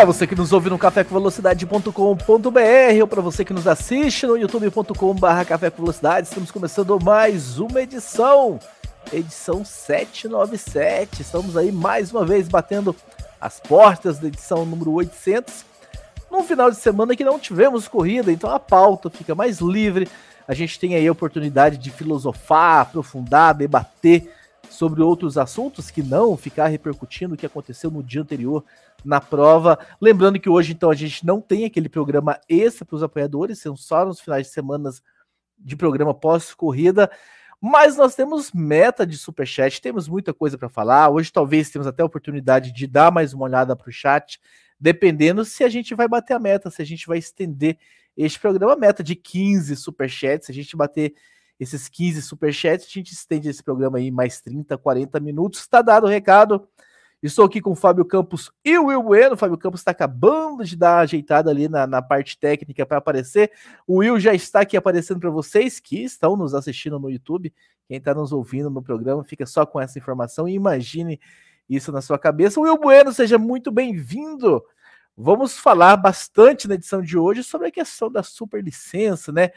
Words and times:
Para 0.00 0.06
você 0.06 0.26
que 0.26 0.34
nos 0.34 0.50
ouve 0.50 0.70
no 0.70 0.78
cafécomvelocidade.com.br 0.78 3.00
ou 3.02 3.06
para 3.06 3.20
você 3.20 3.44
que 3.44 3.52
nos 3.52 3.66
assiste 3.66 4.26
no 4.26 4.34
youtube.com.br 4.34 5.44
Café 5.46 5.70
estamos 6.22 6.50
começando 6.50 6.98
mais 7.04 7.58
uma 7.58 7.82
edição, 7.82 8.58
edição 9.12 9.62
797. 9.62 11.20
Estamos 11.20 11.54
aí 11.54 11.70
mais 11.70 12.12
uma 12.12 12.24
vez 12.24 12.48
batendo 12.48 12.96
as 13.38 13.60
portas 13.60 14.18
da 14.18 14.28
edição 14.28 14.64
número 14.64 14.90
800. 14.92 15.66
Num 16.30 16.44
final 16.44 16.70
de 16.70 16.78
semana 16.78 17.14
que 17.14 17.22
não 17.22 17.38
tivemos 17.38 17.86
corrida, 17.86 18.32
então 18.32 18.48
a 18.48 18.58
pauta 18.58 19.10
fica 19.10 19.34
mais 19.34 19.58
livre. 19.58 20.08
A 20.48 20.54
gente 20.54 20.80
tem 20.80 20.94
aí 20.94 21.06
a 21.06 21.12
oportunidade 21.12 21.76
de 21.76 21.90
filosofar, 21.90 22.80
aprofundar, 22.80 23.52
debater 23.52 24.32
sobre 24.70 25.02
outros 25.02 25.36
assuntos 25.36 25.90
que 25.90 26.02
não 26.02 26.38
ficar 26.38 26.68
repercutindo 26.68 27.34
o 27.34 27.36
que 27.36 27.44
aconteceu 27.44 27.90
no 27.90 28.02
dia 28.02 28.22
anterior 28.22 28.64
na 29.04 29.20
prova. 29.20 29.78
Lembrando 30.00 30.38
que 30.38 30.48
hoje, 30.48 30.72
então, 30.72 30.90
a 30.90 30.94
gente 30.94 31.24
não 31.24 31.40
tem 31.40 31.64
aquele 31.64 31.88
programa 31.88 32.38
extra 32.48 32.84
para 32.84 32.96
os 32.96 33.02
apoiadores, 33.02 33.58
são 33.58 33.76
só 33.76 34.04
nos 34.04 34.20
finais 34.20 34.46
de 34.46 34.52
semana 34.52 34.90
de 35.58 35.76
programa 35.76 36.14
pós-corrida. 36.14 37.10
Mas 37.60 37.96
nós 37.96 38.14
temos 38.14 38.52
meta 38.52 39.06
de 39.06 39.18
superchat, 39.18 39.82
temos 39.82 40.08
muita 40.08 40.32
coisa 40.32 40.56
para 40.56 40.70
falar. 40.70 41.10
Hoje 41.10 41.30
talvez 41.30 41.68
temos 41.68 41.86
até 41.86 42.02
a 42.02 42.06
oportunidade 42.06 42.72
de 42.72 42.86
dar 42.86 43.12
mais 43.12 43.34
uma 43.34 43.44
olhada 43.44 43.76
para 43.76 43.88
o 43.88 43.92
chat, 43.92 44.40
dependendo 44.78 45.44
se 45.44 45.62
a 45.62 45.68
gente 45.68 45.94
vai 45.94 46.08
bater 46.08 46.32
a 46.32 46.38
meta, 46.38 46.70
se 46.70 46.80
a 46.80 46.86
gente 46.86 47.06
vai 47.06 47.18
estender 47.18 47.76
este 48.16 48.40
programa. 48.40 48.74
Meta 48.76 49.02
de 49.02 49.14
15 49.14 49.76
superchats, 49.76 50.46
se 50.46 50.52
a 50.52 50.54
gente 50.54 50.74
bater 50.74 51.14
esses 51.58 51.86
15 51.86 52.22
superchats, 52.22 52.86
a 52.86 52.90
gente 52.90 53.12
estende 53.12 53.50
esse 53.50 53.62
programa 53.62 53.98
aí 53.98 54.10
mais 54.10 54.40
30, 54.40 54.78
40 54.78 55.20
minutos. 55.20 55.60
Está 55.60 55.82
dado 55.82 56.04
o 56.06 56.08
recado. 56.08 56.66
Estou 57.22 57.44
aqui 57.44 57.60
com 57.60 57.72
o 57.72 57.74
Fábio 57.74 58.04
Campos 58.04 58.50
e 58.64 58.78
o 58.78 58.86
Will 58.86 59.02
Bueno. 59.02 59.34
O 59.34 59.36
Fábio 59.36 59.58
Campos 59.58 59.80
está 59.80 59.90
acabando 59.90 60.64
de 60.64 60.74
dar 60.74 61.00
ajeitada 61.00 61.50
ali 61.50 61.68
na, 61.68 61.86
na 61.86 62.00
parte 62.00 62.38
técnica 62.38 62.86
para 62.86 62.96
aparecer. 62.96 63.52
O 63.86 63.96
Will 63.98 64.18
já 64.18 64.32
está 64.32 64.60
aqui 64.60 64.74
aparecendo 64.74 65.20
para 65.20 65.28
vocês 65.28 65.78
que 65.78 66.02
estão 66.02 66.34
nos 66.34 66.54
assistindo 66.54 66.98
no 66.98 67.10
YouTube. 67.10 67.52
Quem 67.86 67.98
está 67.98 68.14
nos 68.14 68.32
ouvindo 68.32 68.70
no 68.70 68.82
programa, 68.82 69.22
fica 69.22 69.44
só 69.44 69.66
com 69.66 69.78
essa 69.78 69.98
informação 69.98 70.48
e 70.48 70.54
imagine 70.54 71.20
isso 71.68 71.92
na 71.92 72.00
sua 72.00 72.18
cabeça. 72.18 72.58
Will 72.58 72.78
Bueno, 72.78 73.12
seja 73.12 73.36
muito 73.36 73.70
bem-vindo. 73.70 74.64
Vamos 75.14 75.58
falar 75.58 75.98
bastante 75.98 76.66
na 76.66 76.76
edição 76.76 77.02
de 77.02 77.18
hoje 77.18 77.44
sobre 77.44 77.68
a 77.68 77.70
questão 77.70 78.10
da 78.10 78.22
superlicença, 78.22 79.30
né? 79.30 79.50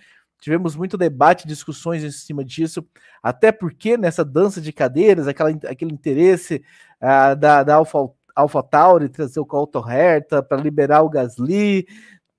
Tivemos 0.44 0.75
muito 0.75 0.97
debate, 0.97 1.47
discussões 1.47 2.03
em 2.03 2.11
cima 2.11 2.44
disso, 2.44 2.86
até 3.23 3.49
porque 3.49 3.95
nessa 3.95 4.25
dança 4.25 4.59
de 4.59 4.73
cadeiras, 4.73 5.25
aquela, 5.25 5.52
aquele 5.69 5.94
interesse 5.94 6.61
uh, 7.02 7.33
da, 7.33 7.63
da 7.63 7.75
Alpha, 7.75 8.09
Alpha 8.35 8.61
Tauri 8.61 9.08
trazer 9.08 9.39
o 9.39 9.45
Colton 9.45 9.89
Herta 9.89 10.44
para 10.44 10.61
liberar 10.61 11.02
o 11.02 11.09
Gasly, 11.09 11.88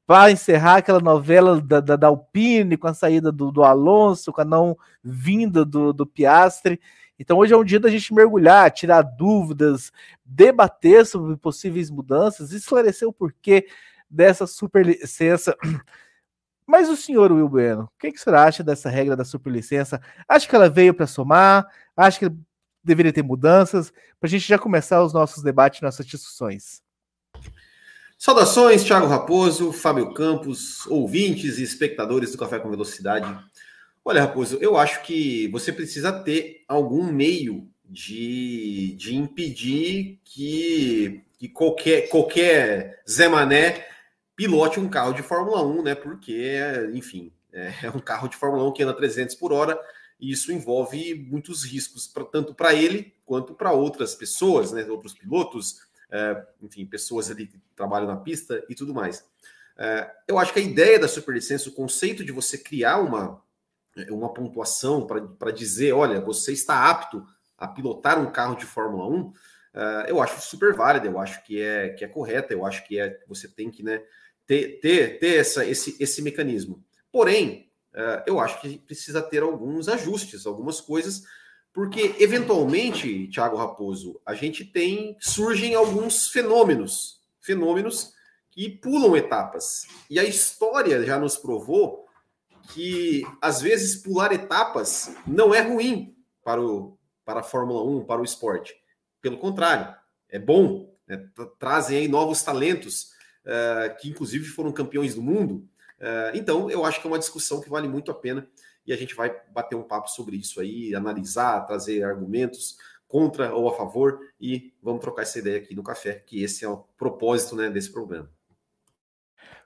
para 0.06 0.30
encerrar 0.30 0.77
aquela 0.77 1.00
novela 1.00 1.58
da, 1.62 1.80
da, 1.80 1.96
da, 1.96 2.08
Alpine 2.08 2.77
com 2.77 2.88
a 2.88 2.92
saída 2.92 3.33
do, 3.33 3.50
do 3.50 3.64
Alonso, 3.64 4.34
com 4.34 4.42
a 4.42 4.44
não 4.44 4.77
vinda 5.02 5.64
do, 5.64 5.91
do 5.94 6.05
Piastre. 6.05 6.78
Então 7.18 7.39
hoje 7.39 7.55
é 7.55 7.56
um 7.56 7.64
dia 7.64 7.80
da 7.80 7.89
gente 7.89 8.12
mergulhar, 8.12 8.70
tirar 8.70 9.00
dúvidas, 9.00 9.91
debater 10.22 11.06
sobre 11.06 11.39
possíveis 11.39 11.89
mudanças, 11.89 12.52
esclarecer 12.52 13.08
o 13.08 13.14
porquê 13.14 13.67
dessa 14.11 14.46
superlicença 14.46 15.56
mas 16.67 16.89
o 16.89 16.97
senhor 16.97 17.30
Will 17.30 17.48
Bueno, 17.48 17.83
o 17.85 17.98
que, 17.98 18.11
que 18.11 18.19
o 18.19 18.23
senhor 18.23 18.36
acha 18.36 18.63
dessa 18.63 18.89
regra 18.89 19.17
da 19.17 19.25
superlicença? 19.25 20.01
Acha 20.29 20.48
que 20.48 20.55
ela 20.55 20.69
veio 20.69 20.95
para 20.95 21.07
somar? 21.07 21.67
Acha 21.97 22.19
que 22.19 22.36
deveria 22.83 23.13
ter 23.13 23.23
mudanças? 23.23 23.91
Para 24.19 24.27
a 24.27 24.30
gente 24.30 24.47
já 24.47 24.58
começar 24.58 25.03
os 25.03 25.13
nossos 25.13 25.42
debates, 25.42 25.80
nossas 25.80 26.07
discussões. 26.07 26.83
Saudações, 28.17 28.85
Thiago 28.85 29.07
Raposo, 29.07 29.73
Fábio 29.73 30.14
Campos, 30.14 30.86
ouvintes 30.86 31.58
e 31.58 31.63
espectadores 31.63 32.33
do 32.33 32.39
Café 32.39 32.58
com 32.58 32.70
Velocidade. 32.70 33.39
Olha, 34.05 34.23
Raposo, 34.23 34.58
eu 34.61 34.77
acho 34.77 35.03
que 35.03 35.48
você 35.48 35.73
precisa 35.73 36.13
ter 36.13 36.63
algum 36.69 37.05
meio 37.05 37.69
de, 37.85 38.95
de 38.97 39.14
impedir 39.14 40.20
que, 40.24 41.23
que 41.39 41.48
qualquer, 41.48 42.08
qualquer 42.08 43.03
Zé 43.08 43.29
Mané 43.29 43.86
pilote 44.36 44.80
um 44.80 44.89
carro 44.89 45.12
de 45.12 45.22
Fórmula 45.22 45.62
1, 45.62 45.83
né? 45.83 45.95
Porque, 45.95 46.58
enfim, 46.92 47.33
é 47.52 47.90
um 47.95 48.00
carro 48.00 48.28
de 48.28 48.36
Fórmula 48.36 48.68
1 48.68 48.72
que 48.72 48.83
anda 48.83 48.95
300 48.95 49.34
por 49.36 49.52
hora 49.52 49.78
e 50.20 50.30
isso 50.30 50.52
envolve 50.52 51.14
muitos 51.14 51.64
riscos, 51.64 52.06
pra, 52.06 52.24
tanto 52.24 52.55
para 52.55 52.74
ele 52.74 53.14
quanto 53.24 53.55
para 53.55 53.73
outras 53.73 54.14
pessoas, 54.14 54.73
né? 54.73 54.84
Outros 54.84 55.14
pilotos, 55.14 55.80
é, 56.11 56.46
enfim, 56.62 56.86
pessoas 56.86 57.30
ali 57.30 57.46
que 57.46 57.61
trabalham 57.77 58.06
na 58.06 58.17
pista 58.17 58.64
e 58.68 58.74
tudo 58.74 58.94
mais. 58.94 59.24
É, 59.77 60.11
eu 60.28 60.39
acho 60.39 60.52
que 60.52 60.61
a 60.61 60.62
ideia 60.62 60.98
da 60.98 61.08
superlicença, 61.08 61.68
o 61.68 61.73
conceito 61.73 62.24
de 62.24 62.33
você 62.33 62.56
criar 62.56 62.98
uma, 62.98 63.42
uma 64.11 64.33
pontuação 64.33 65.06
para 65.06 65.50
dizer, 65.50 65.92
olha, 65.92 66.20
você 66.20 66.52
está 66.52 66.89
apto 66.89 67.27
a 67.58 67.67
pilotar 67.67 68.20
um 68.20 68.30
carro 68.30 68.56
de 68.56 68.64
Fórmula 68.64 69.06
1, 69.08 69.33
é, 69.74 70.11
eu 70.11 70.23
acho 70.23 70.40
super 70.40 70.74
válida, 70.74 71.06
eu 71.06 71.18
acho 71.18 71.42
que 71.44 71.61
é, 71.61 71.90
que 71.90 72.05
é 72.05 72.08
correta, 72.08 72.52
eu 72.52 72.64
acho 72.64 72.86
que 72.86 73.00
é 73.00 73.20
você 73.27 73.48
tem 73.48 73.70
que, 73.70 73.83
né? 73.83 74.00
Ter, 74.46 74.80
ter, 74.80 75.18
ter 75.18 75.36
essa, 75.36 75.64
esse, 75.64 75.96
esse 76.00 76.22
mecanismo. 76.22 76.84
Porém, 77.10 77.70
uh, 77.94 78.22
eu 78.27 78.40
acho 78.40 78.60
que 78.60 78.78
precisa 78.78 79.22
ter 79.22 79.42
alguns 79.42 79.88
ajustes, 79.88 80.46
algumas 80.46 80.80
coisas, 80.80 81.22
porque 81.72 82.14
eventualmente, 82.18 83.28
Thiago 83.28 83.56
Raposo, 83.56 84.20
a 84.24 84.34
gente 84.34 84.64
tem 84.64 85.16
surgem 85.20 85.74
alguns 85.74 86.28
fenômenos, 86.28 87.20
fenômenos 87.40 88.12
que 88.50 88.70
pulam 88.70 89.16
etapas. 89.16 89.86
E 90.08 90.18
a 90.18 90.24
história 90.24 91.05
já 91.05 91.18
nos 91.18 91.36
provou 91.36 92.06
que 92.72 93.22
às 93.42 93.61
vezes 93.61 94.02
pular 94.02 94.32
etapas 94.32 95.14
não 95.26 95.52
é 95.52 95.61
ruim 95.61 96.16
para 96.42 96.62
o 96.62 96.96
para 97.24 97.40
a 97.40 97.42
Fórmula 97.42 97.82
1, 97.82 98.05
para 98.05 98.20
o 98.20 98.24
esporte. 98.24 98.74
Pelo 99.20 99.38
contrário, 99.38 99.94
é 100.28 100.38
bom, 100.38 100.94
né? 101.08 101.26
trazem 101.58 101.96
aí 101.96 102.06
novos 102.06 102.42
talentos 102.42 103.14
uh, 103.44 103.96
que 103.98 104.08
inclusive 104.08 104.44
foram 104.46 104.72
campeões 104.72 105.14
do 105.14 105.22
mundo. 105.22 105.68
Uh, 105.98 106.34
então, 106.34 106.70
eu 106.70 106.84
acho 106.84 107.00
que 107.00 107.06
é 107.06 107.10
uma 107.10 107.18
discussão 107.18 107.60
que 107.60 107.70
vale 107.70 107.88
muito 107.88 108.10
a 108.10 108.14
pena 108.14 108.46
e 108.86 108.92
a 108.92 108.96
gente 108.96 109.14
vai 109.14 109.34
bater 109.52 109.74
um 109.74 109.82
papo 109.82 110.10
sobre 110.10 110.36
isso 110.36 110.60
aí, 110.60 110.94
analisar, 110.94 111.66
trazer 111.66 112.02
argumentos 112.02 112.77
contra 113.08 113.55
ou 113.55 113.68
a 113.68 113.77
favor 113.77 114.18
e 114.40 114.72
vamos 114.82 115.00
trocar 115.00 115.22
essa 115.22 115.38
ideia 115.38 115.58
aqui 115.58 115.74
no 115.74 115.82
café, 115.82 116.14
que 116.14 116.42
esse 116.42 116.64
é 116.64 116.68
o 116.68 116.84
propósito 116.98 117.56
né, 117.56 117.70
desse 117.70 117.90
programa. 117.90 118.28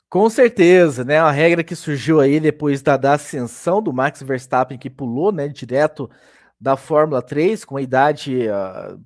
Com 0.08 0.30
certeza, 0.30 1.04
né? 1.04 1.18
A 1.18 1.30
regra 1.30 1.62
que 1.62 1.76
surgiu 1.76 2.18
aí 2.18 2.40
depois 2.40 2.80
da, 2.80 2.96
da 2.96 3.12
ascensão 3.14 3.82
do 3.82 3.92
Max 3.92 4.22
Verstappen, 4.22 4.78
que 4.78 4.88
pulou, 4.88 5.30
né, 5.30 5.48
direto 5.48 6.10
da 6.58 6.76
Fórmula 6.76 7.20
3 7.20 7.64
com 7.64 7.76
a 7.76 7.82
idade. 7.82 8.48
Uh, 8.48 9.02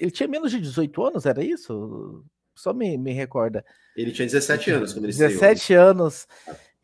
ele 0.00 0.10
tinha 0.10 0.28
menos 0.28 0.50
de 0.50 0.60
18 0.60 1.04
anos, 1.04 1.26
era 1.26 1.44
isso? 1.44 2.24
Só 2.56 2.72
me, 2.72 2.96
me 2.98 3.12
recorda. 3.12 3.64
Ele 3.96 4.10
tinha 4.10 4.26
17 4.26 4.70
anos 4.70 4.92
quando 4.92 5.04
ele 5.04 5.12
17 5.12 5.60
saiu. 5.60 5.82
anos. 5.82 6.26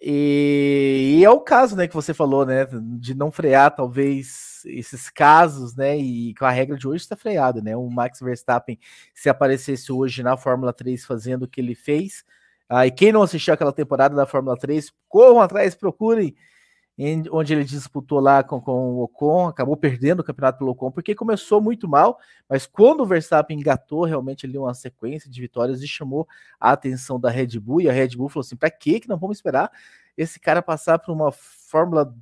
E, 0.00 1.18
e, 1.18 1.24
é 1.24 1.30
o 1.30 1.40
caso, 1.40 1.76
né, 1.76 1.86
que 1.86 1.94
você 1.94 2.12
falou, 2.12 2.44
né, 2.44 2.66
de 2.98 3.14
não 3.14 3.30
frear 3.30 3.74
talvez 3.74 4.60
esses 4.66 5.08
casos, 5.08 5.76
né, 5.76 5.96
e 5.96 6.34
com 6.34 6.44
a 6.44 6.50
regra 6.50 6.76
de 6.76 6.88
hoje 6.88 7.02
está 7.02 7.16
freado, 7.16 7.62
né, 7.62 7.76
o 7.76 7.88
Max 7.88 8.18
Verstappen 8.20 8.78
se 9.14 9.28
aparecesse 9.28 9.92
hoje 9.92 10.24
na 10.24 10.36
Fórmula 10.36 10.72
3 10.72 11.04
fazendo 11.04 11.44
o 11.44 11.48
que 11.48 11.60
ele 11.60 11.76
fez, 11.76 12.24
ah, 12.68 12.84
e 12.86 12.90
quem 12.90 13.12
não 13.12 13.22
assistiu 13.22 13.54
aquela 13.54 13.72
temporada 13.72 14.16
da 14.16 14.26
Fórmula 14.26 14.56
3, 14.56 14.90
corram 15.08 15.40
atrás, 15.40 15.74
procurem 15.74 16.34
em, 16.98 17.24
onde 17.30 17.52
ele 17.52 17.64
disputou 17.64 18.20
lá 18.20 18.42
com, 18.42 18.60
com 18.60 18.94
o 18.94 19.02
Ocon, 19.02 19.48
acabou 19.48 19.76
perdendo 19.76 20.20
o 20.20 20.24
campeonato 20.24 20.58
pelo 20.58 20.72
Ocon, 20.72 20.90
porque 20.90 21.14
começou 21.14 21.60
muito 21.60 21.88
mal, 21.88 22.18
mas 22.48 22.66
quando 22.66 23.00
o 23.00 23.06
Verstappen 23.06 23.58
engatou 23.58 24.04
realmente 24.04 24.46
ali 24.46 24.58
uma 24.58 24.74
sequência 24.74 25.30
de 25.30 25.40
vitórias 25.40 25.82
e 25.82 25.88
chamou 25.88 26.28
a 26.60 26.72
atenção 26.72 27.18
da 27.18 27.30
Red 27.30 27.58
Bull, 27.58 27.80
e 27.80 27.88
a 27.88 27.92
Red 27.92 28.10
Bull 28.16 28.28
falou 28.28 28.42
assim: 28.42 28.56
para 28.56 28.70
que 28.70 29.00
que 29.00 29.08
não 29.08 29.18
vamos 29.18 29.38
esperar 29.38 29.70
esse 30.16 30.38
cara 30.38 30.60
passar 30.60 30.98
por 30.98 31.12
uma 31.12 31.32
Fórmula 31.32 32.14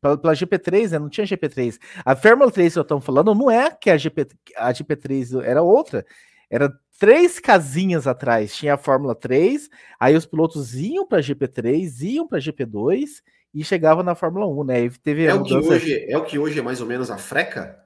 pela, 0.00 0.16
pela 0.16 0.34
GP3, 0.34 0.90
né? 0.90 0.98
Não 0.98 1.08
tinha 1.08 1.26
GP3. 1.26 1.78
A 2.04 2.14
Fórmula 2.14 2.50
3 2.50 2.72
que 2.72 2.78
eu 2.78 2.82
estou 2.82 3.00
falando 3.00 3.34
não 3.34 3.50
é 3.50 3.70
que 3.70 3.90
a, 3.90 3.96
GP, 3.96 4.28
a 4.56 4.72
GP3 4.72 5.42
era 5.42 5.62
outra, 5.62 6.04
era 6.50 6.72
três 6.98 7.38
casinhas 7.40 8.06
atrás. 8.06 8.54
Tinha 8.54 8.74
a 8.74 8.78
Fórmula 8.78 9.14
3, 9.14 9.68
aí 9.98 10.14
os 10.14 10.26
pilotos 10.26 10.74
iam 10.74 11.06
para 11.06 11.18
a 11.18 11.22
GP3, 11.22 12.02
iam 12.02 12.28
para 12.28 12.38
a 12.38 12.40
GP2 12.40 13.22
e 13.56 13.64
chegava 13.64 14.02
na 14.02 14.14
Fórmula 14.14 14.46
1, 14.46 14.64
né? 14.64 14.84
E 14.84 14.90
teve 14.90 15.24
é, 15.24 15.32
o 15.32 15.42
que 15.42 15.56
hoje, 15.56 16.04
é 16.06 16.18
o 16.18 16.24
que 16.24 16.38
hoje 16.38 16.58
é 16.58 16.62
mais 16.62 16.82
ou 16.82 16.86
menos 16.86 17.10
a 17.10 17.16
freca? 17.16 17.78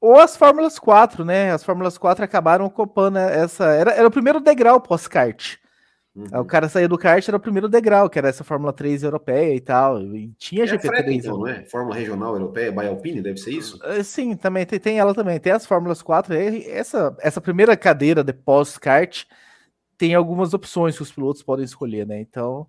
Ou 0.00 0.16
as 0.20 0.36
Fórmulas 0.36 0.78
4, 0.78 1.24
né? 1.24 1.50
As 1.50 1.64
Fórmulas 1.64 1.98
4 1.98 2.24
acabaram 2.24 2.64
ocupando 2.64 3.18
essa. 3.18 3.64
Era, 3.72 3.90
era 3.90 4.06
o 4.06 4.10
primeiro 4.10 4.38
degrau 4.38 4.80
pós-kart. 4.80 5.56
Uhum. 6.14 6.42
O 6.42 6.44
cara 6.44 6.68
saía 6.68 6.86
do 6.86 6.96
kart, 6.96 7.26
era 7.26 7.36
o 7.36 7.40
primeiro 7.40 7.68
degrau, 7.68 8.08
que 8.08 8.20
era 8.20 8.28
essa 8.28 8.44
Fórmula 8.44 8.72
3 8.72 9.02
europeia 9.02 9.52
e 9.52 9.60
tal. 9.60 10.00
E 10.00 10.32
tinha 10.38 10.62
é 10.62 10.66
GP3. 10.68 10.80
Freca, 10.80 11.12
então, 11.12 11.38
não 11.38 11.48
é? 11.48 11.64
Fórmula 11.64 11.96
Regional 11.96 12.34
Europeia, 12.34 12.70
by 12.70 12.86
Alpine, 12.86 13.20
deve 13.20 13.38
ser 13.38 13.50
isso? 13.50 13.80
Uh, 13.84 14.04
sim, 14.04 14.36
também 14.36 14.64
tem, 14.64 14.78
tem, 14.78 15.00
ela 15.00 15.12
também. 15.12 15.40
Tem 15.40 15.50
as 15.50 15.66
Fórmulas 15.66 16.02
4. 16.02 16.34
Essa, 16.68 17.16
essa 17.18 17.40
primeira 17.40 17.76
cadeira 17.76 18.22
de 18.22 18.32
pós-kart 18.32 19.24
tem 19.96 20.14
algumas 20.14 20.54
opções 20.54 20.96
que 20.96 21.02
os 21.02 21.10
pilotos 21.10 21.42
podem 21.42 21.64
escolher, 21.64 22.06
né? 22.06 22.20
Então. 22.20 22.64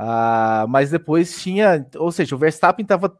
Uh, 0.00 0.66
mas 0.66 0.90
depois 0.90 1.42
tinha. 1.42 1.86
Ou 1.96 2.10
seja, 2.10 2.34
o 2.34 2.38
Verstappen 2.38 2.82
estava 2.82 3.14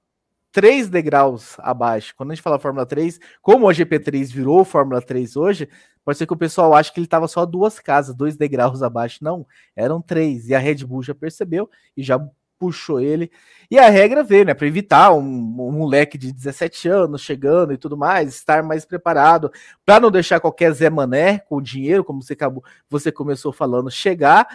três 0.51 0.89
degraus 0.89 1.57
abaixo. 1.59 2.15
Quando 2.17 2.31
a 2.31 2.35
gente 2.35 2.43
fala 2.43 2.59
Fórmula 2.59 2.87
3, 2.87 3.21
como 3.43 3.69
o 3.69 3.71
GP3 3.71 4.33
virou 4.33 4.65
Fórmula 4.65 5.03
3 5.03 5.37
hoje, 5.37 5.69
pode 6.03 6.17
ser 6.17 6.27
que 6.27 6.33
o 6.33 6.39
pessoal 6.39 6.75
ache 6.75 6.91
que 6.91 6.99
ele 6.99 7.07
estava 7.07 7.29
só 7.29 7.45
duas 7.45 7.79
casas, 7.79 8.15
dois 8.15 8.35
degraus 8.35 8.83
abaixo. 8.83 9.19
Não, 9.23 9.47
eram 9.77 10.01
três. 10.01 10.49
E 10.49 10.55
a 10.55 10.59
Red 10.59 10.87
Bull 10.87 11.03
já 11.03 11.15
percebeu 11.15 11.69
e 11.95 12.03
já 12.03 12.19
puxou 12.59 12.99
ele. 12.99 13.31
E 13.71 13.79
a 13.79 13.91
regra 13.91 14.25
veio, 14.25 14.47
né, 14.47 14.55
para 14.55 14.67
evitar 14.67 15.13
um, 15.13 15.21
um, 15.21 15.73
moleque 15.73 16.17
de 16.17 16.33
17 16.33 16.89
anos 16.89 17.21
chegando 17.21 17.75
e 17.75 17.79
tudo 17.79 17.97
mais, 17.97 18.35
estar 18.35 18.63
mais 18.63 18.85
preparado, 18.87 19.51
para 19.85 20.01
não 20.01 20.11
deixar 20.11 20.41
qualquer 20.41 20.73
Zé 20.73 20.91
Mané 20.91 21.39
com 21.41 21.61
dinheiro, 21.61 22.05
como 22.05 22.23
você 22.23 22.35
acabou, 22.35 22.63
você 22.89 23.13
começou 23.13 23.53
falando, 23.53 23.91
chegar 23.91 24.47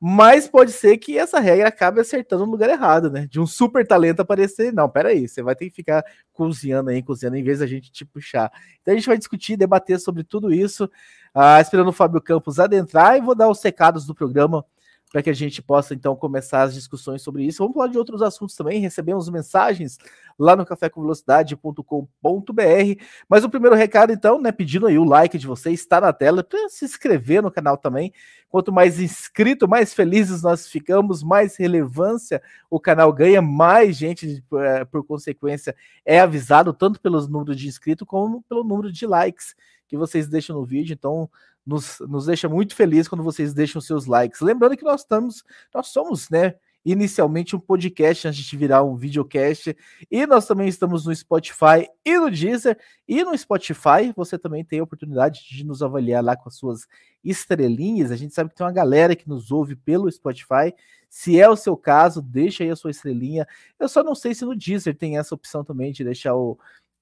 mas 0.00 0.46
pode 0.46 0.72
ser 0.72 0.98
que 0.98 1.18
essa 1.18 1.40
regra 1.40 1.68
acabe 1.68 2.00
acertando 2.00 2.44
no 2.44 2.52
lugar 2.52 2.68
errado, 2.68 3.10
né? 3.10 3.26
De 3.26 3.40
um 3.40 3.46
super 3.46 3.86
talento 3.86 4.20
aparecer. 4.20 4.72
Não, 4.72 4.88
peraí, 4.88 5.26
você 5.26 5.42
vai 5.42 5.56
ter 5.56 5.70
que 5.70 5.76
ficar 5.76 6.04
cozinhando 6.32 6.90
aí, 6.90 7.02
cozinhando, 7.02 7.36
em 7.36 7.42
vez 7.42 7.60
da 7.60 7.66
gente 7.66 7.90
te 7.90 8.04
puxar. 8.04 8.52
Então 8.82 8.92
a 8.92 8.96
gente 8.96 9.06
vai 9.06 9.16
discutir, 9.16 9.56
debater 9.56 9.98
sobre 9.98 10.22
tudo 10.22 10.52
isso, 10.52 10.90
ah, 11.34 11.60
esperando 11.60 11.88
o 11.88 11.92
Fábio 11.92 12.20
Campos 12.20 12.58
adentrar 12.58 13.16
e 13.16 13.22
vou 13.22 13.34
dar 13.34 13.48
os 13.48 13.62
recados 13.62 14.04
do 14.06 14.14
programa 14.14 14.64
para 15.10 15.22
que 15.22 15.30
a 15.30 15.34
gente 15.34 15.62
possa 15.62 15.94
então 15.94 16.16
começar 16.16 16.62
as 16.62 16.74
discussões 16.74 17.22
sobre 17.22 17.44
isso. 17.44 17.58
Vamos 17.58 17.74
falar 17.74 17.88
de 17.88 17.98
outros 17.98 18.22
assuntos 18.22 18.56
também, 18.56 18.80
recebemos 18.80 19.28
mensagens 19.28 19.98
lá 20.38 20.56
no 20.56 20.66
cafécomvelocidade.com.br. 20.66 23.02
Mas 23.28 23.44
o 23.44 23.48
primeiro 23.48 23.76
recado 23.76 24.12
então, 24.12 24.40
né, 24.40 24.52
pedindo 24.52 24.86
aí 24.86 24.98
o 24.98 25.04
like 25.04 25.38
de 25.38 25.46
vocês, 25.46 25.80
está 25.80 26.00
na 26.00 26.12
tela, 26.12 26.42
para 26.42 26.68
se 26.68 26.84
inscrever 26.84 27.42
no 27.42 27.50
canal 27.50 27.76
também. 27.76 28.12
Quanto 28.48 28.72
mais 28.72 29.00
inscrito, 29.00 29.68
mais 29.68 29.94
felizes 29.94 30.42
nós 30.42 30.68
ficamos, 30.68 31.22
mais 31.22 31.56
relevância 31.56 32.42
o 32.68 32.80
canal 32.80 33.12
ganha, 33.12 33.40
mais 33.40 33.96
gente, 33.96 34.44
eh, 34.54 34.84
por 34.84 35.04
consequência, 35.04 35.74
é 36.04 36.20
avisado 36.20 36.72
tanto 36.72 37.00
pelos 37.00 37.28
números 37.28 37.56
de 37.56 37.68
inscritos 37.68 38.06
como 38.06 38.42
pelo 38.42 38.64
número 38.64 38.92
de 38.92 39.06
likes 39.06 39.54
que 39.88 39.96
vocês 39.96 40.28
deixam 40.28 40.56
no 40.56 40.64
vídeo. 40.64 40.94
Então, 40.94 41.30
nos, 41.66 41.98
nos 42.08 42.26
deixa 42.26 42.48
muito 42.48 42.74
feliz 42.74 43.08
quando 43.08 43.24
vocês 43.24 43.52
deixam 43.52 43.80
seus 43.80 44.06
likes. 44.06 44.40
Lembrando 44.40 44.76
que 44.76 44.84
nós 44.84 45.00
estamos, 45.00 45.42
nós 45.74 45.88
somos, 45.88 46.30
né? 46.30 46.54
Inicialmente 46.84 47.56
um 47.56 47.58
podcast 47.58 48.28
antes 48.28 48.44
de 48.44 48.56
virar 48.56 48.84
um 48.84 48.94
videocast. 48.94 49.76
E 50.08 50.24
nós 50.24 50.46
também 50.46 50.68
estamos 50.68 51.04
no 51.04 51.12
Spotify 51.12 51.88
e 52.04 52.16
no 52.16 52.30
Deezer. 52.30 52.78
E 53.08 53.24
no 53.24 53.36
Spotify 53.36 54.12
você 54.14 54.38
também 54.38 54.64
tem 54.64 54.78
a 54.78 54.84
oportunidade 54.84 55.40
de 55.50 55.64
nos 55.64 55.82
avaliar 55.82 56.22
lá 56.22 56.36
com 56.36 56.48
as 56.48 56.54
suas 56.54 56.86
estrelinhas. 57.24 58.12
A 58.12 58.16
gente 58.16 58.32
sabe 58.32 58.50
que 58.50 58.56
tem 58.56 58.64
uma 58.64 58.72
galera 58.72 59.16
que 59.16 59.28
nos 59.28 59.50
ouve 59.50 59.74
pelo 59.74 60.08
Spotify. 60.08 60.72
Se 61.10 61.40
é 61.40 61.48
o 61.48 61.56
seu 61.56 61.76
caso, 61.76 62.22
deixa 62.22 62.62
aí 62.62 62.70
a 62.70 62.76
sua 62.76 62.92
estrelinha. 62.92 63.48
Eu 63.80 63.88
só 63.88 64.04
não 64.04 64.14
sei 64.14 64.32
se 64.32 64.44
no 64.44 64.54
Deezer 64.54 64.96
tem 64.96 65.18
essa 65.18 65.34
opção 65.34 65.64
também 65.64 65.90
de 65.90 66.04
deixar 66.04 66.36
o, 66.36 66.56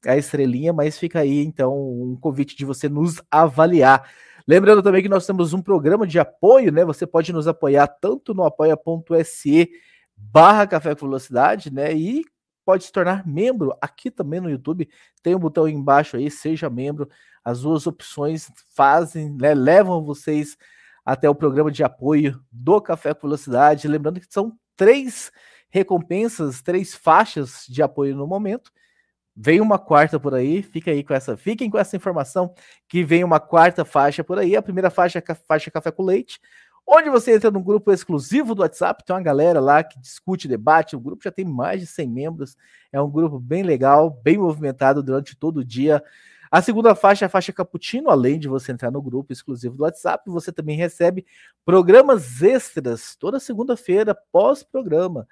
a 0.06 0.16
estrelinha, 0.16 0.72
mas 0.72 0.98
fica 0.98 1.20
aí 1.20 1.44
então 1.44 1.76
um 1.76 2.16
convite 2.16 2.56
de 2.56 2.64
você 2.64 2.88
nos 2.88 3.20
avaliar. 3.30 4.08
Lembrando 4.46 4.82
também 4.82 5.02
que 5.02 5.08
nós 5.08 5.26
temos 5.26 5.52
um 5.52 5.62
programa 5.62 6.06
de 6.06 6.18
apoio, 6.18 6.70
né? 6.70 6.84
Você 6.84 7.06
pode 7.06 7.32
nos 7.32 7.48
apoiar 7.48 7.86
tanto 7.86 8.34
no 8.34 8.44
apoia.se 8.44 9.70
barra 10.16 10.66
Café 10.66 10.94
com 10.94 11.06
Velocidade, 11.06 11.72
né? 11.72 11.94
E 11.94 12.24
pode 12.64 12.84
se 12.84 12.92
tornar 12.92 13.26
membro 13.26 13.76
aqui 13.80 14.10
também 14.10 14.40
no 14.40 14.50
YouTube. 14.50 14.88
Tem 15.22 15.34
um 15.34 15.38
botão 15.38 15.68
embaixo 15.68 16.16
aí, 16.16 16.30
seja 16.30 16.68
membro. 16.68 17.08
As 17.44 17.62
duas 17.62 17.86
opções 17.86 18.50
fazem, 18.74 19.30
né, 19.30 19.54
levam 19.54 20.02
vocês 20.02 20.56
até 21.04 21.28
o 21.28 21.34
programa 21.34 21.70
de 21.70 21.84
apoio 21.84 22.40
do 22.50 22.80
Café 22.80 23.12
com 23.12 23.26
Velocidade. 23.26 23.88
Lembrando 23.88 24.20
que 24.20 24.26
são 24.30 24.56
três 24.76 25.30
recompensas, 25.68 26.62
três 26.62 26.94
faixas 26.94 27.64
de 27.68 27.82
apoio 27.82 28.16
no 28.16 28.26
momento. 28.26 28.70
Vem 29.36 29.60
uma 29.60 29.78
quarta 29.78 30.20
por 30.20 30.32
aí, 30.32 30.62
fica 30.62 30.92
aí 30.92 31.02
com 31.02 31.12
essa, 31.12 31.36
fiquem 31.36 31.68
com 31.68 31.76
essa 31.76 31.96
informação 31.96 32.54
que 32.88 33.02
vem 33.02 33.24
uma 33.24 33.40
quarta 33.40 33.84
faixa 33.84 34.22
por 34.22 34.38
aí. 34.38 34.54
A 34.54 34.62
primeira 34.62 34.90
faixa 34.90 35.18
é 35.18 35.34
faixa 35.34 35.72
Café 35.72 35.90
com 35.90 36.04
Leite, 36.04 36.40
onde 36.86 37.10
você 37.10 37.34
entra 37.34 37.50
num 37.50 37.62
grupo 37.62 37.90
exclusivo 37.90 38.54
do 38.54 38.62
WhatsApp, 38.62 39.04
tem 39.04 39.14
uma 39.14 39.22
galera 39.22 39.58
lá 39.58 39.82
que 39.82 39.98
discute, 39.98 40.46
debate. 40.46 40.94
O 40.94 41.00
grupo 41.00 41.24
já 41.24 41.32
tem 41.32 41.44
mais 41.44 41.80
de 41.80 41.86
100 41.86 42.08
membros, 42.08 42.56
é 42.92 43.00
um 43.00 43.10
grupo 43.10 43.40
bem 43.40 43.64
legal, 43.64 44.10
bem 44.22 44.38
movimentado 44.38 45.02
durante 45.02 45.36
todo 45.36 45.58
o 45.58 45.64
dia. 45.64 46.02
A 46.48 46.62
segunda 46.62 46.94
faixa 46.94 47.24
é 47.24 47.26
a 47.26 47.28
faixa 47.28 47.52
Cappuccino, 47.52 48.10
além 48.10 48.38
de 48.38 48.46
você 48.46 48.70
entrar 48.70 48.92
no 48.92 49.02
grupo 49.02 49.32
exclusivo 49.32 49.76
do 49.76 49.82
WhatsApp, 49.82 50.30
você 50.30 50.52
também 50.52 50.76
recebe 50.76 51.26
programas 51.64 52.40
extras 52.40 53.16
toda 53.16 53.40
segunda-feira, 53.40 54.16
pós-programa. 54.30 55.26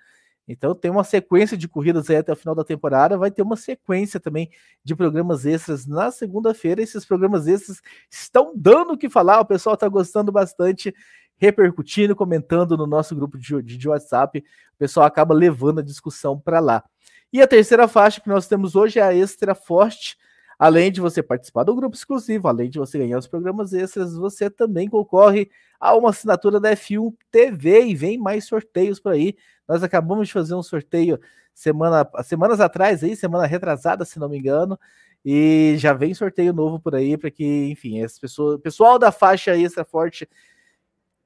Então 0.47 0.75
tem 0.75 0.91
uma 0.91 1.05
sequência 1.05 1.56
de 1.56 1.69
corridas 1.69 2.11
aí 2.11 2.17
até 2.17 2.33
o 2.33 2.37
final 2.37 2.55
da 2.55 2.65
temporada, 2.65 3.17
vai 3.17 3.31
ter 3.31 3.43
uma 3.43 3.56
sequência 3.56 4.19
também 4.19 4.50
de 4.83 4.94
programas 4.94 5.47
extras 5.47 5.87
na 5.87 6.11
segunda-feira. 6.11 6.83
Esses 6.83 7.05
programas 7.05 7.47
extras 7.47 7.81
estão 8.11 8.53
dando 8.56 8.94
o 8.94 8.99
que 8.99 9.09
falar, 9.09 9.41
o 9.41 9.47
pessoal 9.47 9.75
está 9.75 9.89
gostando 9.89 10.33
bastante, 10.33 10.94
repercutindo, 11.37 12.17
comentando 12.17 12.77
no 12.77 12.87
nosso 12.87 13.15
grupo 13.15 13.39
de, 13.39 13.62
de 13.62 13.89
WhatsApp. 13.89 14.39
O 14.75 14.79
pessoal 14.79 15.06
acaba 15.06 15.35
levando 15.35 15.79
a 15.79 15.83
discussão 15.83 16.39
para 16.39 16.61
lá. 16.61 16.85
E 17.33 17.41
a 17.41 17.47
terceira 17.47 17.89
faixa 17.89 18.21
que 18.21 18.29
nós 18.29 18.47
temos 18.47 18.77
hoje 18.77 18.99
é 18.99 19.03
a 19.03 19.15
Extra 19.15 19.55
Forte. 19.55 20.19
Além 20.62 20.93
de 20.93 21.00
você 21.00 21.25
participar 21.25 21.64
do 21.64 21.75
grupo 21.75 21.97
exclusivo, 21.97 22.47
além 22.47 22.70
de 22.70 22.79
você 22.79 22.97
ganhar 22.97 23.19
os 23.19 23.26
programas 23.26 23.73
extras, 23.73 24.14
você 24.14 24.49
também 24.49 24.88
concorre 24.88 25.50
a 25.81 25.93
uma 25.97 26.11
assinatura 26.11 26.61
da 26.61 26.70
F1 26.70 27.12
TV 27.32 27.87
e 27.87 27.97
vem 27.97 28.17
mais 28.17 28.44
sorteios 28.44 29.00
por 29.00 29.11
aí. 29.11 29.37
Nós 29.67 29.82
acabamos 29.82 30.29
de 30.29 30.32
fazer 30.32 30.55
um 30.55 30.62
sorteio 30.62 31.19
semana, 31.53 32.09
semanas 32.23 32.61
atrás, 32.61 33.03
aí, 33.03 33.17
semana 33.17 33.44
retrasada, 33.44 34.05
se 34.05 34.20
não 34.20 34.29
me 34.29 34.39
engano, 34.39 34.79
e 35.25 35.75
já 35.79 35.93
vem 35.93 36.15
sorteio 36.15 36.53
novo 36.53 36.79
por 36.79 36.94
aí 36.94 37.17
para 37.19 37.29
que, 37.29 37.69
enfim, 37.69 38.01
as 38.01 38.17
pessoas, 38.17 38.60
pessoal 38.60 39.01
da 39.01 39.10
faixa 39.10 39.56
extra 39.56 39.84
forte 39.84 40.29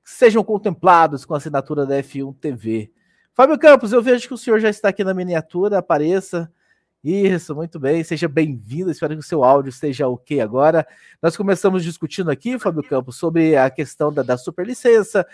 sejam 0.02 0.42
contemplados 0.42 1.26
com 1.26 1.34
a 1.34 1.37
assinatura 1.37 1.84
da 1.84 2.02
F1 2.02 2.34
TV. 2.40 2.90
Fábio 3.34 3.58
Campos, 3.58 3.92
eu 3.92 4.00
vejo 4.00 4.28
que 4.28 4.32
o 4.32 4.38
senhor 4.38 4.61
já 4.61 4.70
está 4.70 4.88
aqui 4.88 5.04
na 5.04 5.12
miniatura, 5.12 5.76
apareça. 5.76 6.50
Isso, 7.08 7.54
muito 7.54 7.78
bem, 7.78 8.02
seja 8.02 8.26
bem-vindo. 8.26 8.90
Espero 8.90 9.14
que 9.14 9.20
o 9.20 9.22
seu 9.22 9.44
áudio 9.44 9.68
esteja 9.68 10.08
ok 10.08 10.40
agora. 10.40 10.84
Nós 11.22 11.36
começamos 11.36 11.84
discutindo 11.84 12.32
aqui, 12.32 12.58
Fábio 12.58 12.82
Campos, 12.82 13.14
sobre 13.14 13.56
a 13.56 13.70
questão 13.70 14.12
da, 14.12 14.25
da 14.25 14.36
superlicença, 14.36 15.25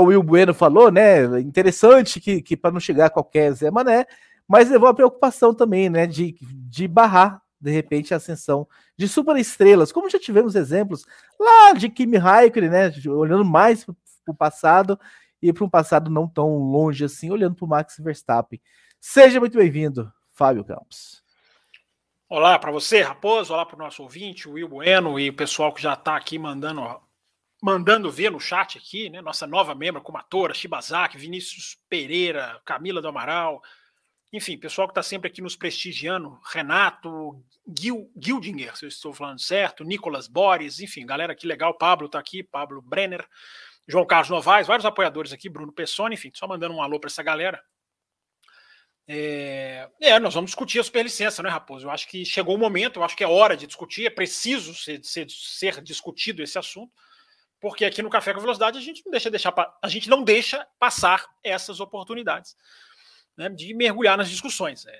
o 0.00 0.04
Will 0.04 0.22
Bueno 0.22 0.54
falou, 0.54 0.90
né? 0.90 1.24
Interessante 1.40 2.18
que, 2.18 2.40
que 2.40 2.56
para 2.56 2.70
não 2.70 2.80
chegar 2.80 3.10
qualquer 3.10 3.52
Zé 3.52 3.70
Mané, 3.70 4.06
mas 4.48 4.70
levou 4.70 4.88
a 4.88 4.94
preocupação 4.94 5.52
também, 5.52 5.90
né? 5.90 6.06
De, 6.06 6.36
de 6.40 6.88
barrar, 6.88 7.42
de 7.60 7.70
repente, 7.70 8.14
a 8.14 8.16
ascensão 8.16 8.66
de 8.96 9.06
superestrelas, 9.06 9.92
como 9.92 10.08
já 10.08 10.18
tivemos 10.18 10.54
exemplos 10.54 11.04
lá 11.38 11.74
de 11.74 11.90
Kimi 11.90 12.16
Raikkonen, 12.16 12.70
né? 12.70 12.92
Olhando 13.08 13.44
mais 13.44 13.84
para 13.84 13.94
o 14.28 14.34
passado 14.34 14.98
e 15.42 15.52
para 15.52 15.64
um 15.66 15.68
passado 15.68 16.10
não 16.10 16.26
tão 16.26 16.56
longe 16.56 17.04
assim, 17.04 17.30
olhando 17.30 17.56
para 17.56 17.66
o 17.66 17.68
Max 17.68 17.96
Verstappen. 17.98 18.58
Seja 18.98 19.38
muito 19.38 19.58
bem-vindo, 19.58 20.10
Fábio 20.34 20.64
Campos. 20.64 21.22
Olá 22.28 22.58
para 22.58 22.72
você, 22.72 23.02
Raposo. 23.02 23.54
Olá 23.54 23.64
para 23.64 23.76
o 23.76 23.78
nosso 23.78 24.02
ouvinte, 24.02 24.48
o 24.48 24.52
Will 24.52 24.68
Bueno, 24.68 25.18
e 25.18 25.30
o 25.30 25.34
pessoal 25.36 25.72
que 25.72 25.80
já 25.80 25.94
está 25.94 26.16
aqui 26.16 26.38
mandando 26.38 27.00
mandando 27.62 28.10
ver 28.10 28.30
no 28.30 28.40
chat 28.40 28.76
aqui, 28.76 29.08
né? 29.08 29.22
Nossa 29.22 29.46
nova 29.46 29.74
membro, 29.74 30.02
Kumatora, 30.02 30.52
Shibazaki, 30.52 31.16
Vinícius 31.16 31.78
Pereira, 31.88 32.60
Camila 32.64 33.00
do 33.00 33.08
Amaral, 33.08 33.62
enfim, 34.30 34.58
pessoal 34.58 34.86
que 34.86 34.92
está 34.92 35.02
sempre 35.02 35.28
aqui 35.30 35.40
nos 35.40 35.56
prestigiando, 35.56 36.38
Renato, 36.52 37.40
Gil, 37.78 38.10
Gildinger, 38.20 38.76
se 38.76 38.84
eu 38.84 38.88
estou 38.88 39.14
falando 39.14 39.38
certo, 39.38 39.84
Nicolas 39.84 40.26
Boris, 40.26 40.80
enfim, 40.80 41.06
galera 41.06 41.34
que 41.34 41.46
legal, 41.46 41.72
Pablo 41.72 42.06
está 42.06 42.18
aqui, 42.18 42.42
Pablo 42.42 42.82
Brenner, 42.82 43.26
João 43.86 44.04
Carlos 44.04 44.28
Novaes, 44.28 44.66
vários 44.66 44.84
apoiadores 44.84 45.32
aqui, 45.32 45.48
Bruno 45.48 45.72
Pessoni, 45.72 46.16
enfim, 46.16 46.32
só 46.34 46.46
mandando 46.46 46.74
um 46.74 46.82
alô 46.82 46.98
para 46.98 47.08
essa 47.08 47.22
galera. 47.22 47.62
É, 49.06 49.88
é, 50.00 50.18
nós 50.18 50.34
vamos 50.34 50.50
discutir 50.50 50.80
a 50.80 50.84
superlicença, 50.84 51.42
né, 51.42 51.50
Raposo? 51.50 51.86
Eu 51.86 51.90
acho 51.90 52.08
que 52.08 52.24
chegou 52.24 52.54
o 52.54 52.58
momento, 52.58 52.98
eu 52.98 53.04
acho 53.04 53.16
que 53.16 53.24
é 53.24 53.28
hora 53.28 53.56
de 53.56 53.66
discutir, 53.66 54.06
é 54.06 54.10
preciso 54.10 54.74
ser, 54.74 55.04
ser, 55.04 55.26
ser 55.30 55.82
discutido 55.82 56.42
esse 56.42 56.58
assunto 56.58 56.92
Porque 57.60 57.84
aqui 57.84 58.02
no 58.02 58.08
Café 58.10 58.32
com 58.32 58.40
Velocidade 58.40 58.78
a 58.78 58.80
gente 58.80 59.02
não 59.04 59.10
deixa, 59.10 59.30
deixar, 59.30 59.54
a 59.82 59.88
gente 59.88 60.08
não 60.08 60.22
deixa 60.22 60.66
passar 60.78 61.26
essas 61.42 61.80
oportunidades 61.80 62.56
né, 63.36 63.50
de 63.50 63.74
mergulhar 63.74 64.16
nas 64.16 64.30
discussões. 64.30 64.86
É, 64.86 64.98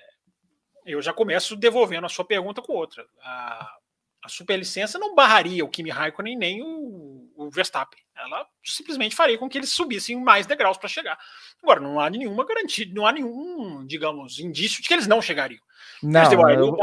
eu 0.85 1.01
já 1.01 1.13
começo 1.13 1.57
devolvendo 1.57 2.07
a 2.07 2.11
sua 2.11 2.27
pergunta 2.27 2.61
com 2.61 2.75
outra. 2.75 3.07
A, 3.23 3.79
a 4.23 4.29
superlicença 4.29 4.99
não 4.99 5.15
barraria 5.15 5.65
o 5.65 5.69
Kimi 5.69 5.91
Raikkonen 5.91 6.37
nem 6.37 6.63
o, 6.63 7.31
o, 7.37 7.51
Verstappen. 7.51 8.03
Ela 8.17 8.47
simplesmente 8.63 9.17
faria 9.17 9.37
com 9.37 9.49
que 9.49 9.59
eles 9.59 9.71
subissem 9.71 10.17
mais 10.23 10.47
degraus 10.47 10.77
para 10.77 10.89
chegar. 10.89 11.19
Agora, 11.63 11.81
não 11.81 11.99
há 11.99 12.09
nenhuma 12.09 12.47
garantia, 12.47 12.87
não 12.93 13.07
há 13.07 13.13
nenhum, 13.13 13.85
digamos, 13.85 14.39
indício 14.39 14.81
de 14.81 14.89
que 14.89 14.95
eles 14.95 15.07
não 15.07 15.21
chegariam. 15.21 15.61
Não, 16.03 16.23
o, 16.23 16.77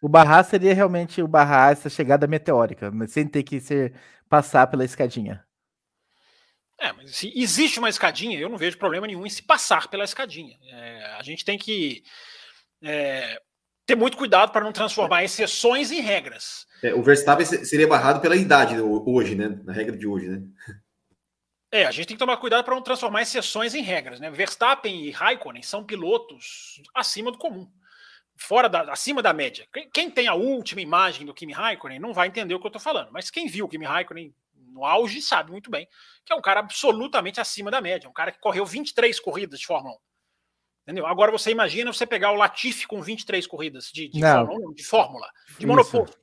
o, 0.00 0.08
barrar 0.08 0.44
seria 0.44 0.74
realmente 0.74 1.22
o 1.22 1.28
barrar 1.28 1.72
essa 1.72 1.88
chegada 1.88 2.26
meteórica, 2.26 2.92
sem 3.06 3.26
ter 3.26 3.42
que 3.42 3.60
ser 3.60 3.94
passar 4.28 4.66
pela 4.66 4.84
escadinha. 4.84 5.44
É, 6.78 6.92
mas 6.92 7.14
se 7.14 7.32
existe 7.36 7.78
uma 7.78 7.88
escadinha, 7.88 8.38
eu 8.38 8.48
não 8.48 8.58
vejo 8.58 8.78
problema 8.78 9.06
nenhum 9.06 9.24
em 9.24 9.30
se 9.30 9.42
passar 9.42 9.88
pela 9.88 10.04
escadinha. 10.04 10.58
É, 10.64 11.16
a 11.18 11.22
gente 11.22 11.44
tem 11.44 11.56
que 11.56 12.02
é, 12.82 13.40
ter 13.86 13.94
muito 13.94 14.16
cuidado 14.16 14.50
para 14.50 14.64
não 14.64 14.72
transformar 14.72 15.24
exceções 15.24 15.90
em 15.90 16.00
regras. 16.00 16.66
É, 16.82 16.94
o 16.94 17.02
Verstappen 17.02 17.44
seria 17.44 17.86
barrado 17.86 18.20
pela 18.20 18.36
idade 18.36 18.80
hoje, 18.80 19.34
né? 19.34 19.60
Na 19.64 19.72
regra 19.72 19.96
de 19.96 20.06
hoje, 20.06 20.28
né? 20.28 20.42
É, 21.70 21.84
a 21.84 21.90
gente 21.90 22.06
tem 22.06 22.16
que 22.16 22.20
tomar 22.20 22.36
cuidado 22.36 22.64
para 22.64 22.74
não 22.74 22.82
transformar 22.82 23.22
exceções 23.22 23.74
em 23.74 23.82
regras, 23.82 24.20
né? 24.20 24.30
Verstappen 24.30 25.04
e 25.04 25.10
Raikkonen 25.10 25.62
são 25.62 25.84
pilotos 25.84 26.80
acima 26.94 27.32
do 27.32 27.38
comum, 27.38 27.68
fora 28.36 28.68
da, 28.68 28.92
acima 28.92 29.20
da 29.20 29.32
média. 29.32 29.66
Quem 29.92 30.10
tem 30.10 30.28
a 30.28 30.34
última 30.34 30.80
imagem 30.80 31.26
do 31.26 31.34
Kimi 31.34 31.52
Raikkonen 31.52 31.98
não 31.98 32.12
vai 32.12 32.28
entender 32.28 32.54
o 32.54 32.60
que 32.60 32.66
eu 32.66 32.68
estou 32.68 32.80
falando, 32.80 33.10
mas 33.10 33.30
quem 33.30 33.48
viu 33.48 33.66
o 33.66 33.68
Kimi 33.68 33.84
Raikkonen 33.84 34.32
no 34.54 34.84
auge 34.84 35.20
sabe 35.20 35.50
muito 35.50 35.70
bem 35.70 35.88
que 36.24 36.32
é 36.32 36.36
um 36.36 36.40
cara 36.40 36.60
absolutamente 36.60 37.40
acima 37.40 37.70
da 37.70 37.80
média, 37.80 38.08
um 38.08 38.12
cara 38.12 38.32
que 38.32 38.38
correu 38.38 38.64
23 38.64 39.18
corridas 39.20 39.60
de 39.60 39.66
Fórmula 39.66 39.94
1. 39.94 39.98
Entendeu? 40.84 41.06
Agora 41.06 41.32
você 41.32 41.50
imagina 41.50 41.90
você 41.90 42.06
pegar 42.06 42.30
o 42.30 42.36
Latifi 42.36 42.86
com 42.86 43.00
23 43.00 43.46
corridas 43.46 43.90
de, 43.90 44.08
de, 44.08 44.20
Fórmula, 44.20 44.68
1, 44.68 44.74
de 44.74 44.84
Fórmula, 44.84 45.30
de 45.58 45.66
monoposto. 45.66 46.18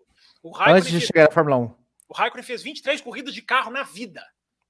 Antes 0.60 0.86
de 0.86 1.00
fez, 1.00 1.04
chegar 1.06 1.30
à 1.30 1.32
Fórmula 1.32 1.58
1. 1.58 1.76
O 2.08 2.14
Raikkonen 2.14 2.44
fez 2.44 2.62
23 2.62 3.02
corridas 3.02 3.34
de 3.34 3.42
carro 3.42 3.72
na 3.72 3.82
vida. 3.82 4.24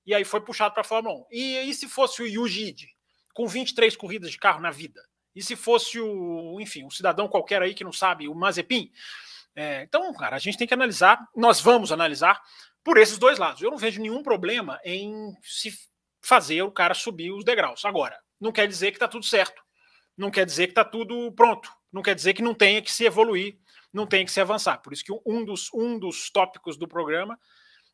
E 0.06 0.16
aí 0.16 0.24
foi 0.24 0.40
puxado 0.40 0.74
para 0.74 0.82
a 0.82 0.86
Fórmula 0.86 1.16
1. 1.16 1.26
E, 1.30 1.58
e 1.70 1.74
se 1.74 1.90
fosse 1.90 2.22
o 2.22 2.28
Yuji 2.28 2.70
Ide, 2.70 2.88
com 3.34 3.48
23 3.48 3.94
corridas 3.98 4.32
de 4.32 4.38
carro 4.38 4.62
na 4.62 4.72
vida? 4.72 5.02
E 5.36 5.44
se 5.44 5.58
fosse 5.58 6.00
o, 6.00 6.58
enfim, 6.62 6.86
um 6.86 6.90
cidadão 6.90 7.28
qualquer 7.28 7.62
aí 7.62 7.74
que 7.74 7.84
não 7.84 7.92
sabe, 7.92 8.30
o 8.30 8.34
Mazepin? 8.34 8.90
É, 9.54 9.84
então, 9.84 10.14
cara, 10.14 10.38
a 10.38 10.40
gente 10.40 10.58
tem 10.58 10.68
que 10.68 10.74
analisar, 10.74 11.20
nós 11.36 11.60
vamos 11.60 11.92
analisar 11.92 12.42
por 12.82 12.98
esses 12.98 13.18
dois 13.18 13.38
lados. 13.38 13.62
Eu 13.62 13.72
não 13.72 13.78
vejo 13.78 14.02
nenhum 14.02 14.24
problema 14.24 14.80
em 14.86 15.36
se 15.44 15.74
fazer 16.22 16.62
o 16.62 16.72
cara 16.72 16.94
subir 16.94 17.32
os 17.32 17.44
degraus. 17.44 17.84
Agora, 17.84 18.18
não 18.40 18.54
quer 18.54 18.68
dizer 18.70 18.92
que 18.92 18.98
está 18.98 19.08
tudo 19.08 19.26
certo 19.26 19.62
não 20.22 20.30
quer 20.30 20.46
dizer 20.46 20.68
que 20.68 20.72
está 20.72 20.86
tudo 20.86 21.32
pronto, 21.32 21.74
não 21.92 22.04
quer 22.04 22.14
dizer 22.14 22.34
que 22.34 22.44
não 22.44 22.54
tenha 22.54 22.80
que 22.80 22.92
se 22.92 23.04
evoluir, 23.04 23.58
não 23.92 24.06
tenha 24.06 24.24
que 24.24 24.32
se 24.32 24.40
avançar. 24.40 24.78
Por 24.78 24.94
isso 24.94 25.04
que 25.04 25.12
um 25.26 25.44
dos, 25.44 25.74
um 25.74 25.98
dos 25.98 26.30
tópicos 26.30 26.78
do 26.78 26.88
programa 26.88 27.40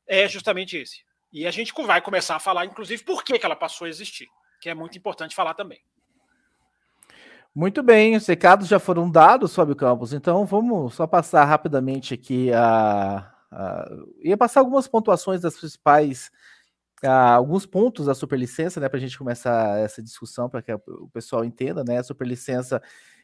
é 0.05 0.27
justamente 0.27 0.75
esse. 0.75 1.03
E 1.31 1.47
a 1.47 1.51
gente 1.51 1.73
vai 1.85 2.01
começar 2.01 2.35
a 2.35 2.39
falar, 2.39 2.65
inclusive, 2.65 3.01
por 3.03 3.23
que, 3.23 3.39
que 3.39 3.45
ela 3.45 3.55
passou 3.55 3.85
a 3.85 3.89
existir, 3.89 4.27
que 4.59 4.69
é 4.69 4.73
muito 4.73 4.97
importante 4.97 5.33
falar 5.33 5.53
também. 5.53 5.79
Muito 7.55 7.81
bem, 7.81 8.15
os 8.15 8.27
recados 8.27 8.67
já 8.67 8.77
foram 8.77 9.09
dados, 9.09 9.55
Fábio 9.55 9.75
Campos, 9.75 10.13
então 10.13 10.45
vamos 10.45 10.95
só 10.95 11.07
passar 11.07 11.45
rapidamente 11.45 12.13
aqui 12.13 12.51
a. 12.53 13.33
a 13.51 13.89
ia 14.21 14.37
passar 14.37 14.59
algumas 14.59 14.87
pontuações 14.87 15.41
das 15.41 15.57
principais 15.57 16.29
ah, 17.03 17.35
alguns 17.35 17.65
pontos 17.65 18.07
da 18.07 18.15
superlicença, 18.15 18.79
né, 18.79 18.89
para 18.89 18.97
a 18.97 19.01
gente 19.01 19.17
começar 19.17 19.79
essa 19.79 20.01
discussão, 20.01 20.49
para 20.49 20.61
que 20.61 20.73
o 20.73 21.09
pessoal 21.13 21.45
entenda, 21.45 21.83
né, 21.83 21.99
a 21.99 22.03
superlicença, 22.03 22.81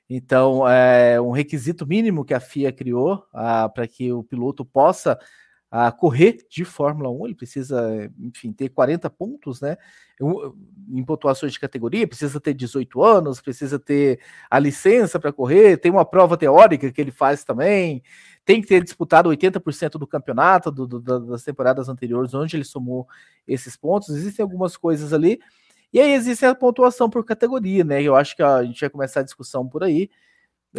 então, 0.10 0.68
é 0.68 1.20
um 1.20 1.32
requisito 1.32 1.88
mínimo 1.88 2.26
que 2.26 2.34
a 2.34 2.40
FIA 2.40 2.72
criou 2.74 3.26
ah, 3.34 3.70
para 3.70 3.88
que 3.88 4.12
o 4.12 4.24
piloto 4.24 4.66
possa 4.66 5.18
a 5.76 5.92
correr 5.92 6.38
de 6.48 6.64
Fórmula 6.64 7.10
1, 7.10 7.26
ele 7.26 7.34
precisa, 7.34 8.08
enfim, 8.20 8.54
ter 8.54 8.70
40 8.70 9.10
pontos, 9.10 9.60
né? 9.60 9.76
Em 10.88 11.04
pontuações 11.04 11.52
de 11.52 11.60
categoria, 11.60 12.08
precisa 12.08 12.40
ter 12.40 12.54
18 12.54 13.02
anos, 13.02 13.42
precisa 13.42 13.80
ter 13.80 14.20
a 14.52 14.60
licença 14.60 15.20
para 15.20 15.34
correr, 15.34 15.78
tem 15.78 15.92
uma 15.92 16.06
prova 16.06 16.38
teórica 16.38 16.92
que 16.92 17.02
ele 17.02 17.10
faz 17.10 17.44
também, 17.44 18.04
tem 18.46 18.62
que 18.62 18.68
ter 18.68 18.84
disputado 18.84 19.30
80% 19.30 19.98
do 19.98 20.06
campeonato 20.06 20.70
do, 20.70 20.86
do, 20.86 21.00
das 21.02 21.42
temporadas 21.42 21.90
anteriores, 21.90 22.36
onde 22.36 22.56
ele 22.56 22.64
somou 22.64 23.08
esses 23.48 23.76
pontos. 23.76 24.10
Existem 24.10 24.44
algumas 24.44 24.78
coisas 24.78 25.12
ali. 25.12 25.40
E 25.92 26.00
aí 26.00 26.14
existe 26.14 26.46
a 26.46 26.54
pontuação 26.54 27.10
por 27.10 27.26
categoria, 27.26 27.84
né? 27.84 28.00
Eu 28.00 28.16
acho 28.16 28.36
que 28.36 28.44
a 28.44 28.64
gente 28.64 28.80
vai 28.80 28.92
começar 28.92 29.22
a 29.22 29.24
discussão 29.24 29.68
por 29.68 29.84
aí. 29.84 30.08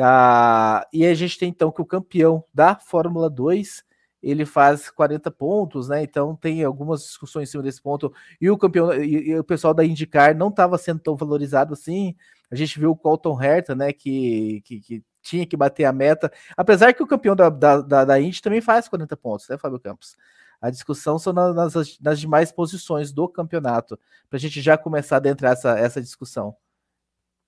Ah, 0.00 0.86
e 0.92 1.04
a 1.04 1.14
gente 1.14 1.36
tem 1.36 1.48
então 1.48 1.72
que 1.72 1.82
o 1.82 1.84
campeão 1.84 2.44
da 2.54 2.76
Fórmula 2.76 3.28
2 3.28 3.82
ele 4.24 4.46
faz 4.46 4.90
40 4.90 5.30
pontos, 5.30 5.88
né? 5.88 6.02
Então 6.02 6.34
tem 6.34 6.64
algumas 6.64 7.02
discussões 7.02 7.48
em 7.48 7.52
cima 7.52 7.62
desse 7.62 7.82
ponto. 7.82 8.12
E 8.40 8.50
o 8.50 8.56
campeão 8.56 8.92
e, 8.94 9.30
e 9.30 9.38
o 9.38 9.44
pessoal 9.44 9.74
da 9.74 9.84
IndyCar 9.84 10.36
não 10.36 10.48
estava 10.48 10.78
sendo 10.78 11.00
tão 11.00 11.16
valorizado 11.16 11.74
assim. 11.74 12.14
A 12.50 12.56
gente 12.56 12.78
viu 12.78 12.90
o 12.90 12.96
Colton 12.96 13.40
Herta, 13.40 13.74
né? 13.74 13.92
Que, 13.92 14.62
que, 14.64 14.80
que, 14.80 15.04
tinha 15.22 15.46
que 15.46 15.56
bater 15.56 15.84
a 15.84 15.92
meta. 15.92 16.30
Apesar 16.56 16.92
que 16.92 17.02
o 17.02 17.06
campeão 17.06 17.34
da, 17.34 17.48
da, 17.48 17.80
da, 17.80 18.04
da 18.04 18.20
Indy 18.20 18.42
também 18.42 18.60
faz 18.60 18.88
40 18.88 19.16
pontos, 19.16 19.48
né, 19.48 19.56
Fábio 19.56 19.80
Campos? 19.80 20.16
A 20.60 20.70
discussão 20.70 21.18
são 21.18 21.32
nas, 21.32 21.74
nas 22.00 22.20
demais 22.20 22.52
posições 22.52 23.12
do 23.12 23.28
campeonato, 23.28 23.98
para 24.28 24.36
a 24.36 24.40
gente 24.40 24.60
já 24.60 24.78
começar 24.78 25.16
a 25.16 25.18
adentrar 25.18 25.52
essa, 25.52 25.78
essa 25.78 26.00
discussão. 26.00 26.54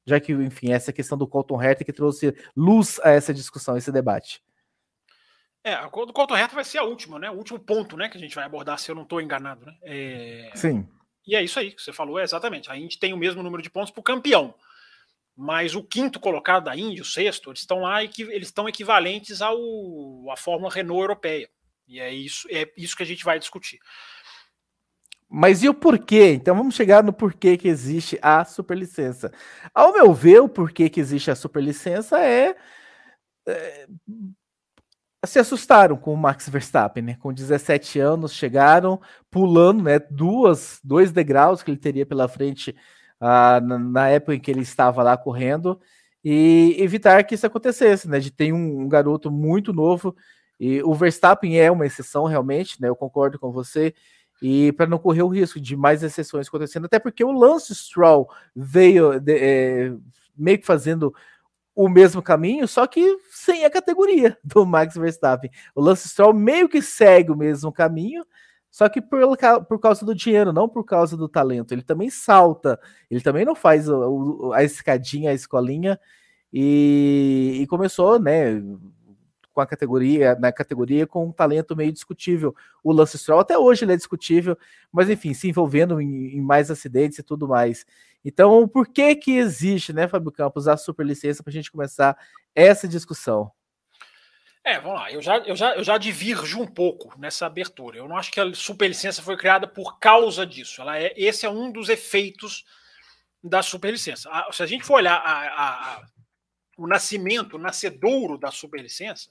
Já 0.06 0.20
que, 0.20 0.32
enfim, 0.32 0.72
essa 0.72 0.92
questão 0.92 1.18
do 1.18 1.26
Colton 1.26 1.60
Herta 1.60 1.84
que 1.84 1.92
trouxe 1.92 2.34
luz 2.54 3.00
a 3.02 3.10
essa 3.10 3.34
discussão, 3.34 3.76
esse 3.76 3.90
debate. 3.90 4.42
É, 5.66 5.76
o 5.84 6.06
do 6.06 6.12
Colton 6.12 6.36
Herta 6.36 6.54
vai 6.54 6.62
ser 6.62 6.78
a 6.78 6.84
última, 6.84 7.18
né? 7.18 7.28
O 7.28 7.34
último 7.34 7.58
ponto, 7.58 7.96
né, 7.96 8.08
que 8.08 8.16
a 8.16 8.20
gente 8.20 8.36
vai 8.36 8.44
abordar, 8.44 8.78
se 8.78 8.88
eu 8.88 8.94
não 8.94 9.02
estou 9.02 9.20
enganado, 9.20 9.66
né? 9.66 9.74
É... 9.82 10.52
Sim. 10.54 10.86
E 11.26 11.34
é 11.34 11.42
isso 11.42 11.58
aí 11.58 11.72
que 11.72 11.82
você 11.82 11.92
falou, 11.92 12.20
é 12.20 12.22
exatamente. 12.22 12.70
A 12.70 12.76
gente 12.76 13.00
tem 13.00 13.12
o 13.12 13.16
mesmo 13.16 13.42
número 13.42 13.60
de 13.60 13.68
pontos 13.68 13.90
para 13.90 13.98
o 14.00 14.04
campeão. 14.04 14.54
Mas 15.36 15.74
o 15.74 15.82
quinto 15.82 16.20
colocado 16.20 16.66
da 16.66 16.76
Índia, 16.76 17.02
o 17.02 17.04
sexto, 17.04 17.50
eles 17.50 17.62
estão 17.62 17.80
lá 17.80 18.00
eles 18.04 18.46
estão 18.46 18.68
equivalentes 18.68 19.42
ao 19.42 19.58
à 20.30 20.36
Fórmula 20.36 20.72
Renault 20.72 21.00
europeia. 21.00 21.50
E 21.88 21.98
é 21.98 22.14
isso, 22.14 22.46
é 22.48 22.72
isso 22.76 22.96
que 22.96 23.02
a 23.02 23.06
gente 23.06 23.24
vai 23.24 23.36
discutir. 23.36 23.80
Mas 25.28 25.64
e 25.64 25.68
o 25.68 25.74
porquê? 25.74 26.30
Então 26.34 26.54
vamos 26.54 26.76
chegar 26.76 27.02
no 27.02 27.12
porquê 27.12 27.56
que 27.56 27.66
existe 27.66 28.16
a 28.22 28.44
superlicença. 28.44 29.32
Ao 29.74 29.92
meu 29.92 30.14
ver, 30.14 30.38
o 30.42 30.48
porquê 30.48 30.88
que 30.88 31.00
existe 31.00 31.28
a 31.28 31.34
superlicença 31.34 32.20
é, 32.20 32.56
é 33.48 33.88
se 35.24 35.38
assustaram 35.38 35.96
com 35.96 36.12
o 36.12 36.16
Max 36.16 36.48
Verstappen, 36.48 37.02
né? 37.02 37.16
Com 37.20 37.32
17 37.32 37.98
anos, 37.98 38.32
chegaram 38.32 39.00
pulando, 39.30 39.82
né? 39.82 39.98
Duas, 39.98 40.80
dois 40.84 41.10
degraus 41.12 41.62
que 41.62 41.70
ele 41.70 41.78
teria 41.78 42.06
pela 42.06 42.28
frente 42.28 42.70
uh, 43.20 43.60
na, 43.64 43.78
na, 43.78 44.08
época 44.08 44.34
em 44.34 44.40
que 44.40 44.50
ele 44.50 44.60
estava 44.60 45.02
lá 45.02 45.16
correndo 45.16 45.80
e 46.24 46.76
evitar 46.78 47.24
que 47.24 47.34
isso 47.34 47.46
acontecesse, 47.46 48.08
né? 48.08 48.20
De 48.20 48.30
ter 48.30 48.52
um, 48.52 48.82
um 48.82 48.88
garoto 48.88 49.30
muito 49.30 49.72
novo 49.72 50.14
e 50.58 50.82
o 50.82 50.94
Verstappen 50.94 51.58
é 51.58 51.70
uma 51.70 51.86
exceção 51.86 52.24
realmente, 52.24 52.80
né? 52.80 52.88
Eu 52.88 52.96
concordo 52.96 53.38
com 53.38 53.52
você. 53.52 53.94
E 54.42 54.72
para 54.72 54.86
não 54.86 54.98
correr 54.98 55.22
o 55.22 55.28
risco 55.28 55.60
de 55.60 55.76
mais 55.76 56.02
exceções 56.02 56.48
acontecendo, 56.48 56.84
até 56.84 56.98
porque 56.98 57.24
o 57.24 57.32
Lance 57.32 57.74
Stroll 57.74 58.28
veio 58.54 59.18
de, 59.18 59.34
é, 59.34 59.92
meio 60.36 60.58
que 60.58 60.66
fazendo 60.66 61.14
o 61.76 61.90
mesmo 61.90 62.22
caminho, 62.22 62.66
só 62.66 62.86
que 62.86 63.18
sem 63.30 63.66
a 63.66 63.70
categoria 63.70 64.36
do 64.42 64.64
Max 64.64 64.96
Verstappen. 64.96 65.50
O 65.74 65.82
Lance 65.82 66.08
Stroll 66.08 66.32
meio 66.32 66.70
que 66.70 66.80
segue 66.80 67.30
o 67.30 67.36
mesmo 67.36 67.70
caminho, 67.70 68.24
só 68.70 68.88
que 68.88 69.00
por, 69.00 69.20
por 69.68 69.78
causa 69.78 70.04
do 70.04 70.14
dinheiro, 70.14 70.54
não 70.54 70.66
por 70.68 70.84
causa 70.84 71.16
do 71.16 71.28
talento. 71.28 71.72
Ele 71.72 71.82
também 71.82 72.08
salta, 72.08 72.80
ele 73.10 73.20
também 73.20 73.44
não 73.44 73.54
faz 73.54 73.88
o, 73.90 74.52
a 74.54 74.64
escadinha, 74.64 75.30
a 75.30 75.34
escolinha, 75.34 76.00
e, 76.50 77.58
e 77.60 77.66
começou, 77.66 78.18
né, 78.18 78.62
com 79.52 79.60
a 79.60 79.66
categoria, 79.66 80.34
na 80.38 80.50
categoria 80.52 81.06
com 81.06 81.26
um 81.26 81.32
talento 81.32 81.76
meio 81.76 81.92
discutível. 81.92 82.54
O 82.82 82.92
Lance 82.92 83.18
Stroll 83.18 83.40
até 83.40 83.58
hoje 83.58 83.84
ele 83.84 83.92
é 83.92 83.96
discutível, 83.96 84.56
mas 84.90 85.10
enfim, 85.10 85.34
se 85.34 85.48
envolvendo 85.48 86.00
em, 86.00 86.36
em 86.36 86.40
mais 86.40 86.70
acidentes 86.70 87.18
e 87.18 87.22
tudo 87.22 87.48
mais. 87.48 87.84
Então, 88.28 88.66
por 88.66 88.88
que 88.88 89.14
que 89.14 89.36
existe, 89.36 89.92
né, 89.92 90.08
Fábio 90.08 90.32
Campos, 90.32 90.66
a 90.66 90.76
superlicença 90.76 91.44
para 91.44 91.50
a 91.50 91.52
gente 91.52 91.70
começar 91.70 92.18
essa 92.56 92.88
discussão? 92.88 93.52
É, 94.64 94.80
vamos 94.80 94.98
lá. 94.98 95.12
Eu 95.12 95.22
já, 95.22 95.38
eu, 95.38 95.54
já, 95.54 95.76
eu 95.76 95.84
já 95.84 95.96
divirjo 95.96 96.60
um 96.60 96.66
pouco 96.66 97.16
nessa 97.20 97.46
abertura. 97.46 97.98
Eu 97.98 98.08
não 98.08 98.16
acho 98.16 98.32
que 98.32 98.40
a 98.40 98.52
superlicença 98.52 99.22
foi 99.22 99.36
criada 99.36 99.68
por 99.68 100.00
causa 100.00 100.44
disso. 100.44 100.82
Ela 100.82 100.98
é, 100.98 101.14
esse 101.16 101.46
é 101.46 101.48
um 101.48 101.70
dos 101.70 101.88
efeitos 101.88 102.64
da 103.40 103.62
superlicença. 103.62 104.28
Se 104.50 104.60
a 104.60 104.66
gente 104.66 104.82
for 104.82 104.94
olhar 104.94 105.18
a, 105.18 105.42
a, 105.46 105.94
a, 105.94 106.06
o 106.76 106.88
nascimento, 106.88 107.54
o 107.54 107.60
nascedouro 107.60 108.36
da 108.36 108.50
superlicença, 108.50 109.30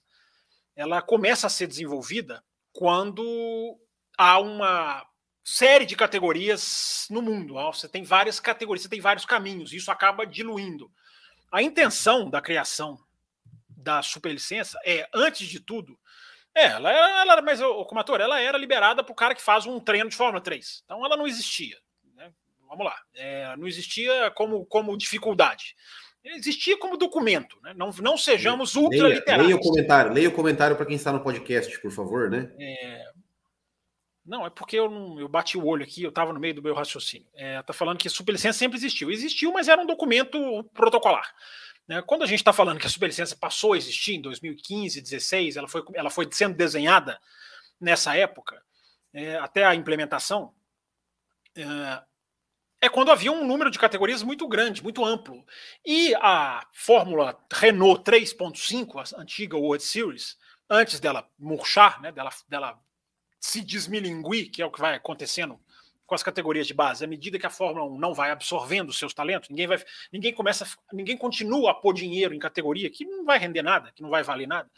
ela 0.73 1.01
começa 1.01 1.47
a 1.47 1.49
ser 1.49 1.67
desenvolvida 1.67 2.41
quando 2.71 3.77
há 4.17 4.39
uma 4.39 5.05
série 5.45 5.85
de 5.85 5.95
categorias 5.95 7.05
no 7.11 7.21
mundo. 7.21 7.53
Você 7.53 7.87
tem 7.87 8.03
várias 8.03 8.39
categorias, 8.39 8.81
você 8.81 8.89
tem 8.89 8.99
vários 8.99 9.25
caminhos, 9.25 9.71
isso 9.71 9.91
acaba 9.91 10.25
diluindo. 10.25 10.91
A 11.51 11.61
intenção 11.61 12.27
da 12.27 12.41
criação 12.41 12.97
da 13.69 14.01
superlicença 14.01 14.79
é, 14.83 15.07
antes 15.13 15.47
de 15.47 15.59
tudo, 15.59 15.97
é, 16.55 16.65
ela 16.65 16.91
era, 16.91 17.21
ela, 17.21 17.41
mas 17.43 17.59
como 17.59 17.99
ator, 17.99 18.19
ela 18.19 18.41
era 18.41 18.57
liberada 18.57 19.03
para 19.03 19.11
o 19.11 19.15
cara 19.15 19.35
que 19.35 19.41
faz 19.41 19.67
um 19.67 19.79
treino 19.79 20.09
de 20.09 20.15
Fórmula 20.15 20.41
3. 20.41 20.81
Então 20.83 21.05
ela 21.05 21.15
não 21.15 21.27
existia. 21.27 21.77
Né? 22.15 22.31
Vamos 22.67 22.83
lá. 22.83 22.95
É, 23.13 23.55
não 23.55 23.67
existia 23.67 24.31
como, 24.31 24.65
como 24.65 24.97
dificuldade. 24.97 25.75
Existia 26.23 26.75
como 26.79 26.97
documento, 26.97 27.55
né? 27.61 27.71
Não, 27.75 27.91
não 28.01 28.17
sejamos 28.17 28.75
ultra 28.75 29.09
leia, 29.09 29.37
leia 29.37 29.55
o 29.55 29.59
comentário, 29.59 30.11
leia 30.11 30.27
o 30.27 30.31
comentário 30.31 30.75
para 30.75 30.87
quem 30.87 30.95
está 30.95 31.13
no 31.13 31.19
podcast, 31.19 31.79
por 31.79 31.91
favor, 31.91 32.31
né? 32.31 32.51
É, 32.59 33.11
não, 34.25 34.45
é 34.45 34.49
porque 34.49 34.75
eu, 34.75 34.89
não, 34.89 35.19
eu 35.19 35.27
bati 35.27 35.57
o 35.57 35.65
olho 35.65 35.83
aqui, 35.83 36.01
eu 36.01 36.09
estava 36.09 36.33
no 36.33 36.39
meio 36.39 36.55
do 36.55 36.63
meu 36.63 36.73
raciocínio. 36.73 37.27
É, 37.35 37.61
tá 37.61 37.73
falando 37.73 37.99
que 37.99 38.07
a 38.07 38.11
superlicença 38.11 38.57
sempre 38.57 38.77
existiu. 38.77 39.11
Existiu, 39.11 39.53
mas 39.53 39.67
era 39.67 39.79
um 39.79 39.85
documento 39.85 40.63
protocolar. 40.73 41.31
Né? 41.87 42.01
Quando 42.01 42.23
a 42.23 42.25
gente 42.25 42.39
está 42.39 42.51
falando 42.51 42.79
que 42.79 42.87
a 42.87 42.89
superlicença 42.89 43.35
passou 43.35 43.73
a 43.73 43.77
existir 43.77 44.15
em 44.15 44.21
2015, 44.21 44.99
2016, 45.01 45.57
ela 45.57 45.67
foi, 45.67 45.83
ela 45.93 46.09
foi 46.09 46.27
sendo 46.31 46.55
desenhada 46.55 47.21
nessa 47.79 48.17
época, 48.17 48.59
é, 49.13 49.35
até 49.35 49.63
a 49.63 49.75
implementação, 49.75 50.53
é, 51.55 52.03
é 52.81 52.89
quando 52.89 53.11
havia 53.11 53.31
um 53.31 53.45
número 53.45 53.69
de 53.69 53.77
categorias 53.77 54.23
muito 54.23 54.47
grande, 54.47 54.81
muito 54.81 55.05
amplo. 55.05 55.45
E 55.85 56.15
a 56.15 56.65
Fórmula 56.73 57.37
Renault 57.53 58.03
3.5, 58.03 59.13
a 59.15 59.21
antiga 59.21 59.55
World 59.55 59.83
Series, 59.83 60.35
antes 60.67 60.99
dela 60.99 61.29
murchar, 61.37 62.01
né, 62.01 62.11
dela, 62.11 62.31
dela 62.49 62.84
se 63.45 63.61
desmilinguir, 63.61 64.49
que 64.49 64.61
é 64.61 64.65
o 64.65 64.71
que 64.71 64.79
vai 64.79 64.95
acontecendo 64.95 65.59
com 66.05 66.15
as 66.15 66.23
categorias 66.23 66.67
de 66.67 66.73
base, 66.73 67.03
à 67.03 67.07
medida 67.07 67.39
que 67.39 67.45
a 67.45 67.49
Fórmula 67.49 67.85
1 67.85 67.97
não 67.97 68.13
vai 68.13 68.29
absorvendo 68.29 68.93
seus 68.93 69.13
talentos, 69.13 69.49
ninguém 69.49 69.67
vai, 69.67 69.83
ninguém 70.11 70.33
começa, 70.33 70.67
ninguém 70.93 71.17
continua 71.17 71.71
a 71.71 71.73
pôr 71.73 71.93
dinheiro 71.93 72.33
em 72.33 72.39
categoria 72.39 72.89
que 72.89 73.05
não 73.05 73.25
vai 73.25 73.39
render 73.39 73.63
nada, 73.63 73.91
que 73.91 74.03
não 74.03 74.09
vai 74.09 74.21
valer 74.21 74.47
nada, 74.47 74.69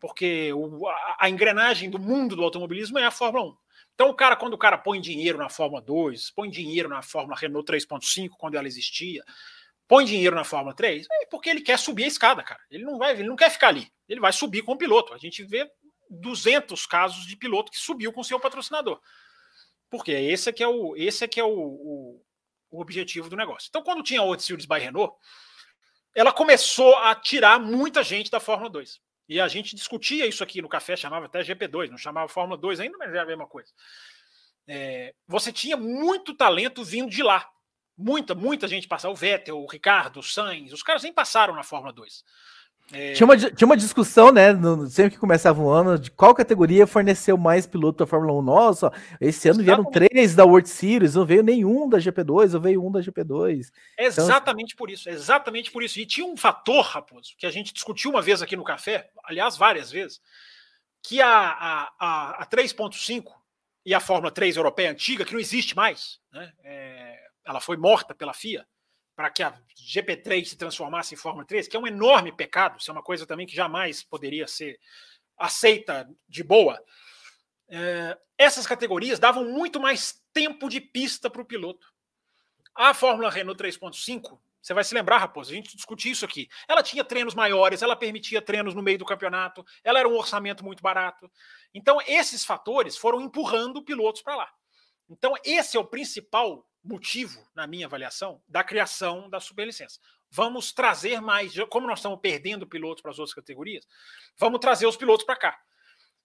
porque 0.00 0.52
o, 0.52 0.86
a, 0.88 1.16
a, 1.20 1.30
engrenagem 1.30 1.90
do 1.90 1.98
mundo 1.98 2.34
do 2.34 2.42
automobilismo 2.42 2.98
é 2.98 3.04
a 3.04 3.10
Fórmula 3.10 3.50
1. 3.50 3.56
Então 3.94 4.08
o 4.08 4.14
cara, 4.14 4.34
quando 4.34 4.54
o 4.54 4.58
cara 4.58 4.78
põe 4.78 5.00
dinheiro 5.00 5.36
na 5.38 5.50
Fórmula 5.50 5.82
2, 5.82 6.30
põe 6.30 6.48
dinheiro 6.48 6.88
na 6.88 7.02
Fórmula 7.02 7.36
Renault 7.38 7.70
3.5, 7.70 8.30
quando 8.38 8.54
ela 8.54 8.66
existia, 8.66 9.22
põe 9.86 10.06
dinheiro 10.06 10.34
na 10.34 10.44
Fórmula 10.44 10.74
3, 10.74 11.06
é 11.10 11.26
porque 11.26 11.50
ele 11.50 11.60
quer 11.60 11.78
subir 11.78 12.04
a 12.04 12.08
escada, 12.08 12.42
cara. 12.42 12.60
Ele 12.70 12.84
não 12.84 12.96
vai, 12.96 13.12
ele 13.12 13.28
não 13.28 13.36
quer 13.36 13.50
ficar 13.50 13.68
ali. 13.68 13.92
Ele 14.08 14.20
vai 14.20 14.32
subir 14.32 14.62
com 14.62 14.72
o 14.72 14.78
piloto. 14.78 15.12
A 15.12 15.18
gente 15.18 15.44
vê 15.44 15.70
200 16.12 16.86
casos 16.86 17.26
de 17.26 17.36
piloto 17.36 17.72
que 17.72 17.78
subiu 17.78 18.12
com 18.12 18.22
seu 18.22 18.38
patrocinador. 18.38 19.00
Porque 19.90 20.12
esse 20.12 20.48
é 20.48 20.52
que 20.52 20.62
é 20.62 20.68
o, 20.68 20.96
esse 20.96 21.24
é 21.24 21.28
que 21.28 21.40
é 21.40 21.44
o, 21.44 21.50
o, 21.50 22.24
o 22.70 22.80
objetivo 22.80 23.28
do 23.28 23.36
negócio. 23.36 23.68
Então, 23.68 23.82
quando 23.82 24.02
tinha 24.02 24.20
a 24.20 24.24
World 24.24 24.42
Series 24.42 24.66
by 24.66 24.78
Renault, 24.78 25.14
ela 26.14 26.32
começou 26.32 26.94
a 26.96 27.14
tirar 27.14 27.58
muita 27.58 28.02
gente 28.02 28.30
da 28.30 28.40
Fórmula 28.40 28.70
2. 28.70 29.00
E 29.28 29.40
a 29.40 29.48
gente 29.48 29.74
discutia 29.74 30.26
isso 30.26 30.42
aqui 30.42 30.60
no 30.60 30.68
café, 30.68 30.96
chamava 30.96 31.26
até 31.26 31.40
GP2, 31.40 31.88
não 31.88 31.98
chamava 31.98 32.28
Fórmula 32.28 32.58
2 32.60 32.80
ainda, 32.80 32.98
mas 32.98 33.14
é 33.14 33.18
a 33.18 33.24
mesma 33.24 33.46
coisa. 33.46 33.72
É, 34.66 35.14
você 35.26 35.52
tinha 35.52 35.76
muito 35.76 36.34
talento 36.34 36.84
vindo 36.84 37.10
de 37.10 37.22
lá. 37.22 37.48
Muita, 37.96 38.34
muita 38.34 38.68
gente 38.68 38.88
passava. 38.88 39.12
O 39.12 39.16
Vettel, 39.16 39.58
o 39.58 39.66
Ricardo, 39.66 40.20
o 40.20 40.22
Sainz, 40.22 40.72
os 40.72 40.82
caras 40.82 41.02
nem 41.02 41.12
passaram 41.12 41.54
na 41.54 41.62
Fórmula 41.62 41.92
2. 41.92 42.24
É... 42.92 43.14
Tinha, 43.14 43.26
uma, 43.26 43.36
tinha 43.36 43.66
uma 43.66 43.76
discussão, 43.76 44.30
né? 44.30 44.52
No, 44.52 44.86
sempre 44.86 45.12
que 45.12 45.18
começava 45.18 45.60
o 45.60 45.68
ano, 45.70 45.98
de 45.98 46.10
qual 46.10 46.34
categoria 46.34 46.86
forneceu 46.86 47.38
mais 47.38 47.66
piloto 47.66 47.98
da 47.98 48.06
Fórmula 48.06 48.38
1. 48.38 48.42
Nossa, 48.42 48.92
esse 49.20 49.48
ano 49.48 49.62
vieram 49.62 49.84
três 49.84 50.34
da 50.34 50.44
World 50.44 50.68
Series, 50.68 51.14
não 51.14 51.24
veio 51.24 51.42
nenhum 51.42 51.88
da 51.88 51.98
GP2, 51.98 52.52
não 52.52 52.60
veio 52.60 52.84
um 52.84 52.92
da 52.92 53.00
GP2. 53.00 53.70
Exatamente 53.98 54.74
então... 54.74 54.78
por 54.78 54.90
isso, 54.90 55.08
exatamente 55.08 55.70
por 55.70 55.82
isso. 55.82 55.98
E 55.98 56.06
tinha 56.06 56.26
um 56.26 56.36
fator, 56.36 56.84
Raposo, 56.84 57.34
que 57.38 57.46
a 57.46 57.50
gente 57.50 57.72
discutiu 57.72 58.10
uma 58.10 58.20
vez 58.20 58.42
aqui 58.42 58.56
no 58.56 58.64
café, 58.64 59.10
aliás, 59.24 59.56
várias 59.56 59.90
vezes, 59.90 60.20
que 61.02 61.20
a, 61.20 61.28
a, 61.28 61.92
a, 61.98 62.42
a 62.42 62.46
3.5 62.46 63.24
e 63.84 63.94
a 63.94 64.00
Fórmula 64.00 64.30
3 64.30 64.56
europeia 64.56 64.90
antiga, 64.90 65.24
que 65.24 65.32
não 65.32 65.40
existe 65.40 65.74
mais, 65.74 66.20
né? 66.30 66.52
É, 66.62 67.18
ela 67.44 67.60
foi 67.60 67.76
morta 67.76 68.14
pela 68.14 68.32
FIA 68.32 68.64
para 69.14 69.30
que 69.30 69.42
a 69.42 69.52
GP3 69.76 70.44
se 70.44 70.56
transformasse 70.56 71.14
em 71.14 71.18
Fórmula 71.18 71.46
3, 71.46 71.68
que 71.68 71.76
é 71.76 71.80
um 71.80 71.86
enorme 71.86 72.32
pecado, 72.32 72.78
isso 72.78 72.90
é 72.90 72.94
uma 72.94 73.02
coisa 73.02 73.26
também 73.26 73.46
que 73.46 73.54
jamais 73.54 74.02
poderia 74.02 74.46
ser 74.46 74.78
aceita 75.36 76.08
de 76.28 76.42
boa. 76.42 76.82
É, 77.68 78.18
essas 78.38 78.66
categorias 78.66 79.18
davam 79.18 79.44
muito 79.44 79.80
mais 79.80 80.20
tempo 80.32 80.68
de 80.68 80.80
pista 80.80 81.28
para 81.28 81.42
o 81.42 81.44
piloto. 81.44 81.86
A 82.74 82.94
Fórmula 82.94 83.30
Renault 83.30 83.62
3.5, 83.62 84.38
você 84.60 84.72
vai 84.72 84.84
se 84.84 84.94
lembrar, 84.94 85.18
Raposo, 85.18 85.50
a 85.50 85.54
gente 85.54 85.76
discutiu 85.76 86.12
isso 86.12 86.24
aqui. 86.24 86.48
Ela 86.68 86.82
tinha 86.82 87.04
treinos 87.04 87.34
maiores, 87.34 87.82
ela 87.82 87.96
permitia 87.96 88.40
treinos 88.40 88.74
no 88.74 88.82
meio 88.82 88.98
do 88.98 89.04
campeonato, 89.04 89.64
ela 89.84 89.98
era 89.98 90.08
um 90.08 90.16
orçamento 90.16 90.64
muito 90.64 90.82
barato. 90.82 91.30
Então, 91.74 91.98
esses 92.06 92.44
fatores 92.44 92.96
foram 92.96 93.20
empurrando 93.20 93.82
pilotos 93.82 94.22
para 94.22 94.36
lá. 94.36 94.52
Então, 95.08 95.34
esse 95.44 95.76
é 95.76 95.80
o 95.80 95.84
principal 95.84 96.66
motivo, 96.84 97.46
na 97.54 97.66
minha 97.66 97.86
avaliação, 97.86 98.42
da 98.48 98.64
criação 98.64 99.28
da 99.30 99.40
superlicença. 99.40 100.00
Vamos 100.30 100.72
trazer 100.72 101.20
mais, 101.20 101.54
como 101.68 101.86
nós 101.86 101.98
estamos 101.98 102.18
perdendo 102.20 102.66
pilotos 102.66 103.02
para 103.02 103.10
as 103.10 103.18
outras 103.18 103.34
categorias, 103.34 103.86
vamos 104.38 104.60
trazer 104.60 104.86
os 104.86 104.96
pilotos 104.96 105.24
para 105.24 105.36
cá. 105.36 105.60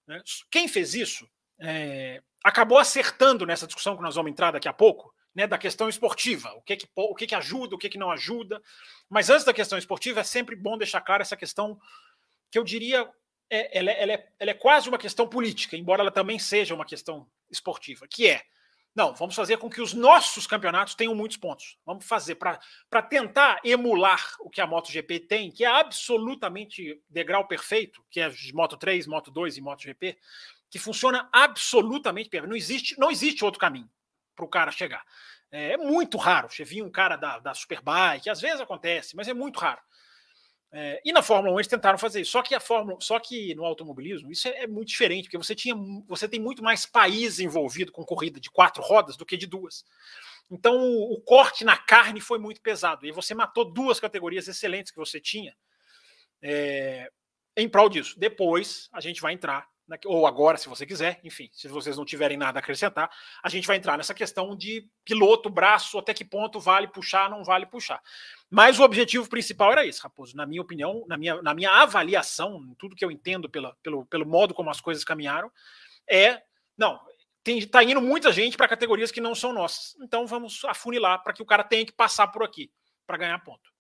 Né? 0.08 0.22
Quem 0.50 0.68
fez 0.68 0.94
isso 0.94 1.30
é, 1.60 2.24
acabou 2.44 2.78
acertando 2.78 3.46
nessa 3.46 3.68
discussão 3.68 3.96
que 3.96 4.04
nós 4.04 4.16
vamos 4.16 4.32
entrar 4.32 4.52
daqui 4.52 4.68
a 4.68 4.74
pouco, 4.74 5.14
né, 5.36 5.46
da 5.46 5.58
questão 5.58 5.88
esportiva, 5.88 6.52
o 6.54 6.62
que 6.62 6.78
que, 6.78 6.88
o 6.96 7.14
que 7.14 7.28
que 7.28 7.36
ajuda, 7.36 7.76
o 7.76 7.78
que 7.78 7.90
que 7.90 7.98
não 7.98 8.10
ajuda. 8.10 8.62
Mas 9.08 9.30
antes 9.30 9.46
da 9.46 9.54
questão 9.54 9.78
esportiva, 9.78 10.22
é 10.22 10.24
sempre 10.24 10.56
bom 10.56 10.78
deixar 10.78 11.02
claro 11.02 11.22
essa 11.22 11.38
questão 11.38 11.80
que 12.50 12.58
eu 12.58 12.64
diria 12.64 13.08
é, 13.50 13.78
ela, 13.78 13.92
é, 13.92 14.04
ela, 14.04 14.14
é, 14.14 14.30
ela 14.40 14.52
é 14.52 14.54
quase 14.54 14.90
uma 14.90 14.98
questão 14.98 15.28
política, 15.28 15.78
embora 15.78 16.02
ela 16.02 16.12
também 16.12 16.40
seja 16.40 16.76
uma 16.76 16.86
questão 16.86 17.30
esportiva, 17.50 18.08
que 18.08 18.28
é 18.28 18.42
não, 18.98 19.14
vamos 19.14 19.36
fazer 19.36 19.58
com 19.58 19.70
que 19.70 19.80
os 19.80 19.94
nossos 19.94 20.48
campeonatos 20.48 20.96
tenham 20.96 21.14
muitos 21.14 21.38
pontos. 21.38 21.78
Vamos 21.86 22.04
fazer 22.04 22.34
para 22.34 23.02
tentar 23.04 23.62
emular 23.64 24.20
o 24.40 24.50
que 24.50 24.60
a 24.60 24.66
MotoGP 24.66 25.20
tem, 25.20 25.52
que 25.52 25.64
é 25.64 25.68
absolutamente 25.68 27.00
degrau 27.08 27.48
perfeito, 27.48 28.04
que 28.10 28.20
é 28.20 28.32
Moto 28.56 28.76
3, 28.76 29.06
Moto 29.06 29.30
2 29.30 29.58
e 29.58 29.62
MotoGP, 29.62 30.18
que 30.68 30.80
funciona 30.80 31.30
absolutamente 31.32 32.28
perfeito. 32.28 32.50
Não 32.50 32.58
existe, 32.58 33.00
não 33.00 33.12
existe 33.12 33.46
outro 33.46 33.60
caminho 33.60 33.88
para 34.36 34.46
o 34.46 34.50
cara 34.50 34.72
chegar. 34.72 35.06
É, 35.52 35.74
é, 35.74 35.78
muito 35.78 36.18
raro. 36.18 36.50
Você 36.50 36.64
vir 36.64 36.82
um 36.82 36.90
cara 36.90 37.16
da, 37.16 37.38
da 37.38 37.54
Superbike, 37.54 38.32
às 38.32 38.42
vezes 38.42 38.60
acontece, 38.60 39.16
mas 39.16 39.28
é 39.28 39.34
muito 39.34 39.60
raro. 39.60 39.80
É, 40.72 41.02
e 41.06 41.14
na 41.14 41.22
Fórmula 41.22 41.54
1 41.56 41.60
eles 41.60 41.68
tentaram 41.68 41.98
fazer 41.98 42.22
isso. 42.22 42.32
Só 42.32 42.42
que 42.42 42.54
a 42.54 42.60
Fórmula, 42.60 42.98
só 43.00 43.20
que 43.20 43.56
no 43.56 43.66
automobilismo 43.66 44.32
isso 44.32 44.48
é, 44.48 44.64
é, 44.64 44.68
muito 44.68 44.90
diferente, 44.90 45.24
porque 45.24 45.38
você 45.38 45.56
tinha, 45.56 45.76
você 46.08 46.28
tem 46.28 46.40
muito 46.40 46.62
mais 46.62 46.86
país 46.86 47.40
envolvido 47.40 47.92
com 47.92 48.04
corrida 48.04 48.40
de 48.40 48.52
quatro 48.52 48.84
rodas 48.84 49.16
do 49.16 49.26
que 49.26 49.38
de 49.38 49.48
duas. 49.48 49.86
Então 50.52 50.78
o, 50.78 51.14
o 51.14 51.22
corte 51.22 51.64
na 51.64 51.78
carne 51.78 52.20
foi 52.20 52.38
muito 52.38 52.62
pesado 52.62 53.06
e 53.06 53.12
você 53.12 53.34
matou 53.34 53.66
duas 53.66 54.00
categorias 54.00 54.48
excelentes 54.48 54.92
que 54.92 55.00
você 55.00 55.20
tinha 55.20 55.56
é, 56.42 57.10
em 57.56 57.70
prol 57.70 57.90
disso. 57.90 58.20
Depois 58.20 58.90
a 58.92 59.00
gente 59.00 59.22
vai 59.22 59.34
entrar 59.34 59.68
ou 60.06 60.28
agora, 60.28 60.58
se 60.58 60.68
você 60.68 60.86
quiser, 60.86 61.20
enfim, 61.24 61.50
se 61.54 61.68
vocês 61.68 61.98
não 61.98 62.04
tiverem 62.04 62.38
nada 62.38 62.60
a 62.60 62.62
acrescentar, 62.62 63.10
a 63.42 63.50
gente 63.50 63.66
vai 63.66 63.78
entrar 63.78 63.98
nessa 63.98 64.14
questão 64.14 64.56
de 64.56 64.88
piloto, 65.06 65.50
braço, 65.50 65.98
até 65.98 66.14
que 66.14 66.26
ponto 66.26 66.60
vale 66.60 66.88
puxar, 66.88 67.30
não 67.30 67.44
vale 67.44 67.66
puxar. 67.66 68.02
Mas 68.50 68.80
o 68.80 68.84
objetivo 68.84 69.28
principal 69.30 69.72
era 69.72 69.86
esse, 69.86 70.02
Raposo. 70.02 70.36
Na 70.36 70.46
minha 70.46 70.62
opinião, 70.62 71.06
na 71.08 71.18
minha, 71.18 71.42
na 71.42 71.54
minha 71.54 71.72
avaliação, 71.72 72.76
tudo 72.78 72.96
que 72.96 73.06
eu 73.06 73.12
entendo 73.12 73.50
pela, 73.50 73.76
pelo, 73.82 74.06
pelo 74.06 74.26
modo 74.26 74.54
como 74.54 74.70
as 74.70 74.82
coisas 74.82 75.04
caminharam, 75.04 75.52
é. 76.10 76.42
Não, 76.78 77.00
tem, 77.44 77.66
tá 77.66 77.82
indo 77.84 78.02
muita 78.02 78.32
gente 78.32 78.58
para 78.58 78.68
categorias 78.68 79.10
que 79.10 79.22
não 79.22 79.34
são 79.34 79.54
nossas. 79.54 79.96
Então 80.02 80.28
vamos 80.28 80.64
afunilar 80.66 81.24
para 81.24 81.32
que 81.32 81.42
o 81.42 81.46
cara 81.46 81.64
tenha 81.64 81.86
que 81.86 81.94
passar 81.94 82.28
por 82.28 82.44
aqui 82.44 82.70
para 83.06 83.18
ganhar 83.18 83.40
ponto. 83.40 83.77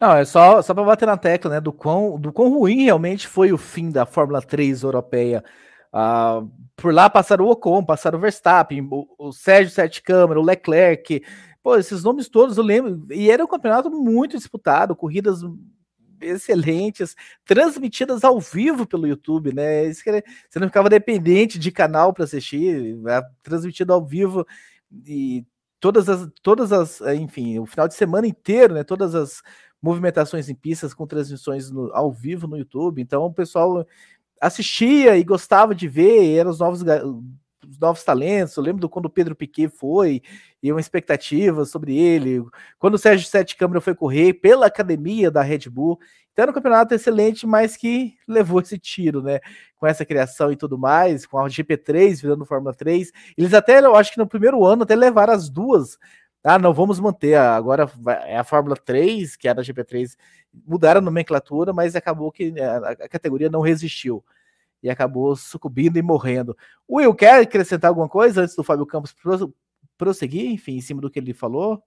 Não, 0.00 0.16
é 0.16 0.24
só, 0.24 0.60
só 0.60 0.74
para 0.74 0.84
bater 0.84 1.06
na 1.06 1.16
tecla, 1.16 1.52
né, 1.52 1.60
do 1.60 1.72
quão, 1.72 2.18
do 2.18 2.32
quão 2.32 2.50
ruim 2.50 2.84
realmente 2.84 3.28
foi 3.28 3.52
o 3.52 3.58
fim 3.58 3.90
da 3.90 4.04
Fórmula 4.04 4.42
3 4.42 4.82
europeia. 4.82 5.44
Ah, 5.92 6.42
por 6.76 6.92
lá 6.92 7.08
passaram 7.08 7.44
o 7.44 7.50
Ocon, 7.50 7.84
passaram 7.84 8.18
o 8.18 8.20
Verstappen, 8.20 8.86
o, 8.90 9.06
o 9.18 9.32
Sérgio 9.32 9.72
Sete 9.72 10.02
Câmara, 10.02 10.40
o 10.40 10.44
Leclerc, 10.44 11.22
Pô, 11.64 11.78
esses 11.78 12.04
nomes 12.04 12.28
todos 12.28 12.58
eu 12.58 12.62
lembro. 12.62 13.06
E 13.10 13.30
era 13.30 13.42
um 13.42 13.48
campeonato 13.48 13.90
muito 13.90 14.36
disputado, 14.36 14.94
corridas 14.94 15.40
excelentes, 16.20 17.16
transmitidas 17.42 18.22
ao 18.22 18.38
vivo 18.38 18.86
pelo 18.86 19.06
YouTube, 19.06 19.50
né? 19.54 19.90
Você 19.90 20.22
não 20.56 20.68
ficava 20.68 20.90
dependente 20.90 21.58
de 21.58 21.72
canal 21.72 22.12
para 22.12 22.24
assistir, 22.24 22.94
transmitido 23.42 23.94
ao 23.94 24.04
vivo 24.04 24.46
e 25.06 25.46
todas 25.80 26.06
as, 26.06 26.28
todas 26.42 26.70
as, 26.70 27.00
enfim, 27.16 27.58
o 27.58 27.64
final 27.64 27.88
de 27.88 27.94
semana 27.94 28.26
inteiro, 28.26 28.74
né? 28.74 28.84
Todas 28.84 29.14
as 29.14 29.42
movimentações 29.84 30.48
em 30.48 30.54
pistas 30.54 30.94
com 30.94 31.06
transmissões 31.06 31.70
no, 31.70 31.92
ao 31.92 32.10
vivo 32.10 32.46
no 32.46 32.56
YouTube. 32.56 33.02
Então 33.02 33.22
o 33.26 33.32
pessoal 33.32 33.86
assistia 34.40 35.14
e 35.18 35.22
gostava 35.22 35.74
de 35.74 35.86
ver, 35.86 36.36
eram 36.38 36.50
os 36.50 36.58
novos 36.58 36.82
os 37.68 37.78
novos 37.78 38.02
talentos. 38.02 38.56
Eu 38.56 38.62
lembro 38.62 38.80
do 38.80 38.88
quando 38.88 39.06
o 39.06 39.10
Pedro 39.10 39.34
Piquet 39.34 39.68
foi, 39.68 40.22
e 40.62 40.70
uma 40.72 40.80
expectativa 40.80 41.64
sobre 41.64 41.96
ele. 41.96 42.42
Quando 42.78 42.94
o 42.94 42.98
Sérgio 42.98 43.26
Sete 43.26 43.56
Câmara 43.56 43.80
foi 43.80 43.94
correr 43.94 44.34
pela 44.34 44.66
academia 44.66 45.30
da 45.30 45.42
Red 45.42 45.68
Bull. 45.70 45.98
Então 46.32 46.42
era 46.42 46.50
um 46.50 46.54
campeonato 46.54 46.94
excelente, 46.94 47.46
mas 47.46 47.76
que 47.76 48.14
levou 48.26 48.60
esse 48.60 48.78
tiro, 48.78 49.22
né? 49.22 49.40
Com 49.76 49.86
essa 49.86 50.04
criação 50.04 50.50
e 50.50 50.56
tudo 50.56 50.78
mais, 50.78 51.26
com 51.26 51.38
a 51.38 51.46
GP3 51.46 52.20
virando 52.20 52.46
Fórmula 52.46 52.74
3. 52.74 53.12
Eles 53.36 53.54
até, 53.54 53.80
eu 53.80 53.94
acho 53.94 54.12
que 54.12 54.18
no 54.18 54.26
primeiro 54.26 54.64
ano, 54.64 54.82
até 54.82 54.94
levaram 54.94 55.32
as 55.32 55.48
duas. 55.48 55.98
Ah, 56.44 56.58
não, 56.58 56.74
vamos 56.74 57.00
manter. 57.00 57.36
Agora 57.36 57.90
é 58.26 58.36
a 58.36 58.44
Fórmula 58.44 58.76
3, 58.76 59.34
que 59.34 59.48
era 59.48 59.62
a 59.62 59.64
GP3. 59.64 60.14
Mudaram 60.66 60.98
a 60.98 61.02
nomenclatura, 61.02 61.72
mas 61.72 61.96
acabou 61.96 62.30
que 62.30 62.52
né, 62.52 62.62
a 62.62 63.08
categoria 63.08 63.48
não 63.48 63.62
resistiu 63.62 64.22
e 64.82 64.90
acabou 64.90 65.34
sucumbindo 65.34 65.96
e 65.96 66.02
morrendo. 66.02 66.54
Will, 66.88 67.14
quer 67.14 67.40
acrescentar 67.40 67.88
alguma 67.88 68.06
coisa 68.06 68.42
antes 68.42 68.54
do 68.54 68.62
Fábio 68.62 68.84
Campos 68.84 69.16
prosseguir, 69.96 70.50
enfim, 70.50 70.76
em 70.76 70.80
cima 70.82 71.00
do 71.00 71.10
que 71.10 71.18
ele 71.18 71.32
falou? 71.32 71.82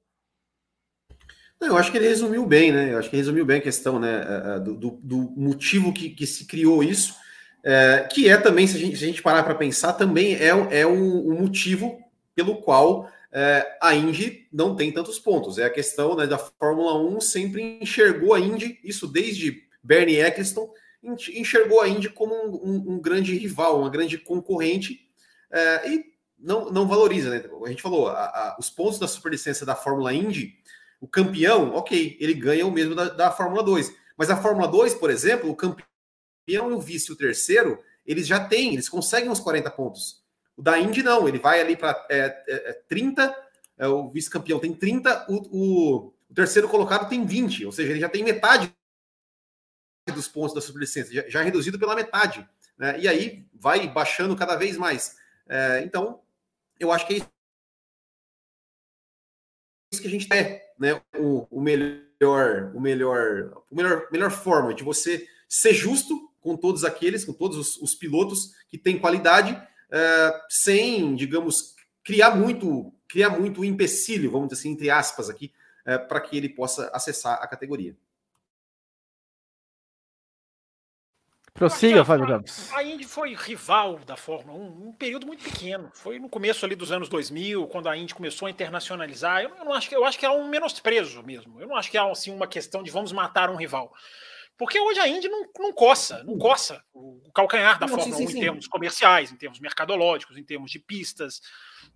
Não, 1.61 1.67
eu 1.67 1.77
acho 1.77 1.91
que 1.91 1.97
ele 1.97 2.07
resumiu 2.07 2.43
bem, 2.43 2.71
né? 2.71 2.93
Eu 2.93 2.97
acho 2.97 3.11
que 3.11 3.15
resumiu 3.15 3.45
bem 3.45 3.59
a 3.59 3.61
questão, 3.61 3.99
né? 3.99 4.09
É, 4.09 4.55
é, 4.55 4.59
do, 4.59 4.73
do, 4.73 4.91
do 5.03 5.17
motivo 5.37 5.93
que, 5.93 6.09
que, 6.09 6.25
se 6.25 6.45
criou 6.45 6.83
isso, 6.83 7.15
é, 7.63 8.07
que 8.11 8.27
é 8.27 8.37
também, 8.37 8.65
se 8.65 8.77
a 8.77 8.79
gente, 8.79 8.97
se 8.97 9.03
a 9.03 9.07
gente 9.07 9.21
parar 9.21 9.43
para 9.43 9.53
pensar, 9.53 9.93
também 9.93 10.33
é, 10.33 10.47
é 10.79 10.85
o, 10.85 11.27
o 11.27 11.39
motivo 11.39 11.99
pelo 12.33 12.57
qual 12.57 13.07
é, 13.31 13.77
a 13.81 13.93
Indy 13.93 14.47
não 14.51 14.75
tem 14.75 14.91
tantos 14.91 15.19
pontos. 15.19 15.57
É 15.57 15.65
a 15.65 15.69
questão 15.69 16.15
né, 16.15 16.25
da 16.25 16.37
Fórmula 16.37 16.97
1 16.97 17.21
sempre 17.21 17.79
enxergou 17.81 18.33
a 18.33 18.39
Indy, 18.39 18.79
isso 18.83 19.07
desde 19.07 19.63
Bernie 19.83 20.19
Eccleston, 20.19 20.71
enxergou 21.03 21.81
a 21.81 21.87
Indy 21.87 22.09
como 22.09 22.33
um, 22.33 22.55
um, 22.55 22.93
um 22.93 22.99
grande 22.99 23.37
rival, 23.37 23.79
uma 23.79 23.89
grande 23.89 24.17
concorrente, 24.17 25.07
é, 25.51 25.89
e 25.89 26.05
não, 26.37 26.69
não 26.69 26.87
valoriza, 26.87 27.29
né? 27.29 27.43
A 27.65 27.69
gente 27.69 27.81
falou, 27.81 28.09
a, 28.09 28.25
a, 28.25 28.57
os 28.59 28.69
pontos 28.69 28.99
da 28.99 29.07
superlicença 29.07 29.65
da 29.65 29.75
Fórmula 29.75 30.13
Indy, 30.13 30.55
o 30.99 31.07
campeão, 31.07 31.73
ok, 31.73 32.17
ele 32.19 32.33
ganha 32.33 32.65
o 32.65 32.71
mesmo 32.71 32.95
da, 32.95 33.09
da 33.09 33.31
Fórmula 33.31 33.63
2. 33.63 33.93
Mas 34.17 34.29
a 34.29 34.37
Fórmula 34.37 34.67
2, 34.67 34.95
por 34.95 35.09
exemplo, 35.09 35.49
o 35.49 35.55
campeão 35.55 35.85
e 36.47 36.57
o 36.57 36.79
vice, 36.79 37.11
o 37.11 37.15
terceiro, 37.15 37.79
eles 38.05 38.25
já 38.27 38.43
têm, 38.43 38.73
eles 38.73 38.89
conseguem 38.89 39.29
uns 39.29 39.39
40 39.39 39.69
pontos. 39.71 40.23
O 40.57 40.61
da 40.61 40.79
Indy 40.79 41.03
não, 41.03 41.27
ele 41.27 41.37
vai 41.37 41.61
ali 41.61 41.77
para 41.77 42.05
é, 42.09 42.43
é, 42.47 42.73
30, 42.89 43.23
é, 43.23 43.85
é, 43.85 43.87
o 43.87 44.09
vice-campeão 44.09 44.59
tem 44.59 44.73
30, 44.73 45.27
o, 45.29 45.35
o, 45.35 46.13
o, 46.29 46.33
terceiro 46.33 46.67
colocado 46.67 47.07
tem 47.07 47.23
20, 47.23 47.67
ou 47.67 47.71
seja, 47.71 47.91
ele 47.91 47.99
já 47.99 48.09
tem 48.09 48.23
metade 48.23 48.73
dos 50.13 50.27
pontos 50.27 50.55
da 50.55 50.61
superlicença, 50.61 51.13
já, 51.13 51.29
já 51.29 51.41
reduzido 51.43 51.77
pela 51.77 51.95
metade. 51.95 52.47
Né? 52.75 52.99
E 52.99 53.07
aí 53.07 53.47
vai 53.53 53.87
baixando 53.87 54.35
cada 54.35 54.55
vez 54.55 54.77
mais. 54.77 55.15
É, 55.47 55.81
então, 55.83 56.21
eu 56.79 56.91
acho 56.91 57.05
que 57.05 57.13
é 57.13 57.17
isso 59.91 60.01
que 60.01 60.07
a 60.07 60.11
gente 60.11 60.31
é, 60.33 60.73
né? 60.79 61.01
O, 61.17 61.47
o 61.49 61.61
melhor, 61.61 62.71
o 62.75 62.81
melhor, 62.81 63.63
o 63.69 63.75
melhor, 63.75 64.07
melhor 64.11 64.31
forma 64.31 64.73
de 64.73 64.83
você 64.83 65.27
ser 65.47 65.73
justo 65.73 66.31
com 66.41 66.57
todos 66.57 66.83
aqueles, 66.83 67.25
com 67.25 67.33
todos 67.33 67.57
os, 67.57 67.77
os 67.77 67.95
pilotos 67.95 68.53
que 68.69 68.77
têm 68.77 68.99
qualidade, 68.99 69.61
uh, 69.89 70.39
sem, 70.49 71.15
digamos, 71.15 71.75
criar 72.03 72.35
muito, 72.35 72.93
criar 73.07 73.29
muito 73.29 73.63
empecilho, 73.63 74.31
vamos 74.31 74.49
dizer 74.49 74.61
assim, 74.61 74.71
entre 74.71 74.89
aspas 74.89 75.29
aqui, 75.29 75.51
uh, 75.85 76.07
para 76.07 76.21
que 76.21 76.37
ele 76.37 76.49
possa 76.49 76.89
acessar 76.93 77.39
a 77.41 77.47
categoria. 77.47 77.95
Prossiga, 81.57 82.05
Fábio 82.05 82.27
Campos. 82.27 82.71
A 82.71 82.83
Indy 82.83 83.03
foi 83.03 83.33
rival 83.33 83.97
da 84.05 84.15
Fórmula 84.15 84.59
1 84.59 84.89
um 84.89 84.93
período 84.93 85.25
muito 85.25 85.43
pequeno. 85.43 85.89
Foi 85.91 86.19
no 86.19 86.29
começo 86.29 86.63
ali 86.63 86.75
dos 86.75 86.91
anos 86.91 87.09
2000, 87.09 87.65
quando 87.67 87.89
a 87.89 87.97
Indy 87.97 88.13
começou 88.13 88.45
a 88.45 88.51
internacionalizar. 88.51 89.41
Eu 89.41 89.49
não 89.49 89.73
acho 89.73 89.89
que 89.89 89.95
eu 89.95 90.05
acho 90.05 90.19
que 90.19 90.25
é 90.25 90.29
um 90.29 90.47
menosprezo 90.47 91.23
mesmo. 91.23 91.59
Eu 91.59 91.67
não 91.67 91.75
acho 91.75 91.89
que 91.89 91.97
é 91.97 92.11
assim 92.11 92.31
uma 92.31 92.45
questão 92.45 92.83
de 92.83 92.91
vamos 92.91 93.11
matar 93.11 93.49
um 93.49 93.55
rival. 93.55 93.91
Porque 94.57 94.79
hoje 94.79 94.99
a 94.99 95.07
Indy 95.07 95.29
não, 95.29 95.45
não 95.59 95.71
coça, 95.71 96.23
não 96.23 96.37
coça 96.37 96.83
o 96.91 97.31
calcanhar 97.31 97.77
da 97.77 97.85
não, 97.85 97.95
Fórmula 97.95 98.17
sim, 98.17 98.25
1 98.25 98.27
sim, 98.27 98.37
em 98.37 98.41
termos 98.41 98.67
comerciais, 98.67 99.31
em 99.31 99.35
termos 99.35 99.59
mercadológicos, 99.59 100.35
em 100.35 100.43
termos 100.43 100.71
de 100.71 100.79
pistas. 100.79 101.41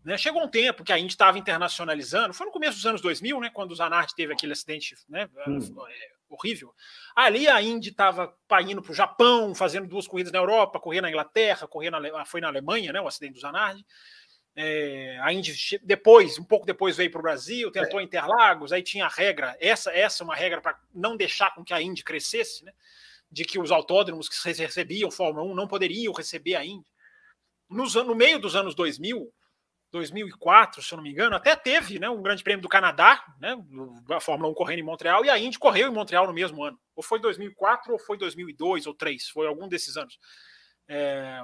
Né? 0.06 0.16
Chegou 0.16 0.44
um 0.44 0.48
tempo 0.48 0.84
que 0.84 0.94
a 0.94 1.00
Indy 1.00 1.14
estava 1.14 1.40
internacionalizando, 1.40 2.34
foi 2.36 2.46
no 2.46 2.52
começo 2.52 2.78
dos 2.78 2.86
anos 2.86 3.02
2000, 3.02 3.40
né, 3.40 3.50
quando 3.50 3.72
o 3.72 3.76
Zanardi 3.76 4.14
teve 4.16 4.32
aquele 4.32 4.54
acidente 4.54 4.96
né, 5.10 5.28
hum. 5.48 5.60
É, 5.90 6.12
horrível. 6.30 6.74
Ali 7.16 7.48
a 7.48 7.60
Indy 7.62 7.90
estava 7.90 8.34
indo 8.62 8.82
para 8.82 8.92
o 8.92 8.96
Japão, 8.96 9.56
fazendo 9.56 9.88
duas 9.88 10.08
corridas 10.08 10.32
na 10.32 10.40
Europa, 10.40 10.80
correr 10.80 11.02
na 11.02 11.10
Inglaterra, 11.10 11.68
correr 11.68 11.90
na, 11.90 12.26
foi 12.26 12.42
na 12.42 12.48
Alemanha, 12.48 12.94
né, 12.94 13.02
o 13.02 13.08
acidente 13.08 13.34
do 13.34 13.40
Zanardi. 13.40 13.84
É, 14.56 15.18
a 15.22 15.32
Indy 15.32 15.54
depois, 15.82 16.38
um 16.38 16.44
pouco 16.44 16.66
depois 16.66 16.98
veio 16.98 17.10
para 17.10 17.20
o 17.20 17.24
Brasil, 17.24 17.72
tentou 17.72 18.02
é. 18.02 18.04
Interlagos, 18.04 18.74
aí 18.74 18.84
tinha 18.84 19.06
a 19.06 19.10
regra, 19.10 19.56
essa 19.62 19.92
essa 19.92 20.24
é 20.24 20.26
uma 20.26 20.36
regra 20.36 20.60
para 20.60 20.78
não 20.94 21.16
deixar 21.16 21.56
com 21.56 21.64
que 21.64 21.74
a 21.74 21.82
Indy 21.82 22.04
crescesse, 22.04 22.66
né, 22.66 22.74
de 23.32 23.46
que 23.46 23.58
os 23.58 23.72
autódromos 23.72 24.28
que 24.28 24.36
recebiam 24.52 25.10
Fórmula 25.10 25.46
1 25.46 25.56
não 25.56 25.68
poderiam 25.68 26.14
receber 26.14 26.56
a 26.56 26.66
Indy. 26.66 26.90
Nos, 27.70 27.96
no 27.96 28.14
meio 28.14 28.40
dos 28.40 28.54
anos 28.54 28.76
2000, 28.76 29.32
2004, 29.92 30.82
se 30.82 30.94
eu 30.94 30.98
não 30.98 31.04
me 31.04 31.12
engano, 31.12 31.36
até 31.36 31.56
teve 31.56 31.98
né, 32.00 32.10
um 32.10 32.22
grande 32.22 32.44
prêmio 32.44 32.62
do 32.62 32.70
Canadá, 32.70 33.24
né, 33.40 33.56
a 34.10 34.20
Fórmula 34.20 34.52
1 34.52 34.54
correndo 34.54 34.80
em 34.80 34.84
Montreal, 34.84 35.24
e 35.24 35.30
a 35.30 35.40
Indy 35.40 35.58
correu 35.58 35.90
em 35.90 35.94
Montreal 35.94 36.28
no 36.28 36.34
mesmo 36.34 36.62
ano. 36.64 36.78
Ou 36.94 37.02
foi 37.02 37.20
2004, 37.20 37.94
ou 37.94 38.00
foi 38.00 38.18
2002, 38.18 38.86
ou 38.86 38.94
3, 38.94 39.30
foi 39.30 39.48
algum 39.48 39.70
desses 39.70 39.96
anos. 39.96 40.20
É, 40.90 41.42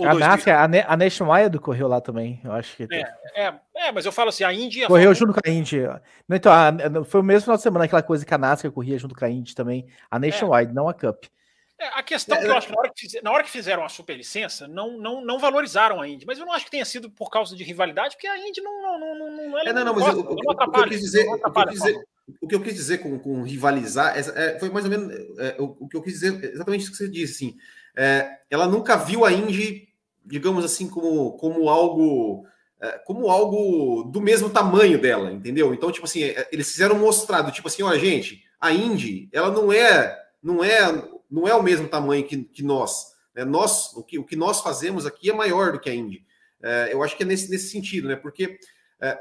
a 0.00 0.14
NASCAR, 0.14 0.70
a, 0.86 0.96
Nationwide 0.96 1.58
correu 1.58 1.86
lá 1.86 2.00
também, 2.00 2.40
eu 2.42 2.52
acho 2.52 2.76
que. 2.76 2.88
É, 2.90 3.04
é, 3.34 3.54
é, 3.74 3.92
mas 3.92 4.06
eu 4.06 4.12
falo 4.12 4.30
assim, 4.30 4.44
a 4.44 4.52
Indy. 4.52 4.86
correu 4.86 5.14
junto 5.14 5.32
com 5.32 5.40
a 5.44 5.50
Indy. 5.50 5.82
Então, 6.30 6.52
a, 6.52 7.04
foi 7.04 7.20
o 7.20 7.24
mesmo 7.24 7.42
final 7.42 7.56
de 7.56 7.62
semana, 7.62 7.84
aquela 7.84 8.02
coisa 8.02 8.24
que 8.24 8.34
a 8.34 8.38
NASCAR 8.38 8.72
corria 8.72 8.98
junto 8.98 9.14
com 9.14 9.24
a 9.24 9.30
Indy 9.30 9.54
também. 9.54 9.86
A 10.10 10.18
Nationwide, 10.18 10.70
é. 10.70 10.74
não 10.74 10.88
a 10.88 10.94
Cup. 10.94 11.24
É, 11.82 11.98
a 11.98 12.02
questão 12.02 12.38
que 12.38 12.46
eu 12.46 12.54
acho 12.54 12.68
que 12.68 12.72
na 12.72 12.78
hora 12.78 12.92
que, 12.94 13.22
na 13.22 13.32
hora 13.32 13.42
que 13.42 13.50
fizeram 13.50 13.84
a 13.84 13.88
superlicença, 13.88 14.68
não, 14.68 14.96
não, 14.98 15.24
não 15.24 15.38
valorizaram 15.40 16.00
a 16.00 16.08
Indy. 16.08 16.24
Mas 16.24 16.38
eu 16.38 16.46
não 16.46 16.52
acho 16.52 16.64
que 16.64 16.70
tenha 16.70 16.84
sido 16.84 17.10
por 17.10 17.28
causa 17.28 17.56
de 17.56 17.64
rivalidade, 17.64 18.14
porque 18.14 18.28
a 18.28 18.38
Indy 18.38 18.60
não. 18.60 18.82
Não, 18.82 18.98
não, 18.98 19.48
não, 19.50 19.58
é, 19.58 19.72
não, 19.72 19.84
não, 19.86 19.94
mas 19.94 20.14
o, 20.14 20.24
que 20.24 20.78
eu 20.78 20.84
quis 20.84 21.00
dizer, 21.00 21.26
o 21.26 21.40
que 21.40 21.44
eu 21.44 21.66
quis 21.66 21.72
dizer, 21.72 22.04
o 22.40 22.48
que 22.48 22.54
eu 22.54 22.62
quis 22.62 22.74
dizer 22.74 22.98
com, 22.98 23.18
com 23.18 23.42
rivalizar 23.42 24.16
é, 24.16 24.58
foi 24.60 24.70
mais 24.70 24.84
ou 24.84 24.90
menos 24.90 25.12
é, 25.38 25.56
o, 25.58 25.76
o, 25.80 25.88
que 25.88 25.96
eu 25.96 26.02
quis 26.02 26.14
dizer, 26.14 26.52
exatamente 26.52 26.82
isso 26.82 26.92
que 26.92 26.98
você 26.98 27.08
disse. 27.08 27.46
Assim, 27.46 27.56
é, 27.96 28.38
ela 28.50 28.66
nunca 28.66 28.96
viu 28.96 29.24
a 29.24 29.32
Indy, 29.32 29.88
digamos 30.24 30.64
assim, 30.64 30.88
como, 30.88 31.32
como 31.32 31.68
algo. 31.68 32.46
É, 32.80 32.98
como 32.98 33.30
algo 33.30 34.10
do 34.10 34.20
mesmo 34.20 34.50
tamanho 34.50 35.00
dela, 35.00 35.30
entendeu? 35.30 35.72
Então, 35.72 35.92
tipo 35.92 36.04
assim, 36.04 36.24
é, 36.24 36.48
eles 36.50 36.68
fizeram 36.70 36.98
mostrado, 36.98 37.52
tipo 37.52 37.68
assim, 37.68 37.82
olha, 37.82 37.98
gente, 37.98 38.42
a 38.60 38.72
Indy, 38.72 39.28
ela 39.32 39.52
não 39.52 39.72
é, 39.72 40.20
não 40.42 40.64
é 40.64 41.08
não 41.32 41.48
é 41.48 41.54
o 41.54 41.62
mesmo 41.62 41.88
tamanho 41.88 42.26
que, 42.26 42.44
que 42.44 42.62
nós. 42.62 43.06
Né? 43.34 43.42
Nós, 43.42 43.94
o 43.94 44.04
que, 44.04 44.18
o 44.18 44.24
que 44.24 44.36
nós 44.36 44.60
fazemos 44.60 45.06
aqui 45.06 45.30
é 45.30 45.32
maior 45.32 45.72
do 45.72 45.80
que 45.80 45.88
a 45.88 45.94
Indy. 45.94 46.26
É, 46.62 46.90
eu 46.92 47.02
acho 47.02 47.16
que 47.16 47.22
é 47.22 47.26
nesse, 47.26 47.50
nesse 47.50 47.70
sentido, 47.70 48.06
né? 48.06 48.16
Porque 48.16 48.58
é, 49.00 49.18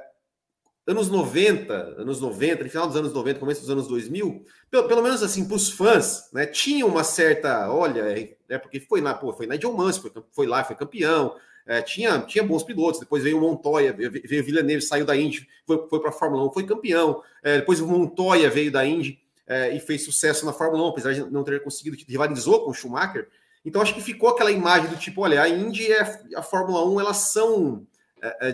anos 0.91 1.10
90, 1.10 1.73
anos 1.97 2.21
90, 2.21 2.63
no 2.63 2.69
final 2.69 2.88
dos 2.88 2.95
anos 2.95 3.13
90, 3.13 3.39
começo 3.39 3.62
dos 3.62 3.69
anos 3.69 3.88
2000, 3.88 4.45
pelo, 4.69 4.88
pelo 4.88 5.01
menos 5.01 5.23
assim, 5.23 5.45
para 5.45 5.56
os 5.56 5.69
fãs, 5.69 6.30
né? 6.32 6.45
Tinha 6.45 6.86
uma 6.86 7.04
certa, 7.04 7.71
olha, 7.71 8.01
é, 8.01 8.36
é 8.49 8.58
porque 8.58 8.80
foi 8.80 9.01
lá, 9.01 9.13
pô, 9.13 9.34
foi 9.34 9.47
na 9.47 9.56
John 9.56 9.73
Mansell, 9.73 10.04
foi, 10.04 10.23
foi 10.32 10.47
lá, 10.47 10.63
foi 10.63 10.75
campeão, 10.75 11.36
é, 11.65 11.82
tinha, 11.82 12.19
tinha 12.19 12.43
bons 12.43 12.63
pilotos, 12.63 12.99
depois 12.99 13.23
veio 13.23 13.38
o 13.38 13.41
Montoya, 13.41 13.93
veio, 13.93 14.12
veio 14.12 14.41
o 14.41 14.45
Villeneuve, 14.45 14.82
saiu 14.82 15.06
da 15.06 15.15
Indy, 15.15 15.47
foi, 15.65 15.88
foi 15.89 15.99
para 15.99 16.10
a 16.10 16.13
Fórmula 16.13 16.45
1, 16.47 16.51
foi 16.54 16.65
campeão, 16.65 17.21
é, 17.43 17.58
depois 17.58 17.80
o 17.80 17.88
Montoya 17.88 18.49
veio 18.49 18.71
da 18.71 18.86
Indy, 18.86 19.19
é, 19.47 19.75
e 19.75 19.80
fez 19.80 20.06
sucesso 20.06 20.45
na 20.45 20.54
Fórmula 20.54 20.86
1, 20.86 20.88
apesar 20.88 21.13
de 21.13 21.30
não 21.30 21.43
ter 21.43 21.62
conseguido, 21.62 21.97
rivalizou 22.08 22.63
com 22.63 22.71
o 22.71 22.73
Schumacher. 22.73 23.27
Então 23.65 23.82
acho 23.82 23.93
que 23.93 24.01
ficou 24.01 24.30
aquela 24.30 24.51
imagem 24.51 24.89
do 24.89 24.95
tipo, 24.95 25.21
olha, 25.21 25.41
a 25.41 25.49
Indy 25.49 25.88
e 25.89 26.36
a 26.36 26.41
Fórmula 26.41 26.88
1, 26.89 26.99
elas 27.01 27.17
são, 27.32 27.86
é, 27.90 27.90
é, 27.90 27.90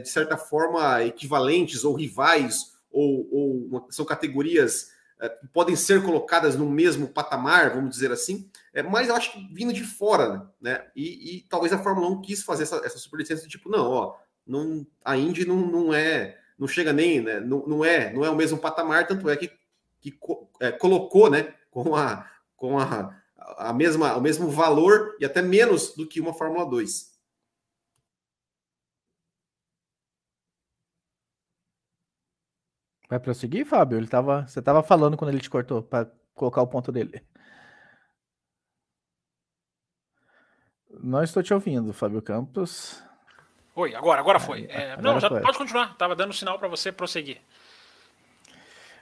de 0.01 0.09
certa 0.09 0.37
forma, 0.37 1.03
equivalentes 1.03 1.83
ou 1.83 1.93
rivais, 1.93 2.73
ou, 2.91 3.27
ou 3.31 3.87
são 3.89 4.05
categorias 4.05 4.89
é, 5.19 5.29
que 5.29 5.47
podem 5.47 5.75
ser 5.75 6.03
colocadas 6.03 6.55
no 6.55 6.69
mesmo 6.69 7.07
patamar, 7.07 7.73
vamos 7.73 7.89
dizer 7.89 8.11
assim, 8.11 8.49
é, 8.73 8.81
mas 8.81 9.09
eu 9.09 9.15
acho 9.15 9.31
que 9.33 9.53
vindo 9.53 9.73
de 9.73 9.83
fora, 9.83 10.49
né? 10.61 10.85
E, 10.95 11.37
e 11.37 11.41
talvez 11.49 11.73
a 11.73 11.79
Fórmula 11.79 12.07
1 12.09 12.21
quis 12.21 12.43
fazer 12.43 12.63
essa, 12.63 12.77
essa 12.77 12.97
superlicença 12.97 13.47
tipo, 13.47 13.69
não, 13.69 13.89
ó, 13.89 14.15
não, 14.45 14.85
a 15.03 15.17
Indy 15.17 15.45
não, 15.45 15.57
não 15.57 15.93
é, 15.93 16.37
não 16.57 16.67
chega 16.67 16.93
nem, 16.93 17.21
né? 17.21 17.39
Não, 17.39 17.65
não 17.67 17.83
é, 17.83 18.13
não 18.13 18.23
é 18.23 18.29
o 18.29 18.35
mesmo 18.35 18.57
patamar, 18.57 19.07
tanto 19.07 19.29
é 19.29 19.35
que 19.35 19.51
que 19.99 20.17
é, 20.59 20.71
colocou 20.71 21.29
né, 21.29 21.53
com, 21.69 21.95
a, 21.95 22.29
com 22.55 22.79
a, 22.79 23.15
a 23.57 23.73
mesma, 23.73 24.15
o 24.15 24.21
mesmo 24.21 24.49
valor 24.49 25.15
e 25.19 25.25
até 25.25 25.41
menos 25.41 25.93
do 25.95 26.07
que 26.07 26.21
uma 26.21 26.33
Fórmula 26.33 26.65
2. 26.65 27.16
Vai 33.09 33.19
prosseguir, 33.19 33.65
Fábio? 33.65 33.97
Ele 33.97 34.07
tava, 34.07 34.45
você 34.47 34.59
estava 34.59 34.83
falando 34.83 35.15
quando 35.15 35.31
ele 35.31 35.39
te 35.39 35.49
cortou 35.49 35.81
para 35.81 36.11
colocar 36.33 36.61
o 36.61 36.67
ponto 36.67 36.91
dele. 36.91 37.23
Não 41.01 41.23
estou 41.23 41.41
te 41.41 41.53
ouvindo, 41.53 41.93
Fábio 41.93 42.21
Campos. 42.21 43.01
Oi, 43.75 43.93
agora, 43.95 44.19
agora 44.19 44.39
foi. 44.39 44.65
É, 44.69 44.93
agora 44.93 45.01
não, 45.01 45.19
já 45.19 45.29
foi. 45.29 45.41
pode 45.41 45.57
continuar. 45.57 45.95
Tava 45.95 46.15
dando 46.15 46.33
sinal 46.33 46.57
para 46.57 46.67
você 46.67 46.91
prosseguir. 46.91 47.39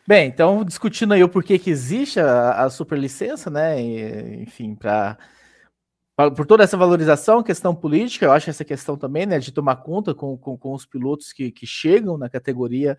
Bem, 0.08 0.28
então 0.28 0.64
discutindo 0.64 1.14
aí 1.14 1.24
o 1.24 1.30
porquê 1.30 1.58
que 1.58 1.70
existe 1.70 2.20
a, 2.20 2.66
a 2.66 2.70
superlicença, 2.70 3.50
né? 3.50 3.82
E, 3.82 4.44
enfim, 4.44 4.76
para 4.76 5.18
por 6.16 6.46
toda 6.46 6.64
essa 6.64 6.78
valorização, 6.78 7.44
questão 7.44 7.76
política, 7.76 8.26
eu 8.26 8.32
acho 8.32 8.50
essa 8.50 8.64
questão 8.64 8.98
também, 8.98 9.26
né, 9.26 9.38
de 9.38 9.52
tomar 9.52 9.78
conta 9.78 10.16
com, 10.16 10.38
com, 10.38 10.58
com 10.58 10.74
os 10.74 10.86
pilotos 10.86 11.34
que, 11.34 11.52
que 11.52 11.68
chegam 11.68 12.18
na 12.18 12.30
categoria, 12.30 12.98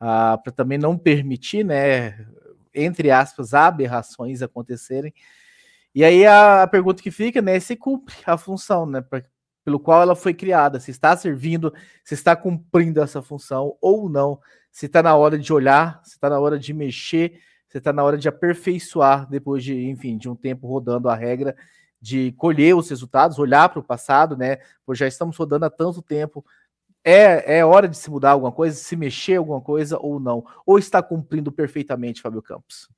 ah, 0.00 0.38
para 0.38 0.52
também 0.52 0.78
não 0.78 0.96
permitir, 0.96 1.64
né, 1.64 2.26
entre 2.74 3.10
aspas, 3.10 3.54
aberrações 3.54 4.42
acontecerem. 4.42 5.12
E 5.94 6.04
aí 6.04 6.26
a, 6.26 6.66
pergunta 6.66 7.02
que 7.02 7.10
fica, 7.10 7.42
né, 7.42 7.56
é 7.56 7.60
se 7.60 7.76
cumpre 7.76 8.14
a 8.26 8.36
função, 8.36 8.86
né, 8.86 9.00
pra, 9.00 9.22
pelo 9.64 9.80
qual 9.80 10.00
ela 10.00 10.16
foi 10.16 10.32
criada, 10.32 10.80
se 10.80 10.90
está 10.90 11.16
servindo, 11.16 11.72
se 12.04 12.14
está 12.14 12.34
cumprindo 12.36 13.02
essa 13.02 13.20
função 13.20 13.76
ou 13.80 14.08
não, 14.08 14.40
se 14.70 14.86
está 14.86 15.02
na 15.02 15.14
hora 15.16 15.38
de 15.38 15.52
olhar, 15.52 16.00
se 16.04 16.12
está 16.12 16.30
na 16.30 16.38
hora 16.38 16.58
de 16.58 16.72
mexer, 16.72 17.40
se 17.68 17.78
está 17.78 17.92
na 17.92 18.02
hora 18.02 18.16
de 18.16 18.28
aperfeiçoar 18.28 19.28
depois 19.28 19.62
de, 19.62 19.88
enfim, 19.88 20.16
de 20.16 20.28
um 20.28 20.34
tempo 20.34 20.66
rodando 20.66 21.08
a 21.08 21.14
regra, 21.14 21.54
de 22.00 22.32
colher 22.32 22.74
os 22.74 22.88
resultados, 22.88 23.38
olhar 23.38 23.68
para 23.68 23.80
o 23.80 23.84
passado, 23.84 24.36
né? 24.36 24.58
Pois 24.86 24.98
já 24.98 25.06
estamos 25.06 25.36
rodando 25.36 25.66
há 25.66 25.70
tanto 25.70 26.00
tempo. 26.00 26.44
É, 27.04 27.58
é 27.58 27.64
hora 27.64 27.88
de 27.88 27.96
se 27.96 28.10
mudar 28.10 28.32
alguma 28.32 28.52
coisa, 28.52 28.76
se 28.76 28.96
mexer 28.96 29.36
alguma 29.36 29.60
coisa 29.60 29.98
ou 29.98 30.20
não? 30.20 30.44
Ou 30.66 30.78
está 30.78 31.02
cumprindo 31.02 31.50
perfeitamente, 31.50 32.20
Fábio 32.20 32.42
Campos? 32.42 32.88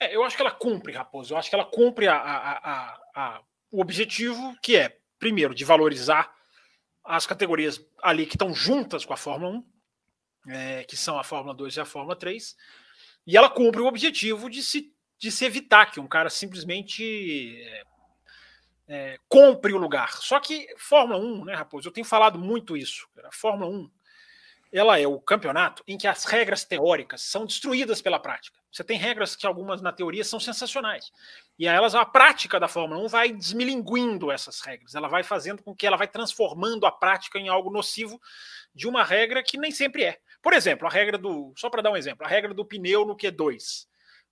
É, 0.00 0.14
eu 0.14 0.22
acho 0.24 0.36
que 0.36 0.42
ela 0.42 0.50
cumpre, 0.50 0.92
Raposo. 0.92 1.34
Eu 1.34 1.38
acho 1.38 1.48
que 1.48 1.54
ela 1.54 1.64
cumpre 1.64 2.08
a, 2.08 2.16
a, 2.16 2.98
a, 3.14 3.42
o 3.70 3.80
objetivo 3.80 4.56
que 4.62 4.76
é, 4.76 4.96
primeiro, 5.18 5.54
de 5.54 5.64
valorizar 5.64 6.32
as 7.04 7.26
categorias 7.26 7.84
ali 8.02 8.24
que 8.26 8.34
estão 8.34 8.54
juntas 8.54 9.04
com 9.04 9.12
a 9.12 9.16
Fórmula 9.16 9.58
1, 10.46 10.52
é, 10.52 10.84
que 10.84 10.96
são 10.96 11.18
a 11.18 11.24
Fórmula 11.24 11.54
2 11.54 11.76
e 11.76 11.80
a 11.80 11.84
Fórmula 11.84 12.16
3, 12.16 12.56
e 13.26 13.36
ela 13.36 13.50
cumpre 13.50 13.80
o 13.80 13.86
objetivo 13.86 14.48
de 14.48 14.62
se, 14.62 14.92
de 15.18 15.30
se 15.30 15.44
evitar 15.44 15.90
que 15.90 16.00
um 16.00 16.06
cara 16.06 16.30
simplesmente 16.30 17.02
é, 18.86 19.18
compre 19.28 19.72
o 19.72 19.78
lugar. 19.78 20.12
Só 20.12 20.38
que 20.40 20.66
Fórmula 20.76 21.18
1, 21.18 21.44
né, 21.44 21.54
Raposo? 21.54 21.88
Eu 21.88 21.92
tenho 21.92 22.06
falado 22.06 22.38
muito 22.38 22.76
isso. 22.76 23.08
A 23.24 23.32
Fórmula 23.32 23.70
1 23.70 23.90
ela 24.72 24.98
é 24.98 25.06
o 25.06 25.20
campeonato 25.20 25.84
em 25.86 25.96
que 25.96 26.08
as 26.08 26.24
regras 26.24 26.64
teóricas 26.64 27.22
são 27.22 27.46
destruídas 27.46 28.02
pela 28.02 28.18
prática. 28.18 28.58
Você 28.72 28.82
tem 28.82 28.98
regras 28.98 29.36
que 29.36 29.46
algumas 29.46 29.80
na 29.80 29.92
teoria 29.92 30.24
são 30.24 30.40
sensacionais. 30.40 31.12
E 31.56 31.68
a 31.68 31.72
elas 31.72 31.94
a 31.94 32.04
prática 32.04 32.58
da 32.58 32.66
Fórmula 32.66 33.00
1 33.04 33.08
vai 33.08 33.32
desmilinguindo 33.32 34.32
essas 34.32 34.60
regras. 34.60 34.96
Ela 34.96 35.06
vai 35.06 35.22
fazendo 35.22 35.62
com 35.62 35.76
que 35.76 35.86
ela 35.86 35.96
vai 35.96 36.08
transformando 36.08 36.86
a 36.86 36.90
prática 36.90 37.38
em 37.38 37.48
algo 37.48 37.70
nocivo 37.70 38.20
de 38.74 38.88
uma 38.88 39.04
regra 39.04 39.44
que 39.44 39.56
nem 39.56 39.70
sempre 39.70 40.02
é. 40.02 40.18
Por 40.42 40.52
exemplo, 40.52 40.88
a 40.88 40.90
regra 40.90 41.16
do, 41.16 41.54
só 41.56 41.70
para 41.70 41.80
dar 41.80 41.92
um 41.92 41.96
exemplo, 41.96 42.26
a 42.26 42.28
regra 42.28 42.52
do 42.52 42.64
pneu 42.64 43.06
no 43.06 43.16
Q2, 43.16 43.86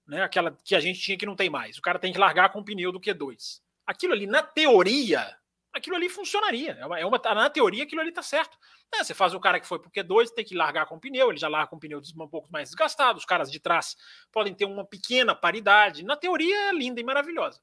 né? 0.08 0.24
Aquela 0.24 0.58
que 0.64 0.74
a 0.74 0.80
gente 0.80 0.98
tinha 0.98 1.16
que 1.16 1.24
não 1.24 1.36
tem 1.36 1.48
mais. 1.48 1.78
O 1.78 1.82
cara 1.82 2.00
tem 2.00 2.12
que 2.12 2.18
largar 2.18 2.50
com 2.50 2.58
o 2.58 2.64
pneu 2.64 2.90
do 2.90 3.00
Q2 3.00 3.62
aquilo 3.86 4.12
ali, 4.12 4.26
na 4.26 4.42
teoria, 4.42 5.36
aquilo 5.72 5.96
ali 5.96 6.08
funcionaria. 6.08 6.72
É 6.72 6.86
uma, 6.86 6.98
é 7.00 7.06
uma, 7.06 7.18
na 7.18 7.50
teoria, 7.50 7.84
aquilo 7.84 8.00
ali 8.00 8.10
está 8.10 8.22
certo. 8.22 8.56
É, 8.94 9.02
você 9.02 9.14
faz 9.14 9.32
o 9.32 9.40
cara 9.40 9.58
que 9.58 9.66
foi 9.66 9.78
porque 9.78 10.02
Q2, 10.02 10.30
tem 10.30 10.44
que 10.44 10.54
largar 10.54 10.86
com 10.86 10.96
o 10.96 11.00
pneu, 11.00 11.30
ele 11.30 11.38
já 11.38 11.48
larga 11.48 11.68
com 11.68 11.76
o 11.76 11.80
pneu 11.80 12.00
um 12.18 12.28
pouco 12.28 12.52
mais 12.52 12.68
desgastado, 12.68 13.18
os 13.18 13.24
caras 13.24 13.50
de 13.50 13.58
trás 13.58 13.96
podem 14.30 14.54
ter 14.54 14.66
uma 14.66 14.84
pequena 14.84 15.34
paridade. 15.34 16.04
Na 16.04 16.16
teoria 16.16 16.68
é 16.68 16.72
linda 16.72 17.00
e 17.00 17.04
maravilhosa. 17.04 17.60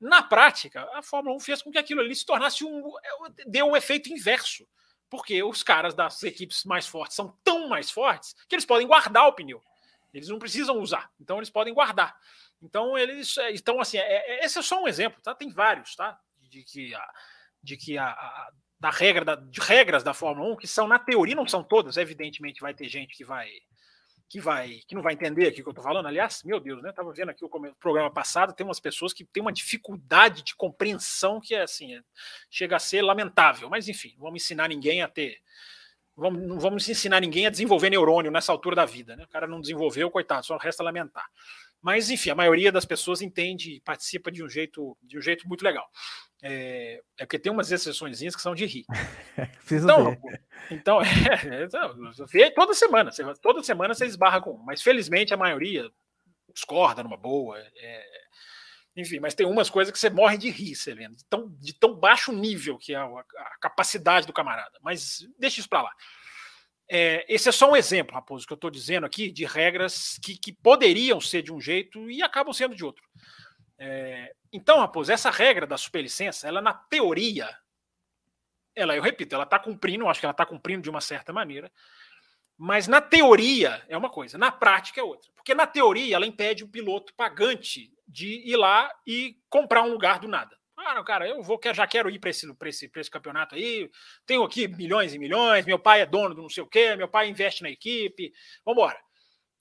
Na 0.00 0.22
prática, 0.22 0.88
a 0.94 1.02
Fórmula 1.02 1.36
1 1.36 1.40
fez 1.40 1.62
com 1.62 1.70
que 1.70 1.76
aquilo 1.76 2.00
ali 2.00 2.14
se 2.14 2.24
tornasse 2.24 2.64
um. 2.64 2.96
É, 2.98 3.44
deu 3.46 3.66
um 3.66 3.76
efeito 3.76 4.10
inverso. 4.10 4.66
Porque 5.10 5.42
os 5.42 5.62
caras 5.64 5.92
das 5.92 6.22
equipes 6.22 6.64
mais 6.64 6.86
fortes 6.86 7.16
são 7.16 7.36
tão 7.42 7.68
mais 7.68 7.90
fortes 7.90 8.32
que 8.48 8.54
eles 8.54 8.64
podem 8.64 8.86
guardar 8.86 9.26
o 9.26 9.32
pneu. 9.32 9.60
Eles 10.12 10.28
não 10.28 10.38
precisam 10.38 10.78
usar. 10.78 11.10
Então 11.20 11.38
eles 11.38 11.50
podem 11.50 11.72
guardar. 11.72 12.16
Então, 12.62 12.96
eles. 12.98 13.36
Então, 13.52 13.80
assim, 13.80 13.98
é, 13.98 14.02
é, 14.02 14.44
esse 14.44 14.58
é 14.58 14.62
só 14.62 14.82
um 14.82 14.88
exemplo, 14.88 15.20
tá? 15.22 15.34
Tem 15.34 15.50
vários, 15.50 15.94
tá? 15.96 16.18
De 16.40 16.62
que 16.62 16.94
a, 16.94 17.12
de 17.62 17.76
que 17.76 17.96
a, 17.96 18.08
a 18.10 18.52
da 18.78 18.90
regra 18.90 19.24
da, 19.24 19.34
de 19.34 19.60
regras 19.60 20.02
da 20.02 20.14
Fórmula 20.14 20.54
1, 20.54 20.56
que 20.56 20.66
são, 20.66 20.88
na 20.88 20.98
teoria, 20.98 21.34
não 21.34 21.46
são 21.46 21.62
todas, 21.62 21.98
evidentemente 21.98 22.62
vai 22.62 22.72
ter 22.72 22.88
gente 22.88 23.14
que 23.14 23.24
vai 23.24 23.48
que 24.26 24.40
vai 24.40 24.80
que 24.86 24.94
não 24.94 25.02
vai 25.02 25.12
entender 25.12 25.48
aqui 25.48 25.60
o 25.60 25.64
que 25.64 25.70
eu 25.70 25.74
tô 25.74 25.82
falando. 25.82 26.06
Aliás, 26.06 26.42
meu 26.44 26.60
Deus, 26.60 26.80
né? 26.82 26.92
Tava 26.92 27.12
vendo 27.12 27.30
aqui 27.30 27.44
o 27.44 27.74
programa 27.78 28.10
passado, 28.10 28.54
tem 28.54 28.64
umas 28.64 28.80
pessoas 28.80 29.12
que 29.12 29.24
têm 29.24 29.42
uma 29.42 29.52
dificuldade 29.52 30.42
de 30.42 30.54
compreensão 30.54 31.40
que 31.40 31.54
é 31.54 31.62
assim, 31.62 31.94
é, 31.94 32.02
chega 32.48 32.76
a 32.76 32.78
ser 32.78 33.02
lamentável. 33.02 33.68
Mas 33.68 33.88
enfim, 33.88 34.14
não 34.16 34.26
vamos 34.26 34.42
ensinar 34.42 34.68
ninguém 34.68 35.02
a 35.02 35.08
ter 35.08 35.42
vamos, 36.20 36.42
não 36.46 36.60
vamos 36.60 36.88
ensinar 36.88 37.20
ninguém 37.20 37.46
a 37.46 37.50
desenvolver 37.50 37.90
neurônio 37.90 38.30
nessa 38.30 38.52
altura 38.52 38.76
da 38.76 38.84
vida, 38.84 39.16
né? 39.16 39.24
O 39.24 39.28
cara 39.28 39.46
não 39.46 39.60
desenvolveu, 39.60 40.10
coitado, 40.10 40.46
só 40.46 40.56
resta 40.56 40.82
lamentar. 40.82 41.26
Mas, 41.82 42.10
enfim, 42.10 42.30
a 42.30 42.34
maioria 42.34 42.70
das 42.70 42.84
pessoas 42.84 43.22
entende 43.22 43.76
e 43.76 43.80
participa 43.80 44.30
de 44.30 44.44
um 44.44 44.48
jeito, 44.48 44.96
de 45.02 45.18
um 45.18 45.22
jeito 45.22 45.48
muito 45.48 45.62
legal. 45.62 45.88
É, 46.42 47.00
é 47.18 47.24
porque 47.24 47.38
tem 47.38 47.50
umas 47.50 47.72
exceções 47.72 48.18
que 48.18 48.42
são 48.42 48.54
de 48.54 48.66
rir. 48.66 48.84
então, 49.72 50.16
então, 50.70 51.00
é, 51.02 52.42
é, 52.42 52.50
toda 52.50 52.74
semana, 52.74 53.10
toda 53.40 53.62
semana 53.62 53.94
você 53.94 54.04
esbarra 54.04 54.40
com 54.40 54.56
mas 54.58 54.82
felizmente 54.82 55.32
a 55.32 55.38
maioria 55.38 55.90
discorda 56.52 57.02
numa 57.02 57.16
boa. 57.16 57.58
É, 57.58 58.04
enfim, 58.96 59.20
mas 59.20 59.34
tem 59.34 59.46
umas 59.46 59.70
coisas 59.70 59.92
que 59.92 59.98
você 59.98 60.10
morre 60.10 60.36
de 60.36 60.50
rir, 60.50 60.74
você 60.74 60.94
vendo, 60.94 61.16
de 61.16 61.24
tão, 61.24 61.48
de 61.60 61.72
tão 61.72 61.94
baixo 61.94 62.32
nível 62.32 62.76
que 62.76 62.92
é 62.92 62.96
a, 62.96 63.04
a 63.04 63.58
capacidade 63.60 64.26
do 64.26 64.32
camarada. 64.32 64.78
Mas 64.82 65.26
deixa 65.38 65.60
isso 65.60 65.68
para 65.68 65.82
lá. 65.82 65.94
É, 66.92 67.24
esse 67.32 67.48
é 67.48 67.52
só 67.52 67.70
um 67.70 67.76
exemplo, 67.76 68.14
Raposo, 68.14 68.44
que 68.44 68.52
eu 68.52 68.56
estou 68.56 68.70
dizendo 68.70 69.06
aqui, 69.06 69.30
de 69.30 69.44
regras 69.44 70.18
que, 70.20 70.36
que, 70.36 70.52
poderiam 70.52 71.20
ser 71.20 71.40
de 71.40 71.52
um 71.52 71.60
jeito 71.60 72.10
e 72.10 72.20
acabam 72.20 72.52
sendo 72.52 72.74
de 72.74 72.84
outro. 72.84 73.04
É, 73.78 74.34
então, 74.52 74.80
Raposo, 74.80 75.12
essa 75.12 75.30
regra 75.30 75.68
da 75.68 75.76
superlicença, 75.76 76.48
ela 76.48 76.60
na 76.60 76.74
teoria, 76.74 77.48
ela, 78.74 78.96
eu 78.96 79.02
repito, 79.02 79.36
ela 79.36 79.44
está 79.44 79.56
cumprindo, 79.56 80.08
acho 80.08 80.18
que 80.18 80.26
ela 80.26 80.32
está 80.32 80.44
cumprindo 80.44 80.82
de 80.82 80.90
uma 80.90 81.00
certa 81.00 81.32
maneira, 81.32 81.70
mas 82.58 82.88
na 82.88 83.00
teoria 83.00 83.82
é 83.88 83.96
uma 83.96 84.10
coisa, 84.10 84.36
na 84.36 84.50
prática 84.50 85.00
é 85.00 85.04
outra. 85.04 85.30
Porque 85.36 85.54
na 85.54 85.68
teoria 85.68 86.16
ela 86.16 86.26
impede 86.26 86.64
o 86.64 86.68
piloto 86.68 87.14
pagante 87.14 87.90
de 88.10 88.42
ir 88.48 88.56
lá 88.56 88.90
e 89.06 89.36
comprar 89.48 89.82
um 89.82 89.92
lugar 89.92 90.18
do 90.18 90.28
nada. 90.28 90.56
Ah, 90.76 91.02
cara, 91.04 91.28
eu 91.28 91.42
vou, 91.42 91.60
já 91.74 91.86
quero 91.86 92.08
ir 92.10 92.18
para 92.18 92.30
esse, 92.30 92.50
esse, 92.64 92.90
esse 92.94 93.10
campeonato 93.10 93.54
aí. 93.54 93.90
Tenho 94.24 94.42
aqui 94.42 94.66
milhões 94.66 95.14
e 95.14 95.18
milhões. 95.18 95.66
Meu 95.66 95.78
pai 95.78 96.00
é 96.00 96.06
dono 96.06 96.34
do 96.34 96.42
não 96.42 96.48
sei 96.48 96.62
o 96.62 96.66
quê. 96.66 96.96
Meu 96.96 97.08
pai 97.08 97.28
investe 97.28 97.62
na 97.62 97.70
equipe. 97.70 98.32
Vamos 98.64 98.80
embora. 98.80 98.98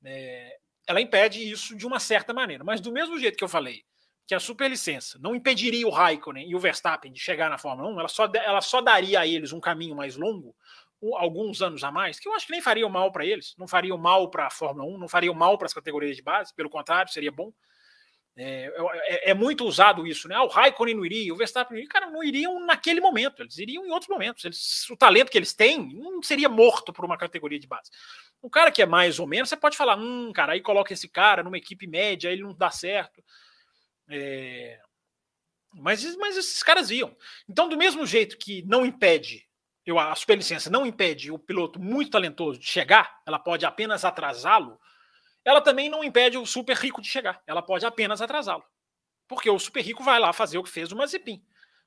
É, 0.05 0.57
ela 0.87 1.01
impede 1.01 1.51
isso 1.51 1.75
de 1.75 1.85
uma 1.85 1.99
certa 1.99 2.33
maneira. 2.33 2.63
Mas 2.63 2.79
do 2.79 2.91
mesmo 2.91 3.19
jeito 3.19 3.37
que 3.37 3.43
eu 3.43 3.49
falei 3.49 3.83
que 4.25 4.35
a 4.35 4.39
superlicença 4.39 5.17
não 5.19 5.33
impediria 5.33 5.87
o 5.87 5.89
Raikkonen 5.89 6.47
e 6.47 6.55
o 6.55 6.59
Verstappen 6.59 7.11
de 7.11 7.19
chegar 7.19 7.49
na 7.49 7.57
Fórmula 7.57 7.89
1, 7.89 7.99
ela 7.99 8.07
só, 8.07 8.31
ela 8.31 8.61
só 8.61 8.79
daria 8.79 9.21
a 9.21 9.25
eles 9.25 9.51
um 9.51 9.59
caminho 9.59 9.95
mais 9.95 10.15
longo, 10.15 10.55
alguns 11.15 11.63
anos 11.63 11.83
a 11.83 11.91
mais, 11.91 12.19
que 12.19 12.29
eu 12.29 12.33
acho 12.35 12.45
que 12.45 12.51
nem 12.51 12.61
faria 12.61 12.87
mal 12.87 13.11
para 13.11 13.25
eles, 13.25 13.55
não 13.57 13.67
faria 13.67 13.97
mal 13.97 14.29
para 14.29 14.45
a 14.45 14.51
Fórmula 14.51 14.87
1, 14.87 14.99
não 14.99 15.07
faria 15.07 15.33
mal 15.33 15.57
para 15.57 15.65
as 15.65 15.73
categorias 15.73 16.15
de 16.15 16.21
base, 16.21 16.53
pelo 16.53 16.69
contrário, 16.69 17.11
seria 17.11 17.31
bom. 17.31 17.51
É, 18.37 18.71
é, 19.05 19.31
é, 19.31 19.33
muito 19.33 19.65
usado 19.65 20.07
isso, 20.07 20.27
né? 20.27 20.35
Ah, 20.35 20.43
o 20.43 20.47
Raikkonen 20.47 20.95
não 20.95 21.05
iria, 21.05 21.33
o 21.33 21.37
Verstappen 21.37 21.73
não 21.73 21.79
iria. 21.79 21.89
Cara, 21.89 22.09
não 22.09 22.23
iriam 22.23 22.59
naquele 22.65 23.01
momento, 23.01 23.41
eles 23.41 23.57
iriam 23.57 23.85
em 23.85 23.91
outros 23.91 24.09
momentos. 24.09 24.45
Eles, 24.45 24.89
o 24.89 24.95
talento 24.95 25.29
que 25.29 25.37
eles 25.37 25.53
têm 25.53 25.93
não 25.93 26.23
seria 26.23 26.47
morto 26.47 26.93
por 26.93 27.03
uma 27.03 27.17
categoria 27.17 27.59
de 27.59 27.67
base. 27.67 27.89
O 28.41 28.49
cara 28.49 28.71
que 28.71 28.81
é 28.81 28.85
mais 28.85 29.19
ou 29.19 29.27
menos, 29.27 29.49
você 29.49 29.57
pode 29.57 29.75
falar, 29.75 29.97
hum, 29.97 30.31
cara, 30.33 30.53
aí 30.53 30.61
coloca 30.61 30.93
esse 30.93 31.09
cara 31.09 31.43
numa 31.43 31.57
equipe 31.57 31.85
média, 31.85 32.29
ele 32.29 32.43
não 32.43 32.53
dá 32.53 32.71
certo. 32.71 33.21
É... 34.09 34.79
Mas, 35.73 36.15
mas 36.15 36.37
esses 36.37 36.63
caras 36.63 36.89
iam. 36.89 37.15
Então, 37.47 37.67
do 37.67 37.77
mesmo 37.77 38.05
jeito 38.05 38.37
que 38.37 38.63
não 38.65 38.85
impede, 38.85 39.45
eu, 39.85 39.99
a 39.99 40.15
superlicença 40.15 40.69
não 40.69 40.85
impede 40.85 41.31
o 41.31 41.37
piloto 41.37 41.79
muito 41.79 42.11
talentoso 42.11 42.59
de 42.59 42.65
chegar, 42.65 43.19
ela 43.27 43.37
pode 43.37 43.65
apenas 43.65 44.05
atrasá-lo 44.05 44.79
ela 45.43 45.61
também 45.61 45.89
não 45.89 46.03
impede 46.03 46.37
o 46.37 46.45
super 46.45 46.75
rico 46.75 47.01
de 47.01 47.07
chegar. 47.07 47.41
Ela 47.47 47.61
pode 47.61 47.85
apenas 47.85 48.21
atrasá-lo. 48.21 48.63
Porque 49.27 49.49
o 49.49 49.59
super 49.59 49.81
rico 49.83 50.03
vai 50.03 50.19
lá 50.19 50.33
fazer 50.33 50.57
o 50.57 50.63
que 50.63 50.69
fez 50.69 50.91
o 50.91 50.95
Mazepin. 50.95 51.43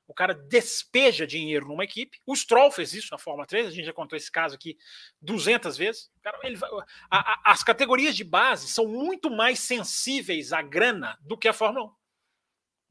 O 0.07 0.13
cara 0.13 0.33
despeja 0.33 1.25
dinheiro 1.25 1.67
numa 1.67 1.83
equipe. 1.83 2.19
O 2.25 2.35
Stroll 2.35 2.71
fez 2.71 2.93
isso 2.93 3.09
na 3.11 3.17
Fórmula 3.17 3.47
3. 3.47 3.67
A 3.67 3.71
gente 3.71 3.85
já 3.85 3.93
contou 3.93 4.17
esse 4.17 4.31
caso 4.31 4.55
aqui 4.55 4.77
200 5.21 5.77
vezes. 5.77 6.11
Cara, 6.21 6.39
ele, 6.43 6.57
a, 7.09 7.33
a, 7.33 7.51
as 7.51 7.63
categorias 7.63 8.15
de 8.15 8.23
base 8.23 8.67
são 8.67 8.87
muito 8.87 9.29
mais 9.29 9.59
sensíveis 9.59 10.51
à 10.51 10.61
grana 10.61 11.17
do 11.21 11.37
que 11.37 11.47
a 11.47 11.53
Fórmula 11.53 11.85
1. 11.85 11.91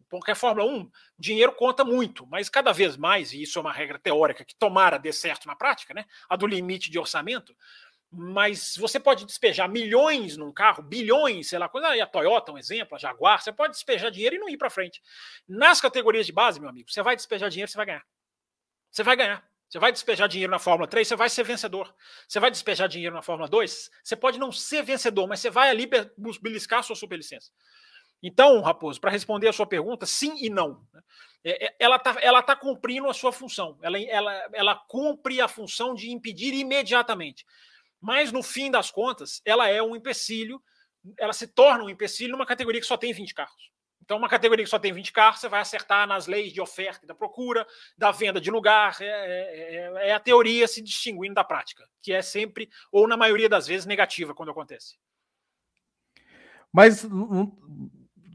Porque 0.08 0.30
a 0.30 0.34
Fórmula 0.34 0.70
1, 0.70 0.90
dinheiro 1.18 1.52
conta 1.54 1.84
muito, 1.84 2.26
mas 2.26 2.50
cada 2.50 2.70
vez 2.70 2.98
mais, 2.98 3.32
e 3.32 3.40
isso 3.40 3.58
é 3.58 3.62
uma 3.62 3.72
regra 3.72 3.98
teórica 3.98 4.44
que 4.44 4.54
tomara 4.54 4.98
dê 4.98 5.10
certo 5.10 5.46
na 5.46 5.56
prática, 5.56 5.94
né? 5.94 6.04
A 6.28 6.36
do 6.36 6.46
limite 6.46 6.90
de 6.90 6.98
orçamento, 6.98 7.56
mas 8.12 8.76
você 8.76 9.00
pode 9.00 9.24
despejar 9.24 9.68
milhões 9.68 10.36
num 10.36 10.52
carro, 10.52 10.82
bilhões, 10.82 11.48
sei 11.48 11.58
lá, 11.58 11.68
coisa 11.68 11.88
aí 11.88 12.00
a 12.00 12.06
Toyota, 12.06 12.52
um 12.52 12.58
exemplo, 12.58 12.94
a 12.94 12.98
Jaguar, 12.98 13.40
você 13.40 13.50
pode 13.50 13.72
despejar 13.72 14.10
dinheiro 14.10 14.36
e 14.36 14.38
não 14.38 14.50
ir 14.50 14.58
para 14.58 14.68
frente. 14.68 15.00
Nas 15.48 15.80
categorias 15.80 16.26
de 16.26 16.32
base, 16.32 16.60
meu 16.60 16.68
amigo, 16.68 16.90
você 16.90 17.02
vai 17.02 17.16
despejar 17.16 17.48
dinheiro, 17.48 17.70
você 17.70 17.76
vai 17.76 17.86
ganhar. 17.86 18.04
Você 18.90 19.02
vai 19.02 19.16
ganhar. 19.16 19.52
Você 19.66 19.78
vai 19.78 19.90
despejar 19.90 20.28
dinheiro 20.28 20.50
na 20.50 20.58
Fórmula 20.58 20.86
3, 20.86 21.08
você 21.08 21.16
vai 21.16 21.30
ser 21.30 21.42
vencedor. 21.44 21.94
Você 22.28 22.38
vai 22.38 22.50
despejar 22.50 22.86
dinheiro 22.86 23.14
na 23.14 23.22
Fórmula 23.22 23.48
2, 23.48 23.90
você 24.04 24.14
pode 24.14 24.38
não 24.38 24.52
ser 24.52 24.82
vencedor, 24.82 25.26
mas 25.26 25.40
você 25.40 25.48
vai 25.48 25.70
ali 25.70 25.88
beliscar 26.42 26.80
a 26.80 26.82
sua 26.82 26.94
superlicença. 26.94 27.50
Então, 28.22 28.60
Raposo, 28.60 29.00
para 29.00 29.10
responder 29.10 29.48
a 29.48 29.52
sua 29.52 29.66
pergunta, 29.66 30.04
sim 30.04 30.36
e 30.44 30.50
não. 30.50 30.86
Né? 30.92 31.00
É, 31.44 31.66
é, 31.66 31.76
ela 31.80 31.96
está 31.96 32.16
ela 32.20 32.42
tá 32.42 32.54
cumprindo 32.54 33.08
a 33.08 33.14
sua 33.14 33.32
função. 33.32 33.78
Ela, 33.82 33.98
ela, 33.98 34.48
ela 34.52 34.74
cumpre 34.76 35.40
a 35.40 35.48
função 35.48 35.94
de 35.94 36.10
impedir 36.10 36.52
imediatamente. 36.52 37.46
Mas, 38.02 38.32
no 38.32 38.42
fim 38.42 38.68
das 38.68 38.90
contas, 38.90 39.40
ela 39.44 39.68
é 39.68 39.80
um 39.80 39.94
empecilho, 39.94 40.60
ela 41.16 41.32
se 41.32 41.46
torna 41.46 41.84
um 41.84 41.88
empecilho 41.88 42.32
numa 42.32 42.44
categoria 42.44 42.80
que 42.80 42.86
só 42.86 42.96
tem 42.96 43.12
20 43.12 43.32
carros. 43.32 43.70
Então, 44.02 44.18
uma 44.18 44.28
categoria 44.28 44.64
que 44.64 44.70
só 44.70 44.80
tem 44.80 44.92
20 44.92 45.12
carros, 45.12 45.40
você 45.40 45.48
vai 45.48 45.60
acertar 45.60 46.06
nas 46.08 46.26
leis 46.26 46.52
de 46.52 46.60
oferta 46.60 47.04
e 47.04 47.06
da 47.06 47.14
procura, 47.14 47.64
da 47.96 48.10
venda 48.10 48.40
de 48.40 48.50
lugar. 48.50 49.00
É, 49.00 49.06
é, 49.06 49.76
é, 49.76 50.08
é, 50.08 50.12
a 50.12 50.18
teoria 50.18 50.66
se 50.66 50.82
distinguindo 50.82 51.34
da 51.34 51.44
prática, 51.44 51.88
que 52.02 52.12
é 52.12 52.20
sempre, 52.20 52.68
ou 52.90 53.06
na 53.06 53.16
maioria 53.16 53.48
das 53.48 53.68
vezes, 53.68 53.86
negativa 53.86 54.34
quando 54.34 54.50
acontece. 54.50 54.96
Mas 56.72 57.06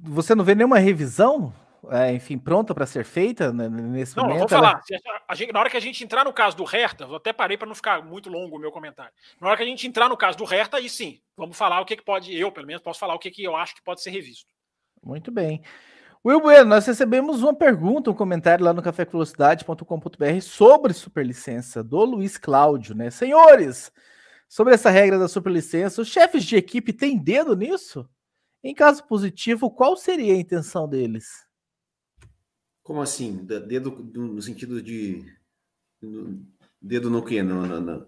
você 0.02 0.34
não 0.34 0.46
vê 0.46 0.56
nenhuma 0.56 0.80
revisão, 0.80 1.54
é, 1.92 2.14
enfim, 2.14 2.38
pronta 2.38 2.74
para 2.74 2.86
ser 2.86 3.06
feita 3.06 3.54
né, 3.54 3.70
nesse 3.70 4.16
não, 4.18 4.24
momento? 4.24 4.40
Não, 4.40 4.48
vou 4.48 4.50
falar. 4.50 4.82
Ela... 4.90 5.36
Gente, 5.36 5.54
na 5.54 5.60
hora 5.60 5.70
que 5.70 5.78
a 5.78 5.82
gente 5.82 6.04
entrar 6.04 6.26
no 6.26 6.34
caso 6.34 6.58
do 6.58 6.64
Hertha, 6.64 7.06
eu 7.06 7.16
até 7.16 7.32
parei 7.32 7.58
para 7.58 7.68
não 7.68 7.76
ficar 7.76 8.04
muito 8.04 8.30
longo 8.30 8.58
o 8.58 8.60
meu 8.60 8.72
comentário. 8.72 9.12
Na 9.40 9.48
hora 9.48 9.58
que 9.58 9.64
a 9.64 9.66
gente 9.66 9.88
entrar 9.88 10.10
no 10.10 10.18
caso 10.18 10.38
do 10.38 10.46
Hertha, 10.46 10.78
aí 10.78 10.90
sim, 10.90 11.20
vamos 11.36 11.58
falar 11.58 11.80
o 11.82 11.86
que, 11.86 11.96
que 11.96 12.04
pode, 12.04 12.36
eu 12.38 12.52
pelo 12.52 12.68
menos, 12.68 12.82
posso 12.82 13.00
falar 13.00 13.14
o 13.16 13.20
que, 13.20 13.32
que 13.32 13.44
eu 13.44 13.56
acho 13.56 13.76
que 13.76 13.84
pode 13.84 14.02
ser 14.02 14.12
revisto. 14.12 14.52
Muito 15.04 15.32
bem. 15.32 15.62
Will 16.26 16.42
Bueno, 16.42 16.66
nós 16.66 16.86
recebemos 16.86 17.42
uma 17.42 17.56
pergunta, 17.56 18.12
um 18.12 18.14
comentário 18.14 18.66
lá 18.66 18.74
no 18.74 18.82
cafévelocidade.com.br 18.82 20.42
sobre 20.42 20.94
superlicença 20.94 21.84
do 21.84 22.04
Luiz 22.04 22.38
Cláudio, 22.38 22.94
né? 22.96 23.10
Senhores, 23.10 23.92
sobre 24.50 24.74
essa 24.74 24.90
regra 24.90 25.18
da 25.18 25.28
superlicença, 25.28 26.02
os 26.02 26.10
chefes 26.10 26.44
de 26.44 26.58
equipe 26.58 26.92
têm 26.92 27.18
dedo 27.18 27.56
nisso? 27.56 28.10
Em 28.64 28.74
caso 28.74 29.06
positivo, 29.06 29.72
qual 29.72 29.96
seria 29.96 30.34
a 30.34 30.38
intenção 30.38 30.90
deles? 30.90 31.47
Como 32.88 33.02
assim? 33.02 33.46
Dedo 33.68 33.92
no 34.16 34.42
sentido 34.42 34.82
de. 34.82 35.26
Dedo 36.82 37.10
no 37.10 37.22
quê? 37.22 37.44
No, 37.44 37.66
no, 37.66 37.82
no... 37.82 38.08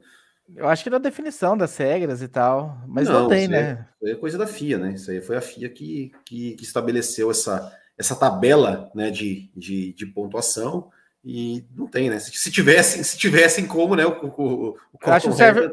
Eu 0.55 0.69
acho 0.69 0.85
que 0.85 0.89
na 0.89 0.97
definição 0.97 1.57
das 1.57 1.75
regras 1.75 2.21
e 2.21 2.29
tal, 2.29 2.81
mas 2.87 3.09
não, 3.09 3.23
não 3.23 3.27
tem, 3.27 3.49
né? 3.49 3.85
É, 4.01 4.11
é 4.11 4.15
coisa 4.15 4.37
da 4.37 4.47
FIA, 4.47 4.77
né? 4.77 4.93
Isso 4.93 5.11
aí 5.11 5.21
foi 5.21 5.35
a 5.35 5.41
FIA 5.41 5.67
que, 5.67 6.13
que, 6.23 6.53
que 6.53 6.63
estabeleceu 6.63 7.29
essa, 7.29 7.77
essa 7.97 8.15
tabela 8.15 8.89
né, 8.95 9.11
de, 9.11 9.51
de, 9.53 9.91
de, 9.91 10.05
pontuação 10.05 10.89
e 11.25 11.65
não 11.75 11.85
tem, 11.85 12.09
né? 12.09 12.17
Se, 12.17 12.31
se 12.31 12.49
tivessem, 12.49 13.03
se 13.03 13.17
tivessem 13.17 13.67
como, 13.67 13.97
né? 13.97 14.05
O, 14.05 14.27
o, 14.27 14.69
o 14.69 14.77
eu, 15.05 15.13
acho 15.13 15.33
serve, 15.33 15.69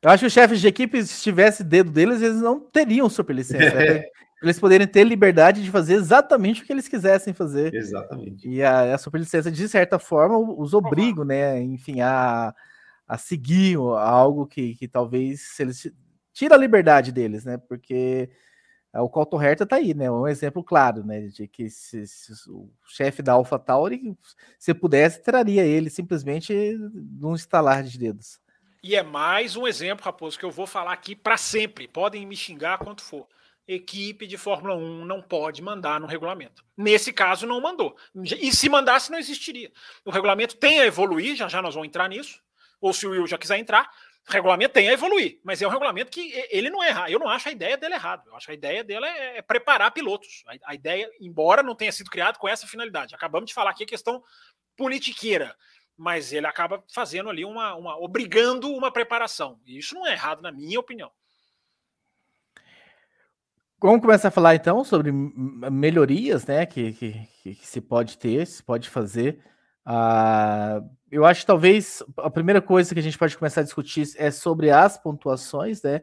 eu 0.00 0.10
acho 0.10 0.20
que 0.20 0.26
os 0.28 0.32
chefes 0.32 0.60
de 0.60 0.68
equipe, 0.68 1.04
se 1.04 1.20
tivesse 1.20 1.64
dedo 1.64 1.90
deles, 1.90 2.22
eles 2.22 2.40
não 2.40 2.60
teriam 2.60 3.10
superlicença. 3.10 3.64
É. 3.64 3.94
Né? 3.94 4.04
Eles 4.44 4.60
poderem 4.60 4.86
ter 4.86 5.04
liberdade 5.04 5.62
de 5.62 5.70
fazer 5.70 5.94
exatamente 5.94 6.62
o 6.62 6.66
que 6.66 6.72
eles 6.72 6.88
quisessem 6.88 7.32
fazer. 7.32 7.74
Exatamente. 7.74 8.48
E 8.48 8.62
a, 8.62 8.94
a 8.94 8.98
superlicença, 8.98 9.50
de 9.50 9.68
certa 9.68 9.98
forma, 9.98 10.38
os 10.38 10.74
obrigam, 10.74 11.24
né? 11.24 11.60
Enfim, 11.62 12.00
a 12.00 12.54
a 13.06 13.18
seguir 13.18 13.76
algo 13.76 14.46
que, 14.46 14.74
que 14.74 14.88
talvez 14.88 15.42
se 15.42 15.62
eles 15.62 15.92
tira 16.32 16.54
a 16.54 16.58
liberdade 16.58 17.12
deles, 17.12 17.44
né? 17.44 17.58
Porque 17.58 18.30
o 18.94 19.08
Colton 19.08 19.42
Herta 19.42 19.66
tá 19.66 19.76
aí, 19.76 19.92
né? 19.94 20.10
Um 20.10 20.26
exemplo 20.26 20.62
claro, 20.62 21.04
né? 21.04 21.22
De 21.28 21.46
que 21.46 21.68
se, 21.68 22.06
se 22.06 22.32
o 22.50 22.70
chefe 22.86 23.22
da 23.22 23.32
Alpha 23.32 23.58
Tauri, 23.58 24.16
se 24.58 24.72
pudesse, 24.72 25.22
traria 25.22 25.64
ele 25.64 25.90
simplesmente 25.90 26.76
num 26.92 27.34
estalar 27.34 27.82
de 27.82 27.98
dedos. 27.98 28.40
E 28.82 28.94
é 28.94 29.02
mais 29.02 29.56
um 29.56 29.66
exemplo, 29.66 30.04
Raposo, 30.04 30.38
que 30.38 30.44
eu 30.44 30.50
vou 30.50 30.66
falar 30.66 30.92
aqui 30.92 31.16
para 31.16 31.36
sempre. 31.36 31.88
Podem 31.88 32.26
me 32.26 32.36
xingar 32.36 32.78
quanto 32.78 33.02
for. 33.02 33.26
Equipe 33.66 34.26
de 34.26 34.36
Fórmula 34.36 34.74
1 34.74 35.04
não 35.04 35.22
pode 35.22 35.62
mandar 35.62 35.98
no 35.98 36.06
regulamento. 36.06 36.64
Nesse 36.76 37.12
caso, 37.12 37.46
não 37.46 37.60
mandou. 37.60 37.96
E 38.14 38.52
se 38.52 38.68
mandasse, 38.68 39.10
não 39.10 39.18
existiria. 39.18 39.72
O 40.04 40.10
regulamento 40.10 40.56
tem 40.56 40.80
a 40.80 40.86
evoluir, 40.86 41.34
já 41.34 41.48
já 41.48 41.62
nós 41.62 41.74
vamos 41.74 41.88
entrar 41.88 42.08
nisso 42.08 42.44
ou 42.84 42.92
se 42.92 43.06
o 43.06 43.12
Will 43.12 43.26
já 43.26 43.38
quiser 43.38 43.56
entrar, 43.56 43.90
o 44.28 44.32
regulamento 44.32 44.74
tem 44.74 44.90
a 44.90 44.92
evoluir, 44.92 45.40
mas 45.42 45.62
é 45.62 45.66
um 45.66 45.70
regulamento 45.70 46.10
que 46.10 46.32
ele 46.50 46.68
não 46.68 46.82
erra. 46.82 47.10
Eu 47.10 47.18
não 47.18 47.30
acho 47.30 47.48
a 47.48 47.52
ideia 47.52 47.78
dele 47.78 47.94
errada. 47.94 48.24
Eu 48.26 48.36
acho 48.36 48.50
a 48.50 48.54
ideia 48.54 48.84
dele 48.84 49.06
é, 49.06 49.38
é 49.38 49.42
preparar 49.42 49.90
pilotos. 49.90 50.44
A, 50.46 50.72
a, 50.72 50.74
ideia, 50.74 51.10
embora 51.18 51.62
não 51.62 51.74
tenha 51.74 51.90
sido 51.90 52.10
criado 52.10 52.38
com 52.38 52.46
essa 52.46 52.66
finalidade, 52.66 53.14
acabamos 53.14 53.48
de 53.48 53.54
falar 53.54 53.70
aqui 53.70 53.84
a 53.84 53.86
questão 53.86 54.22
politiqueira, 54.76 55.56
mas 55.96 56.30
ele 56.30 56.46
acaba 56.46 56.84
fazendo 56.92 57.30
ali 57.30 57.42
uma, 57.42 57.74
uma 57.74 57.96
obrigando 57.98 58.70
uma 58.70 58.92
preparação. 58.92 59.58
E 59.64 59.78
isso 59.78 59.94
não 59.94 60.06
é 60.06 60.12
errado, 60.12 60.42
na 60.42 60.52
minha 60.52 60.78
opinião. 60.78 61.10
Vamos 63.84 64.00
começar 64.00 64.28
a 64.28 64.30
falar 64.30 64.54
então 64.54 64.82
sobre 64.82 65.12
melhorias, 65.12 66.46
né, 66.46 66.64
que, 66.64 66.94
que, 66.94 67.28
que 67.42 67.66
se 67.66 67.82
pode 67.82 68.16
ter, 68.16 68.46
se 68.46 68.62
pode 68.62 68.88
fazer. 68.88 69.40
Uh, 69.86 70.88
eu 71.10 71.26
acho 71.26 71.42
que 71.42 71.46
talvez 71.46 72.02
a 72.16 72.30
primeira 72.30 72.62
coisa 72.62 72.94
que 72.94 73.00
a 73.00 73.02
gente 73.02 73.18
pode 73.18 73.36
começar 73.36 73.60
a 73.60 73.64
discutir 73.64 74.08
é 74.16 74.30
sobre 74.30 74.70
as 74.70 74.96
pontuações, 74.96 75.82
né? 75.82 76.00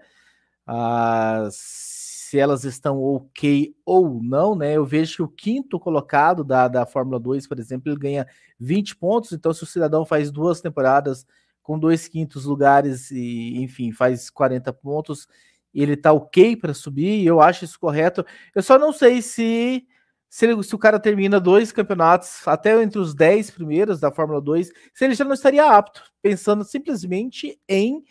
Uh, 0.69 1.49
se 1.49 2.37
elas 2.37 2.65
estão 2.65 3.01
ok 3.01 3.75
ou 3.83 4.21
não, 4.21 4.53
né? 4.55 4.73
Eu 4.73 4.85
vejo 4.85 5.15
que 5.15 5.23
o 5.23 5.27
quinto 5.27 5.79
colocado 5.79 6.43
da, 6.43 6.67
da 6.67 6.85
Fórmula 6.85 7.19
2, 7.19 7.47
por 7.47 7.57
exemplo, 7.57 7.91
ele 7.91 7.99
ganha 7.99 8.27
20 8.59 8.95
pontos. 8.95 9.31
Então, 9.31 9.51
se 9.55 9.63
o 9.63 9.65
cidadão 9.65 10.05
faz 10.05 10.29
duas 10.29 10.61
temporadas 10.61 11.25
com 11.63 11.79
dois 11.79 12.07
quintos 12.07 12.45
lugares 12.45 13.09
e, 13.09 13.57
enfim, 13.57 13.91
faz 13.91 14.29
40 14.29 14.71
pontos, 14.71 15.27
ele 15.73 15.95
tá 15.95 16.11
ok 16.11 16.55
para 16.55 16.73
subir, 16.73 17.25
eu 17.25 17.41
acho 17.41 17.65
isso 17.65 17.79
correto. 17.79 18.25
Eu 18.53 18.61
só 18.61 18.77
não 18.77 18.91
sei 18.91 19.21
se 19.21 19.87
se, 20.29 20.45
ele, 20.45 20.63
se, 20.63 20.73
o 20.73 20.79
cara 20.79 20.97
termina 20.97 21.41
dois 21.41 21.73
campeonatos 21.73 22.47
até 22.47 22.81
entre 22.81 22.97
os 22.97 23.13
10 23.13 23.51
primeiros 23.51 23.99
da 23.99 24.13
Fórmula 24.13 24.39
2, 24.39 24.71
se 24.93 25.03
ele 25.03 25.13
já 25.13 25.25
não 25.25 25.33
estaria 25.33 25.65
apto, 25.65 26.01
pensando 26.21 26.63
simplesmente 26.63 27.59
em 27.67 28.01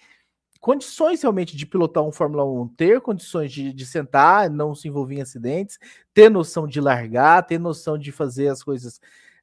condições 0.60 1.22
realmente 1.22 1.56
de 1.56 1.64
pilotar 1.64 2.04
um 2.04 2.12
Fórmula 2.12 2.44
1, 2.44 2.68
ter 2.76 3.00
condições 3.00 3.50
de, 3.50 3.72
de 3.72 3.86
sentar, 3.86 4.50
não 4.50 4.74
se 4.74 4.86
envolver 4.86 5.14
em 5.14 5.22
acidentes, 5.22 5.78
ter 6.12 6.28
noção 6.28 6.66
de 6.66 6.78
largar, 6.78 7.42
ter 7.46 7.58
noção 7.58 7.96
de 7.96 8.12
fazer 8.12 8.48
as 8.48 8.62
coisas. 8.62 8.98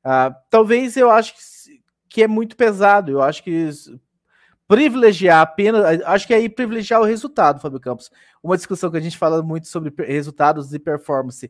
Uh, 0.06 0.32
talvez 0.48 0.96
eu 0.96 1.10
acho 1.10 1.34
que, 1.34 1.82
que 2.08 2.22
é 2.22 2.28
muito 2.28 2.56
pesado, 2.56 3.12
eu 3.12 3.24
acho 3.24 3.44
que 3.44 3.72
privilegiar 4.68 5.42
apenas, 5.42 6.02
acho 6.06 6.28
que 6.28 6.34
é 6.34 6.38
aí 6.38 6.50
privilegiar 6.50 7.02
o 7.02 7.06
resultado, 7.06 7.62
Fábio 7.62 7.80
Campos. 7.80 8.12
Uma 8.44 8.58
discussão 8.58 8.92
que 8.92 8.98
a 8.98 9.02
gente 9.02 9.18
fala 9.18 9.42
muito 9.42 9.68
sobre 9.68 9.94
resultados 10.06 10.74
e 10.74 10.80
performance. 10.80 11.50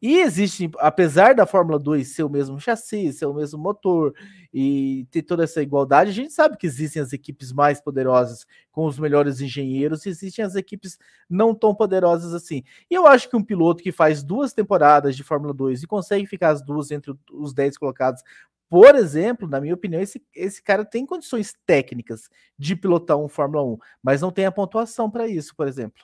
E 0.00 0.18
existe, 0.18 0.70
apesar 0.78 1.34
da 1.34 1.46
Fórmula 1.46 1.78
2 1.78 2.06
ser 2.06 2.22
o 2.22 2.28
mesmo 2.28 2.60
chassi, 2.60 3.12
ser 3.14 3.24
o 3.24 3.32
mesmo 3.32 3.58
motor 3.58 4.12
e 4.52 5.06
ter 5.10 5.22
toda 5.22 5.44
essa 5.44 5.62
igualdade, 5.62 6.10
a 6.10 6.12
gente 6.12 6.34
sabe 6.34 6.58
que 6.58 6.66
existem 6.66 7.00
as 7.00 7.14
equipes 7.14 7.50
mais 7.50 7.80
poderosas 7.80 8.46
com 8.70 8.84
os 8.84 8.98
melhores 8.98 9.40
engenheiros 9.40 10.04
e 10.04 10.10
existem 10.10 10.44
as 10.44 10.54
equipes 10.54 10.98
não 11.30 11.54
tão 11.54 11.74
poderosas 11.74 12.34
assim. 12.34 12.62
E 12.90 12.94
eu 12.94 13.06
acho 13.06 13.30
que 13.30 13.36
um 13.36 13.42
piloto 13.42 13.82
que 13.82 13.90
faz 13.90 14.22
duas 14.22 14.52
temporadas 14.52 15.16
de 15.16 15.24
Fórmula 15.24 15.54
2 15.54 15.82
e 15.82 15.86
consegue 15.86 16.26
ficar 16.26 16.50
as 16.50 16.62
duas 16.62 16.90
entre 16.90 17.14
os 17.32 17.54
10 17.54 17.78
colocados, 17.78 18.22
por 18.68 18.94
exemplo, 18.96 19.48
na 19.48 19.60
minha 19.60 19.74
opinião, 19.74 20.00
esse, 20.00 20.24
esse 20.34 20.62
cara 20.62 20.84
tem 20.84 21.06
condições 21.06 21.54
técnicas 21.64 22.28
de 22.58 22.74
pilotar 22.74 23.16
um 23.16 23.28
Fórmula 23.28 23.64
1, 23.64 23.78
mas 24.02 24.20
não 24.20 24.32
tem 24.32 24.46
a 24.46 24.52
pontuação 24.52 25.10
para 25.10 25.28
isso, 25.28 25.54
por 25.54 25.68
exemplo. 25.68 26.02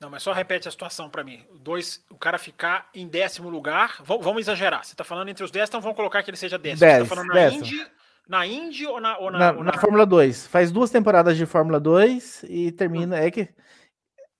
Não, 0.00 0.08
mas 0.08 0.22
só 0.22 0.32
repete 0.32 0.66
a 0.66 0.70
situação 0.70 1.10
para 1.10 1.22
mim. 1.22 1.44
Dois, 1.60 2.02
o 2.10 2.16
cara 2.16 2.38
ficar 2.38 2.88
em 2.94 3.06
décimo 3.06 3.50
lugar. 3.50 4.00
Vamos, 4.02 4.24
vamos 4.24 4.40
exagerar. 4.40 4.82
Você 4.82 4.94
está 4.94 5.04
falando 5.04 5.28
entre 5.28 5.44
os 5.44 5.50
dez, 5.50 5.68
então 5.68 5.80
vamos 5.80 5.96
colocar 5.96 6.22
que 6.22 6.30
ele 6.30 6.38
seja 6.38 6.56
décimo. 6.56 6.80
Dez, 6.80 6.96
Você 6.96 7.02
está 7.02 7.14
falando 7.14 7.34
na 7.34 7.48
Indy, 7.50 7.86
na 8.26 8.46
Indy 8.46 8.86
ou 8.86 8.98
na, 8.98 9.18
ou 9.18 9.30
na, 9.30 9.38
na, 9.38 9.50
ou 9.52 9.64
na, 9.64 9.72
na 9.72 9.78
Fórmula 9.78 10.06
2. 10.06 10.46
Faz 10.46 10.72
duas 10.72 10.90
temporadas 10.90 11.36
de 11.36 11.44
Fórmula 11.44 11.78
2 11.78 12.44
e 12.48 12.72
termina. 12.72 13.16
Hum. 13.16 13.18
É 13.18 13.30
que. 13.30 13.48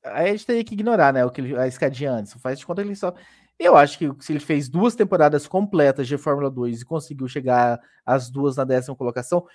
Aí 0.04 0.28
a 0.28 0.32
gente 0.32 0.46
teria 0.46 0.64
que 0.64 0.74
ignorar, 0.74 1.12
né? 1.12 1.24
O 1.24 1.30
que 1.30 1.40
ele, 1.40 1.58
a 1.58 1.66
escadinha 1.66 2.12
antes. 2.12 2.32
Faz 2.40 2.58
de 2.58 2.66
conta 2.66 2.82
que 2.82 2.88
ele 2.88 2.96
só. 2.96 3.14
Eu 3.58 3.76
acho 3.76 3.98
que 3.98 4.10
se 4.20 4.32
ele 4.32 4.40
fez 4.40 4.68
duas 4.68 4.94
temporadas 4.94 5.46
completas 5.46 6.08
de 6.08 6.16
Fórmula 6.16 6.50
2 6.50 6.80
e 6.80 6.84
conseguiu 6.84 7.28
chegar 7.28 7.78
às 8.06 8.30
duas 8.30 8.56
na 8.56 8.64
décima 8.64 8.96
colocação, 8.96 9.46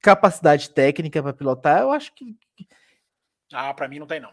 capacidade 0.00 0.70
técnica 0.70 1.22
para 1.22 1.32
pilotar, 1.32 1.82
eu 1.82 1.90
acho 1.90 2.14
que. 2.14 2.36
Ah, 3.52 3.74
para 3.74 3.88
mim 3.88 3.98
não 3.98 4.06
tem, 4.06 4.20
não. 4.20 4.32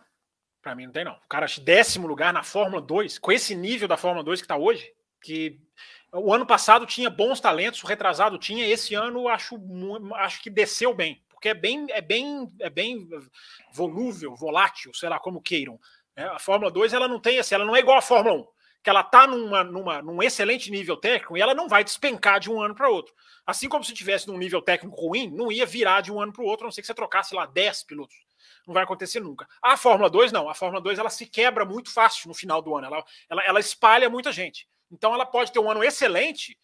Para 0.62 0.76
mim 0.76 0.86
não 0.86 0.94
tem, 0.94 1.04
não. 1.04 1.14
O 1.14 1.28
cara, 1.28 1.48
décimo 1.64 2.08
lugar 2.08 2.34
na 2.34 2.44
Fórmula 2.44 2.82
2, 2.82 3.18
com 3.18 3.32
esse 3.32 3.56
nível 3.56 3.88
da 3.88 3.98
Fórmula 3.98 4.24
2 4.24 4.42
que 4.42 4.46
está 4.46 4.58
hoje, 4.58 4.92
que 5.22 5.60
o 6.14 6.34
ano 6.34 6.46
passado 6.46 6.86
tinha 6.86 7.10
bons 7.10 7.40
talentos, 7.40 7.84
o 7.84 7.88
retrasado 7.88 8.38
tinha, 8.38 8.68
esse 8.68 8.94
ano 8.94 9.28
acho, 9.28 9.60
acho 10.16 10.42
que 10.42 10.50
desceu 10.50 10.94
bem, 10.94 11.22
porque 11.46 11.50
é 11.50 11.54
bem, 11.54 11.86
é 11.90 12.02
bem, 12.02 12.52
é 12.60 12.70
bem 12.72 13.08
volúvel, 13.72 14.36
volátil, 14.36 14.92
sei 14.96 15.10
lá 15.10 15.20
como 15.20 15.42
queiram. 15.42 15.80
É, 16.16 16.24
a 16.24 16.40
Fórmula 16.40 16.72
2 16.72 16.94
ela 16.94 17.08
não 17.08 17.20
tem 17.20 17.38
assim, 17.38 17.54
ela 17.54 17.66
não 17.66 17.76
é 17.76 17.80
igual 17.80 18.00
à 18.00 18.02
Fórmula 18.02 18.38
1, 18.38 18.48
que 18.82 18.90
ela 18.90 19.02
está 19.02 19.28
numa, 19.28 19.64
numa, 19.64 20.02
num 20.02 20.24
excelente 20.24 20.72
nível 20.72 20.98
técnico 20.98 21.38
e 21.38 21.42
ela 21.42 21.54
não 21.54 21.70
vai 21.70 21.84
despencar 21.84 22.40
de 22.40 22.50
um 22.50 22.60
ano 22.60 22.74
para 22.74 22.90
outro. 22.90 23.14
Assim 23.46 23.70
como 23.70 23.84
se 23.84 23.94
tivesse 23.94 24.28
num 24.28 24.40
nível 24.40 24.60
técnico 24.60 25.00
ruim, 25.00 25.30
não 25.30 25.52
ia 25.52 25.68
virar 25.68 26.02
de 26.02 26.12
um 26.12 26.20
ano 26.20 26.34
para 26.34 26.42
o 26.42 26.48
outro, 26.48 26.66
a 26.66 26.68
não 26.68 26.72
ser 26.72 26.82
que 26.82 26.88
você 26.88 26.96
trocasse 26.96 27.36
lá 27.36 27.46
10 27.46 27.84
pilotos. 27.84 28.16
Não 28.66 28.74
vai 28.74 28.84
acontecer 28.84 29.20
nunca. 29.20 29.48
A 29.62 29.78
Fórmula 29.78 30.10
2, 30.10 30.32
não. 30.32 30.50
A 30.50 30.56
Fórmula 30.56 30.82
2 30.82 30.98
ela 30.98 31.12
se 31.12 31.28
quebra 31.28 31.64
muito 31.64 31.94
fácil 31.94 32.28
no 32.28 32.34
final 32.34 32.60
do 32.60 32.76
ano. 32.76 32.88
Ela, 32.88 33.06
ela, 33.30 33.44
ela 33.44 33.60
espalha 33.60 34.10
muita 34.10 34.32
gente. 34.32 34.68
Então 34.92 35.14
ela 35.14 35.28
pode 35.28 35.52
ter 35.52 35.60
um 35.60 35.70
ano 35.70 35.84
excelente 35.84 36.58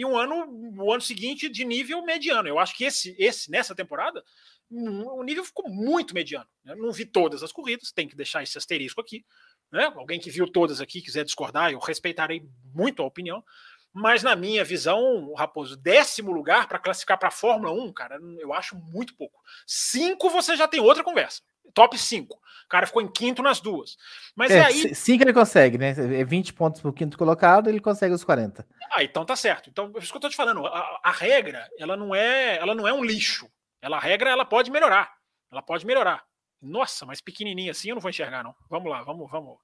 e 0.00 0.04
um 0.04 0.16
ano, 0.16 0.46
o 0.78 0.90
ano 0.90 1.02
seguinte, 1.02 1.46
de 1.46 1.62
nível 1.62 2.02
mediano. 2.02 2.48
Eu 2.48 2.58
acho 2.58 2.74
que 2.74 2.84
esse, 2.84 3.14
esse 3.18 3.50
nessa 3.50 3.74
temporada, 3.74 4.24
o 4.70 5.22
nível 5.22 5.44
ficou 5.44 5.68
muito 5.68 6.14
mediano. 6.14 6.48
Eu 6.64 6.76
não 6.76 6.90
vi 6.90 7.04
todas 7.04 7.42
as 7.42 7.52
corridas, 7.52 7.92
tem 7.92 8.08
que 8.08 8.16
deixar 8.16 8.42
esse 8.42 8.56
asterisco 8.56 8.98
aqui. 8.98 9.26
Né? 9.70 9.92
Alguém 9.94 10.18
que 10.18 10.30
viu 10.30 10.50
todas 10.50 10.80
aqui 10.80 11.02
quiser 11.02 11.22
discordar, 11.22 11.70
eu 11.70 11.78
respeitarei 11.78 12.42
muito 12.74 13.02
a 13.02 13.06
opinião. 13.06 13.44
Mas 13.92 14.22
na 14.22 14.34
minha 14.34 14.64
visão, 14.64 15.34
Raposo, 15.34 15.76
décimo 15.76 16.32
lugar 16.32 16.66
para 16.66 16.78
classificar 16.78 17.18
para 17.18 17.28
a 17.28 17.32
Fórmula 17.32 17.70
1, 17.70 17.92
cara, 17.92 18.18
eu 18.38 18.54
acho 18.54 18.76
muito 18.76 19.14
pouco. 19.16 19.38
Cinco 19.66 20.30
você 20.30 20.56
já 20.56 20.66
tem 20.66 20.80
outra 20.80 21.04
conversa. 21.04 21.42
Top 21.72 21.96
5. 21.96 22.34
O 22.34 22.68
cara 22.68 22.86
ficou 22.86 23.02
em 23.02 23.08
quinto 23.08 23.42
nas 23.42 23.60
duas. 23.60 23.96
Mas 24.34 24.50
é, 24.50 24.64
aí. 24.64 24.94
Cinco 24.94 25.24
ele 25.24 25.32
consegue, 25.32 25.76
né? 25.76 25.90
É 25.90 26.24
20 26.24 26.52
pontos 26.52 26.80
para 26.80 26.90
o 26.90 26.92
quinto 26.92 27.18
colocado, 27.18 27.68
ele 27.68 27.80
consegue 27.80 28.14
os 28.14 28.22
40. 28.22 28.66
Ah, 28.92 29.02
então 29.02 29.24
tá 29.24 29.34
certo. 29.34 29.68
Então, 29.68 29.92
é 29.96 29.98
isso 29.98 30.12
que 30.12 30.16
eu 30.16 30.20
tô 30.20 30.28
te 30.28 30.36
falando. 30.36 30.64
A, 30.66 31.00
a, 31.02 31.10
regra, 31.10 31.68
ela 31.78 31.96
não 31.96 32.14
é, 32.14 32.56
ela 32.58 32.74
não 32.74 32.86
é 32.86 32.92
um 32.92 33.04
lixo. 33.04 33.50
Ela, 33.82 33.96
a 33.96 34.00
regra, 34.00 34.30
ela 34.30 34.44
pode 34.44 34.70
melhorar. 34.70 35.12
Ela 35.50 35.62
pode 35.62 35.84
melhorar. 35.84 36.24
Nossa, 36.62 37.06
mas 37.06 37.20
pequenininha 37.20 37.72
assim 37.72 37.88
eu 37.88 37.94
não 37.94 38.00
vou 38.00 38.10
enxergar, 38.10 38.44
não. 38.44 38.54
Vamos 38.68 38.90
lá, 38.90 39.02
vamos, 39.02 39.30
vamos. 39.30 39.58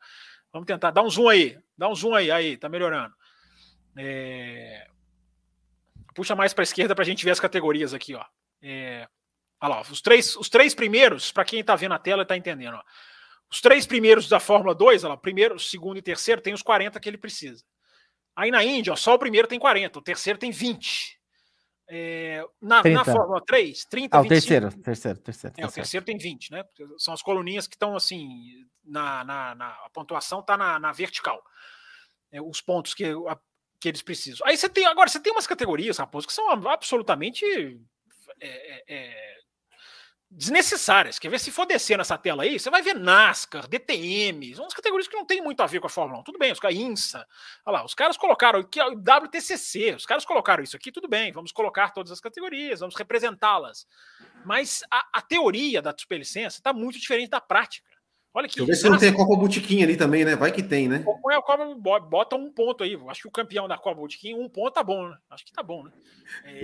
Vamos 0.52 0.66
tentar. 0.66 0.90
Dá 0.90 1.02
um 1.02 1.11
zoom 1.11 1.28
aí. 1.28 1.59
Dá 1.76 1.88
um 1.88 1.94
zoom 1.94 2.14
aí. 2.14 2.30
Aí, 2.30 2.57
tá 2.57 2.68
melhorando. 2.68 3.14
É... 3.96 4.86
Puxa 6.14 6.34
mais 6.34 6.54
para 6.54 6.62
a 6.62 6.64
esquerda 6.64 6.94
para 6.94 7.02
a 7.02 7.07
gente 7.07 7.24
ver 7.24 7.30
as 7.30 7.40
categorias 7.40 7.92
aqui, 7.92 8.14
ó. 8.14 8.24
É... 8.62 9.07
Olha 9.61 9.76
lá, 9.76 9.80
os 9.82 10.00
três, 10.00 10.36
os 10.36 10.48
três 10.48 10.74
primeiros, 10.74 11.32
para 11.32 11.44
quem 11.44 11.61
está 11.61 11.74
vendo 11.74 11.94
a 11.94 11.98
tela 11.98 12.22
e 12.22 12.24
está 12.24 12.36
entendendo, 12.36 12.74
ó. 12.74 12.82
Os 13.50 13.61
três 13.61 13.86
primeiros 13.86 14.28
da 14.28 14.40
Fórmula 14.40 14.74
2, 14.74 15.04
olha 15.04 15.11
lá, 15.11 15.16
primeiro, 15.16 15.59
segundo 15.59 15.98
e 15.98 16.02
terceiro, 16.02 16.40
tem 16.40 16.52
os 16.52 16.62
40 16.62 16.98
que 16.98 17.09
ele 17.09 17.16
precisa. 17.16 17.64
Aí 18.34 18.50
na 18.50 18.62
Índia, 18.62 18.92
ó, 18.92 18.96
só 18.96 19.14
o 19.14 19.18
primeiro 19.18 19.48
tem 19.48 19.59
40, 19.59 19.98
o 19.98 20.02
terceiro 20.02 20.38
tem 20.38 20.50
20. 20.50 21.16
É, 21.88 22.44
na, 22.61 22.82
na, 22.82 23.04
Fórmula 23.04 23.40
3, 23.46 23.84
30, 23.84 24.16
ah, 24.16 24.22
25. 24.22 24.26
o 24.26 24.28
terceiro, 24.28 24.82
terceiro, 24.82 25.18
terceiro. 25.20 25.54
É, 25.57 25.66
o 25.66 25.70
terceiro 25.70 26.04
tem 26.04 26.18
20, 26.18 26.50
né? 26.50 26.64
São 26.98 27.14
as 27.14 27.22
coluninhas 27.22 27.68
que 27.68 27.76
estão 27.76 27.94
assim, 27.94 28.28
na, 28.84 29.22
na, 29.22 29.54
na, 29.54 29.68
a 29.68 29.90
pontuação 29.92 30.40
está 30.40 30.57
na, 30.57 30.80
na 30.80 30.90
vertical. 30.90 31.40
É, 32.32 32.42
os 32.42 32.61
pontos 32.61 32.92
que, 32.92 33.04
a, 33.04 33.38
que 33.80 33.88
eles 33.88 34.02
precisam. 34.02 34.44
Aí 34.46 34.57
você 34.57 34.68
tem, 34.68 34.84
agora, 34.84 35.09
você 35.09 35.20
tem 35.20 35.32
umas 35.32 35.46
categorias, 35.46 35.98
Raposo, 35.98 36.26
que 36.26 36.32
são 36.32 36.50
absolutamente 36.50 37.80
é, 38.41 38.49
é, 38.49 38.84
é 38.89 39.37
desnecessárias. 40.30 41.18
Quer 41.18 41.30
ver 41.30 41.41
se 41.41 41.51
for 41.51 41.66
descer 41.66 41.97
nessa 41.97 42.18
tela 42.18 42.43
aí, 42.43 42.59
você 42.59 42.68
vai 42.68 42.82
ver 42.82 42.95
NASCAR, 42.95 43.68
DTM, 43.68 44.55
umas 44.59 44.74
categorias 44.74 45.09
que 45.09 45.16
não 45.16 45.24
tem 45.24 45.41
muito 45.41 45.61
a 45.62 45.66
ver 45.66 45.80
com 45.80 45.87
a 45.87 45.91
Fórmula 45.91 46.20
1. 46.20 46.24
Tudo 46.24 46.39
bem, 46.39 46.53
os 46.53 46.61
caras 46.61 46.76
INSA, 46.76 47.26
olha 47.64 47.78
lá, 47.78 47.84
os 47.84 47.95
caras 47.95 48.16
colocaram 48.16 48.61
aqui 48.61 48.80
o 48.80 48.93
WTCC, 48.93 49.95
os 49.95 50.07
caras 50.07 50.24
colocaram 50.24 50.62
isso 50.62 50.76
aqui, 50.76 50.91
tudo 50.91 51.09
bem, 51.09 51.32
vamos 51.32 51.53
colocar 51.53 51.91
todas 51.93 52.12
as 52.12 52.20
categorias, 52.20 52.80
vamos 52.80 52.97
representá-las. 52.97 53.87
Mas 54.45 54.82
a, 54.91 55.18
a, 55.18 55.22
teoria 55.22 55.80
da 55.80 55.95
superlicença 55.97 56.59
está 56.59 56.72
muito 56.72 56.99
diferente 56.99 57.30
da 57.30 57.41
prática. 57.41 57.89
Olha 58.34 58.49
que. 58.49 58.61
Eu 58.61 58.66
ver 58.66 58.76
se 58.76 58.89
não 58.89 58.99
tem 58.99 59.09
a 59.09 59.16
Copa 59.16 59.34
Botiquim 59.34 59.82
ali 59.82 59.97
também, 59.97 60.24
né? 60.24 60.37
Vai 60.37 60.53
que 60.53 60.62
tem, 60.62 60.89
né? 60.89 61.03
Põe 61.22 61.34
a 61.34 61.41
Copa, 61.41 61.74
bota 62.01 62.37
um 62.37 62.53
ponto 62.53 62.84
aí. 62.84 62.97
Acho 63.09 63.22
que 63.22 63.28
o 63.28 63.32
campeão 63.32 63.66
da 63.66 63.78
Copa 63.78 63.99
Botiquim, 63.99 64.34
um 64.34 64.49
ponto 64.49 64.74
tá 64.74 64.84
bom, 64.84 65.09
né? 65.09 65.16
Acho 65.30 65.45
que 65.45 65.53
tá 65.53 65.62
bom, 65.62 65.82
né? 65.82 65.91
É, 66.45 66.61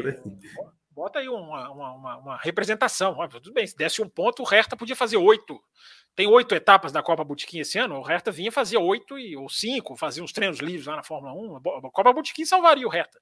bota 0.94 1.18
aí 1.18 1.28
uma, 1.28 1.70
uma, 1.70 1.92
uma, 1.92 2.16
uma 2.16 2.36
representação. 2.36 3.16
tudo 3.28 3.52
bem, 3.52 3.66
se 3.66 3.76
desse 3.76 4.02
um 4.02 4.08
ponto, 4.08 4.42
o 4.42 4.46
Hertha 4.46 4.76
podia 4.76 4.96
fazer 4.96 5.16
oito. 5.16 5.62
Tem 6.14 6.26
oito 6.26 6.54
etapas 6.54 6.92
da 6.92 7.02
Copa 7.02 7.24
Botiquim 7.24 7.60
esse 7.60 7.78
ano, 7.78 7.98
o 7.98 8.02
Hertha 8.02 8.30
vinha 8.30 8.52
fazer 8.52 8.76
oito 8.76 9.18
e, 9.18 9.36
ou 9.36 9.48
cinco, 9.48 9.96
fazia 9.96 10.22
uns 10.22 10.32
treinos 10.32 10.58
livres 10.58 10.86
lá 10.86 10.96
na 10.96 11.02
Fórmula 11.02 11.32
1. 11.32 11.86
A 11.86 11.90
Copa 11.90 12.12
Botiquim 12.12 12.44
salvaria 12.44 12.86
o 12.86 12.90
Hertha. 12.90 13.18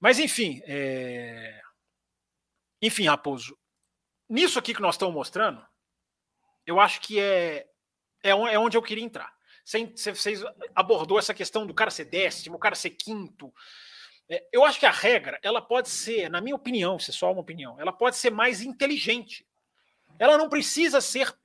Mas 0.00 0.18
enfim, 0.18 0.62
é... 0.64 1.60
enfim, 2.80 3.06
Raposo, 3.06 3.56
nisso 4.28 4.58
aqui 4.58 4.74
que 4.74 4.80
nós 4.80 4.94
estamos 4.94 5.14
mostrando, 5.14 5.62
eu 6.66 6.80
acho 6.80 7.02
que 7.02 7.20
é, 7.20 7.66
é, 8.22 8.30
é 8.30 8.58
onde 8.58 8.76
eu 8.76 8.82
queria 8.82 9.04
entrar. 9.04 9.30
Você 9.62 10.34
abordou 10.74 11.18
essa 11.18 11.34
questão 11.34 11.66
do 11.66 11.74
cara 11.74 11.90
ser 11.90 12.06
décimo, 12.06 12.56
o 12.56 12.58
cara 12.58 12.74
ser 12.74 12.90
quinto. 12.90 13.52
É, 14.30 14.46
eu 14.52 14.64
acho 14.64 14.78
que 14.78 14.86
a 14.86 14.92
regra, 14.92 15.40
ela 15.42 15.60
pode 15.60 15.88
ser, 15.88 16.30
na 16.30 16.40
minha 16.40 16.54
opinião, 16.54 17.00
se 17.00 17.10
é 17.10 17.12
só 17.12 17.32
uma 17.32 17.40
opinião, 17.40 17.78
ela 17.80 17.92
pode 17.92 18.16
ser 18.16 18.30
mais 18.30 18.62
inteligente. 18.62 19.44
Ela 20.20 20.38
não 20.38 20.48
precisa 20.48 21.00
ser 21.00 21.36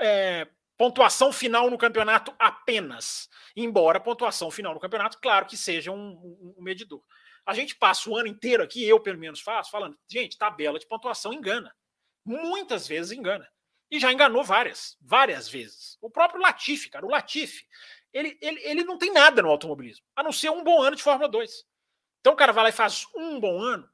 é, 0.00 0.48
pontuação 0.78 1.30
final 1.30 1.70
no 1.70 1.76
campeonato 1.76 2.34
apenas. 2.38 3.28
Embora 3.54 3.98
a 3.98 4.00
pontuação 4.00 4.50
final 4.50 4.72
no 4.72 4.80
campeonato, 4.80 5.18
claro 5.20 5.44
que 5.44 5.58
seja 5.58 5.92
um, 5.92 6.12
um, 6.12 6.54
um 6.58 6.62
medidor. 6.62 7.02
A 7.44 7.52
gente 7.52 7.76
passa 7.76 8.08
o 8.08 8.16
ano 8.16 8.28
inteiro 8.28 8.62
aqui, 8.62 8.82
eu 8.82 8.98
pelo 8.98 9.18
menos 9.18 9.40
faço, 9.40 9.70
falando, 9.70 9.98
gente, 10.08 10.38
tabela 10.38 10.78
de 10.78 10.88
pontuação 10.88 11.34
engana. 11.34 11.74
Muitas 12.24 12.88
vezes 12.88 13.12
engana. 13.12 13.46
E 13.90 14.00
já 14.00 14.10
enganou 14.10 14.42
várias, 14.42 14.96
várias 15.02 15.48
vezes. 15.50 15.98
O 16.00 16.08
próprio 16.08 16.40
Latifi, 16.40 16.88
cara, 16.88 17.04
o 17.04 17.10
Latifi, 17.10 17.66
ele, 18.14 18.38
ele, 18.40 18.60
ele 18.64 18.84
não 18.84 18.96
tem 18.96 19.12
nada 19.12 19.42
no 19.42 19.50
automobilismo, 19.50 20.06
a 20.16 20.22
não 20.22 20.32
ser 20.32 20.48
um 20.48 20.64
bom 20.64 20.82
ano 20.82 20.96
de 20.96 21.02
Fórmula 21.02 21.28
2. 21.28 21.73
Então 22.24 22.32
o 22.32 22.36
cara 22.36 22.54
vai 22.54 22.64
lá 22.64 22.70
e 22.70 22.72
faz 22.72 23.06
um 23.14 23.38
bom 23.38 23.60
ano. 23.60 23.86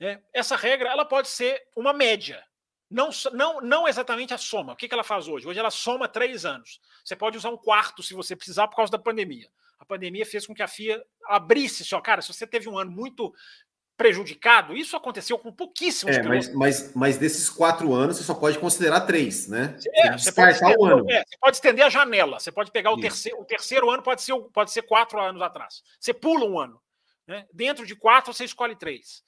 Né? 0.00 0.20
Essa 0.34 0.56
regra 0.56 0.88
ela 0.88 1.04
pode 1.04 1.28
ser 1.28 1.62
uma 1.76 1.92
média, 1.92 2.42
não, 2.90 3.10
não, 3.32 3.60
não 3.60 3.86
exatamente 3.86 4.34
a 4.34 4.38
soma. 4.38 4.72
O 4.72 4.76
que, 4.76 4.88
que 4.88 4.94
ela 4.94 5.04
faz 5.04 5.28
hoje? 5.28 5.46
Hoje 5.46 5.60
ela 5.60 5.70
soma 5.70 6.08
três 6.08 6.44
anos. 6.44 6.80
Você 7.04 7.14
pode 7.14 7.38
usar 7.38 7.50
um 7.50 7.56
quarto 7.56 8.02
se 8.02 8.12
você 8.12 8.34
precisar 8.34 8.66
por 8.66 8.74
causa 8.74 8.90
da 8.90 8.98
pandemia. 8.98 9.48
A 9.78 9.84
pandemia 9.84 10.26
fez 10.26 10.48
com 10.48 10.52
que 10.52 10.64
a 10.64 10.66
FIA 10.66 11.00
abrisse 11.28 11.84
só, 11.84 12.00
cara, 12.00 12.20
se 12.20 12.34
você 12.34 12.44
teve 12.44 12.68
um 12.68 12.76
ano 12.76 12.90
muito 12.90 13.32
prejudicado, 13.96 14.76
isso 14.76 14.96
aconteceu 14.96 15.38
com 15.38 15.52
pouquíssimos 15.52 16.16
é, 16.16 16.22
mas, 16.22 16.52
mas, 16.54 16.94
mas, 16.94 17.18
desses 17.18 17.48
quatro 17.48 17.94
anos 17.94 18.16
você 18.16 18.24
só 18.24 18.34
pode 18.34 18.58
considerar 18.58 19.02
três, 19.02 19.46
né? 19.46 19.76
É, 19.94 20.18
você, 20.18 20.32
pode 20.32 20.52
estender, 20.52 20.76
o 20.78 20.84
ano. 20.86 21.10
É, 21.10 21.22
você 21.22 21.38
pode 21.38 21.56
estender 21.56 21.84
a 21.84 21.90
janela, 21.90 22.40
você 22.40 22.50
pode 22.50 22.72
pegar 22.72 22.90
o 22.90 23.00
terceiro, 23.00 23.38
o 23.40 23.44
terceiro 23.44 23.90
ano, 23.90 24.02
pode 24.02 24.22
ser, 24.22 24.34
pode 24.52 24.72
ser 24.72 24.82
quatro 24.82 25.20
anos 25.20 25.40
atrás. 25.40 25.82
Você 26.00 26.12
pula 26.12 26.46
um 26.46 26.58
ano. 26.58 26.80
Né? 27.30 27.46
Dentro 27.52 27.86
de 27.86 27.94
quatro, 27.94 28.34
você 28.34 28.44
escolhe 28.44 28.74
três. 28.74 29.22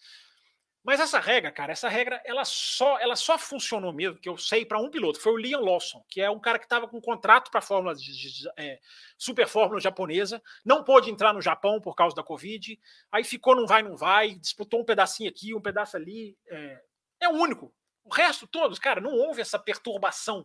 Mas 0.82 0.98
essa 0.98 1.20
regra, 1.20 1.52
cara, 1.52 1.70
essa 1.70 1.88
regra, 1.88 2.20
ela 2.24 2.44
só, 2.44 2.98
ela 2.98 3.14
só 3.14 3.38
funcionou 3.38 3.92
mesmo, 3.92 4.18
que 4.18 4.28
eu 4.28 4.36
sei, 4.36 4.66
para 4.66 4.80
um 4.80 4.90
piloto. 4.90 5.20
Foi 5.20 5.32
o 5.32 5.36
Liam 5.36 5.60
Lawson, 5.60 6.04
que 6.08 6.20
é 6.20 6.28
um 6.28 6.40
cara 6.40 6.58
que 6.58 6.64
estava 6.64 6.88
com 6.88 7.00
contrato 7.00 7.48
para 7.48 7.60
a 7.60 7.62
Fórmula 7.62 7.94
é, 8.56 8.80
Super 9.16 9.46
Fórmula 9.46 9.80
japonesa, 9.80 10.42
não 10.64 10.82
pôde 10.82 11.12
entrar 11.12 11.32
no 11.32 11.40
Japão 11.40 11.80
por 11.80 11.94
causa 11.94 12.16
da 12.16 12.24
Covid, 12.24 12.76
aí 13.12 13.22
ficou 13.22 13.54
não 13.54 13.68
vai, 13.68 13.84
não 13.84 13.96
vai, 13.96 14.34
disputou 14.34 14.80
um 14.80 14.84
pedacinho 14.84 15.30
aqui, 15.30 15.54
um 15.54 15.60
pedaço 15.60 15.96
ali. 15.96 16.36
É, 16.50 16.82
é 17.20 17.28
o 17.28 17.34
único. 17.34 17.72
O 18.02 18.12
resto, 18.12 18.48
todos, 18.48 18.80
cara, 18.80 19.00
não 19.00 19.14
houve 19.14 19.40
essa 19.40 19.60
perturbação 19.60 20.44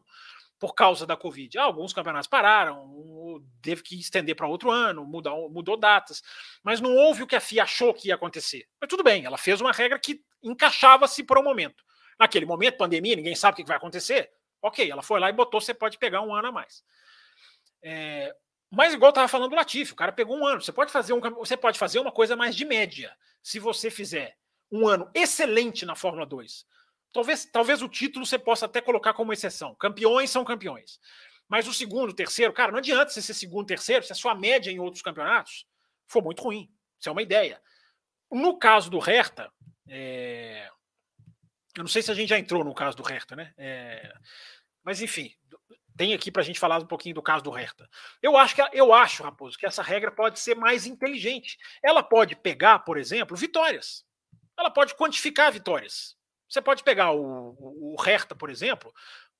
por 0.60 0.74
causa 0.74 1.05
da 1.05 1.16
Covid. 1.16 1.58
Ah, 1.58 1.64
alguns 1.64 1.93
campeonatos 1.93 2.28
pararam, 2.28 3.43
teve 3.62 3.84
que 3.84 3.99
estender 3.99 4.36
para 4.36 4.47
outro 4.47 4.72
ano, 4.72 5.05
mudou, 5.05 5.49
mudou 5.49 5.78
datas, 5.78 6.22
mas 6.64 6.82
não 6.82 6.95
houve 6.95 7.24
o 7.24 7.28
que 7.28 7.36
a 7.36 7.39
FIA 7.39 7.64
achou 7.64 7.93
que 7.93 8.08
ia 8.08 8.16
acontecer. 8.16 8.68
Mas 8.80 8.89
tudo 8.89 9.03
bem, 9.03 9.26
ela 9.26 9.38
fez 9.38 9.62
uma 9.62 9.72
regra 9.72 9.99
que 9.99 10.22
encaixava-se 10.41 11.24
por 11.24 11.38
um 11.38 11.43
momento. 11.43 11.84
Naquele 12.20 12.45
momento, 12.45 12.78
pandemia, 12.78 13.16
ninguém 13.16 13.36
sabe 13.36 13.53
o 13.53 13.58
que 13.58 13.68
vai 13.68 13.78
acontecer. 13.78 14.32
Ok, 14.62 14.89
ela 14.89 15.03
foi 15.03 15.20
lá 15.20 15.30
e 15.30 15.34
botou, 15.34 15.62
você 15.62 15.74
pode 15.74 15.97
pegar 15.97 16.22
um 16.22 16.34
ano 16.34 16.47
a 16.47 16.51
mais. 16.51 16.84
É, 17.84 18.36
mas 18.72 18.93
igual 18.93 19.10
eu 19.10 19.12
estava 19.12 19.28
falando 19.28 19.51
do 19.51 19.55
Latifi, 19.55 19.93
o 19.93 19.95
cara 19.95 20.12
pegou 20.12 20.38
um 20.38 20.45
ano. 20.45 20.62
Você 20.62 20.72
pode 20.72 20.91
fazer 20.91 21.14
um, 21.14 21.20
você 21.20 21.55
pode 21.55 21.78
fazer 21.78 21.99
uma 21.99 22.12
coisa 22.12 22.36
mais 22.36 22.55
de 22.55 22.66
média. 22.66 23.16
Se 23.41 23.60
você 23.60 23.89
fizer 23.89 24.36
um 24.72 24.88
ano 24.88 25.10
excelente 25.14 25.86
na 25.86 25.95
Fórmula 25.95 26.26
2, 26.26 26.66
Talvez, 27.14 27.45
talvez 27.45 27.82
o 27.82 27.89
título 27.89 28.26
você 28.26 28.38
possa 28.38 28.66
até 28.66 28.82
colocar 28.82 29.14
como 29.14 29.34
exceção. 29.34 29.76
Campeões 29.76 30.30
são 30.30 30.43
campeões. 30.43 30.99
Mas 31.47 31.68
o 31.68 31.74
segundo, 31.74 32.14
terceiro, 32.14 32.51
cara, 32.51 32.72
não 32.72 32.80
adianta 32.80 33.10
você 33.10 33.22
ser 33.22 33.34
segundo, 33.34 33.68
terceiro, 33.68 34.03
se 34.03 34.12
a 34.12 34.16
sua 34.16 34.36
média 34.36 34.70
em 34.70 34.80
outros 34.80 35.01
campeonatos 35.01 35.66
for 36.05 36.22
muito 36.22 36.43
ruim. 36.43 36.70
Isso 36.99 37.10
é 37.10 37.12
uma 37.12 37.22
ideia. 37.22 37.62
No 38.30 38.58
caso 38.58 38.89
do 38.89 38.99
Hertha, 38.99 39.51
é... 39.88 40.70
eu 41.76 41.84
não 41.84 41.88
sei 41.88 42.01
se 42.01 42.12
a 42.12 42.14
gente 42.14 42.30
já 42.30 42.38
entrou 42.38 42.64
no 42.64 42.74
caso 42.74 42.97
do 42.97 43.03
Hertha, 43.03 43.36
né? 43.36 43.53
É... 43.58 44.14
Mas 44.84 45.01
enfim, 45.01 45.34
tem 45.95 46.14
aqui 46.14 46.30
para 46.30 46.41
a 46.41 46.45
gente 46.45 46.60
falar 46.60 46.80
um 46.80 46.86
pouquinho 46.86 47.16
do 47.16 47.22
caso 47.22 47.43
do 47.43 47.51
Hertha. 47.51 47.89
Eu 48.22 48.36
acho 48.36 48.53
que 48.53 48.62
eu 48.74 48.93
acho, 48.93 49.24
Raposo, 49.24 49.58
que 49.58 49.66
essa 49.66 49.82
regra 49.82 50.12
pode 50.12 50.39
ser 50.39 50.55
mais 50.55 50.86
inteligente. 50.86 51.58
Ela 51.82 52.03
pode 52.03 52.36
pegar, 52.36 52.80
por 52.80 52.97
exemplo, 52.97 53.38
vitórias. 53.38 54.05
Ela 54.58 54.70
pode 54.70 54.95
quantificar 54.95 55.51
vitórias. 55.51 56.16
Você 56.48 56.62
pode 56.62 56.84
pegar 56.84 57.12
o, 57.12 57.56
o, 57.60 57.93
o 57.95 58.02
Hertha, 58.02 58.36
por 58.36 58.50
exemplo, 58.50 58.93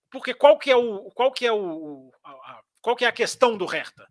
porque 0.10 0.34
qual 0.34 0.58
que 0.58 0.72
é 0.72 0.76
o 0.76 1.10
qual 1.12 1.32
que 1.32 1.46
é 1.46 1.52
o 1.52 2.12
a, 2.24 2.62
qual 2.82 2.96
que 2.96 3.06
é 3.06 3.08
a 3.08 3.14
questão 3.14 3.58
do 3.58 3.66
Hertha? 3.66 4.08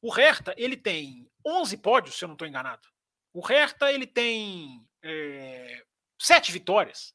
O 0.00 0.10
Hertha, 0.10 0.54
ele 0.56 0.76
tem 0.76 1.28
11 1.44 1.76
pódios, 1.78 2.16
se 2.16 2.24
eu 2.24 2.28
não 2.28 2.34
estou 2.34 2.46
enganado. 2.46 2.86
O 3.32 3.40
Hertha, 3.40 3.92
ele 3.92 4.06
tem 4.06 4.86
é, 5.02 5.84
sete 6.18 6.52
vitórias. 6.52 7.14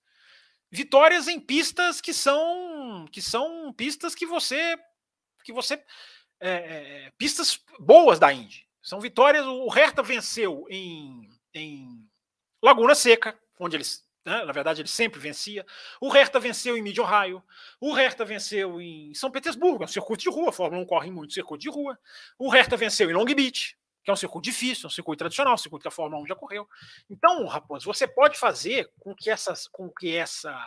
Vitórias 0.71 1.27
em 1.27 1.39
pistas 1.39 2.01
que 2.01 2.13
são 2.13 3.05
que 3.11 3.21
são 3.21 3.71
pistas 3.73 4.15
que 4.15 4.25
você 4.25 4.77
que 5.43 5.53
você 5.53 5.83
é, 6.39 6.49
é, 6.49 7.11
pistas 7.17 7.59
boas 7.79 8.19
da 8.19 8.33
Indy. 8.33 8.67
São 8.81 8.99
vitórias. 8.99 9.45
O 9.45 9.69
Hertha 9.69 10.03
venceu 10.03 10.65
em, 10.69 11.29
em 11.53 12.09
Laguna 12.61 12.95
Seca, 12.95 13.39
onde 13.59 13.77
eles 13.77 14.05
né? 14.25 14.45
Na 14.45 14.51
verdade, 14.51 14.81
ele 14.81 14.87
sempre 14.87 15.19
vencia. 15.19 15.65
O 15.99 16.09
Hertha 16.09 16.39
venceu 16.39 16.77
em 16.77 16.81
Mid-Ohio. 16.81 17.43
O 17.79 17.93
Hertha 17.93 18.23
venceu 18.23 18.79
em 18.79 19.13
São 19.13 19.29
Petersburgo, 19.29 19.83
é 19.83 19.85
um 19.85 19.89
circuito 19.89 20.23
de 20.23 20.29
rua. 20.29 20.49
A 20.49 20.53
Fórmula 20.53 20.81
1 20.83 20.85
corre 20.85 21.11
muito 21.11 21.33
circuito 21.33 21.61
de 21.61 21.69
rua. 21.69 21.97
O 22.37 22.49
Hertha 22.49 22.77
venceu 22.77 23.09
em 23.09 23.13
Long 23.13 23.25
Beach, 23.25 23.77
que 24.03 24.09
é 24.09 24.13
um 24.13 24.17
circuito 24.17 24.43
difícil, 24.43 24.87
um 24.87 24.89
circuito 24.89 25.19
tradicional, 25.19 25.53
um 25.53 25.57
circuito 25.57 25.83
que 25.83 25.87
a 25.87 25.91
Fórmula 25.91 26.21
1 26.23 26.27
já 26.27 26.35
correu. 26.35 26.67
Então, 27.09 27.45
Raposo, 27.45 27.85
você 27.85 28.07
pode 28.07 28.37
fazer 28.37 28.89
com 28.99 29.13
que, 29.13 29.29
essas, 29.29 29.67
com 29.67 29.89
que 29.89 30.15
essa 30.15 30.57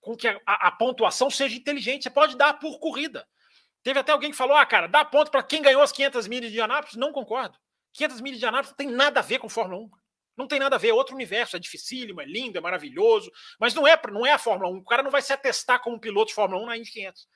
com 0.00 0.14
que 0.14 0.28
a, 0.28 0.38
a, 0.46 0.70
pontuação 0.70 1.30
seja 1.30 1.56
inteligente. 1.56 2.02
Você 2.02 2.10
pode 2.10 2.36
dar 2.36 2.54
por 2.54 2.78
corrida. 2.78 3.26
Teve 3.82 3.98
até 3.98 4.12
alguém 4.12 4.30
que 4.30 4.36
falou: 4.36 4.54
ah, 4.54 4.66
cara, 4.66 4.86
dá 4.86 5.02
ponto 5.02 5.30
para 5.30 5.42
quem 5.42 5.62
ganhou 5.62 5.82
as 5.82 5.92
500 5.92 6.28
milhas 6.28 6.52
de 6.52 6.60
Anápolis. 6.60 6.94
Não 6.94 7.10
concordo. 7.10 7.58
500 7.94 8.20
milhas 8.20 8.38
de 8.38 8.44
Anápolis 8.44 8.70
não 8.70 8.76
tem 8.76 8.88
nada 8.88 9.20
a 9.20 9.22
ver 9.22 9.38
com 9.38 9.48
Fórmula 9.48 9.82
1. 9.82 9.90
Não 10.36 10.46
tem 10.46 10.58
nada 10.58 10.76
a 10.76 10.78
ver, 10.78 10.88
é 10.88 10.94
outro 10.94 11.14
universo, 11.14 11.56
é 11.56 11.60
dificílimo, 11.60 12.20
é 12.20 12.24
lindo, 12.24 12.58
é 12.58 12.60
maravilhoso, 12.60 13.30
mas 13.58 13.72
não 13.74 13.86
é, 13.86 14.00
não 14.10 14.26
é 14.26 14.32
a 14.32 14.38
Fórmula 14.38 14.70
1. 14.70 14.76
O 14.78 14.84
cara 14.84 15.02
não 15.02 15.10
vai 15.10 15.22
se 15.22 15.32
atestar 15.32 15.80
como 15.80 16.00
piloto 16.00 16.28
de 16.28 16.34
Fórmula 16.34 16.62
1 16.62 16.66
na 16.66 16.76
Indy 16.76 16.90
500. 16.90 17.28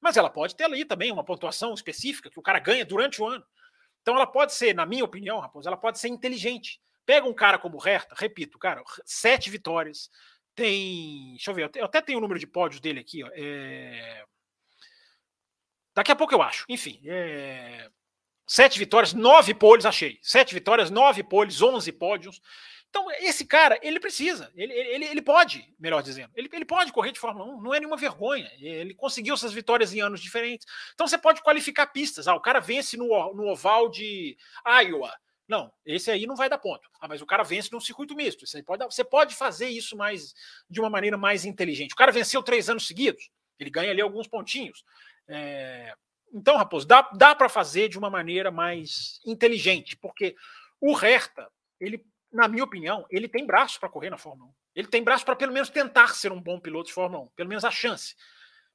Mas 0.00 0.16
ela 0.16 0.30
pode 0.30 0.56
ter 0.56 0.64
ali 0.64 0.84
também 0.84 1.12
uma 1.12 1.24
pontuação 1.24 1.74
específica 1.74 2.30
que 2.30 2.38
o 2.38 2.42
cara 2.42 2.58
ganha 2.58 2.84
durante 2.84 3.22
o 3.22 3.26
ano. 3.26 3.44
Então 4.02 4.14
ela 4.14 4.26
pode 4.26 4.54
ser, 4.54 4.74
na 4.74 4.86
minha 4.86 5.04
opinião, 5.04 5.38
Raposo, 5.38 5.68
ela 5.68 5.76
pode 5.76 5.98
ser 5.98 6.08
inteligente. 6.08 6.80
Pega 7.04 7.26
um 7.26 7.34
cara 7.34 7.58
como 7.58 7.76
o 7.76 7.80
Hertha, 7.80 8.14
repito, 8.16 8.58
cara, 8.58 8.82
sete 9.04 9.50
vitórias, 9.50 10.10
tem. 10.54 11.32
Deixa 11.32 11.50
eu 11.50 11.54
ver, 11.54 11.70
eu 11.74 11.84
até 11.84 12.00
tenho 12.00 12.18
o 12.18 12.20
número 12.20 12.40
de 12.40 12.46
pódios 12.46 12.80
dele 12.80 13.00
aqui, 13.00 13.22
ó. 13.22 13.30
É... 13.32 14.24
Daqui 15.94 16.12
a 16.12 16.16
pouco 16.16 16.34
eu 16.34 16.42
acho. 16.42 16.64
Enfim, 16.68 17.00
é... 17.06 17.90
Sete 18.52 18.80
vitórias, 18.80 19.12
nove 19.12 19.54
poles, 19.54 19.86
achei. 19.86 20.18
Sete 20.20 20.52
vitórias, 20.52 20.90
nove 20.90 21.22
poles, 21.22 21.62
onze 21.62 21.92
pódios. 21.92 22.42
Então, 22.88 23.08
esse 23.20 23.46
cara, 23.46 23.78
ele 23.80 24.00
precisa, 24.00 24.50
ele, 24.56 24.72
ele, 24.72 25.04
ele 25.04 25.22
pode, 25.22 25.72
melhor 25.78 26.02
dizendo, 26.02 26.32
ele, 26.34 26.50
ele 26.52 26.64
pode 26.64 26.90
correr 26.92 27.12
de 27.12 27.20
Fórmula 27.20 27.44
1, 27.44 27.62
não 27.62 27.72
é 27.72 27.78
nenhuma 27.78 27.96
vergonha. 27.96 28.50
Ele 28.58 28.92
conseguiu 28.92 29.34
essas 29.34 29.52
vitórias 29.52 29.94
em 29.94 30.00
anos 30.00 30.20
diferentes. 30.20 30.66
Então, 30.92 31.06
você 31.06 31.16
pode 31.16 31.42
qualificar 31.42 31.86
pistas. 31.92 32.26
Ah, 32.26 32.34
o 32.34 32.40
cara 32.40 32.58
vence 32.58 32.96
no, 32.96 33.06
no 33.34 33.46
oval 33.46 33.88
de 33.88 34.36
Iowa. 34.66 35.14
Não, 35.46 35.72
esse 35.86 36.10
aí 36.10 36.26
não 36.26 36.34
vai 36.34 36.48
dar 36.48 36.58
ponto. 36.58 36.90
Ah, 37.00 37.06
mas 37.06 37.22
o 37.22 37.26
cara 37.26 37.44
vence 37.44 37.70
num 37.70 37.78
circuito 37.78 38.16
misto. 38.16 38.44
Isso 38.44 38.60
pode 38.64 38.84
você 38.84 39.04
pode 39.04 39.36
fazer 39.36 39.68
isso 39.68 39.96
mais 39.96 40.34
de 40.68 40.80
uma 40.80 40.90
maneira 40.90 41.16
mais 41.16 41.44
inteligente. 41.44 41.92
O 41.92 41.96
cara 41.96 42.10
venceu 42.10 42.42
três 42.42 42.68
anos 42.68 42.84
seguidos, 42.84 43.30
ele 43.60 43.70
ganha 43.70 43.92
ali 43.92 44.00
alguns 44.00 44.26
pontinhos. 44.26 44.82
É, 45.28 45.94
então, 46.32 46.56
Raposo, 46.56 46.86
dá, 46.86 47.02
dá 47.14 47.34
para 47.34 47.48
fazer 47.48 47.88
de 47.88 47.98
uma 47.98 48.10
maneira 48.10 48.50
mais 48.50 49.20
inteligente, 49.24 49.96
porque 49.96 50.36
o 50.80 50.92
Hertha, 50.92 51.50
ele, 51.78 52.04
na 52.32 52.48
minha 52.48 52.64
opinião, 52.64 53.06
ele 53.10 53.28
tem 53.28 53.46
braço 53.46 53.78
para 53.80 53.88
correr 53.88 54.10
na 54.10 54.18
Fórmula 54.18 54.50
1. 54.50 54.54
Ele 54.76 54.88
tem 54.88 55.02
braço 55.02 55.24
para 55.24 55.36
pelo 55.36 55.52
menos 55.52 55.68
tentar 55.68 56.08
ser 56.14 56.32
um 56.32 56.40
bom 56.40 56.60
piloto 56.60 56.86
de 56.86 56.92
Fórmula 56.92 57.24
1, 57.24 57.28
pelo 57.28 57.48
menos 57.48 57.64
a 57.64 57.70
chance. 57.70 58.14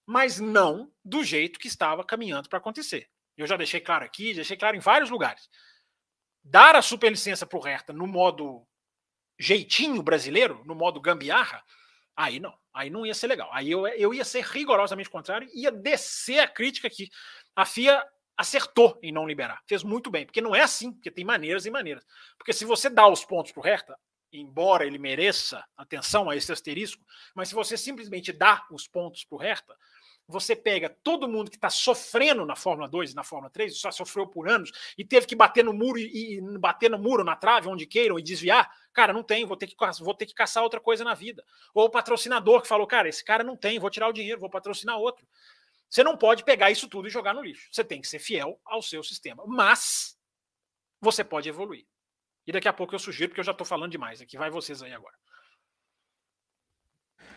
Mas 0.06 0.40
não 0.40 0.92
do 1.04 1.24
jeito 1.24 1.60
que 1.60 1.68
estava 1.68 2.04
caminhando 2.04 2.50
para 2.50 2.60
acontecer. 2.60 3.10
Eu 3.38 3.48
já 3.48 3.58
deixei 3.58 3.80
claro 3.80 4.06
aqui, 4.06 4.34
deixei 4.34 4.58
claro 4.58 4.76
em 4.76 4.82
vários 4.82 5.10
lugares. 5.10 5.50
Dar 6.44 6.76
a 6.76 6.82
superlicença 6.82 7.46
para 7.46 7.58
o 7.58 7.62
Hertha 7.62 7.92
no 7.92 8.06
modo 8.06 8.68
jeitinho 9.40 10.02
brasileiro, 10.04 10.62
no 10.66 10.76
modo 10.76 11.02
gambiarra, 11.02 11.64
Aí 12.16 12.40
não, 12.40 12.58
aí 12.76 12.90
não 12.90 13.06
ia 13.06 13.14
ser 13.14 13.28
legal. 13.28 13.50
Aí 13.54 13.72
eu, 13.72 13.88
eu 13.88 14.14
ia 14.14 14.26
ser 14.26 14.44
rigorosamente 14.44 15.10
contrário, 15.10 15.50
ia 15.54 15.72
descer 15.72 16.40
a 16.40 16.48
crítica 16.48 16.88
aqui. 16.88 17.10
A 17.56 17.66
FIA 17.66 18.06
acertou 18.38 19.00
em 19.02 19.14
não 19.14 19.26
liberar, 19.26 19.62
fez 19.66 19.82
muito 19.82 20.12
bem, 20.12 20.26
porque 20.26 20.42
não 20.42 20.54
é 20.54 20.62
assim, 20.62 20.92
porque 20.92 21.10
tem 21.10 21.24
maneiras 21.24 21.66
e 21.66 21.72
maneiras. 21.72 22.06
Porque 22.38 22.52
se 22.52 22.66
você 22.66 22.90
dá 22.90 23.08
os 23.08 23.24
pontos 23.24 23.54
para 23.54 23.62
o 23.62 23.64
Hertha, 23.64 23.98
embora 24.32 24.86
ele 24.86 24.98
mereça 24.98 25.64
atenção 25.78 26.30
a 26.30 26.36
esse 26.36 26.52
asterisco, 26.52 27.02
mas 27.34 27.48
se 27.48 27.56
você 27.56 27.78
simplesmente 27.78 28.34
dá 28.34 28.66
os 28.70 28.88
pontos 28.88 29.24
para 29.24 29.36
o 29.38 29.40
Hertha, 29.40 29.74
você 30.28 30.56
pega 30.56 30.90
todo 30.90 31.28
mundo 31.28 31.52
que 31.52 31.58
está 31.58 31.70
sofrendo 31.70 32.46
na 32.46 32.56
Fórmula 32.56 32.88
2 32.88 33.12
e 33.12 33.16
na 33.16 33.24
Fórmula 33.24 33.50
3, 33.50 33.78
só 33.78 33.92
sofreu 33.92 34.26
por 34.26 34.50
anos 34.50 34.72
e 34.98 35.06
teve 35.06 35.28
que 35.28 35.36
bater 35.36 35.64
no 35.64 35.72
muro 35.72 36.00
e, 36.00 36.38
e, 36.38 36.42
bater 36.58 36.90
no 36.90 36.98
muro, 36.98 37.24
na 37.24 37.36
trave, 37.36 37.68
onde 37.68 37.86
queiram, 37.86 38.18
e 38.18 38.24
desviar. 38.24 38.70
Cara, 38.92 39.14
não 39.14 39.24
tem, 39.24 39.46
vou 39.46 39.56
ter, 39.56 39.68
que, 39.68 39.76
vou 40.02 40.14
ter 40.16 40.26
que 40.26 40.34
caçar 40.34 40.64
outra 40.64 40.80
coisa 40.80 41.04
na 41.04 41.14
vida. 41.14 41.44
Ou 41.74 41.86
o 41.86 41.90
patrocinador 41.90 42.62
que 42.62 42.68
falou, 42.68 42.88
cara, 42.88 43.08
esse 43.08 43.24
cara 43.24 43.44
não 43.44 43.56
tem, 43.56 43.78
vou 43.78 43.90
tirar 43.90 44.08
o 44.08 44.14
dinheiro, 44.14 44.40
vou 44.40 44.50
patrocinar 44.50 44.98
outro. 44.98 45.28
Você 45.90 46.04
não 46.04 46.18
pode 46.18 46.44
pegar 46.44 46.72
isso 46.72 46.88
tudo 46.88 47.08
e 47.08 47.12
jogar 47.12 47.34
no 47.34 47.44
lixo. 47.44 47.70
Você 47.72 47.84
tem 47.84 48.02
que 48.02 48.08
ser 48.08 48.20
fiel 48.20 48.60
ao 48.66 48.82
seu 48.82 49.04
sistema. 49.04 49.44
Mas 49.46 50.18
você 51.00 51.24
pode 51.24 51.48
evoluir. 51.48 51.86
E 52.48 52.52
daqui 52.52 52.68
a 52.68 52.74
pouco 52.74 52.96
eu 52.96 53.00
sugiro, 53.00 53.30
porque 53.30 53.40
eu 53.40 53.46
já 53.46 53.52
estou 53.52 53.66
falando 53.66 53.92
demais 53.92 54.22
aqui. 54.22 54.38
Vai 54.38 54.50
vocês 54.50 54.82
aí 54.82 54.94
agora. 54.94 55.16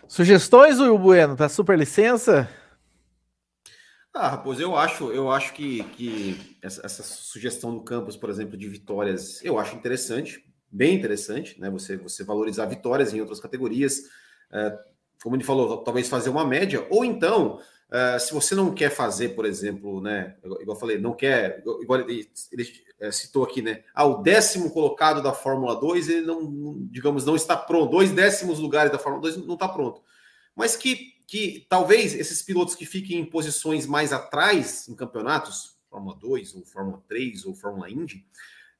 Sugestões, 0.06 0.80
Will 0.80 0.98
Bueno? 0.98 1.36
Tá 1.36 1.48
super 1.48 1.78
licença? 1.78 2.48
Ah, 4.20 4.30
Raposo, 4.30 4.60
eu 4.60 4.74
acho, 4.74 5.12
eu 5.12 5.30
acho 5.30 5.52
que, 5.54 5.84
que 5.90 6.58
essa, 6.60 6.84
essa, 6.84 7.04
sugestão 7.04 7.72
do 7.72 7.84
campus, 7.84 8.16
por 8.16 8.28
exemplo, 8.28 8.56
de 8.56 8.68
vitórias, 8.68 9.40
eu 9.44 9.60
acho 9.60 9.76
interessante, 9.76 10.44
bem 10.68 10.96
interessante, 10.96 11.58
né? 11.60 11.70
Você, 11.70 11.96
você 11.96 12.24
valorizar 12.24 12.66
vitórias 12.66 13.14
em 13.14 13.20
outras 13.20 13.38
categorias, 13.38 14.02
é, 14.52 14.76
como 15.22 15.36
ele 15.36 15.44
falou, 15.44 15.84
talvez 15.84 16.08
fazer 16.08 16.30
uma 16.30 16.44
média, 16.44 16.84
ou 16.90 17.04
então, 17.04 17.60
é, 17.92 18.18
se 18.18 18.34
você 18.34 18.56
não 18.56 18.74
quer 18.74 18.90
fazer, 18.90 19.36
por 19.36 19.46
exemplo, 19.46 20.00
né? 20.00 20.34
Igual 20.42 20.76
eu 20.76 20.80
falei, 20.80 20.98
não 20.98 21.14
quer, 21.14 21.62
igual 21.80 22.00
ele, 22.00 22.28
ele 22.50 22.68
é, 22.98 23.12
citou 23.12 23.44
aqui, 23.44 23.62
né? 23.62 23.84
Ah, 23.94 24.04
o 24.04 24.20
décimo 24.20 24.72
colocado 24.72 25.22
da 25.22 25.32
Fórmula 25.32 25.78
2, 25.78 26.08
ele 26.08 26.26
não, 26.26 26.76
digamos, 26.90 27.24
não 27.24 27.36
está 27.36 27.56
pronto, 27.56 27.92
dois 27.92 28.10
décimos 28.10 28.58
lugares 28.58 28.90
da 28.90 28.98
Fórmula 28.98 29.22
2 29.22 29.46
não 29.46 29.54
está 29.54 29.68
pronto. 29.68 30.02
Mas 30.56 30.74
que 30.74 31.17
que 31.28 31.66
talvez 31.68 32.14
esses 32.14 32.40
pilotos 32.40 32.74
que 32.74 32.86
fiquem 32.86 33.18
em 33.18 33.24
posições 33.24 33.86
mais 33.86 34.14
atrás 34.14 34.88
em 34.88 34.94
campeonatos, 34.94 35.76
Fórmula 35.90 36.16
2, 36.18 36.54
ou 36.54 36.64
Fórmula 36.64 37.02
3, 37.06 37.44
ou 37.44 37.54
Fórmula 37.54 37.90
Indy, 37.90 38.24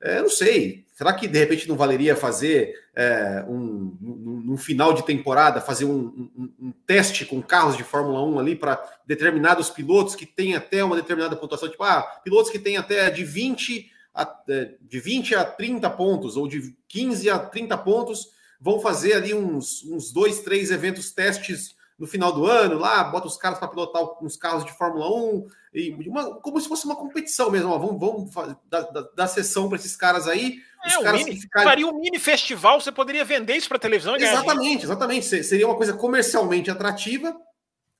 é, 0.01 0.23
não 0.23 0.31
sei. 0.31 0.87
Será 0.95 1.13
que 1.13 1.29
de 1.29 1.39
repente 1.39 1.69
não 1.69 1.77
valeria 1.77 2.17
fazer 2.17 2.75
é, 2.97 3.45
um, 3.47 3.97
no 4.01 4.57
final 4.57 4.95
de 4.95 5.05
temporada, 5.05 5.61
fazer 5.61 5.85
um, 5.85 6.31
um, 6.37 6.55
um, 6.59 6.73
teste 6.87 7.27
com 7.27 7.43
carros 7.43 7.77
de 7.77 7.85
Fórmula 7.85 8.23
1 8.25 8.39
ali 8.39 8.57
para 8.57 8.83
determinados 9.07 9.69
pilotos 9.69 10.15
que 10.15 10.25
têm 10.25 10.55
até 10.55 10.83
uma 10.83 10.97
determinada 10.97 11.37
pontuação, 11.37 11.69
tipo, 11.69 11.83
ah, 11.83 12.03
pilotos 12.25 12.51
que 12.51 12.59
têm 12.59 12.79
até 12.79 13.11
de 13.11 13.25
20 13.25 13.91
a, 14.15 14.43
é, 14.49 14.75
de 14.81 15.01
20 15.01 15.35
a 15.35 15.45
30 15.45 15.91
pontos, 15.91 16.35
ou 16.35 16.49
de 16.49 16.75
15 16.89 17.29
a 17.29 17.39
30 17.39 17.77
pontos, 17.77 18.31
vão 18.59 18.81
fazer 18.81 19.13
ali 19.13 19.35
uns, 19.35 19.85
uns 19.85 20.11
dois, 20.11 20.41
três 20.41 20.71
eventos 20.71 21.13
testes 21.13 21.77
no 21.99 22.07
final 22.07 22.33
do 22.33 22.47
ano, 22.47 22.79
lá, 22.79 23.03
bota 23.05 23.27
os 23.27 23.37
caras 23.37 23.59
para 23.59 23.67
pilotar 23.69 24.03
uns 24.23 24.37
carros 24.37 24.65
de 24.65 24.73
Fórmula 24.73 25.11
1, 25.11 25.49
e 25.75 25.91
uma, 26.09 26.37
como 26.37 26.61
se 26.61 26.69
fosse 26.69 26.85
uma 26.85 26.95
competição 26.95 27.51
mesmo. 27.51 27.71
Ó, 27.71 27.79
vamos, 27.79 28.01
vamos 28.01 28.33
fazer, 28.33 28.57
dar, 28.71 28.83
dar, 29.15 29.27
sessão 29.27 29.69
para 29.69 29.79
esses 29.79 29.97
caras 29.97 30.29
aí. 30.29 30.61
É, 30.85 30.97
os 30.97 31.03
caras 31.03 31.25
mini, 31.25 31.41
ficarem... 31.41 31.69
Faria 31.69 31.87
um 31.89 31.99
mini 31.99 32.19
festival, 32.19 32.81
você 32.81 32.93
poderia 32.93 33.25
vender 33.25 33.57
isso 33.57 33.69
para 33.69 33.79
televisão 33.79 34.17
e 34.17 34.23
Exatamente, 34.23 34.85
exatamente. 34.85 35.45
Seria 35.45 35.67
uma 35.67 35.77
coisa 35.77 35.93
comercialmente 35.93 36.71
atrativa 36.71 37.37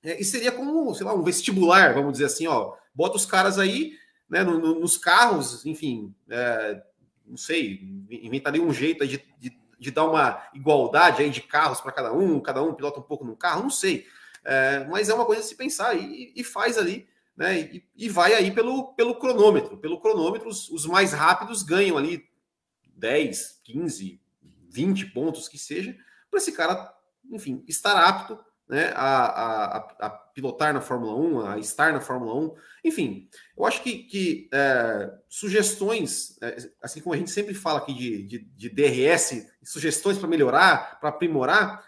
é, 0.03 0.21
e 0.21 0.25
seria 0.25 0.53
como, 0.53 0.95
sei 0.95 1.05
lá, 1.05 1.13
um 1.13 1.23
vestibular, 1.23 1.93
vamos 1.93 2.13
dizer 2.13 2.27
assim, 2.27 2.47
ó. 2.47 2.75
Bota 2.95 3.17
os 3.17 3.27
caras 3.27 3.59
aí, 3.59 3.93
né, 4.31 4.45
no, 4.45 4.59
no, 4.59 4.81
nos 4.81 4.97
carros, 4.97 5.67
enfim, 5.67 6.15
é, 6.31 6.81
não 7.27 7.37
sei, 7.37 7.81
inventaria 8.11 8.63
um 8.63 8.73
jeito 8.73 9.07
de, 9.07 9.23
de 9.39 9.59
de 9.79 9.91
dar 9.91 10.05
uma 10.05 10.43
igualdade 10.55 11.23
aí 11.23 11.31
de 11.31 11.41
carros 11.41 11.81
para 11.81 11.93
cada 11.93 12.13
um, 12.13 12.41
cada 12.41 12.63
um 12.63 12.75
pilota 12.75 13.01
um 13.01 13.03
pouco 13.03 13.25
no 13.25 13.37
carro, 13.37 13.63
não 13.63 13.71
sei. 13.71 14.07
É, 14.45 14.85
mas 14.89 15.09
é 15.09 15.15
uma 15.15 15.25
coisa 15.25 15.43
a 15.43 15.45
se 15.45 15.55
pensar 15.55 15.95
e, 15.95 16.33
e 16.35 16.43
faz 16.43 16.79
ali, 16.79 17.09
né? 17.37 17.61
E, 17.61 17.85
e, 17.97 18.09
vai 18.09 18.35
aí 18.35 18.51
pelo, 18.51 18.95
pelo 18.95 19.15
cronômetro. 19.17 19.77
Pelo 19.77 20.01
cronômetro, 20.01 20.49
os, 20.49 20.69
os, 20.71 20.87
mais 20.87 21.13
rápidos 21.13 21.63
ganham 21.63 21.97
ali 21.97 22.27
10, 22.97 23.61
15, 23.65 24.21
20 24.71 25.07
pontos 25.07 25.49
que 25.49 25.59
seja, 25.59 25.97
para 26.31 26.39
esse 26.39 26.53
cara, 26.53 26.95
enfim, 27.31 27.63
estar 27.69 27.97
apto 27.97 28.39
né, 28.69 28.93
a, 28.95 29.27
a, 29.27 29.77
a, 30.07 30.11
pilotar 30.11 30.75
na 30.75 30.81
Fórmula 30.81 31.15
1, 31.15 31.47
a 31.47 31.59
estar 31.59 31.93
na 31.93 32.01
Fórmula 32.01 32.35
1. 32.35 32.57
Enfim, 32.85 33.29
eu 33.57 33.65
acho 33.65 33.83
que, 33.83 34.05
que 34.05 34.49
é, 34.53 35.11
sugestões, 35.29 36.37
é, 36.43 36.57
assim 36.83 37.01
como 37.01 37.15
a 37.15 37.17
gente 37.17 37.31
sempre 37.31 37.55
fala 37.55 37.79
aqui 37.79 37.95
de, 37.95 38.23
de, 38.25 38.39
de 38.39 38.69
DRS, 38.69 39.47
sugestões 39.65 40.19
para 40.19 40.29
melhorar, 40.29 41.01
para 41.01 41.09
aprimorar, 41.09 41.83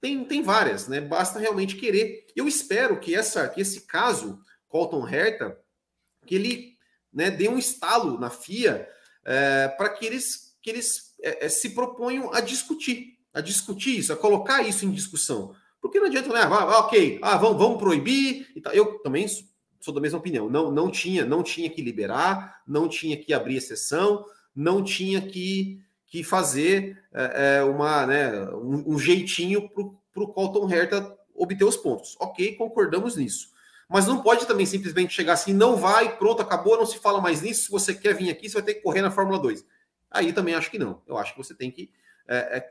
tem, 0.00 0.24
tem 0.24 0.42
várias, 0.42 0.86
né? 0.86 1.00
Basta 1.00 1.38
realmente 1.38 1.76
querer. 1.76 2.26
Eu 2.36 2.46
espero 2.46 3.00
que, 3.00 3.14
essa, 3.14 3.48
que 3.48 3.60
esse 3.60 3.86
caso, 3.86 4.40
Colton 4.68 5.08
Herta, 5.08 5.58
que 6.24 6.34
ele 6.34 6.78
né, 7.12 7.30
dê 7.30 7.48
um 7.48 7.58
estalo 7.58 8.18
na 8.18 8.30
FIA 8.30 8.88
é, 9.24 9.68
para 9.68 9.88
que 9.88 10.06
eles, 10.06 10.56
que 10.62 10.70
eles 10.70 11.14
é, 11.20 11.46
é, 11.46 11.48
se 11.48 11.70
proponham 11.70 12.32
a 12.32 12.40
discutir, 12.40 13.18
a 13.32 13.40
discutir 13.40 13.98
isso, 13.98 14.12
a 14.12 14.16
colocar 14.16 14.62
isso 14.62 14.84
em 14.84 14.92
discussão. 14.92 15.54
Porque 15.80 16.00
não 16.00 16.06
adianta, 16.06 16.28
né? 16.32 16.40
Ah, 16.42 16.80
ok, 16.80 17.18
ah, 17.22 17.36
vamos, 17.36 17.58
vamos 17.58 17.78
proibir 17.78 18.50
e 18.54 18.60
tal. 18.60 18.72
Eu 18.72 18.98
também 19.00 19.26
sou 19.80 19.94
da 19.94 20.00
mesma 20.00 20.18
opinião. 20.18 20.48
Não, 20.50 20.70
não 20.70 20.90
tinha, 20.90 21.24
não 21.24 21.42
tinha 21.42 21.70
que 21.70 21.82
liberar, 21.82 22.62
não 22.66 22.88
tinha 22.88 23.16
que 23.16 23.32
abrir 23.32 23.56
exceção, 23.56 24.24
não 24.54 24.82
tinha 24.82 25.20
que, 25.20 25.80
que 26.06 26.24
fazer 26.24 27.02
é, 27.12 27.58
é 27.58 27.62
uma, 27.62 28.06
né, 28.06 28.50
um, 28.50 28.94
um 28.94 28.98
jeitinho 28.98 29.68
para 29.70 30.22
o 30.22 30.28
Colton 30.28 30.70
Herta 30.70 31.16
obter 31.34 31.64
os 31.64 31.76
pontos. 31.76 32.16
Ok, 32.18 32.56
concordamos 32.56 33.16
nisso. 33.16 33.50
Mas 33.88 34.06
não 34.06 34.20
pode 34.20 34.46
também 34.46 34.66
simplesmente 34.66 35.14
chegar 35.14 35.32
assim, 35.32 35.54
não 35.54 35.76
vai, 35.76 36.18
pronto, 36.18 36.42
acabou, 36.42 36.76
não 36.76 36.84
se 36.84 36.98
fala 36.98 37.20
mais 37.20 37.40
nisso. 37.40 37.64
Se 37.64 37.70
você 37.70 37.94
quer 37.94 38.14
vir 38.14 38.28
aqui, 38.28 38.48
você 38.48 38.54
vai 38.54 38.62
ter 38.62 38.74
que 38.74 38.82
correr 38.82 39.00
na 39.00 39.10
Fórmula 39.10 39.38
2. 39.38 39.64
Aí 40.10 40.32
também 40.32 40.54
acho 40.54 40.70
que 40.70 40.78
não. 40.78 41.00
Eu 41.06 41.16
acho 41.16 41.32
que 41.32 41.38
você 41.38 41.54
tem 41.54 41.70
que 41.70 41.90
é, 42.28 42.58
é, 42.58 42.68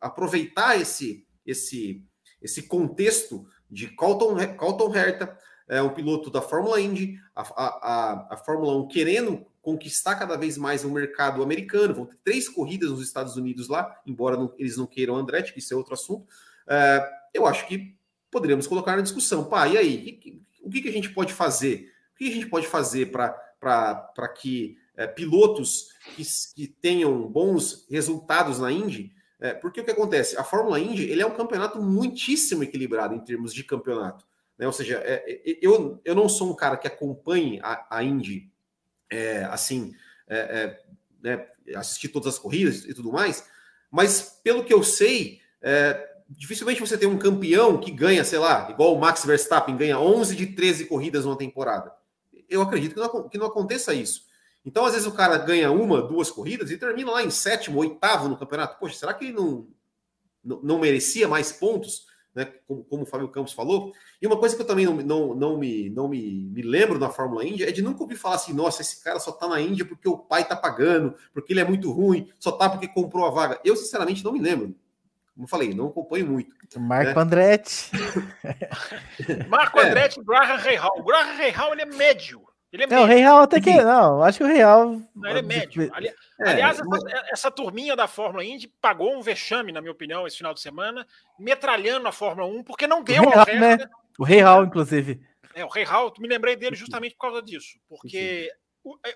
aproveitar 0.00 0.80
esse, 0.80 1.26
esse, 1.44 2.02
esse 2.40 2.62
contexto 2.62 3.46
de 3.70 3.88
Colton, 3.88 4.36
Colton 4.56 4.94
Herta, 4.94 5.38
é, 5.68 5.82
um 5.82 5.90
piloto 5.90 6.30
da 6.30 6.40
Fórmula 6.40 6.80
Indy, 6.80 7.20
a, 7.36 7.42
a, 7.42 8.34
a, 8.34 8.36
Fórmula 8.38 8.74
1 8.78 8.88
querendo 8.88 9.46
conquistar 9.60 10.14
cada 10.14 10.36
vez 10.36 10.56
mais 10.56 10.82
o 10.82 10.90
mercado 10.90 11.42
americano. 11.42 11.94
Vão 11.94 12.06
ter 12.06 12.16
três 12.24 12.48
corridas 12.48 12.90
nos 12.90 13.02
Estados 13.02 13.36
Unidos 13.36 13.68
lá, 13.68 14.00
embora 14.06 14.36
não, 14.36 14.54
eles 14.56 14.76
não 14.78 14.86
queiram 14.86 15.16
Andretti, 15.16 15.52
que 15.52 15.58
isso 15.58 15.74
é 15.74 15.76
outro 15.76 15.92
assunto. 15.92 16.26
É, 16.66 17.06
eu 17.34 17.46
acho 17.46 17.66
que 17.66 17.94
poderíamos 18.30 18.66
colocar 18.66 18.96
na 18.96 19.02
discussão. 19.02 19.44
Pá, 19.44 19.68
e 19.68 19.76
aí? 19.76 20.40
O 20.62 20.70
que, 20.70 20.82
que 20.82 20.88
a 20.88 20.92
gente 20.92 21.10
pode 21.10 21.32
fazer? 21.32 21.92
O 22.14 22.18
que 22.18 22.28
a 22.28 22.34
gente 22.34 22.46
pode 22.46 22.66
fazer 22.66 23.10
para 23.10 24.28
que 24.40 24.78
é, 24.96 25.06
pilotos 25.06 25.88
que, 26.16 26.22
que, 26.54 26.66
tenham 26.66 27.28
bons 27.28 27.86
resultados 27.90 28.58
na 28.58 28.72
Indy? 28.72 29.12
É, 29.40 29.54
porque 29.54 29.80
o 29.80 29.84
que 29.84 29.90
acontece? 29.90 30.36
A 30.36 30.42
Fórmula 30.42 30.80
Indy 30.80 31.08
ele 31.10 31.22
é 31.22 31.26
um 31.26 31.34
campeonato 31.34 31.80
muitíssimo 31.80 32.64
equilibrado 32.64 33.14
em 33.14 33.20
termos 33.20 33.54
de 33.54 33.62
campeonato. 33.62 34.26
Né? 34.58 34.66
Ou 34.66 34.72
seja, 34.72 35.00
é, 35.04 35.24
é, 35.26 35.58
eu, 35.62 36.00
eu 36.04 36.14
não 36.14 36.28
sou 36.28 36.50
um 36.50 36.56
cara 36.56 36.76
que 36.76 36.88
acompanhe 36.88 37.60
a, 37.62 37.98
a 37.98 38.02
Indy 38.02 38.50
é, 39.10 39.44
assim, 39.44 39.94
é, 40.26 40.80
né, 41.22 41.46
assistir 41.76 42.08
todas 42.08 42.34
as 42.34 42.38
corridas 42.38 42.84
e 42.84 42.92
tudo 42.92 43.12
mais, 43.12 43.48
mas 43.90 44.40
pelo 44.42 44.64
que 44.64 44.74
eu 44.74 44.82
sei, 44.82 45.40
dificilmente 46.28 46.80
você 46.80 46.98
tem 46.98 47.08
um 47.08 47.18
campeão 47.18 47.78
que 47.78 47.90
ganha, 47.90 48.22
sei 48.24 48.38
lá, 48.38 48.68
igual 48.70 48.94
o 48.94 49.00
Max 49.00 49.24
Verstappen, 49.24 49.76
ganha 49.76 49.98
11 49.98 50.36
de 50.36 50.46
13 50.48 50.84
corridas 50.86 51.24
numa 51.24 51.38
temporada. 51.38 51.90
Eu 52.48 52.60
acredito 52.60 52.94
que 52.94 53.00
não, 53.00 53.28
que 53.28 53.38
não 53.38 53.46
aconteça 53.46 53.94
isso. 53.94 54.27
Então, 54.64 54.84
às 54.84 54.92
vezes, 54.92 55.06
o 55.06 55.12
cara 55.12 55.38
ganha 55.38 55.70
uma, 55.70 56.02
duas 56.02 56.30
corridas 56.30 56.70
e 56.70 56.76
termina 56.76 57.10
lá 57.10 57.22
em 57.22 57.30
sétimo, 57.30 57.78
oitavo 57.78 58.28
no 58.28 58.36
campeonato. 58.36 58.78
Poxa, 58.78 58.98
será 58.98 59.14
que 59.14 59.26
ele 59.26 59.32
não, 59.32 59.66
não, 60.44 60.60
não 60.62 60.78
merecia 60.78 61.26
mais 61.26 61.52
pontos? 61.52 62.06
Né, 62.34 62.44
como, 62.66 62.84
como, 62.84 63.02
o 63.02 63.06
Fábio 63.06 63.28
Campos 63.28 63.52
falou. 63.52 63.92
E 64.20 64.26
uma 64.26 64.36
coisa 64.36 64.54
que 64.54 64.62
eu 64.62 64.66
também 64.66 64.84
não, 64.84 64.94
não, 64.96 65.34
não, 65.34 65.58
me, 65.58 65.90
não 65.90 66.08
me, 66.08 66.48
me 66.50 66.62
lembro 66.62 66.98
na 66.98 67.10
Fórmula 67.10 67.44
Indy 67.44 67.64
é 67.64 67.72
de 67.72 67.82
nunca 67.82 68.02
ouvir 68.02 68.16
falar 68.16 68.36
assim: 68.36 68.52
nossa, 68.52 68.82
esse 68.82 69.02
cara 69.02 69.18
só 69.18 69.32
tá 69.32 69.48
na 69.48 69.60
Índia 69.60 69.84
porque 69.84 70.08
o 70.08 70.18
pai 70.18 70.46
tá 70.46 70.54
pagando, 70.54 71.14
porque 71.32 71.52
ele 71.52 71.60
é 71.60 71.64
muito 71.64 71.90
ruim, 71.90 72.30
só 72.38 72.52
tá 72.52 72.68
porque 72.68 72.86
comprou 72.86 73.26
a 73.26 73.30
vaga. 73.30 73.60
Eu, 73.64 73.74
sinceramente, 73.76 74.22
não 74.22 74.32
me 74.32 74.40
lembro. 74.40 74.74
Como 75.34 75.46
eu 75.46 75.48
falei, 75.48 75.72
não 75.72 75.86
acompanho 75.86 76.26
muito. 76.26 76.54
Marco 76.76 77.14
né? 77.14 77.22
Andretti. 77.22 77.90
Marco 79.48 79.80
é. 79.80 79.88
Andretti, 79.88 80.22
Graham 80.22 80.56
Reihal. 80.58 80.92
O 80.98 81.04
Graham 81.04 81.36
Reihal 81.36 81.72
ele 81.72 81.82
é 81.82 81.86
médio. 81.86 82.42
Ele 82.72 82.84
é, 82.84 82.86
é 82.90 83.00
o 83.00 83.04
Real 83.04 83.38
até 83.38 83.60
que 83.60 83.72
não, 83.72 84.22
acho 84.22 84.38
que 84.38 84.44
o 84.44 84.46
Real. 84.46 85.00
Não, 85.14 85.30
ele 85.30 85.38
é 85.38 85.42
médio. 85.42 85.90
Ali, 85.94 86.08
é, 86.08 86.50
aliás, 86.50 86.80
mas... 86.86 87.02
essa, 87.04 87.26
essa, 87.32 87.50
turminha 87.50 87.96
da 87.96 88.06
Fórmula 88.06 88.44
Indy 88.44 88.68
pagou 88.80 89.16
um 89.16 89.22
vexame, 89.22 89.72
na 89.72 89.80
minha 89.80 89.92
opinião, 89.92 90.26
esse 90.26 90.36
final 90.36 90.52
de 90.52 90.60
semana, 90.60 91.06
metralhando 91.38 92.06
a 92.06 92.12
Fórmula 92.12 92.46
1, 92.46 92.64
porque 92.64 92.86
não 92.86 93.02
deu 93.02 93.22
o 93.22 93.28
Real, 93.30 93.46
né? 93.46 93.78
O 94.18 94.24
Real, 94.24 94.64
inclusive. 94.64 95.20
É, 95.54 95.64
o 95.64 95.68
Real, 95.68 96.12
me 96.18 96.28
lembrei 96.28 96.56
dele 96.56 96.76
justamente 96.76 97.14
por 97.14 97.22
causa 97.22 97.42
disso. 97.42 97.78
Porque 97.88 98.50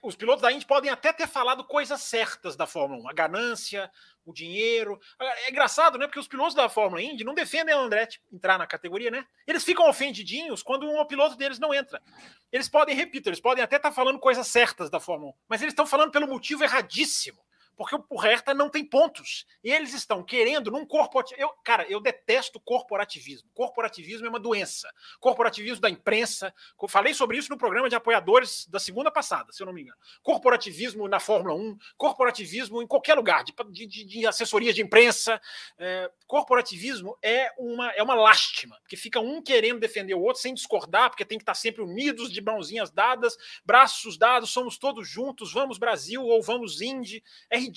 os 0.02 0.16
pilotos 0.16 0.42
da 0.42 0.50
Indy 0.50 0.66
podem 0.66 0.90
até 0.90 1.12
ter 1.12 1.26
falado 1.26 1.64
coisas 1.64 2.00
certas 2.00 2.56
da 2.56 2.66
Fórmula 2.66 3.02
1, 3.04 3.08
a 3.08 3.12
ganância, 3.12 3.90
o 4.24 4.32
dinheiro. 4.32 5.00
É 5.20 5.50
engraçado, 5.50 5.98
né? 5.98 6.06
Porque 6.06 6.18
os 6.18 6.28
pilotos 6.28 6.54
da 6.54 6.68
Fórmula 6.68 7.02
Indy 7.02 7.24
não 7.24 7.34
defendem 7.34 7.74
o 7.74 7.78
Andretti 7.78 8.20
entrar 8.32 8.58
na 8.58 8.66
categoria, 8.66 9.10
né? 9.10 9.24
Eles 9.46 9.64
ficam 9.64 9.88
ofendidinhos 9.88 10.62
quando 10.62 10.88
um 10.88 11.04
piloto 11.06 11.36
deles 11.36 11.58
não 11.58 11.72
entra. 11.74 12.02
Eles 12.50 12.68
podem, 12.68 12.94
repito, 12.94 13.28
eles 13.28 13.40
podem 13.40 13.62
até 13.62 13.76
estar 13.76 13.90
tá 13.90 13.94
falando 13.94 14.18
coisas 14.18 14.46
certas 14.46 14.90
da 14.90 15.00
Fórmula 15.00 15.32
1, 15.32 15.34
mas 15.48 15.62
eles 15.62 15.72
estão 15.72 15.86
falando 15.86 16.10
pelo 16.10 16.26
motivo 16.26 16.64
erradíssimo 16.64 17.42
porque 17.82 18.14
o 18.14 18.16
Hertha 18.16 18.54
não 18.54 18.68
tem 18.68 18.84
pontos. 18.84 19.46
E 19.62 19.70
eles 19.70 19.94
estão 19.94 20.22
querendo 20.22 20.70
num 20.70 20.86
corporativo. 20.86 21.40
Eu, 21.40 21.48
cara, 21.64 21.84
eu 21.88 22.00
detesto 22.00 22.60
corporativismo. 22.60 23.48
Corporativismo 23.54 24.26
é 24.26 24.28
uma 24.30 24.40
doença. 24.40 24.88
Corporativismo 25.20 25.80
da 25.80 25.90
imprensa. 25.90 26.54
Falei 26.88 27.14
sobre 27.14 27.36
isso 27.36 27.50
no 27.50 27.58
programa 27.58 27.88
de 27.88 27.96
apoiadores 27.96 28.66
da 28.66 28.78
segunda 28.78 29.10
passada, 29.10 29.52
se 29.52 29.62
eu 29.62 29.66
não 29.66 29.72
me 29.72 29.82
engano. 29.82 29.98
Corporativismo 30.22 31.08
na 31.08 31.20
Fórmula 31.20 31.54
1, 31.54 31.78
corporativismo 31.96 32.82
em 32.82 32.86
qualquer 32.86 33.14
lugar, 33.14 33.44
de, 33.44 33.86
de, 33.86 34.04
de 34.04 34.26
assessoria 34.26 34.72
de 34.72 34.82
imprensa. 34.82 35.40
É, 35.78 36.10
corporativismo 36.26 37.16
é 37.22 37.50
uma, 37.58 37.90
é 37.92 38.02
uma 38.02 38.14
lástima, 38.14 38.78
porque 38.80 38.96
fica 38.96 39.20
um 39.20 39.42
querendo 39.42 39.80
defender 39.80 40.14
o 40.14 40.22
outro 40.22 40.40
sem 40.40 40.54
discordar, 40.54 41.10
porque 41.10 41.24
tem 41.24 41.38
que 41.38 41.42
estar 41.42 41.54
sempre 41.54 41.82
unidos, 41.82 42.32
de 42.32 42.40
mãozinhas 42.40 42.90
dadas, 42.90 43.36
braços 43.64 44.16
dados, 44.16 44.50
somos 44.50 44.78
todos 44.78 45.08
juntos, 45.08 45.52
vamos 45.52 45.78
Brasil 45.78 46.22
ou 46.22 46.42
vamos 46.42 46.80
Indy. 46.80 47.22
É 47.50 47.58
ridículo. 47.58 47.71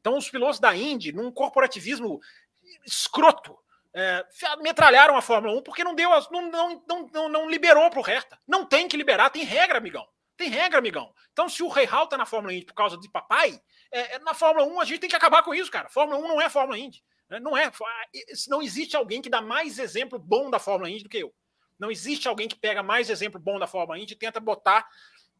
Então, 0.00 0.16
os 0.16 0.30
pilotos 0.30 0.58
da 0.58 0.74
Indy, 0.74 1.12
num 1.12 1.30
corporativismo 1.30 2.20
escroto, 2.84 3.58
é, 3.92 4.24
metralharam 4.62 5.16
a 5.16 5.22
Fórmula 5.22 5.58
1 5.58 5.62
porque 5.62 5.82
não 5.82 5.94
deu, 5.94 6.10
não, 6.30 6.50
não, 6.50 6.82
não, 6.88 7.06
não, 7.12 7.28
não 7.28 7.50
liberou 7.50 7.90
para 7.90 8.00
o 8.00 8.02
Hertha. 8.02 8.38
Não 8.46 8.64
tem 8.64 8.88
que 8.88 8.96
liberar, 8.96 9.30
tem 9.30 9.44
regra, 9.44 9.78
amigão. 9.78 10.06
Tem 10.36 10.48
regra, 10.48 10.78
amigão. 10.78 11.12
Então, 11.32 11.48
se 11.48 11.62
o 11.62 11.68
Rei 11.68 11.84
Hall 11.84 12.06
tá 12.06 12.16
na 12.16 12.24
Fórmula 12.24 12.54
Indy 12.54 12.64
por 12.64 12.74
causa 12.74 12.96
de 12.96 13.10
papai, 13.10 13.60
é, 13.92 14.16
é, 14.16 14.18
na 14.20 14.32
Fórmula 14.32 14.66
1 14.66 14.80
a 14.80 14.84
gente 14.84 15.00
tem 15.00 15.10
que 15.10 15.16
acabar 15.16 15.42
com 15.42 15.54
isso, 15.54 15.70
cara. 15.70 15.88
Fórmula 15.88 16.18
1 16.18 16.28
não 16.28 16.40
é 16.40 16.48
Fórmula 16.48 16.78
Indy. 16.78 17.02
Né? 17.28 17.40
Não 17.40 17.56
é. 17.56 17.70
Não 18.48 18.62
existe 18.62 18.96
alguém 18.96 19.20
que 19.20 19.28
dá 19.28 19.42
mais 19.42 19.78
exemplo 19.78 20.18
bom 20.18 20.48
da 20.48 20.58
Fórmula 20.58 20.88
Indy 20.88 21.02
do 21.02 21.08
que 21.08 21.18
eu. 21.18 21.34
Não 21.78 21.90
existe 21.90 22.28
alguém 22.28 22.48
que 22.48 22.56
pega 22.56 22.82
mais 22.82 23.10
exemplo 23.10 23.40
bom 23.40 23.58
da 23.58 23.66
Fórmula 23.66 23.98
Indy 23.98 24.14
e 24.14 24.16
tenta 24.16 24.40
botar 24.40 24.88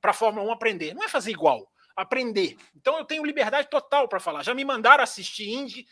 para 0.01 0.11
a 0.11 0.15
Fórmula 0.15 0.47
1 0.49 0.53
aprender. 0.53 0.95
Não 0.95 1.05
é 1.05 1.09
fazer 1.09 1.31
igual 1.31 1.71
aprender. 2.03 2.57
Então 2.75 2.99
eu 2.99 3.05
tenho 3.05 3.25
liberdade 3.25 3.69
total 3.69 4.09
para 4.09 4.21
falar. 4.21 4.43
Já 4.43 4.55
me 4.55 4.65
mandaram 4.65 5.03
assistir 5.03 5.49
Indy 5.49 5.87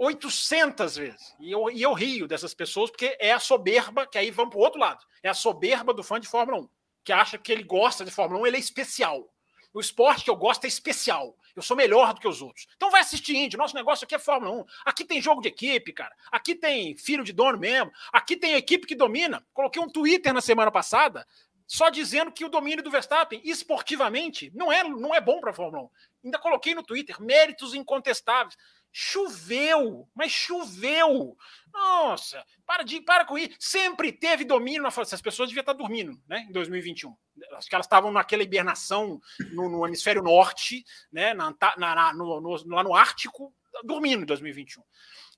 800 0.00 0.96
vezes. 0.96 1.36
E 1.38 1.52
eu, 1.52 1.70
e 1.70 1.82
eu 1.82 1.92
rio 1.92 2.26
dessas 2.26 2.54
pessoas, 2.54 2.90
porque 2.90 3.16
é 3.20 3.32
a 3.32 3.38
soberba, 3.38 4.06
que 4.06 4.16
aí 4.16 4.30
vamos 4.30 4.50
para 4.50 4.58
o 4.58 4.62
outro 4.62 4.80
lado. 4.80 5.04
É 5.22 5.28
a 5.28 5.34
soberba 5.34 5.92
do 5.92 6.02
fã 6.02 6.18
de 6.18 6.26
Fórmula 6.26 6.62
1, 6.62 6.68
que 7.04 7.12
acha 7.12 7.36
que 7.36 7.52
ele 7.52 7.62
gosta 7.62 8.02
de 8.02 8.10
Fórmula 8.10 8.40
1, 8.42 8.46
ele 8.46 8.56
é 8.56 8.60
especial. 8.60 9.30
O 9.74 9.78
esporte 9.78 10.24
que 10.24 10.30
eu 10.30 10.36
gosto 10.36 10.64
é 10.64 10.68
especial. 10.68 11.36
Eu 11.54 11.62
sou 11.62 11.76
melhor 11.76 12.14
do 12.14 12.20
que 12.20 12.26
os 12.26 12.40
outros. 12.40 12.66
Então 12.76 12.90
vai 12.90 13.02
assistir 13.02 13.36
Indy. 13.36 13.56
Nosso 13.56 13.74
negócio 13.74 14.04
aqui 14.04 14.14
é 14.14 14.18
Fórmula 14.18 14.62
1. 14.62 14.64
Aqui 14.86 15.04
tem 15.04 15.20
jogo 15.20 15.42
de 15.42 15.48
equipe, 15.48 15.92
cara. 15.92 16.14
Aqui 16.32 16.54
tem 16.54 16.96
filho 16.96 17.22
de 17.22 17.32
dono 17.32 17.58
mesmo. 17.58 17.92
Aqui 18.12 18.36
tem 18.36 18.54
equipe 18.54 18.86
que 18.86 18.94
domina. 18.94 19.46
Coloquei 19.52 19.80
um 19.82 19.88
Twitter 19.88 20.32
na 20.32 20.40
semana 20.40 20.70
passada 20.70 21.26
só 21.70 21.88
dizendo 21.88 22.32
que 22.32 22.44
o 22.44 22.48
domínio 22.48 22.82
do 22.82 22.90
Verstappen, 22.90 23.40
esportivamente, 23.44 24.50
não 24.52 24.72
é, 24.72 24.82
não 24.82 25.14
é 25.14 25.20
bom 25.20 25.38
para 25.40 25.52
a 25.52 25.54
Fórmula 25.54 25.84
1. 25.84 25.90
Ainda 26.24 26.38
coloquei 26.40 26.74
no 26.74 26.82
Twitter, 26.82 27.22
méritos 27.22 27.74
incontestáveis. 27.74 28.56
Choveu, 28.90 30.08
mas 30.12 30.32
choveu. 30.32 31.36
Nossa, 31.72 32.44
para, 32.66 32.82
de, 32.82 33.00
para 33.00 33.24
com 33.24 33.38
isso. 33.38 33.54
Sempre 33.60 34.10
teve 34.10 34.44
domínio 34.44 34.82
na 34.82 34.90
Fórmula 34.90 35.14
As 35.14 35.22
pessoas 35.22 35.48
deviam 35.48 35.60
estar 35.60 35.74
dormindo 35.74 36.20
né, 36.26 36.44
em 36.48 36.50
2021. 36.50 37.16
Acho 37.52 37.68
que 37.68 37.74
elas 37.76 37.86
estavam 37.86 38.10
naquela 38.10 38.42
hibernação 38.42 39.20
no, 39.52 39.68
no 39.68 39.86
hemisfério 39.86 40.24
norte, 40.24 40.84
né, 41.12 41.34
na, 41.34 41.54
na, 41.78 42.12
no, 42.12 42.40
no, 42.40 42.74
lá 42.74 42.82
no 42.82 42.96
Ártico, 42.96 43.54
dormindo 43.84 44.24
em 44.24 44.26
2021. 44.26 44.82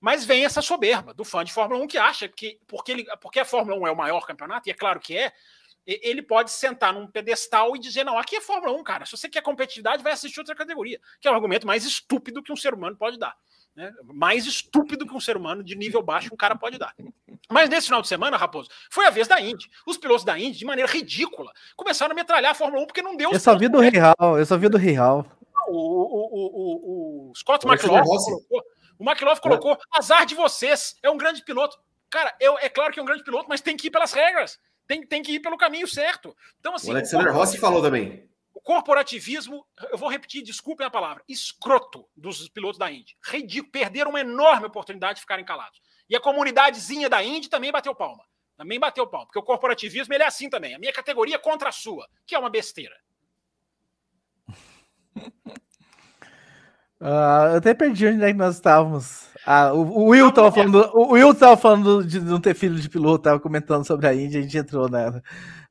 Mas 0.01 0.25
vem 0.25 0.47
essa 0.47 0.63
soberba 0.63 1.13
do 1.13 1.27
fã 1.27 1.45
de 1.45 1.53
Fórmula 1.53 1.85
1 1.85 1.87
que 1.87 1.99
acha 1.99 2.27
que, 2.27 2.59
porque, 2.67 2.91
ele, 2.91 3.07
porque 3.21 3.39
a 3.39 3.45
Fórmula 3.45 3.79
1 3.79 3.87
é 3.87 3.91
o 3.93 3.97
maior 3.97 4.27
campeonato, 4.27 4.67
e 4.67 4.73
é 4.73 4.75
claro 4.75 4.99
que 4.99 5.15
é, 5.17 5.31
ele 5.87 6.23
pode 6.23 6.51
sentar 6.51 6.93
num 6.93 7.07
pedestal 7.07 7.75
e 7.75 7.79
dizer: 7.79 8.05
não, 8.05 8.19
aqui 8.19 8.37
é 8.37 8.41
Fórmula 8.41 8.73
1, 8.79 8.85
cara. 8.85 9.05
Se 9.05 9.17
você 9.17 9.29
quer 9.29 9.43
competitividade, 9.43 10.03
vai 10.03 10.13
assistir 10.13 10.39
outra 10.39 10.55
categoria. 10.55 11.01
Que 11.21 11.27
é 11.27 11.31
o 11.31 11.35
argumento 11.35 11.67
mais 11.67 11.85
estúpido 11.85 12.43
que 12.43 12.53
um 12.53 12.57
ser 12.57 12.75
humano 12.75 12.97
pode 12.97 13.19
dar. 13.19 13.35
Né? 13.75 13.91
Mais 14.05 14.47
estúpido 14.47 15.07
que 15.07 15.15
um 15.15 15.21
ser 15.21 15.37
humano 15.37 15.63
de 15.63 15.75
nível 15.75 16.03
baixo 16.03 16.33
um 16.33 16.37
cara 16.37 16.55
pode 16.55 16.79
dar. 16.79 16.95
Mas 17.51 17.69
nesse 17.69 17.87
final 17.87 18.01
de 18.01 18.09
semana, 18.09 18.37
Raposo, 18.37 18.69
foi 18.91 19.07
a 19.07 19.11
vez 19.11 19.27
da 19.27 19.41
Indy. 19.41 19.69
Os 19.87 19.97
pilotos 19.97 20.25
da 20.25 20.39
Indy, 20.39 20.59
de 20.59 20.65
maneira 20.65 20.91
ridícula, 20.91 21.53
começaram 21.77 22.13
a 22.13 22.15
metralhar 22.15 22.53
a 22.53 22.55
Fórmula 22.55 22.83
1 22.85 22.87
porque 22.87 23.03
não 23.03 23.17
deu. 23.17 23.33
Eu 23.33 23.41
só 23.41 23.57
vi 23.57 23.69
do 23.69 23.81
Real, 23.81 24.39
eu 24.39 24.47
só 24.47 24.57
vi 24.57 24.69
do 24.69 24.79
Real. 24.79 25.27
O, 25.69 25.77
o, 25.77 27.29
o, 27.29 27.31
o, 27.31 27.35
Scott 27.35 27.67
McLaughlin 27.67 28.05
colocou, 28.05 28.63
o 28.99 29.05
McLaughlin 29.05 29.41
colocou: 29.41 29.79
azar 29.93 30.27
de 30.27 30.35
vocês, 30.35 30.97
é 31.03 31.11
um 31.11 31.17
grande 31.17 31.43
piloto. 31.45 31.79
Cara, 32.11 32.35
eu, 32.41 32.59
é 32.59 32.69
claro 32.69 32.93
que 32.93 33.01
é 33.01 33.03
um 33.03 33.07
grande 33.07 33.25
piloto, 33.25 33.49
mas 33.49 33.61
tem 33.61 33.77
que 33.77 33.87
ir 33.87 33.91
pelas 33.91 34.13
regras 34.13 34.59
tem, 34.87 35.07
tem 35.07 35.23
que 35.23 35.33
ir 35.33 35.41
pelo 35.41 35.57
caminho 35.57 35.87
certo. 35.87 36.37
Então, 36.61 36.75
assim. 36.75 36.89
O 36.89 36.93
Alexander 36.93 37.33
o 37.33 37.35
Rossi 37.35 37.59
falou 37.59 37.83
também. 37.83 38.29
corporativismo, 38.63 39.67
eu 39.91 39.99
vou 39.99 40.09
repetir, 40.09 40.43
desculpem 40.43 40.87
a 40.87 40.91
palavra, 40.91 41.23
escroto 41.29 42.09
dos 42.17 42.49
pilotos 42.49 42.79
da 42.79 42.91
Indy. 42.91 43.17
Ridículo, 43.25 43.73
perderam 43.73 44.11
uma 44.11 44.21
enorme 44.21 44.67
oportunidade 44.67 45.17
de 45.17 45.21
ficarem 45.23 45.45
calados. 45.45 45.81
E 46.09 46.17
a 46.17 46.21
comunidadezinha 46.21 47.09
da 47.09 47.23
Indy 47.23 47.49
também 47.49 47.73
bateu 47.73 47.95
palma. 47.95 48.25
Também 48.57 48.79
bateu 48.79 49.07
palma, 49.07 49.27
porque 49.27 49.39
o 49.39 49.43
corporativismo 49.43 50.13
ele 50.13 50.23
é 50.23 50.27
assim 50.27 50.51
também. 50.51 50.75
A 50.75 50.79
minha 50.79 50.93
categoria 50.93 51.39
contra 51.39 51.71
a 51.71 51.73
sua, 51.73 52.07
que 52.27 52.35
é 52.35 52.39
uma 52.39 52.51
besteira. 52.51 52.95
Uh, 57.01 57.49
eu 57.51 57.57
até 57.57 57.75
perdi 57.75 58.07
onde 58.07 58.23
é 58.23 58.29
que 58.29 58.39
nós 58.39 58.57
estávamos. 58.57 59.32
Ah, 59.45 59.73
o, 59.73 59.81
o 59.81 60.05
Will 60.11 60.29
estava 60.29 60.53
falando, 60.53 60.91
o 60.95 61.13
Will 61.13 61.35
tava 61.35 61.57
falando 61.57 62.05
de 62.05 62.21
não 62.21 62.41
ter 62.41 62.55
filho 62.55 62.77
de 62.77 62.89
piloto, 62.89 63.25
tava 63.25 63.41
comentando 63.41 63.85
sobre 63.85 64.07
a 64.07 64.15
Índia, 64.15 64.39
a 64.39 64.43
gente 64.43 64.57
entrou 64.57 64.89
na, 64.89 65.21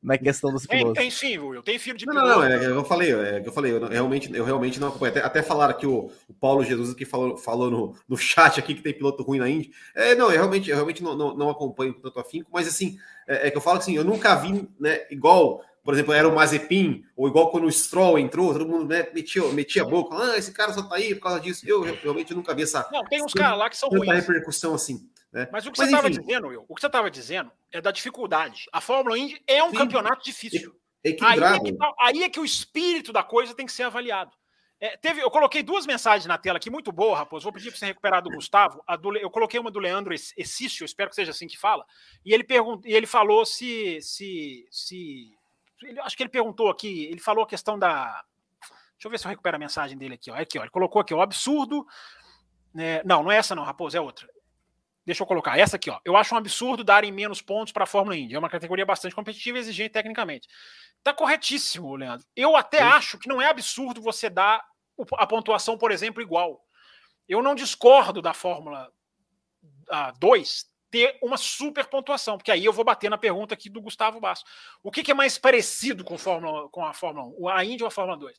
na 0.03 0.17
questão 0.17 0.51
dos 0.51 0.65
pilotos. 0.65 0.93
Tem, 0.93 1.03
tem 1.03 1.11
sim, 1.11 1.37
Will, 1.37 1.63
tem 1.63 1.79
filho 1.79 1.97
de 1.97 2.05
não, 2.05 2.13
piloto. 2.13 2.29
Não, 2.29 2.49
não, 2.49 2.55
é, 2.55 2.65
eu 2.65 2.83
falei, 2.83 3.13
é, 3.13 3.43
eu 3.45 3.51
falei, 3.51 3.71
eu 3.71 3.87
realmente, 3.87 4.35
eu 4.35 4.43
realmente 4.43 4.79
não 4.79 4.89
acompanho. 4.89 5.11
Até, 5.11 5.23
até 5.23 5.41
falaram 5.41 5.71
aqui 5.73 5.87
o, 5.87 6.11
o 6.27 6.33
Paulo 6.33 6.63
Jesus 6.63 6.93
que 6.93 7.05
falou, 7.05 7.37
falou 7.37 7.71
no, 7.71 7.95
no 8.09 8.17
chat 8.17 8.59
aqui 8.59 8.73
que 8.73 8.81
tem 8.81 8.93
piloto 8.93 9.23
ruim 9.23 9.39
na 9.39 9.49
Índia. 9.49 9.71
É, 9.95 10.15
não, 10.15 10.25
eu 10.25 10.37
realmente, 10.37 10.69
eu 10.69 10.75
realmente 10.75 11.01
não, 11.01 11.15
não, 11.15 11.37
não 11.37 11.49
acompanho 11.49 11.93
com 11.93 12.01
tanto 12.01 12.19
afinco, 12.19 12.49
mas 12.51 12.67
assim, 12.67 12.97
é, 13.27 13.47
é, 13.47 13.51
que 13.51 13.57
eu 13.57 13.61
falo 13.61 13.77
assim, 13.77 13.95
eu 13.95 14.03
nunca 14.03 14.35
vi, 14.35 14.67
né, 14.79 15.05
igual 15.09 15.63
por 15.83 15.93
exemplo, 15.93 16.13
era 16.13 16.27
o 16.27 16.35
Mazepin, 16.35 17.03
ou 17.15 17.27
igual 17.27 17.49
quando 17.49 17.65
o 17.65 17.71
Stroll 17.71 18.19
entrou, 18.19 18.53
todo 18.53 18.67
mundo 18.67 18.87
né, 18.87 19.07
metia, 19.13 19.43
metia 19.51 19.81
a 19.81 19.85
boca, 19.85 20.15
ah, 20.15 20.37
esse 20.37 20.51
cara 20.51 20.71
só 20.73 20.83
tá 20.83 20.95
aí 20.95 21.15
por 21.15 21.23
causa 21.23 21.39
disso. 21.39 21.67
Eu 21.67 21.81
realmente 21.81 22.33
nunca 22.33 22.53
vi 22.53 22.63
essa. 22.63 22.87
Não, 22.91 23.03
tem 23.05 23.23
uns 23.23 23.33
caras 23.33 23.57
lá 23.57 23.69
que 23.69 23.77
são 23.77 23.89
ruins. 23.89 24.13
repercussão 24.13 24.75
assim. 24.75 25.09
Né? 25.31 25.47
Mas 25.51 25.65
o 25.65 25.71
que 25.71 25.79
Mas, 25.79 25.89
você 25.89 25.95
estava 25.95 26.09
dizendo, 26.09 26.47
Will, 26.47 26.65
o 26.67 26.75
que 26.75 26.81
você 26.81 26.87
estava 26.87 27.09
dizendo 27.09 27.51
é 27.71 27.81
da 27.81 27.91
dificuldade. 27.91 28.65
A 28.71 28.81
Fórmula 28.81 29.17
Indy 29.17 29.41
é 29.47 29.63
um 29.63 29.71
Sim. 29.71 29.77
campeonato 29.77 30.23
difícil. 30.23 30.75
Aí 31.03 31.13
é, 31.13 31.59
que, 31.59 31.73
tá, 31.73 31.93
aí 31.99 32.23
é 32.23 32.29
que 32.29 32.39
o 32.39 32.45
espírito 32.45 33.11
da 33.11 33.23
coisa 33.23 33.55
tem 33.55 33.65
que 33.65 33.71
ser 33.71 33.83
avaliado. 33.83 34.31
É, 34.79 34.97
teve, 34.97 35.21
eu 35.21 35.31
coloquei 35.31 35.63
duas 35.63 35.85
mensagens 35.85 36.25
na 36.25 36.37
tela 36.37 36.57
aqui, 36.57 36.69
muito 36.69 36.91
boa, 36.91 37.17
Raposo. 37.17 37.43
Vou 37.43 37.53
pedir 37.53 37.69
para 37.69 37.79
você 37.79 37.85
recuperar 37.85 38.21
do 38.21 38.31
Gustavo. 38.31 38.83
Do, 38.99 39.15
eu 39.17 39.29
coloquei 39.29 39.59
uma 39.59 39.71
do 39.71 39.79
Leandro 39.79 40.13
Essício, 40.13 40.85
espero 40.85 41.09
que 41.09 41.15
seja 41.15 41.31
assim 41.31 41.47
que 41.47 41.57
fala. 41.57 41.85
E 42.25 42.33
ele, 42.33 42.43
pergun 42.43 42.81
e 42.83 42.93
ele 42.93 43.07
falou 43.07 43.45
se, 43.45 43.99
se, 44.01 44.67
se 44.69 45.37
ele, 45.83 45.99
acho 45.99 46.15
que 46.15 46.23
ele 46.23 46.29
perguntou 46.29 46.69
aqui, 46.69 47.05
ele 47.05 47.19
falou 47.19 47.43
a 47.43 47.47
questão 47.47 47.77
da. 47.77 48.23
Deixa 48.93 49.07
eu 49.07 49.11
ver 49.11 49.17
se 49.17 49.25
eu 49.25 49.29
recupero 49.29 49.55
a 49.55 49.59
mensagem 49.59 49.97
dele 49.97 50.15
aqui. 50.15 50.29
Ó. 50.29 50.35
Aqui, 50.35 50.59
ó 50.59 50.63
ele 50.63 50.69
colocou 50.69 51.01
aqui, 51.01 51.13
o 51.13 51.21
absurdo. 51.21 51.85
Né, 52.73 53.01
não, 53.03 53.23
não 53.23 53.31
é 53.31 53.37
essa, 53.37 53.55
não, 53.55 53.63
Raposo, 53.63 53.97
é 53.97 54.01
outra. 54.01 54.29
Deixa 55.05 55.23
eu 55.23 55.27
colocar 55.27 55.57
essa 55.57 55.75
aqui, 55.75 55.89
ó. 55.89 55.99
Eu 56.05 56.15
acho 56.15 56.33
um 56.35 56.37
absurdo 56.37 56.83
darem 56.83 57.11
menos 57.11 57.41
pontos 57.41 57.73
para 57.73 57.83
a 57.83 57.87
Fórmula 57.87 58.15
Indy. 58.15 58.35
É 58.35 58.39
uma 58.39 58.49
categoria 58.49 58.85
bastante 58.85 59.15
competitiva 59.15 59.57
e 59.57 59.61
exigente 59.61 59.89
tecnicamente. 59.89 60.47
Tá 61.03 61.11
corretíssimo, 61.13 61.95
Leandro. 61.95 62.25
Eu 62.35 62.55
até 62.55 62.77
Sim. 62.77 62.83
acho 62.83 63.17
que 63.17 63.27
não 63.27 63.41
é 63.41 63.47
absurdo 63.47 64.01
você 64.01 64.29
dar 64.29 64.63
a 65.17 65.25
pontuação, 65.25 65.77
por 65.77 65.91
exemplo, 65.91 66.21
igual. 66.21 66.63
Eu 67.27 67.41
não 67.41 67.55
discordo 67.55 68.21
da 68.21 68.33
Fórmula 68.33 68.91
2 70.19 70.70
ter 70.91 71.17
uma 71.21 71.37
super 71.37 71.85
pontuação, 71.85 72.37
porque 72.37 72.51
aí 72.51 72.65
eu 72.65 72.73
vou 72.73 72.83
bater 72.83 73.09
na 73.09 73.17
pergunta 73.17 73.53
aqui 73.53 73.69
do 73.69 73.81
Gustavo 73.81 74.19
Basso. 74.19 74.43
O 74.83 74.91
que, 74.91 75.01
que 75.01 75.11
é 75.11 75.13
mais 75.13 75.37
parecido 75.37 76.03
com, 76.03 76.17
Fórmula, 76.17 76.67
com 76.69 76.85
a 76.85 76.93
Fórmula 76.93 77.33
1, 77.39 77.47
a 77.47 77.65
Indy 77.65 77.83
ou 77.83 77.87
a 77.87 77.91
Fórmula 77.91 78.17
2? 78.17 78.37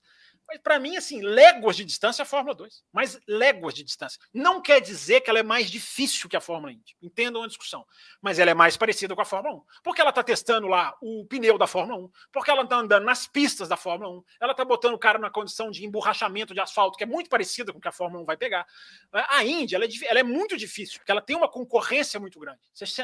Para 0.63 0.79
mim, 0.79 0.97
assim, 0.97 1.21
léguas 1.21 1.77
de 1.77 1.85
distância 1.85 2.23
é 2.23 2.25
a 2.25 2.27
Fórmula 2.27 2.55
2. 2.55 2.83
Mas 2.93 3.19
léguas 3.27 3.75
de 3.75 3.83
distância. 3.85 4.21
Não 4.33 4.61
quer 4.61 4.81
dizer 4.81 5.21
que 5.21 5.31
ela 5.31 5.39
é 5.39 5.43
mais 5.43 5.71
difícil 5.71 6.29
que 6.29 6.37
a 6.37 6.41
Fórmula 6.41 6.73
Indy. 6.73 6.97
Entendam 7.03 7.43
a 7.43 7.47
discussão. 7.47 7.85
Mas 8.21 8.39
ela 8.39 8.51
é 8.51 8.55
mais 8.55 8.77
parecida 8.77 9.15
com 9.15 9.21
a 9.23 9.25
Fórmula 9.25 9.57
1. 9.57 9.63
Porque 9.83 10.01
ela 10.01 10.11
está 10.11 10.23
testando 10.23 10.67
lá 10.67 10.95
o 11.01 11.25
pneu 11.27 11.59
da 11.59 11.67
Fórmula 11.67 12.05
1. 12.05 12.11
Porque 12.33 12.51
ela 12.51 12.63
está 12.63 12.77
andando 12.77 13.05
nas 13.05 13.27
pistas 13.27 13.69
da 13.69 13.77
Fórmula 13.77 14.11
1. 14.19 14.25
Ela 14.41 14.53
está 14.53 14.65
botando 14.65 14.95
o 14.95 14.99
cara 14.99 15.19
na 15.19 15.31
condição 15.31 15.71
de 15.71 15.85
emborrachamento 15.85 16.55
de 16.55 16.61
asfalto, 16.61 16.97
que 16.97 17.05
é 17.05 17.07
muito 17.07 17.31
parecida 17.31 17.73
com 17.73 17.79
o 17.79 17.81
que 17.81 17.89
a 17.89 17.93
Fórmula 17.93 18.23
1 18.23 18.27
vai 18.27 18.37
pegar. 18.37 18.67
A 19.13 19.45
Indy, 19.45 19.75
ela 19.75 19.85
é, 19.85 19.89
ela 20.07 20.21
é 20.21 20.23
muito 20.23 20.57
difícil, 20.57 20.99
porque 20.99 21.11
ela 21.11 21.21
tem 21.21 21.37
uma 21.37 21.49
concorrência 21.49 22.19
muito 22.19 22.39
grande. 22.39 22.61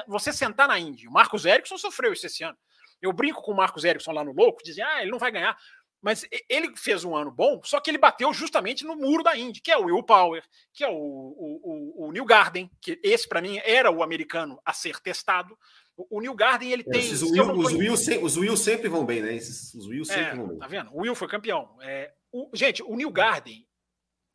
Você, 0.07 0.33
sentar 0.33 0.69
na 0.69 0.79
Indy, 0.79 1.09
o 1.09 1.13
Marcos 1.13 1.45
Ericsson 1.45 1.79
sofreu 1.79 2.13
isso 2.13 2.27
esse 2.27 2.43
ano. 2.43 2.57
Eu 3.01 3.13
brinco 3.13 3.43
com 3.43 3.53
o 3.53 3.57
Marcos 3.57 3.85
Ericsson 3.85 4.11
lá 4.11 4.25
no 4.25 4.33
Louco, 4.33 4.63
dizem, 4.63 4.83
ah, 4.83 5.03
ele 5.03 5.11
não 5.11 5.19
vai 5.19 5.31
ganhar. 5.31 5.57
Mas 6.01 6.25
ele 6.49 6.77
fez 6.77 7.05
um 7.05 7.17
ano 7.17 7.31
bom, 7.31 7.61
só 7.65 7.81
que 7.81 7.91
ele 7.91 7.99
bateu 7.99 8.33
justamente 8.33 8.85
no 8.85 8.95
muro 8.95 9.23
da 9.23 9.37
Indy, 9.37 9.61
que 9.61 9.73
é 9.73 9.77
o 9.77 9.87
Will 9.87 10.03
Power, 10.03 10.45
que 10.73 10.85
é 10.85 10.89
o, 10.89 10.93
o, 10.93 11.61
o, 12.05 12.09
o 12.09 12.13
New 12.13 12.25
Garden, 12.25 12.71
que 12.81 13.01
esse 13.03 13.29
para 13.29 13.43
mim 13.43 13.61
era 13.65 13.91
o 13.91 14.03
americano 14.03 14.61
a 14.65 14.73
ser 14.73 15.01
testado. 15.01 15.59
O, 15.97 16.19
o 16.19 16.21
New 16.21 16.35
Garden 16.35 16.71
ele 16.71 16.85
é, 16.87 16.91
tem. 16.91 17.01
Esses 17.01 17.23
Will, 17.23 17.53
os, 17.53 17.73
Will 17.73 17.97
se, 17.97 18.19
os 18.19 18.37
Will 18.37 18.57
sempre 18.57 18.89
vão 18.89 19.05
bem, 19.05 19.23
né? 19.23 19.35
Esses, 19.35 19.75
os 19.75 19.87
Will 19.87 20.05
sempre 20.05 20.23
é, 20.23 20.35
vão 20.37 20.49
bem. 20.49 20.59
Tá 20.59 20.69
vendo? 20.69 20.91
O 20.95 21.01
Will 21.01 21.17
foi 21.17 21.27
campeão. 21.27 21.77
É, 21.83 22.13
o, 22.31 22.49
gente, 22.55 22.83
o 22.83 22.95
New 22.95 23.11
Garden, 23.11 23.67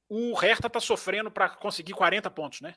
o 0.09 0.33
Hertha 0.33 0.69
tá 0.69 0.81
sofrendo 0.81 1.31
para 1.31 1.49
conseguir 1.49 1.93
40 1.93 2.29
pontos, 2.29 2.59
né? 2.59 2.75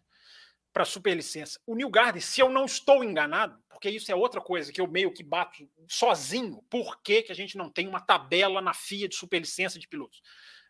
para 0.77 0.85
superlicença. 0.85 1.59
O 1.67 1.75
New 1.75 1.89
Garden, 1.89 2.21
se 2.21 2.39
eu 2.39 2.51
não 2.51 2.67
estou 2.67 3.03
enganado, 3.03 3.59
porque 3.77 3.91
isso 3.91 4.11
é 4.11 4.15
outra 4.15 4.41
coisa 4.41 4.73
que 4.73 4.81
eu 4.81 4.89
meio 4.89 5.13
que 5.13 5.23
bato 5.23 5.69
sozinho, 5.87 6.65
por 6.71 7.03
que, 7.03 7.21
que 7.21 7.31
a 7.31 7.35
gente 7.35 7.59
não 7.59 7.69
tem 7.69 7.87
uma 7.87 8.01
tabela 8.01 8.63
na 8.63 8.73
FIA 8.73 9.07
de 9.07 9.15
superlicença 9.15 9.79
de 9.79 9.87
pilotos? 9.87 10.23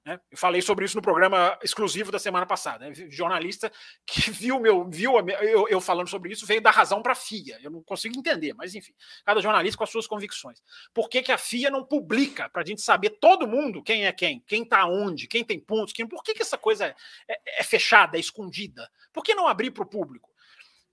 Né? 0.05 0.19
Eu 0.29 0.37
falei 0.37 0.61
sobre 0.61 0.85
isso 0.85 0.97
no 0.97 1.03
programa 1.03 1.57
exclusivo 1.63 2.11
da 2.11 2.19
semana 2.19 2.45
passada. 2.45 2.85
Né? 2.85 2.93
Jornalista 3.09 3.71
que 4.05 4.29
viu 4.33 4.59
meu 4.59 4.91
viu 4.91 5.13
eu, 5.41 5.69
eu 5.69 5.81
falando 5.81 6.09
sobre 6.09 6.33
isso 6.33 6.45
veio 6.45 6.61
dar 6.61 6.73
razão 6.73 7.01
para 7.01 7.13
a 7.13 7.15
FIA. 7.15 7.61
Eu 7.63 7.71
não 7.71 7.81
consigo 7.81 8.19
entender, 8.19 8.53
mas 8.55 8.75
enfim, 8.75 8.93
cada 9.25 9.41
jornalista 9.41 9.79
com 9.79 9.85
as 9.85 9.91
suas 9.91 10.09
convicções. 10.09 10.61
Por 10.93 11.09
que, 11.09 11.23
que 11.23 11.31
a 11.31 11.39
FIA 11.39 11.71
não 11.71 11.85
publica 11.85 12.49
para 12.49 12.63
a 12.63 12.67
gente 12.67 12.83
saber 12.83 13.11
todo 13.21 13.47
mundo 13.47 13.85
quem 13.85 14.05
é 14.05 14.11
quem, 14.11 14.43
quem 14.49 14.65
está 14.65 14.85
onde, 14.85 15.29
quem 15.29 15.45
tem 15.45 15.61
pontos, 15.61 15.93
quem, 15.93 16.09
por 16.09 16.25
que, 16.25 16.35
que 16.35 16.43
essa 16.43 16.59
coisa 16.59 16.87
é, 16.87 16.95
é, 17.29 17.61
é 17.61 17.63
fechada, 17.63 18.17
é 18.17 18.21
escondida? 18.21 18.91
Por 19.13 19.23
que 19.23 19.33
não 19.33 19.47
abrir 19.47 19.71
para 19.71 19.85
o 19.85 19.89
público? 19.89 20.35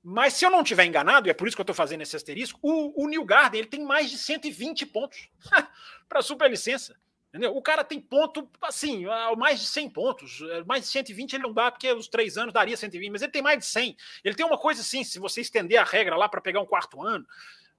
Mas 0.04 0.34
se 0.34 0.45
eu 0.45 0.51
não 0.51 0.62
estiver 0.62 0.86
enganado, 0.86 1.28
e 1.28 1.32
é 1.32 1.34
por 1.34 1.47
isso 1.47 1.56
que 1.56 1.62
eu 1.62 1.64
estou 1.64 1.76
fazendo 1.76 2.01
esse 2.01 2.16
asterisco, 2.16 2.60
o, 2.62 3.04
o 3.04 3.08
New 3.08 3.24
Garden 3.24 3.62
ele 3.62 3.70
tem 3.70 3.84
mais 3.86 4.10
de 4.10 4.18
120 4.18 4.86
pontos 4.88 5.30
para 6.10 6.22
superlicença. 6.22 6.93
Entendeu? 7.30 7.56
O 7.56 7.62
cara 7.64 7.84
tem 7.84 7.99
ponto, 7.99 8.47
assim, 8.62 9.06
mais 9.38 9.60
de 9.60 9.66
100 9.66 9.89
pontos. 9.89 10.41
É, 10.51 10.64
mais 10.66 10.84
de 10.84 10.88
120 10.89 11.34
ele 11.34 11.43
não 11.43 11.54
dá, 11.54 11.72
porque 11.72 11.91
os 11.91 12.08
três 12.08 12.38
anos 12.38 12.54
daria 12.54 12.78
120, 12.78 13.10
mas 13.12 13.22
ele 13.24 13.32
tem 13.32 13.41
mais 13.41 13.58
de 13.58 13.66
100. 13.66 13.97
Ele 14.24 14.36
tem 14.36 14.45
uma 14.45 14.58
coisa 14.58 14.82
assim, 14.82 15.04
se 15.04 15.18
você 15.18 15.41
estender 15.41 15.80
a 15.80 15.84
regra 15.84 16.16
lá 16.16 16.30
para 16.30 16.41
pegar 16.41 16.60
um 16.60 16.66
quarto 16.66 17.01
ano, 17.01 17.26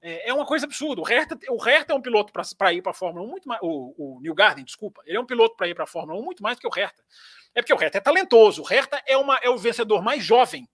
é, 0.03 0.31
é 0.31 0.35
uma 0.35 0.45
coisa 0.45 0.67
absurda. 0.67 1.01
O 1.01 1.05
Hertha, 1.05 1.39
o 1.51 1.57
Hertha 1.57 1.93
é 1.93 1.97
um 1.97 2.03
piloto 2.03 2.33
para 2.33 2.73
ir 2.73 2.83
para 2.83 2.91
a 2.91 2.95
Fórmula 2.95 3.25
1 3.27 3.31
muito 3.31 3.49
mais. 3.49 3.61
O, 3.63 4.17
o 4.17 4.21
New 4.21 4.35
Garden, 4.35 4.65
desculpa, 4.65 5.03
ele 5.07 5.17
é 5.17 5.21
um 5.21 5.27
piloto 5.27 5.57
para 5.57 5.69
ir 5.69 5.75
para 5.75 5.85
a 5.85 5.87
Fórmula 5.87 6.19
1 6.19 6.25
muito 6.25 6.43
mais 6.43 6.57
do 6.57 6.61
que 6.61 6.67
o 6.67 6.71
Hertha. 6.71 7.05
É 7.55 7.63
porque 7.63 7.73
o 7.73 7.77
Hertha 7.77 7.99
é 7.99 8.01
talentoso. 8.01 8.63
O 8.63 8.65
Hertha 8.65 9.01
é, 9.07 9.17
uma, 9.17 9.37
é 9.37 9.49
o 9.49 9.57
vencedor 9.57 10.03
mais 10.03 10.25
jovem 10.25 10.69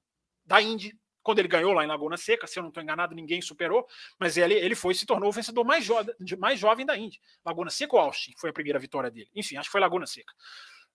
da 0.46 0.62
Indy 0.62 0.98
quando 1.22 1.38
ele 1.38 1.48
ganhou 1.48 1.72
lá 1.72 1.84
em 1.84 1.88
Laguna 1.88 2.16
Seca, 2.16 2.46
se 2.46 2.58
eu 2.58 2.62
não 2.62 2.68
estou 2.70 2.82
enganado, 2.82 3.14
ninguém 3.14 3.40
superou, 3.40 3.86
mas 4.18 4.36
ele, 4.36 4.54
ele 4.54 4.74
foi 4.74 4.94
se 4.94 5.06
tornou 5.06 5.28
o 5.28 5.32
vencedor 5.32 5.64
mais, 5.64 5.84
jo 5.84 5.94
mais 6.38 6.58
jovem 6.58 6.86
da 6.86 6.96
Indy. 6.96 7.20
Laguna 7.44 7.70
Seca 7.70 7.96
ou 7.96 8.02
Austin 8.02 8.32
foi 8.38 8.50
a 8.50 8.52
primeira 8.52 8.78
vitória 8.78 9.10
dele. 9.10 9.28
Enfim, 9.34 9.56
acho 9.56 9.68
que 9.68 9.72
foi 9.72 9.80
Laguna 9.80 10.06
Seca. 10.06 10.32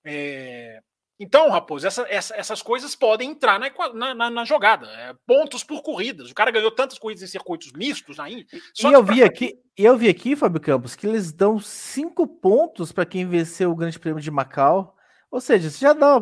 É... 0.03 0.79
Então, 1.17 1.49
Raposo, 1.49 1.87
essa, 1.87 2.05
essa, 2.09 2.35
essas 2.35 2.61
coisas 2.61 2.93
podem 2.93 3.31
entrar 3.31 3.57
na, 3.57 4.13
na, 4.13 4.29
na 4.29 4.43
jogada. 4.43 4.85
É, 4.87 5.15
pontos 5.25 5.63
por 5.63 5.81
corridas. 5.81 6.29
O 6.29 6.35
cara 6.35 6.51
ganhou 6.51 6.71
tantas 6.71 6.99
corridas 6.99 7.23
em 7.23 7.27
circuitos 7.27 7.71
mistos 7.71 8.17
na 8.17 8.29
Indy. 8.29 8.45
e 8.51 8.85
eu 8.85 9.01
vi 9.01 9.23
aqui, 9.23 9.57
eu 9.77 9.97
vi 9.97 10.09
aqui, 10.09 10.35
Fábio 10.35 10.59
Campos, 10.59 10.93
que 10.93 11.07
eles 11.07 11.31
dão 11.31 11.57
cinco 11.57 12.27
pontos 12.27 12.91
para 12.91 13.05
quem 13.05 13.25
venceu 13.25 13.71
o 13.71 13.75
Grande 13.75 13.97
Prêmio 13.97 14.21
de 14.21 14.29
Macau. 14.29 14.94
Ou 15.35 15.41
seja, 15.41 15.69
você 15.69 15.79
já 15.79 15.91
dá 15.91 16.21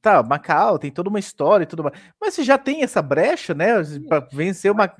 Tá, 0.00 0.20
Macau 0.22 0.78
tem 0.78 0.90
toda 0.90 1.08
uma 1.08 1.18
história 1.18 1.64
e 1.64 1.66
tudo 1.66 1.84
mais. 1.84 1.96
Mas 2.20 2.34
você 2.34 2.42
já 2.42 2.56
tem 2.58 2.82
essa 2.82 3.00
brecha, 3.00 3.54
né? 3.54 3.74
Para 4.08 4.20
vencer 4.32 4.70
uma. 4.70 4.92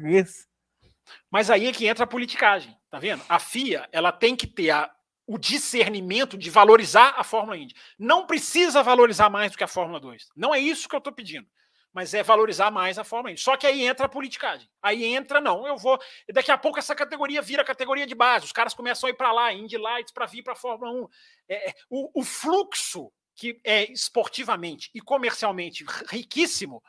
Mas 1.31 1.51
aí 1.51 1.67
é 1.67 1.73
que 1.73 1.87
entra 1.87 2.05
a 2.05 2.07
politicagem, 2.07 2.77
tá 2.89 2.99
vendo? 2.99 3.23
A 3.29 3.39
FIA 3.39 3.89
ela 3.93 4.13
tem 4.13 4.37
que 4.37 4.47
ter 4.47 4.71
a, 4.71 4.91
o 5.27 5.39
discernimento 5.39 6.37
de 6.37 6.51
valorizar 6.51 7.15
a 7.17 7.25
Fórmula 7.25 7.57
Indy. 7.57 7.75
Não 7.99 8.27
precisa 8.27 8.83
valorizar 8.83 9.31
mais 9.31 9.53
do 9.53 9.59
que 9.59 9.65
a 9.65 9.69
Fórmula 9.69 10.01
2. 10.01 10.29
Não 10.37 10.55
é 10.55 10.59
isso 10.61 10.89
que 10.89 10.95
eu 10.95 10.99
estou 10.99 11.13
pedindo. 11.13 11.47
Mas 11.93 12.13
é 12.13 12.23
valorizar 12.23 12.71
mais 12.71 12.99
a 12.99 13.05
Fórmula 13.05 13.33
Indy. 13.33 13.41
Só 13.41 13.57
que 13.57 13.67
aí 13.67 13.87
entra 13.87 14.07
a 14.07 14.09
politicagem. 14.09 14.69
Aí 14.83 15.05
entra, 15.05 15.41
não, 15.41 15.67
eu 15.67 15.77
vou. 15.77 15.99
Daqui 16.33 16.53
a 16.53 16.59
pouco 16.59 16.79
essa 16.79 16.95
categoria 16.95 17.41
vira 17.41 17.65
categoria 17.65 18.07
de 18.07 18.15
base. 18.15 18.45
Os 18.45 18.53
caras 18.53 18.75
começam 18.75 19.07
a 19.07 19.11
ir 19.11 19.15
para 19.15 19.33
lá, 19.33 19.53
Indy 19.53 19.79
Lights, 19.79 20.13
para 20.13 20.27
vir 20.27 20.43
para 20.43 20.53
a 20.53 20.57
Fórmula 20.57 20.91
1. 20.91 21.09
É, 21.49 21.71
é, 21.71 21.75
o, 21.89 22.21
o 22.21 22.25
fluxo 22.25 23.13
que 23.39 23.61
é 23.63 23.91
esportivamente 23.93 24.91
e 24.93 25.01
comercialmente 25.01 25.85
riquíssimo, 26.11 26.83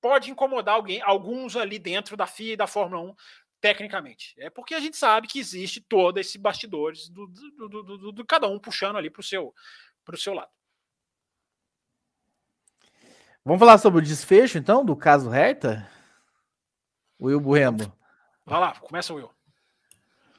pode 0.00 0.28
incomodar 0.28 0.74
alguém, 0.74 1.00
alguns 1.02 1.54
ali 1.54 1.78
dentro 1.78 2.16
da 2.16 2.26
FIA 2.26 2.54
e 2.54 2.56
da 2.56 2.66
Fórmula 2.66 3.00
1 3.00 3.14
tecnicamente. 3.60 4.34
É 4.36 4.50
porque 4.50 4.74
a 4.74 4.80
gente 4.80 4.96
sabe 4.96 5.28
que 5.28 5.38
existe 5.38 5.80
todo 5.80 6.18
esse 6.18 6.36
bastidores 6.36 7.08
do, 7.08 7.28
do, 7.28 7.68
do, 7.68 7.82
do, 7.82 8.12
do 8.12 8.26
cada 8.26 8.48
um 8.48 8.58
puxando 8.58 8.96
ali 8.96 9.08
para 9.08 9.20
o 9.20 9.22
seu, 9.22 9.54
seu 10.16 10.34
lado. 10.34 10.50
Vamos 13.44 13.60
falar 13.60 13.78
sobre 13.78 14.00
o 14.00 14.04
desfecho, 14.04 14.58
então, 14.58 14.84
do 14.84 14.96
caso 14.96 15.30
Hertha? 15.30 15.88
Will 17.20 17.38
Bueno. 17.38 17.96
Vai 18.44 18.58
lá, 18.58 18.74
começa 18.80 19.12
o 19.12 19.16
Will. 19.16 19.30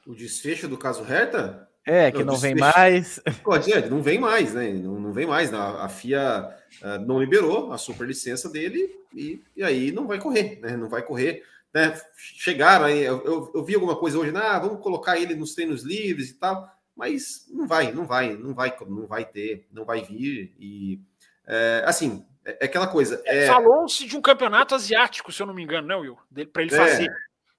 O 0.05 0.13
desfecho 0.13 0.67
do 0.67 0.77
caso 0.77 1.01
Hertha? 1.01 1.71
É, 1.85 2.11
que 2.11 2.23
não, 2.23 2.33
não 2.33 2.39
vem 2.39 2.55
mais. 2.55 3.19
Pode, 3.43 3.71
é, 3.71 3.87
não 3.87 4.01
vem 4.01 4.17
mais, 4.17 4.53
né? 4.53 4.73
Não, 4.73 4.99
não 4.99 5.13
vem 5.13 5.27
mais. 5.27 5.53
A, 5.53 5.85
a 5.85 5.89
FIA 5.89 6.49
uh, 6.81 7.05
não 7.05 7.19
liberou 7.19 7.71
a 7.71 7.77
superlicença 7.77 8.49
dele 8.49 8.89
e, 9.13 9.43
e 9.55 9.63
aí 9.63 9.91
não 9.91 10.07
vai 10.07 10.19
correr, 10.19 10.59
né? 10.61 10.75
Não 10.75 10.89
vai 10.89 11.03
correr. 11.03 11.43
Né? 11.73 11.99
Chegaram 12.15 12.85
aí, 12.85 13.03
eu, 13.03 13.23
eu, 13.23 13.51
eu 13.53 13.63
vi 13.63 13.75
alguma 13.75 13.95
coisa 13.95 14.17
hoje, 14.17 14.31
né? 14.31 14.39
ah, 14.41 14.57
vamos 14.57 14.81
colocar 14.81 15.17
ele 15.17 15.35
nos 15.35 15.53
treinos 15.53 15.83
livres 15.83 16.29
e 16.29 16.35
tal, 16.35 16.67
mas 16.95 17.45
não 17.51 17.67
vai, 17.67 17.91
não 17.91 18.05
vai, 18.05 18.33
não 18.33 18.53
vai, 18.53 18.75
não 18.87 19.05
vai 19.05 19.25
ter, 19.25 19.67
não 19.71 19.83
vai 19.83 20.01
vir. 20.01 20.55
E 20.57 21.01
é, 21.45 21.83
assim, 21.85 22.25
é, 22.45 22.57
é 22.61 22.65
aquela 22.65 22.87
coisa. 22.87 23.21
É... 23.25 23.47
Falou-se 23.47 24.07
de 24.07 24.17
um 24.17 24.21
campeonato 24.21 24.73
asiático, 24.73 25.31
se 25.31 25.41
eu 25.41 25.47
não 25.47 25.53
me 25.53 25.63
engano, 25.63 25.87
né, 25.87 25.95
Will? 25.95 26.17
Para 26.51 26.61
ele 26.61 26.71
fazer. 26.71 27.11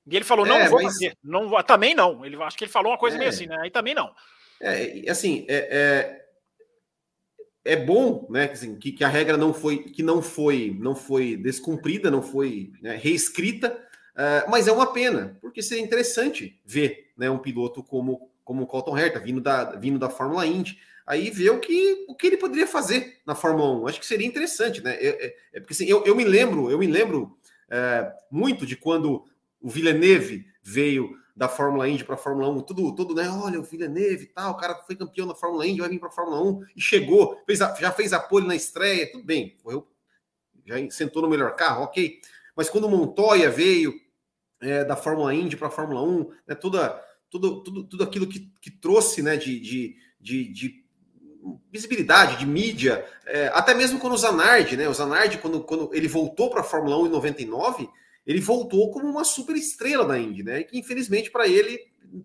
E 0.07 0.15
ele 0.15 0.25
falou, 0.25 0.47
não 0.47 0.57
é, 0.57 0.69
vou 0.69 0.83
mas... 0.83 0.95
fazer. 0.95 1.17
Não, 1.23 1.51
também 1.63 1.95
não. 1.95 2.25
Ele, 2.25 2.37
acho 2.43 2.57
que 2.57 2.65
ele 2.65 2.71
falou 2.71 2.93
uma 2.93 2.99
coisa 2.99 3.17
é. 3.17 3.19
meio 3.19 3.31
assim, 3.31 3.47
né? 3.47 3.57
Aí 3.61 3.71
também 3.71 3.95
não. 3.95 4.15
É, 4.61 5.11
assim, 5.11 5.45
é, 5.49 6.23
é, 7.65 7.73
é 7.73 7.77
bom, 7.77 8.27
né, 8.31 8.51
assim, 8.51 8.77
que, 8.77 8.93
que, 8.93 9.05
a 9.05 9.09
regra 9.09 9.37
não 9.37 9.53
foi, 9.53 9.79
que 9.79 10.03
não 10.03 10.23
foi, 10.23 10.75
não 10.79 10.95
foi 10.95 11.37
descumprida, 11.37 12.11
não 12.11 12.23
foi 12.23 12.73
né, 12.81 12.97
reescrita, 12.97 13.73
uh, 14.15 14.51
mas 14.51 14.67
é 14.67 14.73
uma 14.73 14.93
pena, 14.93 15.37
porque 15.43 15.61
seria 15.61 15.85
interessante 15.85 16.59
ver, 16.65 17.13
né, 17.19 17.29
um 17.29 17.39
piloto 17.39 17.83
como 17.83 18.31
como 18.47 18.63
o 18.63 18.67
Colton 18.67 18.97
Herta 18.97 19.19
vindo 19.19 19.41
da 19.41 19.73
vindo 19.73 19.99
da 19.99 20.09
Fórmula 20.09 20.47
Indy, 20.47 20.79
aí 21.05 21.31
ver 21.31 21.51
o 21.51 21.59
que 21.59 22.07
o 22.09 22.15
que 22.15 22.29
ele 22.29 22.37
poderia 22.37 22.67
fazer 22.67 23.19
na 23.27 23.35
Fórmula 23.35 23.81
1. 23.83 23.89
Acho 23.89 24.01
que 24.01 24.07
seria 24.07 24.27
interessante, 24.27 24.81
né? 24.81 24.95
É, 24.95 25.27
é, 25.27 25.37
é 25.55 25.61
porque 25.61 25.73
assim, 25.73 25.87
eu, 25.87 26.05
eu 26.05 26.15
me 26.15 26.23
lembro, 26.23 26.71
eu 26.71 26.79
me 26.79 26.87
lembro 26.87 27.37
é, 27.69 28.09
muito 28.31 28.65
de 28.65 28.77
quando 28.77 29.25
o 29.61 29.71
Villeneuve 29.71 30.47
veio 30.63 31.17
da 31.37 31.49
Fórmula 31.49 31.89
Indy 31.89 32.03
para 32.03 32.15
a 32.15 32.19
Fórmula 32.19 32.49
1, 32.49 32.61
tudo, 32.63 32.95
tudo, 32.95 33.15
né? 33.15 33.29
Olha, 33.29 33.61
o 33.61 33.63
Villeneuve 33.63 34.25
e 34.25 34.29
tal, 34.29 34.53
o 34.53 34.57
cara 34.57 34.75
foi 34.87 34.97
campeão 34.97 35.27
da 35.27 35.35
Fórmula 35.35 35.67
Indy, 35.67 35.81
vai 35.81 35.91
vir 35.91 35.99
para 35.99 36.09
a 36.09 36.13
Fórmula 36.13 36.43
1 36.43 36.63
e 36.75 36.81
chegou, 36.81 37.43
fez 37.45 37.61
a, 37.61 37.75
já 37.75 37.93
fez 37.93 38.15
a 38.15 38.21
pole 38.21 38.47
na 38.47 38.57
estreia, 38.57 39.11
tudo 39.13 39.25
bem, 39.25 39.55
correu, 39.63 39.87
já 40.65 40.77
sentou 40.91 41.21
no 41.21 41.29
melhor 41.29 41.55
carro, 41.55 41.85
ok. 41.85 42.19
Mas 42.57 42.71
quando 42.71 42.85
o 42.85 42.91
Montoya 42.91 43.51
veio 43.51 43.93
é, 44.63 44.83
da 44.83 44.97
Fórmula 44.97 45.35
Indy 45.35 45.57
para 45.57 45.69
a 45.69 45.71
Fórmula 45.71 46.03
1, 46.03 46.31
né, 46.49 46.55
toda, 46.55 46.89
tudo, 47.29 47.63
tudo, 47.63 47.85
tudo 47.85 48.03
aquilo 48.03 48.27
que, 48.27 48.51
que 48.61 48.71
trouxe 48.71 49.23
né, 49.23 49.37
de, 49.37 49.61
de, 49.61 49.97
de, 50.19 50.53
de 50.53 50.87
visibilidade, 51.71 52.39
de 52.39 52.47
mídia, 52.47 53.05
é, 53.27 53.49
até 53.49 53.75
mesmo 53.75 53.99
quando 53.99 54.15
o 54.15 54.19
Zanardi, 54.19 54.77
né? 54.77 54.89
O 54.89 54.95
Zanardi, 54.95 55.39
quando, 55.39 55.63
quando 55.63 55.91
ele 55.93 56.09
voltou 56.09 56.51
para 56.51 56.61
a 56.61 56.65
Fórmula 56.65 56.99
1 56.99 57.07
em 57.07 57.11
99, 57.11 57.89
ele 58.27 58.41
voltou 58.41 58.91
como 58.91 59.09
uma 59.09 59.25
super 59.25 59.55
estrela 59.55 60.05
da 60.05 60.19
Indy, 60.19 60.43
né? 60.43 60.63
Que 60.63 60.79
infelizmente 60.79 61.31
para 61.31 61.47
ele 61.47 61.79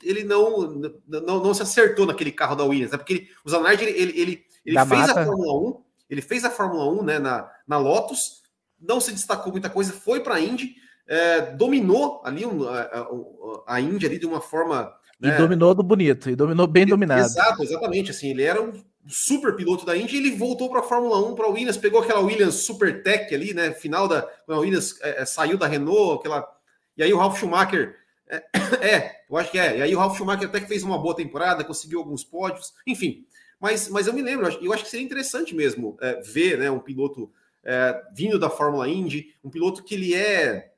ele 0.03 0.23
não, 0.23 0.91
não 1.07 1.43
não 1.43 1.53
se 1.53 1.61
acertou 1.61 2.05
naquele 2.05 2.31
carro 2.31 2.55
da 2.55 2.63
Williams, 2.63 2.91
né? 2.91 2.97
Porque 2.97 3.13
ele, 3.13 3.29
o 3.45 3.49
Zanardi 3.49 3.83
ele 3.83 3.99
ele, 3.99 4.19
ele, 4.19 4.45
ele 4.65 4.77
fez 4.77 4.89
mata. 4.89 5.21
a 5.21 5.25
Fórmula 5.25 5.69
1, 5.69 5.83
ele 6.09 6.21
fez 6.21 6.45
a 6.45 6.49
Fórmula 6.49 7.01
1, 7.01 7.03
né, 7.03 7.19
na, 7.19 7.49
na 7.67 7.77
Lotus, 7.77 8.41
não 8.79 8.99
se 8.99 9.11
destacou 9.11 9.51
muita 9.51 9.69
coisa, 9.69 9.93
foi 9.93 10.21
para 10.21 10.35
a 10.35 10.39
Indy, 10.41 10.75
é, 11.07 11.41
dominou 11.53 12.21
ali 12.23 12.45
um, 12.45 12.67
a, 12.67 12.81
a, 12.81 13.07
a 13.75 13.81
Indy 13.81 14.05
ali 14.05 14.19
de 14.19 14.25
uma 14.25 14.41
forma 14.41 14.93
e 15.21 15.27
né? 15.27 15.37
dominou 15.37 15.75
do 15.75 15.83
bonito, 15.83 16.31
e 16.31 16.35
dominou 16.35 16.65
bem 16.65 16.85
dominado. 16.85 17.21
Exato, 17.21 17.63
exatamente. 17.63 18.09
Assim, 18.09 18.31
ele 18.31 18.41
era 18.41 18.59
um 18.59 18.73
super 19.07 19.55
piloto 19.55 19.85
da 19.85 19.97
Indy, 19.97 20.17
ele 20.17 20.31
voltou 20.31 20.69
para 20.69 20.79
a 20.79 20.83
Fórmula 20.83 21.19
1, 21.31 21.35
para 21.35 21.45
a 21.45 21.49
Williams, 21.49 21.77
pegou 21.77 22.01
aquela 22.01 22.19
Williams 22.19 22.55
Super 22.55 23.03
Tech 23.03 23.33
ali, 23.33 23.53
né? 23.53 23.71
Final 23.73 24.07
da. 24.07 24.21
Quando 24.45 24.57
a 24.57 24.61
Williams 24.61 24.99
é, 25.01 25.21
é, 25.21 25.25
saiu 25.25 25.57
da 25.57 25.67
Renault, 25.67 26.19
aquela. 26.19 26.47
E 26.97 27.03
aí 27.03 27.13
o 27.13 27.17
Ralf 27.17 27.39
Schumacher. 27.39 27.95
É, 28.27 28.43
é, 28.81 29.21
eu 29.29 29.37
acho 29.37 29.51
que 29.51 29.59
é. 29.59 29.77
E 29.77 29.81
aí 29.81 29.95
o 29.95 29.99
Ralf 29.99 30.17
Schumacher 30.17 30.47
até 30.47 30.59
que 30.59 30.67
fez 30.67 30.83
uma 30.83 30.97
boa 30.97 31.15
temporada, 31.15 31.63
conseguiu 31.63 31.99
alguns 31.99 32.23
pódios, 32.23 32.73
enfim. 32.85 33.25
Mas, 33.59 33.87
mas 33.89 34.07
eu 34.07 34.13
me 34.13 34.23
lembro, 34.23 34.47
eu 34.59 34.73
acho 34.73 34.83
que 34.83 34.89
seria 34.89 35.05
interessante 35.05 35.53
mesmo 35.53 35.95
é, 36.01 36.19
ver 36.21 36.57
né, 36.57 36.71
um 36.71 36.79
piloto 36.79 37.31
é, 37.63 38.01
vindo 38.11 38.39
da 38.39 38.49
Fórmula 38.49 38.89
Indy, 38.89 39.35
um 39.43 39.51
piloto 39.51 39.83
que 39.83 39.93
ele 39.93 40.15
é. 40.15 40.71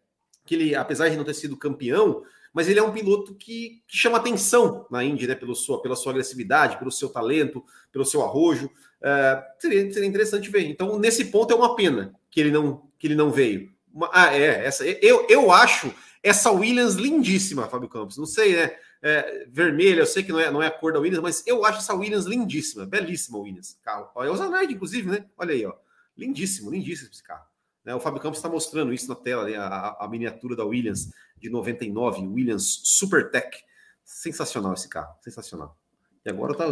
que 0.45 0.55
ele, 0.55 0.75
apesar 0.75 1.07
de 1.09 1.15
não 1.15 1.23
ter 1.23 1.33
sido 1.33 1.55
campeão, 1.55 2.23
mas 2.53 2.69
ele 2.69 2.79
é 2.79 2.83
um 2.83 2.91
piloto 2.91 3.33
que, 3.33 3.81
que 3.87 3.97
chama 3.97 4.17
atenção 4.17 4.85
na 4.91 5.03
Indy, 5.03 5.27
né? 5.27 5.33
Pelo 5.33 5.55
sua, 5.55 5.81
pela 5.81 5.95
sua 5.95 6.11
agressividade, 6.11 6.77
pelo 6.77 6.91
seu 6.91 7.09
talento, 7.09 7.63
pelo 7.91 8.05
seu 8.05 8.21
arrojo. 8.23 8.67
Uh, 8.67 9.41
seria, 9.59 9.91
seria 9.91 10.07
interessante 10.07 10.49
ver. 10.49 10.67
Então, 10.67 10.99
nesse 10.99 11.25
ponto 11.25 11.51
é 11.51 11.55
uma 11.55 11.75
pena 11.75 12.13
que 12.29 12.39
ele 12.39 12.51
não, 12.51 12.87
que 12.99 13.07
ele 13.07 13.15
não 13.15 13.31
veio. 13.31 13.71
Uma, 13.91 14.09
ah, 14.13 14.35
é, 14.35 14.65
essa. 14.65 14.85
Eu, 14.85 15.25
eu 15.29 15.51
acho 15.51 15.93
essa 16.21 16.51
Williams 16.51 16.93
lindíssima, 16.93 17.67
Fábio 17.67 17.89
Campos. 17.89 18.17
Não 18.17 18.25
sei, 18.25 18.55
né? 18.55 18.71
É, 19.01 19.45
vermelha, 19.49 20.01
eu 20.01 20.05
sei 20.05 20.23
que 20.23 20.31
não 20.31 20.39
é, 20.39 20.49
não 20.49 20.63
é 20.63 20.67
a 20.67 20.71
cor 20.71 20.93
da 20.93 20.99
Williams, 20.99 21.21
mas 21.21 21.43
eu 21.45 21.65
acho 21.65 21.79
essa 21.79 21.93
Williams 21.93 22.25
lindíssima, 22.25 22.85
belíssima 22.85 23.37
Williams. 23.37 23.77
Carro. 23.83 24.09
Olha, 24.15 24.29
é 24.29 24.31
o 24.31 24.35
Zanardi, 24.37 24.75
inclusive, 24.75 25.09
né? 25.09 25.25
Olha 25.37 25.53
aí, 25.53 25.65
ó. 25.65 25.73
Lindíssimo, 26.15 26.71
lindíssimo 26.71 27.09
esse 27.11 27.23
carro. 27.23 27.52
Né? 27.85 27.93
O 27.93 27.99
Fábio 27.99 28.21
Campos 28.21 28.39
está 28.39 28.49
mostrando 28.49 28.93
isso 28.93 29.09
na 29.09 29.15
tela, 29.15 29.45
né? 29.45 29.57
a, 29.57 29.97
a, 29.99 30.07
miniatura 30.07 30.55
da 30.55 30.65
Williams 30.65 31.11
de 31.37 31.49
99, 31.49 32.25
Williams 32.27 32.81
Supertech. 32.83 33.57
Sensacional 34.03 34.73
esse 34.73 34.89
carro, 34.89 35.15
sensacional. 35.21 35.77
E 36.25 36.29
agora 36.29 36.55
tá. 36.55 36.65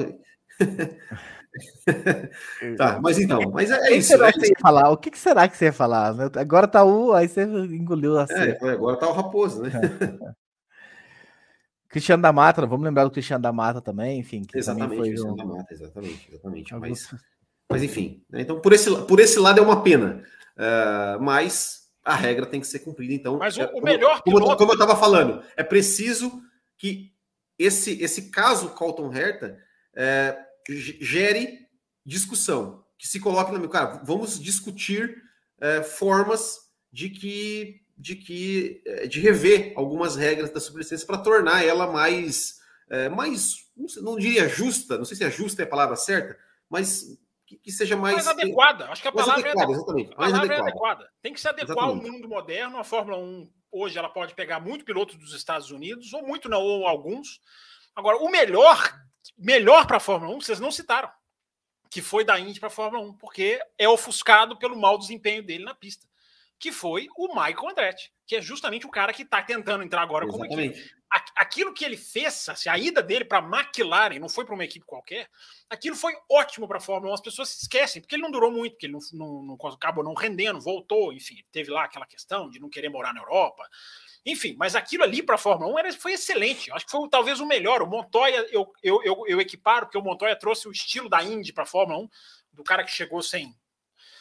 tá, 2.77 2.99
mas 3.01 3.19
então, 3.19 3.51
mas 3.51 3.71
é, 3.71 3.87
é 3.87 3.97
isso. 3.97 4.09
Será 4.09 4.27
é 4.27 4.31
que 4.31 4.39
você 4.39 4.49
ia 4.49 4.59
falar? 4.59 4.89
O 4.89 4.97
que, 4.97 5.17
será 5.17 5.47
que 5.47 5.57
você 5.57 5.65
ia 5.65 5.73
falar? 5.73 6.15
Agora 6.37 6.67
tá 6.67 6.83
o, 6.83 7.13
aí 7.13 7.27
você 7.27 7.43
engoliu 7.43 8.17
a 8.17 8.25
é, 8.29 8.57
agora 8.69 8.97
tá 8.97 9.09
o 9.09 9.13
Raposo, 9.13 9.63
né? 9.63 9.71
Cristiano 11.87 12.23
da 12.23 12.31
Mata, 12.31 12.65
vamos 12.65 12.85
lembrar 12.85 13.03
do 13.03 13.11
Cristiano 13.11 13.41
da 13.41 13.51
Mata 13.51 13.81
também, 13.81 14.19
enfim. 14.19 14.43
exatamente, 14.55 14.89
também 14.89 15.09
Cristiano 15.09 15.33
um... 15.33 15.35
da 15.35 15.45
Mata, 15.45 15.73
exatamente, 15.73 16.29
exatamente. 16.29 16.73
Mas, 16.75 17.13
mas 17.69 17.83
enfim, 17.83 18.23
né? 18.29 18.41
então 18.41 18.61
por 18.61 18.71
esse, 18.71 18.89
por 19.05 19.19
esse 19.19 19.37
lado 19.37 19.59
é 19.59 19.61
uma 19.61 19.83
pena. 19.83 20.23
Uh, 20.61 21.19
mas 21.19 21.89
a 22.05 22.15
regra 22.15 22.45
tem 22.45 22.61
que 22.61 22.67
ser 22.67 22.79
cumprida. 22.79 23.13
Então, 23.13 23.37
mas 23.37 23.57
o, 23.57 23.61
é, 23.61 23.71
o 23.73 23.81
melhor 23.81 24.21
como, 24.21 24.37
piloto... 24.37 24.57
como 24.57 24.71
eu 24.71 24.75
estava 24.75 24.95
falando, 24.95 25.43
é 25.57 25.63
preciso 25.63 26.41
que 26.77 27.11
esse, 27.57 28.01
esse 28.01 28.29
caso 28.29 28.69
Colton 28.69 29.11
Herta 29.11 29.57
é, 29.95 30.37
gere 30.67 31.67
discussão, 32.05 32.83
que 32.97 33.07
se 33.07 33.19
coloque 33.19 33.51
na 33.51 33.57
minha 33.57 33.69
cara, 33.69 34.01
vamos 34.03 34.39
discutir 34.39 35.21
é, 35.59 35.81
formas 35.83 36.59
de 36.91 37.09
que 37.09 37.81
de 37.97 38.15
que 38.15 38.81
é, 38.85 39.05
de 39.05 39.19
rever 39.19 39.73
algumas 39.75 40.15
regras 40.15 40.49
da 40.49 40.59
superlicença 40.59 41.05
para 41.05 41.19
tornar 41.19 41.63
ela 41.63 41.85
mais 41.85 42.59
é, 42.89 43.07
mais 43.09 43.57
não, 43.77 43.87
sei, 43.87 44.01
não 44.01 44.17
diria 44.17 44.49
justa, 44.49 44.97
não 44.97 45.05
sei 45.05 45.17
se 45.17 45.23
é 45.23 45.29
justa 45.29 45.61
é 45.61 45.65
a 45.65 45.69
palavra 45.69 45.95
certa, 45.95 46.37
mas 46.67 47.17
que, 47.51 47.57
que 47.57 47.71
seja 47.71 47.97
mais. 47.97 48.15
Mais 48.15 48.27
adequada. 48.27 48.85
Acho 48.89 49.01
que 49.01 49.07
a 49.07 49.11
palavra, 49.11 49.47
é 49.47 49.51
adequada, 49.51 49.71
é, 49.71 49.75
exatamente. 49.75 50.13
A 50.13 50.15
palavra 50.15 50.37
adequada. 50.37 50.61
é 50.61 50.69
adequada. 50.69 51.11
Tem 51.21 51.33
que 51.33 51.41
se 51.41 51.47
adequar 51.47 51.77
exatamente. 51.77 52.05
ao 52.07 52.11
mundo 52.13 52.29
moderno. 52.29 52.77
A 52.77 52.83
Fórmula 52.83 53.17
1, 53.17 53.51
hoje, 53.71 53.97
ela 53.97 54.09
pode 54.09 54.33
pegar 54.33 54.59
muito 54.59 54.85
piloto 54.85 55.17
dos 55.17 55.33
Estados 55.33 55.71
Unidos, 55.71 56.13
ou 56.13 56.25
muito 56.25 56.47
não, 56.47 56.61
ou 56.61 56.87
alguns. 56.87 57.41
Agora, 57.95 58.17
o 58.17 58.29
melhor, 58.29 58.93
melhor 59.37 59.85
para 59.85 59.97
a 59.97 60.01
Fórmula 60.01 60.33
1, 60.35 60.41
vocês 60.41 60.59
não 60.59 60.71
citaram. 60.71 61.09
Que 61.89 62.01
foi 62.01 62.23
da 62.23 62.39
Indy 62.39 62.59
para 62.59 62.67
a 62.67 62.71
Fórmula 62.71 63.03
1, 63.03 63.17
porque 63.17 63.59
é 63.77 63.89
ofuscado 63.89 64.57
pelo 64.57 64.79
mau 64.79 64.97
desempenho 64.97 65.43
dele 65.43 65.65
na 65.65 65.75
pista. 65.75 66.07
Que 66.57 66.71
foi 66.71 67.07
o 67.17 67.27
Michael 67.27 67.69
Andretti, 67.69 68.13
que 68.25 68.35
é 68.35 68.41
justamente 68.41 68.85
o 68.85 68.91
cara 68.91 69.11
que 69.11 69.23
está 69.23 69.41
tentando 69.41 69.83
entrar 69.83 70.01
agora 70.01 70.25
Exatamente. 70.25 70.49
como 70.49 70.61
equipe 70.61 71.00
aquilo 71.35 71.73
que 71.73 71.83
ele 71.83 71.97
fez, 71.97 72.47
assim, 72.47 72.69
a 72.69 72.77
ida 72.77 73.03
dele 73.03 73.25
para 73.25 73.39
a 73.39 73.59
McLaren, 73.59 74.19
não 74.19 74.29
foi 74.29 74.45
para 74.45 74.53
uma 74.53 74.63
equipe 74.63 74.85
qualquer, 74.85 75.29
aquilo 75.69 75.95
foi 75.95 76.13
ótimo 76.29 76.67
para 76.67 76.77
a 76.77 76.81
Fórmula 76.81 77.11
1. 77.11 77.15
As 77.15 77.21
pessoas 77.21 77.49
se 77.49 77.63
esquecem, 77.63 78.01
porque 78.01 78.15
ele 78.15 78.23
não 78.23 78.31
durou 78.31 78.49
muito, 78.49 78.73
porque 78.73 78.85
ele 78.85 78.93
não, 78.93 79.01
não, 79.13 79.43
não, 79.43 79.69
acabou 79.69 80.03
não 80.03 80.13
rendendo, 80.13 80.61
voltou, 80.61 81.11
enfim, 81.11 81.43
teve 81.51 81.69
lá 81.69 81.83
aquela 81.83 82.05
questão 82.05 82.49
de 82.49 82.59
não 82.59 82.69
querer 82.69 82.89
morar 82.89 83.13
na 83.13 83.19
Europa. 83.19 83.67
Enfim, 84.25 84.55
mas 84.57 84.75
aquilo 84.75 85.03
ali 85.03 85.21
para 85.21 85.35
a 85.35 85.37
Fórmula 85.37 85.73
1 85.73 85.79
era, 85.79 85.93
foi 85.93 86.13
excelente. 86.13 86.71
Acho 86.71 86.85
que 86.85 86.91
foi 86.91 87.09
talvez 87.09 87.39
o 87.39 87.45
melhor. 87.45 87.81
O 87.81 87.87
Montoya, 87.87 88.47
eu, 88.51 88.71
eu, 88.81 89.03
eu, 89.03 89.23
eu 89.27 89.41
equiparo, 89.41 89.87
porque 89.87 89.97
o 89.97 90.03
Montoya 90.03 90.35
trouxe 90.35 90.67
o 90.67 90.71
estilo 90.71 91.09
da 91.09 91.23
Indy 91.23 91.51
para 91.51 91.63
a 91.63 91.67
Fórmula 91.67 91.99
1, 92.03 92.09
do 92.53 92.63
cara 92.63 92.83
que 92.83 92.91
chegou 92.91 93.21
sem, 93.21 93.53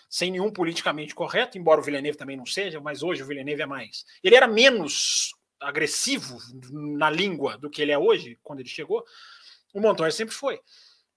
sem 0.09 0.31
nenhum 0.31 0.51
politicamente 0.51 1.15
correto, 1.15 1.59
embora 1.59 1.81
o 1.81 1.85
Villeneuve 1.85 2.19
também 2.19 2.37
não 2.37 2.47
seja, 2.47 2.81
mas 2.81 3.03
hoje 3.03 3.23
o 3.23 3.27
Villeneuve 3.27 3.63
é 3.63 3.67
mais. 3.67 4.05
Ele 4.25 4.35
era 4.35 4.47
menos 4.47 5.35
agressivo 5.61 6.39
na 6.73 7.11
língua 7.11 7.59
do 7.59 7.71
que 7.71 7.83
ele 7.83 7.93
é 7.93 7.99
hoje, 7.99 8.39
quando 8.43 8.61
ele 8.61 8.69
chegou, 8.69 9.05
o 9.73 9.81
Montoya 9.81 10.11
sempre 10.11 10.35
foi. 10.35 10.61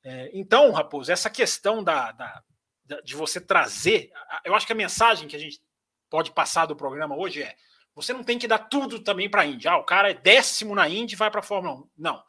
É, 0.03 0.29
então, 0.33 0.71
Raposo, 0.71 1.11
essa 1.11 1.29
questão 1.29 1.83
da, 1.83 2.11
da, 2.11 2.43
da, 2.85 3.01
de 3.01 3.15
você 3.15 3.39
trazer, 3.39 4.11
eu 4.43 4.53
acho 4.53 4.67
que 4.67 4.73
a 4.73 4.75
mensagem 4.75 5.27
que 5.27 5.35
a 5.35 5.39
gente 5.39 5.61
pode 6.09 6.31
passar 6.31 6.65
do 6.65 6.75
programa 6.75 7.15
hoje 7.15 7.41
é: 7.41 7.55
você 7.95 8.13
não 8.13 8.23
tem 8.23 8.37
que 8.37 8.47
dar 8.47 8.59
tudo 8.59 8.99
também 8.99 9.29
para 9.29 9.43
a 9.43 9.45
Indy. 9.45 9.67
Ah, 9.67 9.77
o 9.77 9.83
cara 9.83 10.11
é 10.11 10.13
décimo 10.13 10.75
na 10.75 10.89
Indy 10.89 11.13
e 11.13 11.17
vai 11.17 11.31
para 11.31 11.39
a 11.39 11.43
Fórmula 11.43 11.75
1. 11.75 11.89
Não. 11.97 12.23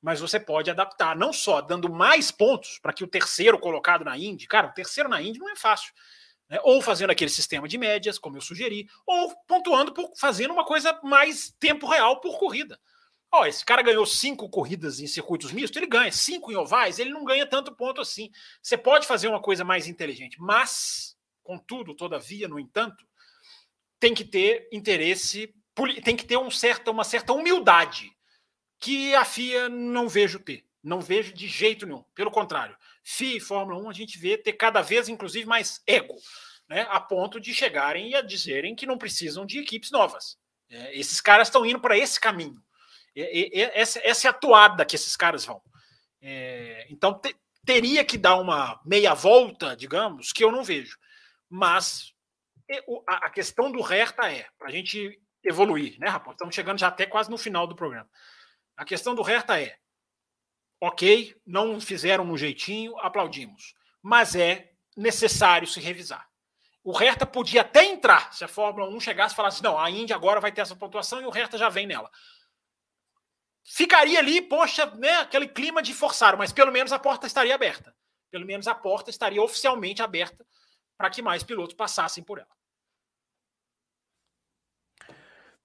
Mas 0.00 0.18
você 0.18 0.40
pode 0.40 0.68
adaptar, 0.68 1.14
não 1.14 1.32
só 1.32 1.60
dando 1.60 1.88
mais 1.88 2.32
pontos 2.32 2.80
para 2.80 2.92
que 2.92 3.04
o 3.04 3.06
terceiro 3.06 3.56
colocado 3.56 4.04
na 4.04 4.18
Indy, 4.18 4.48
cara, 4.48 4.66
o 4.66 4.72
terceiro 4.72 5.08
na 5.08 5.22
Indy 5.22 5.38
não 5.38 5.48
é 5.48 5.54
fácil 5.54 5.92
né? 6.52 6.58
ou 6.62 6.82
fazendo 6.82 7.08
aquele 7.08 7.30
sistema 7.30 7.66
de 7.66 7.78
médias, 7.78 8.18
como 8.18 8.36
eu 8.36 8.42
sugeri, 8.42 8.86
ou 9.06 9.34
pontuando 9.48 9.90
por 9.94 10.12
fazendo 10.18 10.52
uma 10.52 10.66
coisa 10.66 11.00
mais 11.02 11.50
tempo 11.58 11.86
real 11.86 12.20
por 12.20 12.38
corrida. 12.38 12.78
Ó, 13.32 13.46
esse 13.46 13.64
cara 13.64 13.80
ganhou 13.80 14.04
cinco 14.04 14.50
corridas 14.50 15.00
em 15.00 15.06
circuitos 15.06 15.50
mistos, 15.50 15.78
ele 15.78 15.86
ganha. 15.86 16.12
Cinco 16.12 16.52
em 16.52 16.56
ovais, 16.56 16.98
ele 16.98 17.08
não 17.08 17.24
ganha 17.24 17.46
tanto 17.46 17.74
ponto 17.74 18.02
assim. 18.02 18.30
Você 18.62 18.76
pode 18.76 19.06
fazer 19.06 19.28
uma 19.28 19.40
coisa 19.40 19.64
mais 19.64 19.88
inteligente, 19.88 20.36
mas, 20.38 21.16
contudo, 21.42 21.94
todavia, 21.94 22.46
no 22.46 22.60
entanto, 22.60 23.02
tem 23.98 24.12
que 24.12 24.24
ter 24.24 24.68
interesse, 24.70 25.54
tem 26.04 26.14
que 26.14 26.26
ter 26.26 26.36
um 26.36 26.48
uma 26.90 27.04
certa 27.04 27.32
humildade 27.32 28.12
que 28.78 29.14
a 29.14 29.24
FIA 29.24 29.70
não 29.70 30.06
vejo 30.06 30.38
ter. 30.38 30.66
Não 30.82 31.00
vejo 31.00 31.32
de 31.32 31.48
jeito 31.48 31.86
nenhum. 31.86 32.04
Pelo 32.14 32.30
contrário, 32.30 32.76
FIA 33.02 33.36
e 33.36 33.40
Fórmula 33.40 33.80
1 33.82 33.90
a 33.90 33.92
gente 33.92 34.18
vê 34.18 34.38
ter 34.38 34.52
cada 34.52 34.80
vez, 34.80 35.08
inclusive, 35.08 35.46
mais 35.46 35.82
ego, 35.86 36.14
né? 36.68 36.86
a 36.90 37.00
ponto 37.00 37.40
de 37.40 37.52
chegarem 37.54 38.14
a 38.14 38.20
dizerem 38.20 38.74
que 38.74 38.86
não 38.86 38.98
precisam 38.98 39.44
de 39.44 39.58
equipes 39.58 39.90
novas. 39.90 40.36
É, 40.70 40.98
esses 40.98 41.20
caras 41.20 41.48
estão 41.48 41.66
indo 41.66 41.80
para 41.80 41.98
esse 41.98 42.20
caminho. 42.20 42.62
Essa, 43.14 44.00
essa 44.02 44.26
é 44.26 44.30
a 44.30 44.34
toada 44.34 44.86
que 44.86 44.96
esses 44.96 45.16
caras 45.16 45.44
vão. 45.44 45.60
É, 46.20 46.86
então 46.88 47.12
te, 47.12 47.36
teria 47.64 48.04
que 48.04 48.16
dar 48.16 48.36
uma 48.36 48.80
meia 48.84 49.12
volta, 49.12 49.76
digamos, 49.76 50.32
que 50.32 50.42
eu 50.42 50.50
não 50.50 50.64
vejo. 50.64 50.96
Mas 51.48 52.14
a, 53.06 53.28
questão 53.28 53.70
do 53.70 53.82
Hertha 53.82 54.32
é, 54.32 54.46
para 54.58 54.68
a 54.68 54.70
gente 54.70 55.20
evoluir, 55.44 55.98
né, 55.98 56.08
rapaz? 56.08 56.34
Estamos 56.34 56.54
chegando 56.54 56.78
já 56.78 56.88
até 56.88 57.04
quase 57.04 57.30
no 57.30 57.36
final 57.36 57.66
do 57.66 57.76
programa. 57.76 58.08
A 58.76 58.84
questão 58.84 59.14
do 59.14 59.22
Hertha 59.22 59.60
é, 59.60 59.76
ok, 60.82 61.34
não 61.46 61.80
fizeram 61.80 62.24
no 62.24 62.36
jeitinho, 62.36 62.98
aplaudimos. 62.98 63.74
Mas 64.02 64.34
é 64.34 64.72
necessário 64.96 65.66
se 65.66 65.80
revisar. 65.80 66.28
O 66.82 66.92
Hertha 66.92 67.24
podia 67.24 67.60
até 67.60 67.84
entrar 67.84 68.34
se 68.34 68.44
a 68.44 68.48
Fórmula 68.48 68.88
1 68.88 69.00
chegasse 69.00 69.34
e 69.34 69.36
falasse: 69.36 69.62
não, 69.62 69.78
a 69.78 69.88
Indy 69.88 70.12
agora 70.12 70.40
vai 70.40 70.50
ter 70.50 70.62
essa 70.62 70.74
pontuação 70.74 71.22
e 71.22 71.24
o 71.24 71.30
Hertha 71.30 71.56
já 71.56 71.68
vem 71.68 71.86
nela 71.86 72.10
ficaria 73.64 74.18
ali, 74.18 74.40
poxa, 74.40 74.86
né, 74.96 75.16
aquele 75.18 75.48
clima 75.48 75.82
de 75.82 75.94
forçar, 75.94 76.36
mas 76.36 76.52
pelo 76.52 76.72
menos 76.72 76.92
a 76.92 76.98
porta 76.98 77.26
estaria 77.26 77.54
aberta. 77.54 77.94
Pelo 78.30 78.46
menos 78.46 78.66
a 78.66 78.74
porta 78.74 79.10
estaria 79.10 79.42
oficialmente 79.42 80.02
aberta 80.02 80.44
para 80.96 81.10
que 81.10 81.22
mais 81.22 81.42
pilotos 81.42 81.74
passassem 81.74 82.24
por 82.24 82.38
ela. 82.38 82.48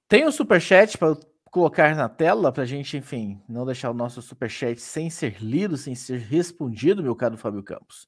Tem 0.08 0.26
um 0.26 0.32
superchat 0.32 0.98
para 0.98 1.18
colocar 1.52 1.96
na 1.96 2.10
tela 2.10 2.52
para 2.52 2.64
a 2.64 2.66
gente, 2.66 2.98
enfim, 2.98 3.42
não 3.48 3.66
deixar 3.66 3.92
o 3.92 3.94
nosso 3.94 4.22
superchat 4.22 4.80
sem 4.80 5.10
ser 5.10 5.42
lido, 5.42 5.78
sem 5.78 5.96
ser 5.96 6.20
respondido, 6.20 7.04
meu 7.04 7.16
caro 7.16 7.38
Fábio 7.38 7.64
Campos. 7.64 8.08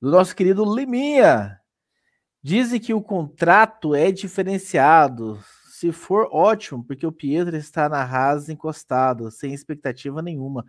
Do 0.00 0.10
nosso 0.10 0.34
querido 0.34 0.64
Liminha. 0.64 1.60
Dizem 2.42 2.78
que 2.78 2.92
o 2.92 3.02
contrato 3.02 3.94
é 3.94 4.12
diferenciado. 4.12 5.42
Se 5.66 5.90
for 5.92 6.28
ótimo, 6.30 6.84
porque 6.84 7.06
o 7.06 7.12
Pietro 7.12 7.56
está 7.56 7.88
na 7.88 8.04
rasa 8.04 8.52
encostado, 8.52 9.30
sem 9.30 9.54
expectativa 9.54 10.20
nenhuma. 10.20 10.64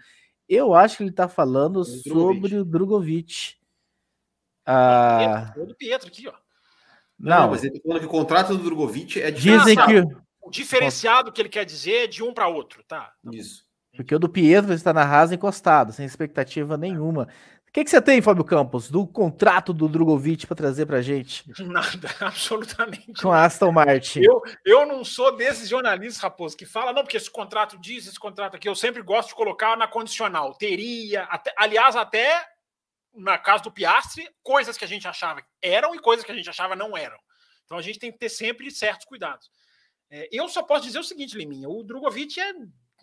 Eu 0.47 0.73
acho 0.73 0.97
que 0.97 1.03
ele 1.03 1.09
está 1.09 1.27
falando 1.27 1.77
o 1.77 1.85
sobre 1.85 2.57
o 2.57 2.65
Drogovic. 2.65 3.55
Ah, 4.65 5.53
o 5.57 5.65
do 5.65 5.75
Pietro 5.75 6.07
aqui, 6.07 6.27
ó. 6.27 6.33
Não, 7.17 7.41
não, 7.41 7.49
mas 7.51 7.63
ele 7.63 7.77
está 7.77 7.87
falando 7.87 7.99
que 8.01 8.07
o 8.07 8.09
contrato 8.09 8.57
do 8.57 8.63
Drogovic 8.63 9.21
é 9.21 9.31
Dizem 9.31 9.75
que 9.75 10.24
o 10.45 10.51
diferenciado 10.51 11.31
que 11.31 11.41
ele 11.41 11.49
quer 11.49 11.65
dizer 11.65 12.03
é 12.03 12.07
de 12.07 12.23
um 12.23 12.33
para 12.33 12.47
outro, 12.47 12.83
tá? 12.87 13.11
Isso. 13.31 13.65
Porque 13.95 14.13
o 14.13 14.19
do 14.19 14.29
Pietro 14.29 14.73
está 14.73 14.93
na 14.93 15.03
rasa 15.03 15.35
encostado, 15.35 15.93
sem 15.93 16.05
expectativa 16.05 16.77
nenhuma 16.77 17.27
que, 17.75 17.83
que 17.83 17.89
você 17.89 18.01
tem, 18.01 18.21
Fábio 18.21 18.45
Campos, 18.45 18.89
do 18.89 19.05
contrato 19.05 19.73
do 19.73 19.89
Drogovic 19.89 20.47
para 20.47 20.55
trazer 20.55 20.85
para 20.85 21.01
gente? 21.01 21.43
Nada, 21.61 22.09
absolutamente. 22.21 23.21
Com 23.21 23.33
a 23.33 23.43
Aston 23.43 23.69
Martin. 23.73 24.21
Eu, 24.21 24.41
eu 24.63 24.85
não 24.85 25.03
sou 25.03 25.35
desses 25.35 25.67
jornalistas, 25.67 26.23
Raposo, 26.23 26.55
que 26.55 26.65
fala, 26.65 26.93
não, 26.93 27.03
porque 27.03 27.17
esse 27.17 27.29
contrato 27.29 27.77
diz, 27.77 28.07
esse 28.07 28.17
contrato 28.17 28.55
aqui, 28.55 28.69
eu 28.69 28.75
sempre 28.75 29.01
gosto 29.01 29.29
de 29.29 29.35
colocar 29.35 29.75
na 29.75 29.89
condicional. 29.89 30.55
Teria, 30.55 31.23
até, 31.23 31.53
aliás, 31.57 31.97
até 31.97 32.47
na 33.13 33.37
casa 33.37 33.63
do 33.63 33.71
Piastri, 33.71 34.25
coisas 34.41 34.77
que 34.77 34.85
a 34.85 34.87
gente 34.87 35.05
achava 35.05 35.43
eram 35.61 35.93
e 35.93 35.99
coisas 35.99 36.25
que 36.25 36.31
a 36.31 36.35
gente 36.35 36.49
achava 36.49 36.77
não 36.77 36.95
eram. 36.95 37.17
Então 37.65 37.77
a 37.77 37.81
gente 37.81 37.99
tem 37.99 38.09
que 38.09 38.17
ter 38.17 38.29
sempre 38.29 38.71
certos 38.71 39.05
cuidados. 39.05 39.51
É, 40.15 40.29
eu 40.31 40.47
só 40.47 40.63
posso 40.63 40.85
dizer 40.85 40.97
o 40.97 41.03
seguinte, 41.03 41.37
Liminha: 41.37 41.67
o 41.67 41.83
Drogovic 41.83 42.39
é 42.39 42.53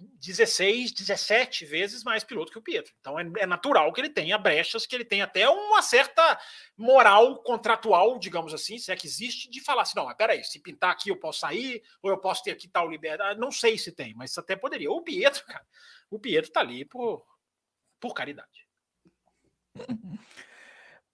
16, 0.00 0.92
17 0.92 1.66
vezes 1.66 2.02
mais 2.02 2.24
piloto 2.24 2.50
que 2.50 2.58
o 2.58 2.62
Pietro. 2.62 2.94
Então 3.00 3.20
é, 3.20 3.30
é, 3.40 3.46
natural 3.46 3.92
que 3.92 4.00
ele 4.00 4.08
tenha 4.08 4.38
brechas, 4.38 4.86
que 4.86 4.94
ele 4.96 5.04
tenha 5.04 5.24
até 5.24 5.46
uma 5.46 5.82
certa 5.82 6.40
moral 6.74 7.42
contratual, 7.42 8.18
digamos 8.18 8.54
assim, 8.54 8.78
se 8.78 8.90
é 8.90 8.96
que 8.96 9.06
existe, 9.06 9.50
de 9.50 9.60
falar 9.60 9.82
assim: 9.82 9.92
não, 9.94 10.06
mas 10.06 10.16
peraí, 10.16 10.42
se 10.42 10.58
pintar 10.58 10.90
aqui 10.90 11.10
eu 11.10 11.16
posso 11.16 11.40
sair, 11.40 11.82
ou 12.02 12.10
eu 12.10 12.16
posso 12.16 12.42
ter 12.42 12.52
aqui 12.52 12.66
tal 12.66 12.90
liberdade. 12.90 13.38
Não 13.38 13.52
sei 13.52 13.76
se 13.76 13.92
tem, 13.92 14.14
mas 14.14 14.36
até 14.38 14.56
poderia. 14.56 14.90
O 14.90 15.02
Pietro, 15.02 15.44
cara, 15.44 15.66
o 16.10 16.18
Pietro 16.18 16.50
tá 16.50 16.60
ali 16.60 16.82
por, 16.86 17.26
por 18.00 18.14
caridade. 18.14 18.66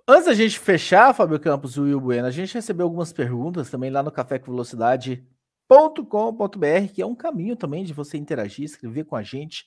Antes 0.06 0.26
da 0.26 0.32
gente 0.32 0.58
fechar, 0.60 1.12
Fábio 1.12 1.40
Campos 1.40 1.76
e 1.76 1.80
o 1.80 1.82
Will 1.82 2.00
Bueno, 2.00 2.26
a 2.26 2.30
gente 2.30 2.54
recebeu 2.54 2.86
algumas 2.86 3.12
perguntas 3.12 3.68
também 3.68 3.90
lá 3.90 4.00
no 4.00 4.12
Café 4.12 4.38
com 4.38 4.52
Velocidade 4.52 5.26
com.br, 5.68 6.92
que 6.92 7.02
é 7.02 7.06
um 7.06 7.14
caminho 7.14 7.54
também 7.54 7.84
de 7.84 7.92
você 7.92 8.16
interagir, 8.16 8.64
escrever 8.64 9.04
com 9.04 9.14
a 9.14 9.22
gente. 9.22 9.66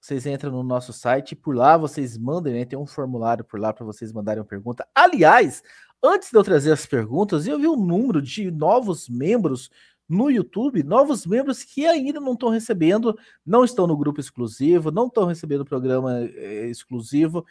Vocês 0.00 0.26
entram 0.26 0.50
no 0.52 0.62
nosso 0.62 0.92
site, 0.92 1.34
por 1.34 1.54
lá 1.54 1.76
vocês 1.76 2.16
mandem, 2.16 2.54
né? 2.54 2.64
Tem 2.64 2.78
um 2.78 2.86
formulário 2.86 3.44
por 3.44 3.58
lá 3.60 3.72
para 3.72 3.84
vocês 3.84 4.12
mandarem 4.12 4.40
uma 4.40 4.48
pergunta. 4.48 4.86
Aliás, 4.94 5.62
antes 6.02 6.30
de 6.30 6.36
eu 6.36 6.44
trazer 6.44 6.72
as 6.72 6.86
perguntas, 6.86 7.46
eu 7.46 7.58
vi 7.58 7.66
um 7.66 7.76
número 7.76 8.20
de 8.22 8.50
novos 8.50 9.08
membros 9.08 9.70
no 10.08 10.30
YouTube, 10.30 10.82
novos 10.82 11.24
membros 11.24 11.62
que 11.62 11.86
ainda 11.86 12.18
não 12.18 12.32
estão 12.32 12.48
recebendo, 12.48 13.16
não 13.46 13.64
estão 13.64 13.86
no 13.86 13.96
grupo 13.96 14.20
exclusivo, 14.20 14.90
não 14.90 15.06
estão 15.06 15.24
recebendo 15.24 15.60
o 15.60 15.66
programa 15.66 16.20
eh, 16.20 16.66
exclusivo, 16.68 17.46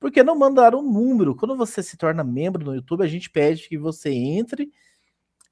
porque 0.00 0.22
não 0.22 0.38
mandaram 0.38 0.78
um 0.78 0.92
número. 0.92 1.34
Quando 1.34 1.56
você 1.56 1.82
se 1.82 1.96
torna 1.96 2.24
membro 2.24 2.64
no 2.64 2.74
YouTube, 2.74 3.04
a 3.04 3.08
gente 3.08 3.28
pede 3.28 3.68
que 3.68 3.76
você 3.76 4.10
entre 4.10 4.72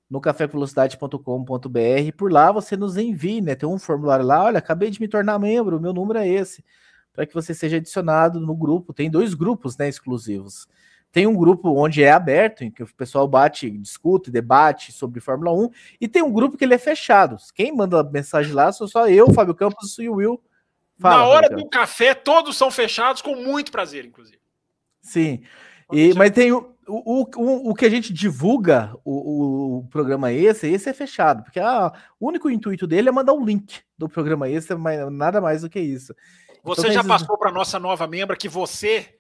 no 0.08 0.20
cafévelocidade.com.br. 0.20 2.12
Por 2.16 2.32
lá 2.32 2.52
você 2.52 2.76
nos 2.76 2.96
envie, 2.96 3.40
né? 3.40 3.54
Tem 3.54 3.68
um 3.68 3.78
formulário 3.78 4.24
lá, 4.24 4.44
olha, 4.44 4.58
acabei 4.58 4.90
de 4.90 5.00
me 5.00 5.08
tornar 5.08 5.38
membro, 5.38 5.80
meu 5.80 5.92
número 5.92 6.18
é 6.18 6.28
esse, 6.28 6.64
para 7.12 7.26
que 7.26 7.34
você 7.34 7.52
seja 7.54 7.76
adicionado 7.76 8.40
no 8.40 8.54
grupo. 8.54 8.94
Tem 8.94 9.10
dois 9.10 9.34
grupos, 9.34 9.76
né, 9.76 9.88
exclusivos. 9.88 10.68
Tem 11.10 11.26
um 11.26 11.34
grupo 11.34 11.70
onde 11.70 12.02
é 12.02 12.12
aberto, 12.12 12.62
em 12.62 12.70
que 12.70 12.82
o 12.82 12.94
pessoal 12.94 13.26
bate, 13.26 13.70
discute, 13.70 14.30
debate 14.30 14.92
sobre 14.92 15.18
Fórmula 15.20 15.52
1, 15.52 15.70
e 16.00 16.06
tem 16.06 16.22
um 16.22 16.32
grupo 16.32 16.58
que 16.58 16.64
ele 16.64 16.74
é 16.74 16.78
fechado. 16.78 17.36
Quem 17.54 17.74
manda 17.74 18.02
mensagem 18.04 18.52
lá 18.52 18.70
sou 18.70 18.86
só 18.86 19.08
eu, 19.08 19.32
Fábio 19.32 19.54
Campos 19.54 19.98
e 19.98 20.08
o 20.08 20.16
Will. 20.16 20.42
Fala, 20.98 21.16
Na 21.16 21.24
hora 21.24 21.48
do 21.48 21.66
café, 21.68 22.14
todos 22.14 22.56
são 22.56 22.70
fechados 22.70 23.22
com 23.22 23.34
muito 23.34 23.72
prazer, 23.72 24.04
inclusive. 24.04 24.38
Sim. 25.00 25.42
E, 25.92 26.14
mas 26.14 26.30
tem 26.30 26.52
o, 26.52 26.74
o, 26.88 27.26
o, 27.36 27.70
o 27.70 27.74
que 27.74 27.84
a 27.84 27.90
gente 27.90 28.12
divulga, 28.12 28.92
o, 29.04 29.78
o 29.78 29.88
programa 29.88 30.32
esse, 30.32 30.68
esse 30.68 30.88
é 30.88 30.92
fechado, 30.92 31.42
porque 31.42 31.60
ah, 31.60 31.92
o 32.18 32.28
único 32.28 32.50
intuito 32.50 32.86
dele 32.86 33.08
é 33.08 33.12
mandar 33.12 33.32
um 33.32 33.44
link 33.44 33.80
do 33.98 34.08
programa 34.08 34.48
esse, 34.48 34.74
mas 34.74 35.10
nada 35.12 35.40
mais 35.40 35.62
do 35.62 35.70
que 35.70 35.80
isso. 35.80 36.14
Você 36.62 36.82
então, 36.82 36.92
já 36.92 37.00
esses... 37.00 37.08
passou 37.08 37.38
para 37.38 37.52
nossa 37.52 37.78
nova 37.78 38.06
membra 38.06 38.36
que 38.36 38.48
você 38.48 39.14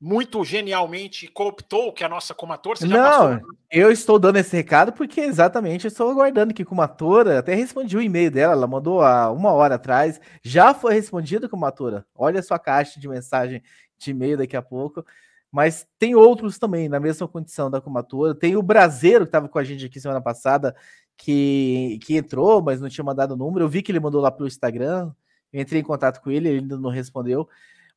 muito 0.00 0.44
genialmente 0.44 1.26
cooptou 1.26 1.92
que 1.92 2.04
é 2.04 2.06
a 2.06 2.10
nossa 2.10 2.32
comatora? 2.32 2.78
Não, 2.82 2.88
passou... 2.88 3.40
eu 3.70 3.90
estou 3.90 4.18
dando 4.18 4.36
esse 4.36 4.56
recado 4.56 4.92
porque 4.92 5.20
exatamente 5.20 5.86
eu 5.86 5.88
estou 5.88 6.10
aguardando 6.10 6.54
que 6.54 6.64
comatora 6.64 7.38
até 7.38 7.54
respondi 7.54 7.96
o 7.96 8.02
e-mail 8.02 8.30
dela, 8.30 8.52
ela 8.52 8.66
mandou 8.66 9.02
há 9.02 9.30
uma 9.32 9.52
hora 9.52 9.74
atrás, 9.74 10.20
já 10.42 10.72
foi 10.72 10.94
respondido 10.94 11.48
comatora. 11.48 12.06
Olha 12.14 12.38
a 12.40 12.42
sua 12.42 12.58
caixa 12.58 13.00
de 13.00 13.08
mensagem 13.08 13.62
de 13.96 14.10
e-mail 14.12 14.38
daqui 14.38 14.56
a 14.56 14.62
pouco. 14.62 15.04
Mas 15.50 15.86
tem 15.98 16.14
outros 16.14 16.58
também 16.58 16.88
na 16.88 17.00
mesma 17.00 17.26
condição 17.26 17.70
da 17.70 17.80
Comatora. 17.80 18.34
Tem 18.34 18.56
o 18.56 18.62
Brasileiro 18.62 19.24
que 19.24 19.28
estava 19.28 19.48
com 19.48 19.58
a 19.58 19.64
gente 19.64 19.86
aqui 19.86 19.98
semana 19.98 20.20
passada, 20.20 20.76
que, 21.16 21.98
que 22.02 22.16
entrou, 22.16 22.62
mas 22.62 22.80
não 22.80 22.88
tinha 22.88 23.04
mandado 23.04 23.32
o 23.32 23.36
número. 23.36 23.64
Eu 23.64 23.68
vi 23.68 23.82
que 23.82 23.90
ele 23.90 24.00
mandou 24.00 24.20
lá 24.20 24.30
pelo 24.30 24.46
Instagram. 24.46 25.10
Eu 25.52 25.60
entrei 25.60 25.80
em 25.80 25.84
contato 25.84 26.20
com 26.20 26.30
ele, 26.30 26.48
ele 26.48 26.58
ainda 26.60 26.76
não 26.76 26.90
respondeu. 26.90 27.48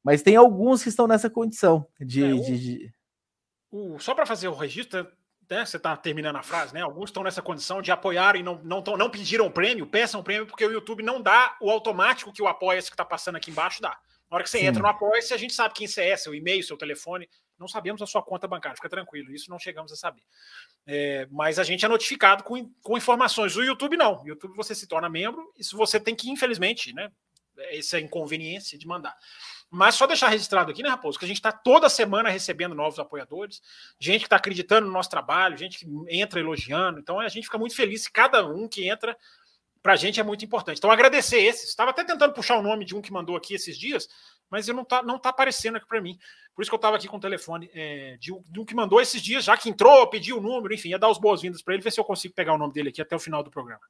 Mas 0.03 0.21
tem 0.21 0.35
alguns 0.35 0.81
que 0.81 0.89
estão 0.89 1.07
nessa 1.07 1.29
condição 1.29 1.85
de. 1.99 2.23
É, 2.23 2.33
o, 2.33 2.41
de, 2.41 2.59
de... 2.59 2.93
O, 3.69 3.99
só 3.99 4.15
para 4.15 4.25
fazer 4.25 4.47
o 4.47 4.55
registro, 4.55 5.05
né, 5.49 5.65
você 5.65 5.77
está 5.77 5.95
terminando 5.97 6.37
a 6.37 6.43
frase, 6.43 6.73
né? 6.73 6.81
Alguns 6.81 7.09
estão 7.09 7.23
nessa 7.23 7.41
condição 7.41 7.81
de 7.81 7.91
apoiar 7.91 8.35
e 8.35 8.43
não, 8.43 8.59
não, 8.63 8.81
tão, 8.81 8.97
não 8.97 9.09
pediram 9.09 9.51
prêmio, 9.51 9.85
peçam 9.85 10.23
prêmio, 10.23 10.47
porque 10.47 10.65
o 10.65 10.71
YouTube 10.71 11.03
não 11.03 11.21
dá 11.21 11.57
o 11.59 11.69
automático 11.69 12.31
que 12.31 12.41
o 12.41 12.47
apoia-se 12.47 12.89
que 12.89 12.93
está 12.93 13.05
passando 13.05 13.35
aqui 13.35 13.51
embaixo 13.51 13.81
dá. 13.81 13.99
Na 14.31 14.37
hora 14.37 14.43
que 14.45 14.49
você 14.49 14.59
Sim. 14.59 14.67
entra 14.67 14.81
no 14.81 14.87
Apoia-se, 14.87 15.33
a 15.33 15.37
gente 15.37 15.51
sabe 15.51 15.73
quem 15.73 15.85
você 15.85 16.03
é, 16.03 16.15
seu 16.15 16.33
e-mail, 16.33 16.63
seu 16.63 16.77
telefone. 16.77 17.29
Não 17.59 17.67
sabemos 17.67 18.01
a 18.01 18.07
sua 18.07 18.23
conta 18.23 18.47
bancária, 18.47 18.77
fica 18.77 18.87
tranquilo, 18.87 19.29
isso 19.35 19.49
não 19.49 19.59
chegamos 19.59 19.91
a 19.91 19.95
saber. 19.97 20.23
É, 20.87 21.27
mas 21.29 21.59
a 21.59 21.65
gente 21.65 21.83
é 21.83 21.87
notificado 21.89 22.41
com, 22.41 22.71
com 22.81 22.97
informações. 22.97 23.57
O 23.57 23.61
YouTube 23.61 23.97
não. 23.97 24.23
O 24.23 24.27
YouTube 24.29 24.55
você 24.55 24.73
se 24.73 24.87
torna 24.87 25.09
membro, 25.09 25.51
isso 25.57 25.75
você 25.75 25.99
tem 25.99 26.15
que, 26.15 26.31
infelizmente, 26.31 26.93
né? 26.93 27.11
Essa 27.71 27.97
é 27.97 28.01
inconveniência 28.01 28.79
de 28.79 28.87
mandar. 28.87 29.15
Mas 29.69 29.95
só 29.95 30.07
deixar 30.07 30.29
registrado 30.29 30.71
aqui, 30.71 30.81
né, 30.81 30.89
Raposo, 30.89 31.19
que 31.19 31.25
a 31.25 31.27
gente 31.27 31.37
está 31.37 31.51
toda 31.51 31.89
semana 31.89 32.29
recebendo 32.29 32.73
novos 32.73 32.99
apoiadores, 32.99 33.61
gente 33.99 34.21
que 34.21 34.27
está 34.27 34.37
acreditando 34.37 34.87
no 34.87 34.93
nosso 34.93 35.09
trabalho, 35.09 35.57
gente 35.57 35.77
que 35.77 35.85
entra 36.09 36.39
elogiando. 36.39 36.99
Então 36.99 37.19
a 37.19 37.27
gente 37.27 37.45
fica 37.45 37.57
muito 37.57 37.75
feliz 37.75 38.03
se 38.03 38.11
cada 38.11 38.45
um 38.45 38.67
que 38.67 38.87
entra 38.87 39.15
para 39.81 39.93
a 39.93 39.95
gente 39.95 40.19
é 40.19 40.23
muito 40.23 40.45
importante. 40.45 40.77
Então, 40.77 40.91
agradecer 40.91 41.39
esses. 41.39 41.69
Estava 41.69 41.91
até 41.91 42.03
tentando 42.03 42.33
puxar 42.33 42.57
o 42.57 42.61
nome 42.61 42.85
de 42.85 42.95
um 42.95 43.01
que 43.01 43.11
mandou 43.11 43.35
aqui 43.35 43.55
esses 43.55 43.77
dias, 43.77 44.07
mas 44.49 44.67
não 44.67 44.83
está 44.83 45.01
não 45.01 45.17
tá 45.17 45.29
aparecendo 45.29 45.77
aqui 45.77 45.87
para 45.87 46.01
mim. 46.01 46.17
Por 46.55 46.61
isso 46.61 46.69
que 46.69 46.75
eu 46.75 46.77
estava 46.77 46.97
aqui 46.97 47.07
com 47.07 47.17
o 47.17 47.21
telefone 47.21 47.69
é, 47.73 48.17
de, 48.19 48.31
de, 48.49 48.59
um 48.59 48.65
que 48.65 48.75
mandou 48.75 49.01
esses 49.01 49.21
dias, 49.21 49.43
já 49.43 49.57
que 49.57 49.69
entrou, 49.69 50.07
pediu 50.07 50.37
o 50.37 50.41
número, 50.41 50.73
enfim, 50.73 50.89
ia 50.89 50.99
dar 50.99 51.09
as 51.09 51.17
boas-vindas 51.17 51.61
para 51.61 51.73
ele, 51.73 51.83
ver 51.83 51.91
se 51.91 51.99
eu 51.99 52.03
consigo 52.03 52.33
pegar 52.33 52.53
o 52.53 52.57
nome 52.57 52.73
dele 52.73 52.89
aqui 52.89 53.01
até 53.01 53.15
o 53.15 53.19
final 53.19 53.41
do 53.41 53.49
programa. 53.49 53.81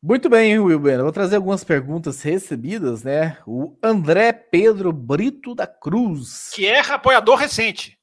Muito 0.00 0.30
bem, 0.30 0.56
Wilber. 0.60 1.02
Vou 1.02 1.10
trazer 1.10 1.36
algumas 1.36 1.64
perguntas 1.64 2.22
recebidas, 2.22 3.02
né? 3.02 3.36
O 3.44 3.76
André 3.82 4.32
Pedro 4.32 4.92
Brito 4.92 5.56
da 5.56 5.66
Cruz. 5.66 6.50
Que 6.54 6.68
é 6.68 6.78
apoiador 6.78 7.36
recente. 7.36 7.98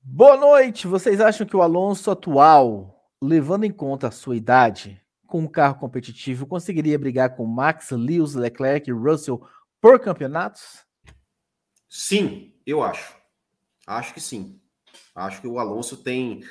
Boa 0.00 0.36
noite. 0.36 0.86
Vocês 0.86 1.20
acham 1.20 1.44
que 1.44 1.56
o 1.56 1.62
Alonso 1.62 2.12
atual, 2.12 2.95
levando 3.26 3.64
em 3.64 3.72
conta 3.72 4.08
a 4.08 4.12
sua 4.12 4.36
idade, 4.36 5.00
com 5.26 5.40
um 5.40 5.48
carro 5.48 5.78
competitivo, 5.78 6.46
conseguiria 6.46 6.98
brigar 6.98 7.36
com 7.36 7.44
Max, 7.44 7.90
Lewis, 7.90 8.34
Leclerc 8.34 8.88
e 8.88 8.92
Russell 8.92 9.46
por 9.80 9.98
campeonatos? 10.00 10.84
Sim, 11.88 12.54
eu 12.64 12.82
acho. 12.82 13.16
Acho 13.86 14.14
que 14.14 14.20
sim. 14.20 14.60
Acho 15.14 15.40
que 15.40 15.46
o 15.46 15.58
Alonso 15.58 15.96
tem 15.96 16.42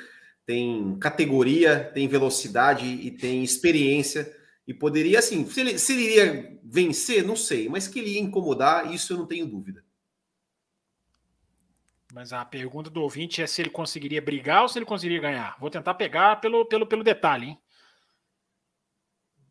tem 0.46 0.96
categoria, 1.00 1.90
tem 1.92 2.06
velocidade 2.06 2.86
e 2.86 3.10
tem 3.10 3.42
experiência. 3.42 4.32
E 4.66 4.72
poderia, 4.72 5.18
assim, 5.18 5.44
se 5.44 5.60
ele, 5.60 5.78
se 5.78 5.92
ele 5.92 6.02
iria 6.02 6.60
vencer, 6.62 7.24
não 7.24 7.34
sei, 7.34 7.68
mas 7.68 7.88
que 7.88 7.98
ele 7.98 8.10
ia 8.10 8.20
incomodar, 8.20 8.94
isso 8.94 9.12
eu 9.12 9.16
não 9.18 9.26
tenho 9.26 9.46
dúvida. 9.46 9.84
Mas 12.16 12.32
a 12.32 12.42
pergunta 12.46 12.88
do 12.88 13.02
ouvinte 13.02 13.42
é 13.42 13.46
se 13.46 13.60
ele 13.60 13.68
conseguiria 13.68 14.22
brigar 14.22 14.62
ou 14.62 14.68
se 14.70 14.78
ele 14.78 14.86
conseguiria 14.86 15.20
ganhar. 15.20 15.54
Vou 15.60 15.68
tentar 15.68 15.92
pegar 15.92 16.40
pelo, 16.40 16.64
pelo, 16.64 16.86
pelo 16.86 17.04
detalhe, 17.04 17.48
hein? 17.48 17.58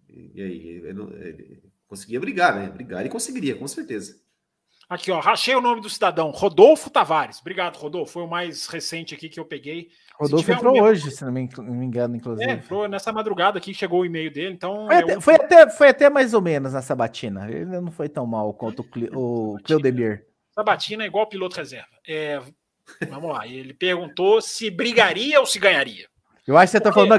E 0.09 0.41
aí, 0.41 0.67
ele, 0.83 1.01
ele 1.13 1.63
conseguia 1.87 2.19
brigar, 2.19 2.55
né? 2.55 2.67
Brigar 2.67 3.01
ele 3.01 3.09
conseguiria, 3.09 3.55
com 3.55 3.67
certeza. 3.67 4.19
Aqui, 4.89 5.11
ó, 5.11 5.19
rachei 5.19 5.53
o 5.53 5.61
nome 5.61 5.79
do 5.79 5.91
cidadão, 5.91 6.31
Rodolfo 6.31 6.89
Tavares. 6.89 7.39
Obrigado, 7.39 7.77
Rodolfo. 7.77 8.13
Foi 8.13 8.23
o 8.23 8.27
mais 8.27 8.65
recente 8.65 9.13
aqui 9.13 9.29
que 9.29 9.39
eu 9.39 9.45
peguei. 9.45 9.89
Rodolfo 10.19 10.51
entrou 10.51 10.75
um 10.75 10.81
hoje, 10.81 11.11
se 11.11 11.23
não 11.23 11.31
me, 11.31 11.47
engano, 11.85 12.15
inclusive. 12.15 12.49
É, 12.49 12.53
entrou 12.53 12.87
nessa 12.87 13.13
madrugada 13.13 13.59
aqui, 13.59 13.75
chegou 13.75 13.99
o 14.01 14.05
e-mail 14.07 14.33
dele, 14.33 14.55
então... 14.55 14.87
Foi, 14.87 14.95
até, 14.95 15.21
foi, 15.21 15.35
até, 15.35 15.69
foi 15.69 15.87
até 15.89 16.09
mais 16.09 16.33
ou 16.33 16.41
menos 16.41 16.73
na 16.73 16.81
Sabatina. 16.81 17.47
Ele 17.47 17.65
não 17.79 17.91
foi 17.91 18.09
tão 18.09 18.25
mal 18.25 18.51
quanto 18.55 18.79
o, 18.79 18.83
Cle, 18.83 19.07
o 19.13 19.57
Cleudemir. 19.63 20.25
Sabatina 20.55 21.03
é 21.03 21.07
igual 21.07 21.27
piloto 21.27 21.57
reserva. 21.57 21.87
É, 22.07 22.39
vamos 23.09 23.31
lá, 23.31 23.45
ele 23.45 23.73
perguntou 23.73 24.41
se 24.41 24.71
brigaria 24.71 25.39
ou 25.39 25.45
se 25.45 25.59
ganharia. 25.59 26.07
Eu 26.47 26.55
acho 26.55 26.67
que 26.67 26.71
você 26.71 26.77
está 26.77 26.93
falando 26.93 27.11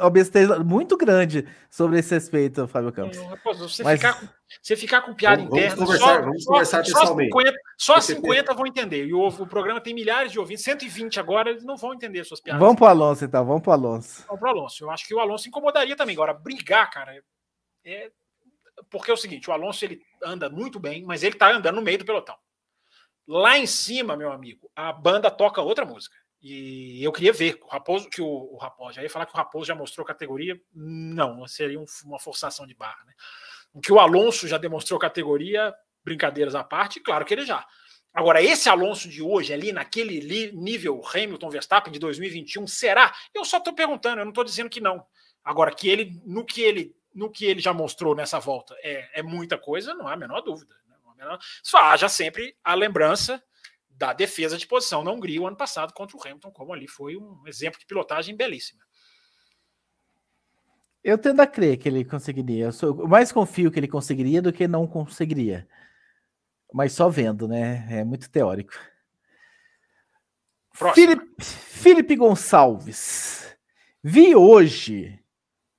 uma, 0.00 0.10
besteira 0.10 0.58
muito 0.60 0.96
grande 0.96 1.46
sobre 1.70 1.98
esse 1.98 2.14
respeito, 2.14 2.66
Fábio 2.66 2.90
Campos. 2.90 3.18
você, 3.44 3.82
Mas... 3.82 4.00
ficar 4.00 4.18
com, 4.18 4.28
você 4.62 4.76
ficar 4.76 5.02
com 5.02 5.12
piada 5.12 5.42
vamos, 5.42 5.52
interna. 5.52 5.76
Vamos 5.76 5.90
conversar, 5.90 6.14
só, 6.14 6.22
vamos 6.22 6.44
conversar 6.44 6.84
só, 6.86 7.00
pessoalmente. 7.00 7.30
Só 7.32 7.40
50, 7.40 7.58
só 7.76 8.00
50 8.00 8.54
vão 8.54 8.66
entender. 8.66 9.04
E 9.04 9.12
o, 9.12 9.28
o, 9.28 9.46
programa 9.46 9.78
tem 9.78 9.92
milhares 9.92 10.32
de 10.32 10.38
ouvintes, 10.38 10.64
120 10.64 11.20
agora, 11.20 11.50
eles 11.50 11.64
não 11.64 11.76
vão 11.76 11.92
entender 11.92 12.24
suas 12.24 12.40
piadas. 12.40 12.60
Vamos 12.60 12.76
para 12.76 12.86
o 12.86 12.88
Alonso, 12.88 13.24
então, 13.26 13.44
vamos 13.44 13.62
para 13.62 13.70
o 13.70 13.74
Alonso. 13.74 14.24
Vamos 14.26 14.40
para 14.40 14.48
o 14.48 14.58
Alonso. 14.58 14.84
Eu 14.84 14.90
acho 14.90 15.06
que 15.06 15.14
o 15.14 15.20
Alonso 15.20 15.48
incomodaria 15.48 15.94
também. 15.94 16.14
Agora, 16.14 16.32
brigar, 16.32 16.90
cara, 16.90 17.22
é. 17.84 18.10
Porque 18.90 19.10
é 19.10 19.14
o 19.14 19.18
seguinte: 19.18 19.50
o 19.50 19.52
Alonso 19.52 19.84
ele 19.84 20.00
anda 20.24 20.48
muito 20.48 20.80
bem, 20.80 21.04
mas 21.04 21.22
ele 21.22 21.34
está 21.34 21.52
andando 21.52 21.74
no 21.74 21.82
meio 21.82 21.98
do 21.98 22.06
pelotão. 22.06 22.36
Lá 23.26 23.58
em 23.58 23.66
cima, 23.66 24.16
meu 24.16 24.32
amigo, 24.32 24.70
a 24.74 24.92
banda 24.92 25.30
toca 25.30 25.60
outra 25.60 25.84
música. 25.84 26.16
E 26.42 27.02
eu 27.02 27.12
queria 27.12 27.32
ver 27.32 27.58
o 27.62 27.68
Raposo, 27.68 28.10
que 28.10 28.20
o, 28.20 28.26
o 28.26 28.56
Raposo, 28.56 28.94
já 28.94 29.02
ia 29.02 29.10
falar 29.10 29.26
que 29.26 29.32
o 29.32 29.36
Raposo 29.36 29.66
já 29.66 29.74
mostrou 29.74 30.04
categoria. 30.04 30.60
Não, 30.74 31.46
seria 31.46 31.78
um, 31.78 31.84
uma 32.04 32.18
forçação 32.18 32.66
de 32.66 32.74
barra. 32.74 33.04
Né? 33.06 33.12
O 33.72 33.80
que 33.80 33.92
o 33.92 34.00
Alonso 34.00 34.48
já 34.48 34.58
demonstrou 34.58 34.98
categoria, 34.98 35.72
brincadeiras 36.04 36.56
à 36.56 36.64
parte, 36.64 36.98
claro 36.98 37.24
que 37.24 37.32
ele 37.32 37.46
já. 37.46 37.64
Agora, 38.12 38.42
esse 38.42 38.68
Alonso 38.68 39.08
de 39.08 39.22
hoje, 39.22 39.54
ali 39.54 39.72
naquele 39.72 40.52
nível 40.52 41.00
Hamilton 41.14 41.48
Verstappen 41.48 41.92
de 41.92 41.98
2021, 41.98 42.66
será? 42.66 43.14
Eu 43.32 43.44
só 43.44 43.56
estou 43.56 43.72
perguntando, 43.72 44.20
eu 44.20 44.24
não 44.24 44.32
estou 44.32 44.44
dizendo 44.44 44.68
que 44.68 44.80
não. 44.80 45.06
Agora, 45.42 45.74
que 45.74 45.88
ele, 45.88 46.20
no 46.26 46.44
que 46.44 46.60
ele, 46.60 46.94
no 47.14 47.30
que 47.30 47.46
ele 47.46 47.60
já 47.60 47.72
mostrou 47.72 48.14
nessa 48.14 48.38
volta, 48.38 48.76
é, 48.82 49.20
é 49.20 49.22
muita 49.22 49.56
coisa, 49.56 49.94
não 49.94 50.06
há 50.06 50.12
a 50.12 50.16
menor 50.16 50.42
dúvida. 50.42 50.74
Né? 51.24 51.38
Só 51.62 51.78
haja 51.78 52.08
sempre 52.08 52.56
a 52.62 52.74
lembrança 52.74 53.42
da 53.90 54.12
defesa 54.12 54.56
de 54.56 54.66
posição 54.66 55.04
na 55.04 55.10
Hungria 55.10 55.40
o 55.40 55.46
ano 55.46 55.56
passado 55.56 55.92
contra 55.92 56.16
o 56.16 56.20
Hamilton, 56.20 56.50
como 56.50 56.72
ali 56.72 56.88
foi 56.88 57.16
um 57.16 57.46
exemplo 57.46 57.78
de 57.78 57.86
pilotagem 57.86 58.36
belíssima. 58.36 58.82
Eu 61.04 61.18
tendo 61.18 61.40
a 61.40 61.46
crer 61.46 61.78
que 61.78 61.88
ele 61.88 62.04
conseguiria. 62.04 62.66
Eu, 62.66 62.72
sou, 62.72 63.00
eu 63.00 63.08
mais 63.08 63.32
confio 63.32 63.70
que 63.70 63.78
ele 63.78 63.88
conseguiria 63.88 64.40
do 64.40 64.52
que 64.52 64.68
não 64.68 64.86
conseguiria. 64.86 65.68
Mas 66.72 66.92
só 66.92 67.08
vendo, 67.08 67.48
né? 67.48 67.86
É 67.90 68.04
muito 68.04 68.30
teórico. 68.30 68.72
Felipe, 70.94 71.26
Felipe 71.38 72.16
Gonçalves. 72.16 73.56
Vi 74.02 74.34
hoje 74.34 75.22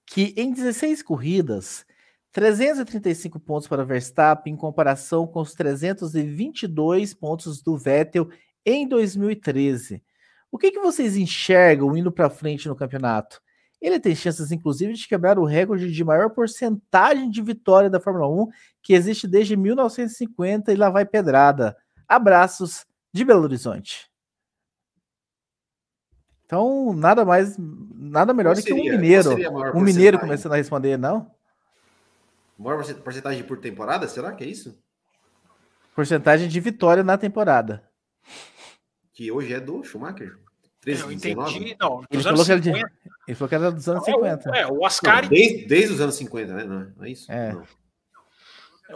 que 0.05 0.33
em 0.37 0.53
16 0.53 1.01
corridas 1.01 1.85
335 2.33 3.39
pontos 3.39 3.67
para 3.67 3.85
Verstappen 3.85 4.53
em 4.53 4.57
comparação 4.57 5.27
com 5.27 5.39
os 5.39 5.53
322 5.53 7.13
pontos 7.13 7.61
do 7.61 7.77
Vettel 7.77 8.27
em 8.65 8.87
2013. 8.87 10.03
O 10.51 10.57
que, 10.57 10.71
que 10.71 10.79
vocês 10.79 11.15
enxergam 11.15 11.95
indo 11.95 12.11
para 12.11 12.31
frente 12.31 12.67
no 12.67 12.75
campeonato? 12.75 13.39
Ele 13.79 13.99
tem 13.99 14.15
chances, 14.15 14.51
inclusive, 14.51 14.93
de 14.93 15.07
quebrar 15.07 15.37
o 15.37 15.45
recorde 15.45 15.91
de 15.91 16.03
maior 16.03 16.29
porcentagem 16.31 17.29
de 17.29 17.41
vitória 17.41 17.89
da 17.89 17.99
Fórmula 17.99 18.27
1 18.27 18.47
que 18.81 18.93
existe 18.93 19.27
desde 19.27 19.55
1950 19.55 20.73
e 20.73 20.75
lá 20.75 20.89
vai 20.89 21.05
pedrada. 21.05 21.77
Abraços 22.07 22.85
de 23.13 23.23
Belo 23.23 23.43
Horizonte. 23.43 24.09
Então, 26.45 26.93
nada 26.93 27.23
mais, 27.23 27.55
nada 27.57 28.33
melhor 28.33 28.55
do 28.55 28.61
que 28.61 28.73
um 28.73 28.77
mineiro. 28.77 29.35
Um 29.75 29.81
mineiro 29.81 30.19
começando 30.19 30.53
a 30.53 30.57
responder, 30.57 30.97
não? 30.97 31.29
Maior 32.57 32.83
porcentagem 33.03 33.43
por 33.43 33.59
temporada? 33.59 34.07
Será 34.07 34.31
que 34.31 34.43
é 34.43 34.47
isso? 34.47 34.77
Porcentagem 35.95 36.47
de 36.47 36.59
vitória 36.59 37.03
na 37.03 37.17
temporada. 37.17 37.83
Que 39.13 39.31
hoje 39.31 39.53
é 39.53 39.59
do 39.59 39.83
Schumacher. 39.83 40.37
13, 40.81 41.01
é, 41.01 41.05
eu 41.05 41.11
entendi. 41.11 41.77
Não, 41.79 42.03
ele 42.11 42.23
falou, 42.23 42.43
50. 42.43 42.45
que 42.45 42.51
era 42.51 42.59
de, 42.59 42.85
ele 43.27 43.35
falou 43.35 43.49
que 43.49 43.55
era 43.55 43.71
dos 43.71 43.87
anos 43.87 44.07
não, 44.07 44.15
50. 44.15 44.49
É, 44.57 44.67
o 44.67 44.85
Ascari. 44.85 45.29
Desde, 45.29 45.65
desde, 45.65 45.93
os 45.93 46.01
anos 46.01 46.15
50, 46.15 46.53
né? 46.53 46.63
Não, 46.63 46.91
não 46.97 47.05
é 47.05 47.09
isso? 47.09 47.31
É. 47.31 47.53
Não. 47.53 47.63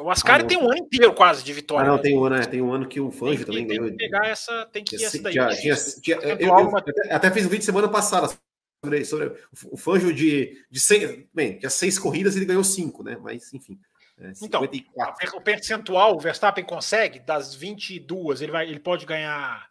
O 0.03 0.12
Ascari 0.12 0.43
ah, 0.43 0.47
tem 0.47 0.58
um 0.58 0.66
ano 0.66 0.78
inteiro 0.78 1.14
quase 1.14 1.43
de 1.43 1.53
vitória. 1.53 1.89
Ah, 1.89 1.93
não, 1.93 1.97
tem 1.97 2.18
um 2.18 2.24
ano, 2.24 2.36
é, 2.36 2.45
tem 2.45 2.62
um 2.62 2.72
ano 2.72 2.88
que 2.88 2.99
o 2.99 3.10
Fangio 3.10 3.45
também 3.45 3.66
tem 3.66 3.78
ganhou. 3.78 3.88
Tem 3.88 3.97
que 3.97 4.03
pegar 4.03 4.28
essa, 4.28 4.66
tem 4.66 4.84
que 4.84 4.95
ir 4.95 5.03
essa 5.03 5.22
daí. 5.22 5.34
Tinha, 5.34 5.49
tinha, 5.49 5.76
tinha, 5.76 6.18
eu, 6.18 6.38
eu, 6.38 6.77
até, 6.77 7.14
até, 7.14 7.31
fiz 7.31 7.45
um 7.45 7.49
vídeo 7.49 7.64
semana 7.64 7.88
passada 7.88 8.27
sobre, 8.84 9.06
sobre 9.06 9.34
o 9.72 9.78
Fangio 9.78 10.14
de, 10.14 10.66
de 10.70 10.80
seis, 10.80 11.26
bem, 11.34 11.58
tinha 11.58 11.70
seis 11.70 11.98
corridas 11.98 12.36
ele 12.36 12.45
ganhou 12.45 12.64
cinco, 12.64 13.04
né? 13.04 13.18
Mas, 13.22 13.54
enfim. 13.54 13.80
É, 14.20 14.32
então, 14.41 14.64
o 15.36 15.41
percentual, 15.41 16.16
o 16.16 16.20
Verstappen 16.20 16.64
consegue, 16.64 17.20
das 17.20 17.54
22, 17.54 18.41
ele, 18.41 18.52
vai, 18.52 18.68
ele 18.68 18.80
pode 18.80 19.06
ganhar. 19.06 19.70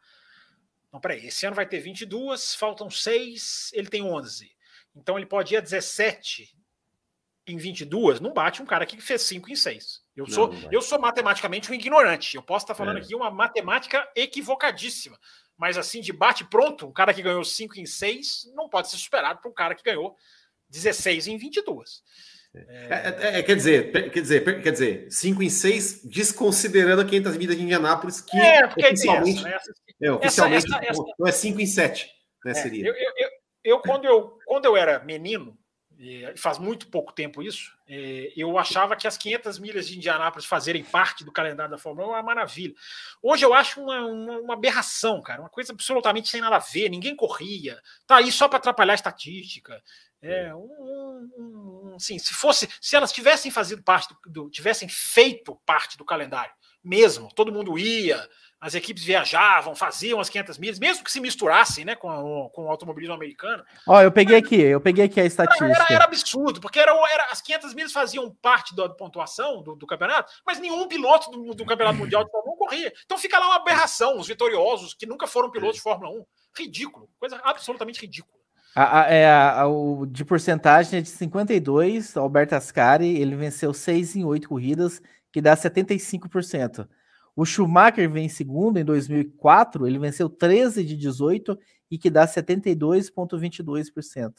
Não, 0.92 1.00
peraí, 1.00 1.26
esse 1.26 1.44
ano 1.44 1.56
vai 1.56 1.66
ter 1.66 1.80
22, 1.80 2.54
faltam 2.54 2.88
6, 2.88 3.72
ele 3.74 3.88
tem 3.88 4.02
11. 4.02 4.50
Então 4.94 5.18
ele 5.18 5.26
pode 5.26 5.54
ir 5.54 5.58
a 5.58 5.60
17 5.60 6.56
em 7.46 7.56
22, 7.56 8.18
não 8.18 8.32
bate 8.32 8.62
um 8.62 8.66
cara 8.66 8.86
que 8.86 9.00
fez 9.00 9.22
5 9.22 9.50
em 9.50 9.56
6. 9.56 10.02
Eu 10.16 10.24
não, 10.26 10.34
sou, 10.34 10.52
não 10.52 10.72
eu 10.72 10.80
sou 10.80 10.98
matematicamente 10.98 11.70
um 11.70 11.74
ignorante. 11.74 12.36
Eu 12.36 12.42
posso 12.42 12.64
estar 12.64 12.74
falando 12.74 12.98
é. 12.98 13.00
aqui 13.00 13.14
uma 13.14 13.30
matemática 13.30 14.08
equivocadíssima. 14.16 15.18
Mas 15.56 15.78
assim, 15.78 16.00
de 16.00 16.12
bate 16.12 16.44
pronto, 16.44 16.86
um 16.86 16.92
cara 16.92 17.14
que 17.14 17.22
ganhou 17.22 17.44
5 17.44 17.78
em 17.78 17.86
6 17.86 18.52
não 18.54 18.68
pode 18.68 18.90
ser 18.90 18.98
superado 18.98 19.40
por 19.40 19.50
um 19.50 19.54
cara 19.54 19.74
que 19.74 19.82
ganhou 19.82 20.14
16 20.68 21.28
em 21.28 21.38
22. 21.38 22.02
É, 22.54 23.34
é, 23.34 23.38
é, 23.38 23.42
quer 23.42 23.54
dizer, 23.54 23.92
quer 24.10 24.20
dizer, 24.20 24.62
quer 24.62 24.72
dizer, 24.72 25.06
5 25.10 25.42
em 25.42 25.50
6, 25.50 26.04
desconsiderando 26.04 27.02
a 27.02 27.04
500 27.04 27.36
milhas 27.36 27.56
de 27.56 27.62
Indianápolis, 27.62 28.20
que 28.22 28.36
é, 28.38 28.64
oficialmente, 28.64 29.40
essa, 29.40 29.48
né? 29.48 29.58
é, 30.02 30.12
oficialmente 30.12 30.66
essa, 30.66 30.84
essa, 30.84 31.02
não 31.18 31.26
é 31.26 31.32
5 31.32 31.60
em 31.60 31.66
7, 31.66 32.10
né, 32.44 32.52
é, 32.52 32.54
seria. 32.54 32.86
Eu, 32.86 32.94
eu, 32.94 33.12
eu, 33.16 33.28
eu, 33.64 33.78
quando 33.80 34.06
eu, 34.06 34.38
quando 34.46 34.64
eu 34.64 34.76
era 34.76 35.00
menino, 35.00 35.58
faz 36.36 36.58
muito 36.58 36.88
pouco 36.88 37.12
tempo 37.12 37.42
isso, 37.42 37.72
é, 37.88 38.32
eu 38.36 38.58
achava 38.58 38.96
que 38.96 39.06
as 39.06 39.16
500 39.16 39.58
milhas 39.58 39.88
de 39.88 39.96
Indianápolis 39.96 40.44
fazerem 40.44 40.84
parte 40.84 41.24
do 41.24 41.32
calendário 41.32 41.70
da 41.70 41.78
Fórmula 41.78 42.08
1 42.08 42.10
é 42.10 42.14
uma 42.14 42.22
maravilha. 42.22 42.74
Hoje 43.22 43.44
eu 43.44 43.54
acho 43.54 43.80
uma, 43.80 44.04
uma, 44.04 44.38
uma, 44.38 44.54
aberração, 44.54 45.22
cara, 45.22 45.40
uma 45.40 45.48
coisa 45.48 45.72
absolutamente 45.72 46.28
sem 46.28 46.40
nada 46.40 46.56
a 46.56 46.60
ver, 46.60 46.88
ninguém 46.90 47.16
corria, 47.16 47.80
tá 48.06 48.16
aí 48.16 48.30
só 48.30 48.48
para 48.48 48.58
atrapalhar 48.58 48.92
a 48.92 48.96
estatística. 48.96 49.82
É, 50.20 50.54
um, 50.54 50.58
um, 50.58 51.30
um, 51.38 51.94
assim, 51.94 52.18
se 52.18 52.34
fosse, 52.34 52.68
se 52.80 52.96
elas 52.96 53.12
tivessem 53.12 53.50
fazido 53.50 53.82
parte 53.82 54.08
do, 54.08 54.30
do, 54.30 54.50
tivessem 54.50 54.88
feito 54.88 55.54
parte 55.64 55.96
do 55.96 56.04
calendário, 56.04 56.52
mesmo. 56.86 57.28
Todo 57.34 57.52
mundo 57.52 57.78
ia, 57.78 58.28
as 58.60 58.74
equipes 58.74 59.04
viajavam, 59.04 59.74
faziam 59.74 60.18
as 60.18 60.28
500 60.30 60.58
milhas, 60.58 60.78
mesmo 60.78 61.04
que 61.04 61.12
se 61.12 61.20
misturassem 61.20 61.84
né, 61.84 61.94
com, 61.94 62.08
o, 62.08 62.50
com 62.50 62.64
o 62.64 62.68
automobilismo 62.68 63.14
americano. 63.14 63.62
Ó, 63.86 64.00
eu 64.00 64.10
peguei 64.10 64.36
aqui, 64.36 64.56
eu 64.56 64.80
peguei 64.80 65.04
aqui 65.04 65.20
a 65.20 65.24
estatística. 65.24 65.66
Era, 65.66 65.86
era 65.90 66.04
absurdo, 66.04 66.60
porque 66.60 66.78
era, 66.78 66.92
era, 67.10 67.26
as 67.30 67.40
500 67.42 67.74
milhas 67.74 67.92
faziam 67.92 68.34
parte 68.40 68.74
da 68.74 68.88
pontuação 68.88 69.62
do, 69.62 69.76
do 69.76 69.86
campeonato, 69.86 70.32
mas 70.46 70.58
nenhum 70.58 70.88
piloto 70.88 71.30
do, 71.30 71.54
do, 71.54 71.66
Campeonato 71.66 71.98
Mundial 71.98 72.24
de 72.24 72.30
Fórmula 72.30 72.54
1 72.54 72.58
corria. 72.58 72.92
Então 73.04 73.18
fica 73.18 73.38
lá 73.38 73.46
uma 73.46 73.56
aberração, 73.56 74.18
os 74.18 74.26
vitoriosos 74.26 74.94
que 74.94 75.06
nunca 75.06 75.26
foram 75.26 75.50
pilotos 75.50 75.76
de 75.76 75.82
Fórmula 75.82 76.10
1. 76.10 76.24
Ridículo, 76.56 77.10
coisa 77.18 77.38
absolutamente 77.44 78.00
ridícula. 78.00 78.36
A, 78.74 79.02
a, 79.02 79.10
é, 79.10 79.30
a, 79.30 79.66
o, 79.66 80.06
de 80.06 80.24
porcentagem 80.24 80.98
é 80.98 81.02
de 81.02 81.08
52, 81.08 82.16
Alberto 82.16 82.54
Ascari, 82.54 83.20
ele 83.20 83.34
venceu 83.34 83.74
6 83.74 84.16
em 84.16 84.24
8 84.24 84.48
corridas, 84.48 85.02
que 85.30 85.40
dá 85.40 85.54
75%. 85.54 86.88
O 87.36 87.44
Schumacher 87.44 88.10
vem 88.10 88.24
em 88.24 88.30
segundo 88.30 88.78
em 88.78 88.84
2004, 88.84 89.86
ele 89.86 89.98
venceu 89.98 90.26
13 90.28 90.82
de 90.82 90.96
18 90.96 91.56
e 91.90 91.98
que 91.98 92.08
dá 92.08 92.26
72,22%. 92.26 94.32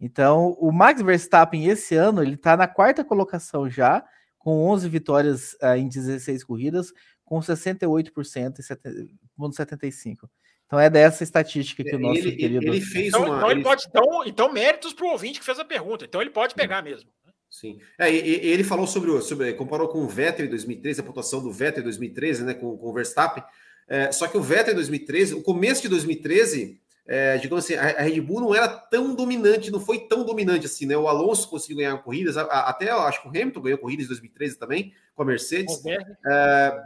Então, 0.00 0.56
o 0.60 0.70
Max 0.70 1.02
Verstappen 1.02 1.66
esse 1.66 1.96
ano, 1.96 2.22
ele 2.22 2.36
está 2.36 2.56
na 2.56 2.68
quarta 2.68 3.04
colocação 3.04 3.68
já, 3.68 4.04
com 4.38 4.70
11 4.70 4.88
vitórias 4.88 5.54
uh, 5.54 5.74
em 5.76 5.88
16 5.88 6.44
corridas, 6.44 6.92
com 7.24 7.40
68% 7.40 8.60
e 8.60 8.62
75%. 8.62 10.18
Então 10.66 10.78
é 10.78 10.88
dessa 10.90 11.24
estatística 11.24 11.82
que 11.82 11.96
o 11.96 11.98
nosso 11.98 12.20
ele, 12.20 12.36
querido. 12.36 12.66
Ele 12.66 12.80
fez 12.80 13.08
então, 13.08 13.24
uma, 13.24 13.38
então, 13.38 13.50
ele 13.50 13.62
pode, 13.62 13.86
então, 13.88 14.24
então 14.26 14.52
méritos 14.52 14.92
para 14.92 15.06
o 15.06 15.10
ouvinte 15.10 15.40
que 15.40 15.44
fez 15.44 15.58
a 15.58 15.64
pergunta. 15.64 16.04
Então 16.04 16.20
ele 16.20 16.30
pode 16.30 16.54
pegar 16.54 16.80
mesmo. 16.82 17.10
Sim. 17.50 17.80
É, 17.98 18.12
e, 18.12 18.16
ele 18.18 18.62
falou 18.62 18.86
sobre, 18.86 19.20
sobre. 19.22 19.52
Comparou 19.54 19.88
com 19.88 20.00
o 20.00 20.08
Vettel 20.08 20.46
em 20.46 20.50
2013, 20.50 21.00
a 21.00 21.04
pontuação 21.04 21.42
do 21.42 21.50
Vettel 21.50 21.80
em 21.80 21.84
2013, 21.84 22.44
né? 22.44 22.54
Com, 22.54 22.76
com 22.76 22.88
o 22.88 22.92
Verstappen. 22.92 23.42
É, 23.88 24.12
só 24.12 24.28
que 24.28 24.36
o 24.36 24.42
Vettel 24.42 24.72
em 24.72 24.76
2013, 24.76 25.34
o 25.34 25.42
começo 25.42 25.82
de 25.82 25.88
2013, 25.88 26.78
é, 27.06 27.38
digamos 27.38 27.64
assim, 27.64 27.74
a, 27.74 27.82
a, 27.82 28.02
Red 28.02 28.20
Bull 28.20 28.40
não 28.40 28.54
era 28.54 28.68
tão 28.68 29.14
dominante, 29.14 29.70
não 29.70 29.80
foi 29.80 30.00
tão 30.00 30.24
dominante 30.24 30.66
assim, 30.66 30.84
né? 30.84 30.96
O 30.96 31.08
Alonso 31.08 31.48
conseguiu 31.48 31.78
ganhar 31.78 31.96
corridas, 31.98 32.36
a, 32.36 32.42
a, 32.42 32.68
até 32.68 32.90
eu 32.90 33.00
acho 33.00 33.22
que 33.22 33.28
o 33.28 33.30
Hamilton 33.30 33.62
ganhou 33.62 33.78
corridas 33.78 34.04
em 34.04 34.08
2013 34.08 34.58
também, 34.58 34.92
com 35.14 35.22
a 35.22 35.26
Mercedes. 35.26 35.82
É, 36.26 36.82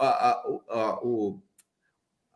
a, 0.00 0.42
o, 1.02 1.40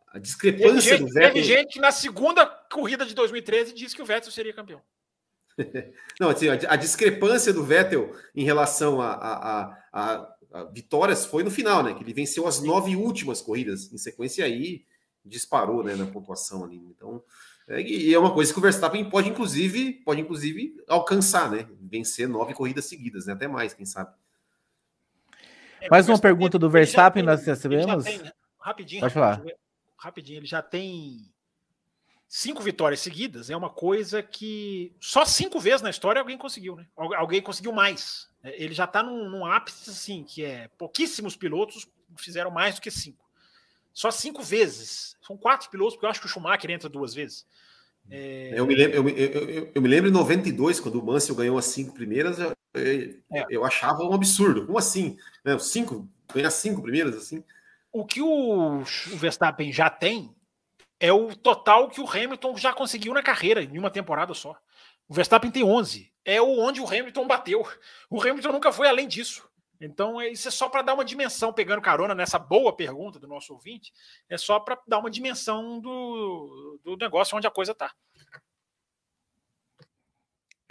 a 0.06 0.18
discrepância 0.20 0.96
gente, 0.96 1.00
do 1.00 1.12
Vettel. 1.12 1.32
Teve 1.32 1.42
gente 1.42 1.72
que 1.72 1.80
na 1.80 1.90
segunda 1.90 2.46
corrida 2.46 3.04
de 3.04 3.14
2013 3.14 3.74
disse 3.74 3.96
que 3.96 4.02
o 4.02 4.06
Vettel 4.06 4.30
seria 4.30 4.52
campeão. 4.52 4.80
Não, 6.20 6.30
assim, 6.30 6.48
a, 6.48 6.54
a, 6.54 6.76
discrepância 6.76 7.52
do 7.52 7.64
Vettel 7.64 8.14
em 8.34 8.44
relação 8.44 9.00
a, 9.00 9.12
a, 9.12 9.78
a, 9.92 10.34
a, 10.52 10.64
vitórias 10.64 11.24
foi 11.24 11.42
no 11.42 11.50
final, 11.50 11.82
né? 11.82 11.94
Que 11.94 12.02
ele 12.02 12.12
venceu 12.12 12.46
as 12.46 12.60
nove 12.60 12.96
últimas 12.96 13.40
corridas 13.40 13.92
em 13.92 13.98
sequência 13.98 14.44
aí 14.44 14.84
disparou, 15.24 15.82
né, 15.82 15.94
na 15.94 16.06
pontuação 16.06 16.64
ali. 16.64 16.76
Então, 16.76 17.22
é, 17.66 17.80
e 17.80 18.12
é 18.12 18.18
uma 18.18 18.32
coisa 18.32 18.52
que 18.52 18.58
o 18.58 18.62
Verstappen 18.62 19.08
pode 19.08 19.28
inclusive 19.28 19.92
pode 20.04 20.20
inclusive 20.20 20.76
alcançar, 20.86 21.50
né? 21.50 21.66
Vencer 21.80 22.28
nove 22.28 22.52
corridas 22.52 22.84
seguidas, 22.84 23.26
né? 23.26 23.32
Até 23.32 23.48
mais, 23.48 23.72
quem 23.72 23.86
sabe. 23.86 24.14
É, 25.80 25.88
mais 25.88 26.08
uma 26.08 26.18
pergunta 26.18 26.58
do 26.58 26.68
Verstappen 26.68 27.22
tem, 27.22 27.30
nós 27.30 27.44
recebemos. 27.46 28.04
Tem, 28.04 28.20
rapidinho, 28.58 29.00
pode 29.00 29.14
falar. 29.14 29.42
Rapidinho, 29.96 30.38
ele 30.40 30.46
já 30.46 30.60
tem 30.60 31.32
cinco 32.34 32.60
vitórias 32.64 32.98
seguidas 32.98 33.48
é 33.48 33.56
uma 33.56 33.70
coisa 33.70 34.20
que 34.20 34.92
só 34.98 35.24
cinco 35.24 35.60
vezes 35.60 35.82
na 35.82 35.90
história 35.90 36.20
alguém 36.20 36.36
conseguiu, 36.36 36.74
né? 36.74 36.84
Alguém 36.96 37.40
conseguiu 37.40 37.70
mais. 37.70 38.28
É, 38.42 38.60
ele 38.60 38.74
já 38.74 38.86
está 38.86 39.04
num, 39.04 39.30
num, 39.30 39.46
ápice 39.46 39.88
assim, 39.88 40.24
que 40.24 40.44
é 40.44 40.68
pouquíssimos 40.76 41.36
pilotos 41.36 41.86
fizeram 42.16 42.50
mais 42.50 42.74
do 42.74 42.80
que 42.80 42.90
cinco. 42.90 43.24
Só 43.92 44.10
cinco 44.10 44.42
vezes. 44.42 45.16
São 45.24 45.36
quatro 45.36 45.70
pilotos, 45.70 45.94
porque 45.94 46.06
eu 46.06 46.10
acho 46.10 46.18
que 46.18 46.26
o 46.26 46.28
Schumacher 46.28 46.72
entra 46.72 46.88
duas 46.88 47.14
vezes. 47.14 47.46
É... 48.10 48.50
Eu, 48.58 48.66
me 48.66 48.74
lembro, 48.74 48.96
eu, 48.96 49.08
eu, 49.08 49.72
eu, 49.72 49.80
me 49.80 49.88
lembro 49.88 50.10
em 50.10 50.12
92, 50.12 50.80
quando 50.80 51.00
o 51.00 51.06
Mansell 51.06 51.36
ganhou 51.36 51.56
as 51.56 51.66
cinco 51.66 51.94
primeiras, 51.94 52.40
eu, 52.40 52.52
é. 52.74 53.46
eu 53.48 53.64
achava 53.64 54.02
um 54.02 54.12
absurdo. 54.12 54.66
Como 54.66 54.76
assim? 54.76 55.16
Né? 55.44 55.56
Cinco, 55.60 56.08
ganhar 56.34 56.50
cinco 56.50 56.82
primeiras 56.82 57.14
assim? 57.14 57.44
O 57.92 58.04
que 58.04 58.20
o 58.20 58.82
Verstappen 59.14 59.72
já 59.72 59.88
tem 59.88 60.34
é 61.00 61.12
o 61.12 61.34
total 61.34 61.88
que 61.88 62.00
o 62.00 62.08
Hamilton 62.08 62.56
já 62.56 62.72
conseguiu 62.72 63.12
na 63.12 63.22
carreira, 63.22 63.62
em 63.62 63.78
uma 63.78 63.90
temporada 63.90 64.32
só. 64.34 64.56
O 65.08 65.14
Verstappen 65.14 65.50
tem 65.50 65.64
11. 65.64 66.12
É 66.24 66.40
onde 66.40 66.80
o 66.80 66.86
Hamilton 66.86 67.26
bateu. 67.26 67.66
O 68.08 68.20
Hamilton 68.20 68.52
nunca 68.52 68.72
foi 68.72 68.88
além 68.88 69.06
disso. 69.06 69.48
Então, 69.80 70.20
é, 70.20 70.28
isso 70.28 70.48
é 70.48 70.50
só 70.50 70.68
para 70.68 70.82
dar 70.82 70.94
uma 70.94 71.04
dimensão, 71.04 71.52
pegando 71.52 71.82
carona 71.82 72.14
nessa 72.14 72.38
boa 72.38 72.74
pergunta 72.74 73.18
do 73.18 73.26
nosso 73.26 73.52
ouvinte, 73.52 73.92
é 74.28 74.38
só 74.38 74.58
para 74.58 74.80
dar 74.86 74.98
uma 74.98 75.10
dimensão 75.10 75.80
do, 75.80 76.80
do 76.82 76.96
negócio 76.96 77.36
onde 77.36 77.46
a 77.46 77.50
coisa 77.50 77.72
está. 77.72 77.92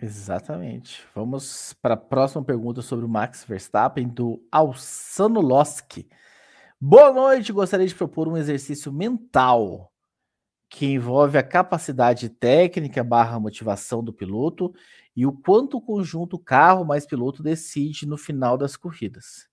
Exatamente. 0.02 1.06
Vamos 1.14 1.74
para 1.74 1.94
a 1.94 1.98
próxima 1.98 2.44
pergunta 2.44 2.82
sobre 2.82 3.06
o 3.06 3.10
Max 3.10 3.44
Verstappen, 3.44 4.08
do 4.08 4.46
Alsano 4.52 5.40
Loski. 5.40 6.10
Boa 6.80 7.14
noite, 7.14 7.54
gostaria 7.54 7.88
de 7.88 7.96
propor 7.96 8.28
um 8.28 8.36
exercício 8.36 8.92
mental 8.92 9.93
que 10.74 10.88
envolve 10.88 11.38
a 11.38 11.44
capacidade 11.44 12.30
técnica 12.30 13.04
barra 13.04 13.40
motivação 13.40 14.04
do 14.04 14.12
piloto 14.12 14.74
e 15.16 15.24
o 15.24 15.32
quanto 15.32 15.78
o 15.78 15.82
conjunto 15.82 16.40
carro 16.40 16.84
mais 16.84 17.06
piloto 17.06 17.44
decide 17.44 18.08
no 18.08 18.18
final 18.18 18.58
das 18.58 18.76
corridas. 18.76 19.48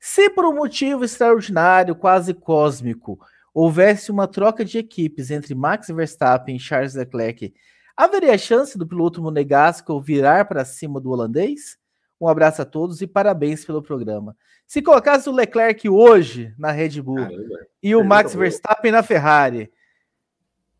Se 0.00 0.30
por 0.30 0.46
um 0.46 0.54
motivo 0.54 1.04
extraordinário, 1.04 1.94
quase 1.94 2.32
cósmico, 2.32 3.18
houvesse 3.52 4.10
uma 4.10 4.26
troca 4.26 4.64
de 4.64 4.78
equipes 4.78 5.30
entre 5.30 5.54
Max 5.54 5.88
Verstappen 5.88 6.56
e 6.56 6.58
Charles 6.58 6.94
Leclerc, 6.94 7.52
haveria 7.94 8.38
chance 8.38 8.78
do 8.78 8.86
piloto 8.86 9.20
monegasco 9.20 10.00
virar 10.00 10.46
para 10.46 10.64
cima 10.64 10.98
do 10.98 11.10
holandês? 11.10 11.76
Um 12.18 12.26
abraço 12.26 12.62
a 12.62 12.64
todos 12.64 13.02
e 13.02 13.06
parabéns 13.06 13.62
pelo 13.62 13.82
programa. 13.82 14.34
Se 14.66 14.80
colocasse 14.80 15.28
o 15.28 15.32
Leclerc 15.32 15.86
hoje 15.86 16.54
na 16.58 16.70
Red 16.70 17.02
Bull 17.02 17.16
Caramba, 17.16 17.66
e 17.82 17.94
o 17.94 18.02
Max 18.02 18.34
Verstappen 18.34 18.90
na 18.90 19.02
Ferrari, 19.02 19.70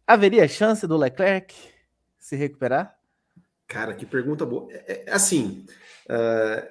Haveria 0.06 0.48
chance 0.48 0.86
do 0.86 0.96
Leclerc 0.96 1.54
se 2.18 2.36
recuperar? 2.36 2.98
Cara, 3.66 3.94
que 3.94 4.04
pergunta 4.04 4.44
boa. 4.44 4.68
É, 4.70 5.04
é 5.06 5.12
assim, 5.12 5.66
uh, 6.08 6.68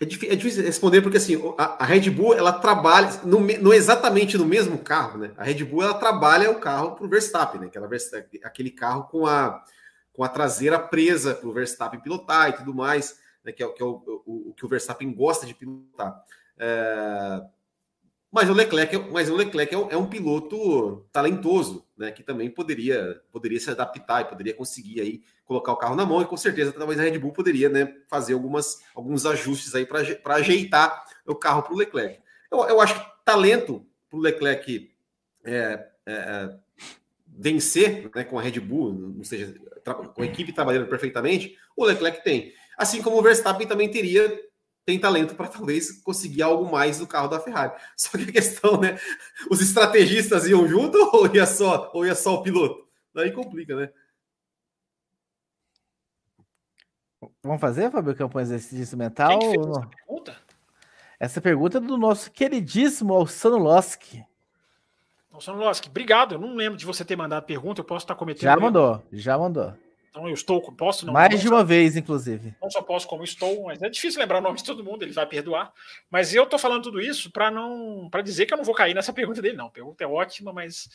é, 0.00 0.04
difícil, 0.04 0.32
é, 0.32 0.36
difícil, 0.36 0.64
responder 0.64 1.00
porque 1.00 1.16
assim 1.16 1.36
a, 1.56 1.82
a 1.82 1.86
Red 1.86 2.10
Bull 2.10 2.34
ela 2.34 2.52
trabalha 2.52 3.08
no, 3.24 3.40
no, 3.40 3.72
exatamente 3.72 4.36
no 4.36 4.44
mesmo 4.44 4.78
carro, 4.78 5.18
né? 5.18 5.32
A 5.36 5.44
Red 5.44 5.64
Bull 5.64 5.82
ela 5.82 5.94
trabalha 5.94 6.50
o 6.50 6.60
carro 6.60 6.94
para 6.94 7.06
o 7.06 7.08
Verstappen, 7.08 7.60
né? 7.60 7.66
Aquela, 7.68 7.88
aquele 8.42 8.70
carro 8.70 9.04
com 9.04 9.26
a 9.26 9.64
com 10.12 10.24
a 10.24 10.28
traseira 10.28 10.78
presa 10.78 11.34
para 11.34 11.48
o 11.48 11.52
Verstappen 11.52 12.00
pilotar 12.00 12.48
e 12.48 12.52
tudo 12.54 12.74
mais, 12.74 13.18
né? 13.44 13.52
Que 13.52 13.62
é, 13.62 13.68
que 13.68 13.82
é 13.82 13.86
o, 13.86 14.22
o, 14.26 14.50
o, 14.50 14.54
que 14.54 14.64
o 14.64 14.68
Verstappen 14.68 15.12
gosta 15.12 15.46
de 15.46 15.54
pilotar. 15.54 16.22
Uh, 16.56 17.55
mas 18.30 18.50
o 18.50 18.52
Leclerc, 18.52 18.94
é, 18.94 18.98
mas 18.98 19.30
o 19.30 19.36
Leclerc 19.36 19.74
é, 19.74 19.78
um, 19.78 19.90
é 19.90 19.96
um 19.96 20.06
piloto 20.06 21.06
talentoso, 21.12 21.86
né? 21.96 22.10
Que 22.10 22.22
também 22.22 22.50
poderia, 22.50 23.20
poderia 23.32 23.58
se 23.58 23.70
adaptar 23.70 24.22
e 24.22 24.24
poderia 24.26 24.54
conseguir 24.54 25.00
aí 25.00 25.22
colocar 25.44 25.72
o 25.72 25.76
carro 25.76 25.94
na 25.94 26.04
mão, 26.04 26.20
e 26.20 26.26
com 26.26 26.36
certeza 26.36 26.72
talvez 26.72 26.98
a 26.98 27.04
Red 27.04 27.18
Bull 27.18 27.32
poderia 27.32 27.68
né, 27.68 27.94
fazer 28.08 28.34
algumas, 28.34 28.82
alguns 28.94 29.24
ajustes 29.24 29.74
aí 29.74 29.86
para 29.86 30.34
ajeitar 30.34 31.04
o 31.24 31.36
carro 31.36 31.62
para 31.62 31.72
o 31.72 31.76
Leclerc. 31.76 32.18
Eu, 32.50 32.64
eu 32.64 32.80
acho 32.80 33.00
que 33.00 33.06
talento 33.24 33.86
para 34.10 34.18
o 34.18 34.22
Leclerc 34.22 34.90
é, 35.44 35.86
é, 36.04 36.50
vencer 37.26 38.10
né, 38.14 38.24
com 38.24 38.38
a 38.38 38.42
Red 38.42 38.58
Bull, 38.58 39.14
ou 39.18 39.24
seja, 39.24 39.54
com 40.14 40.22
a 40.22 40.26
equipe 40.26 40.52
trabalhando 40.52 40.88
perfeitamente, 40.88 41.56
o 41.76 41.84
Leclerc 41.84 42.24
tem. 42.24 42.52
Assim 42.76 43.00
como 43.00 43.18
o 43.18 43.22
Verstappen 43.22 43.66
também 43.66 43.88
teria 43.88 44.45
tem 44.86 45.00
talento 45.00 45.34
para 45.34 45.48
talvez 45.48 45.90
conseguir 46.00 46.42
algo 46.42 46.70
mais 46.70 47.00
do 47.00 47.08
carro 47.08 47.26
da 47.26 47.40
Ferrari. 47.40 47.72
Só 47.98 48.16
que 48.16 48.22
a 48.22 48.32
questão, 48.32 48.80
né? 48.80 48.96
Os 49.50 49.60
estrategistas 49.60 50.46
iam 50.46 50.66
junto 50.68 50.96
ou 51.12 51.26
ia 51.34 51.44
só, 51.44 51.90
ou 51.92 52.06
ia 52.06 52.14
só 52.14 52.34
o 52.36 52.42
piloto? 52.42 52.86
Daí 53.12 53.32
complica, 53.32 53.74
né? 53.74 53.90
Vamos 57.42 57.60
fazer, 57.60 57.90
Fabio 57.90 58.14
Campos, 58.14 58.42
exercício 58.42 58.96
mental? 58.96 59.30
Quem 59.30 59.38
que 59.40 59.58
fez 59.58 59.66
essa 59.66 59.88
pergunta? 59.88 60.36
Essa 61.18 61.40
pergunta 61.40 61.78
é 61.78 61.80
do 61.80 61.96
nosso 61.96 62.30
queridíssimo 62.30 63.12
Alçano 63.12 63.56
Loski. 63.56 64.24
Alçano 65.32 65.58
Loski, 65.58 65.88
obrigado. 65.88 66.36
Eu 66.36 66.38
não 66.38 66.54
lembro 66.54 66.78
de 66.78 66.86
você 66.86 67.04
ter 67.04 67.16
mandado 67.16 67.44
pergunta, 67.44 67.80
eu 67.80 67.84
posso 67.84 68.04
estar 68.04 68.14
cometendo. 68.14 68.42
Já 68.42 68.56
mandou, 68.56 69.02
já 69.10 69.36
mandou. 69.36 69.74
Então 70.16 70.26
eu 70.26 70.32
estou, 70.32 70.62
posso 70.72 71.04
não. 71.04 71.12
Mais 71.12 71.30
não 71.30 71.38
de 71.38 71.46
uma 71.46 71.62
vez, 71.62 71.94
inclusive. 71.94 72.54
Não 72.62 72.70
só 72.70 72.80
posso 72.80 73.06
como 73.06 73.22
estou, 73.22 73.64
mas 73.64 73.82
é 73.82 73.90
difícil 73.90 74.18
lembrar 74.18 74.38
o 74.38 74.40
nome 74.40 74.56
de 74.56 74.64
todo 74.64 74.82
mundo, 74.82 75.02
ele 75.02 75.12
vai 75.12 75.26
perdoar. 75.26 75.70
Mas 76.10 76.34
eu 76.34 76.44
estou 76.44 76.58
falando 76.58 76.84
tudo 76.84 77.02
isso 77.02 77.30
para 77.30 77.50
não, 77.50 78.08
para 78.10 78.22
dizer 78.22 78.46
que 78.46 78.54
eu 78.54 78.56
não 78.56 78.64
vou 78.64 78.74
cair 78.74 78.94
nessa 78.94 79.12
pergunta 79.12 79.42
dele, 79.42 79.58
não. 79.58 79.66
A 79.66 79.70
pergunta 79.70 80.02
é 80.02 80.06
ótima, 80.06 80.54
mas 80.54 80.88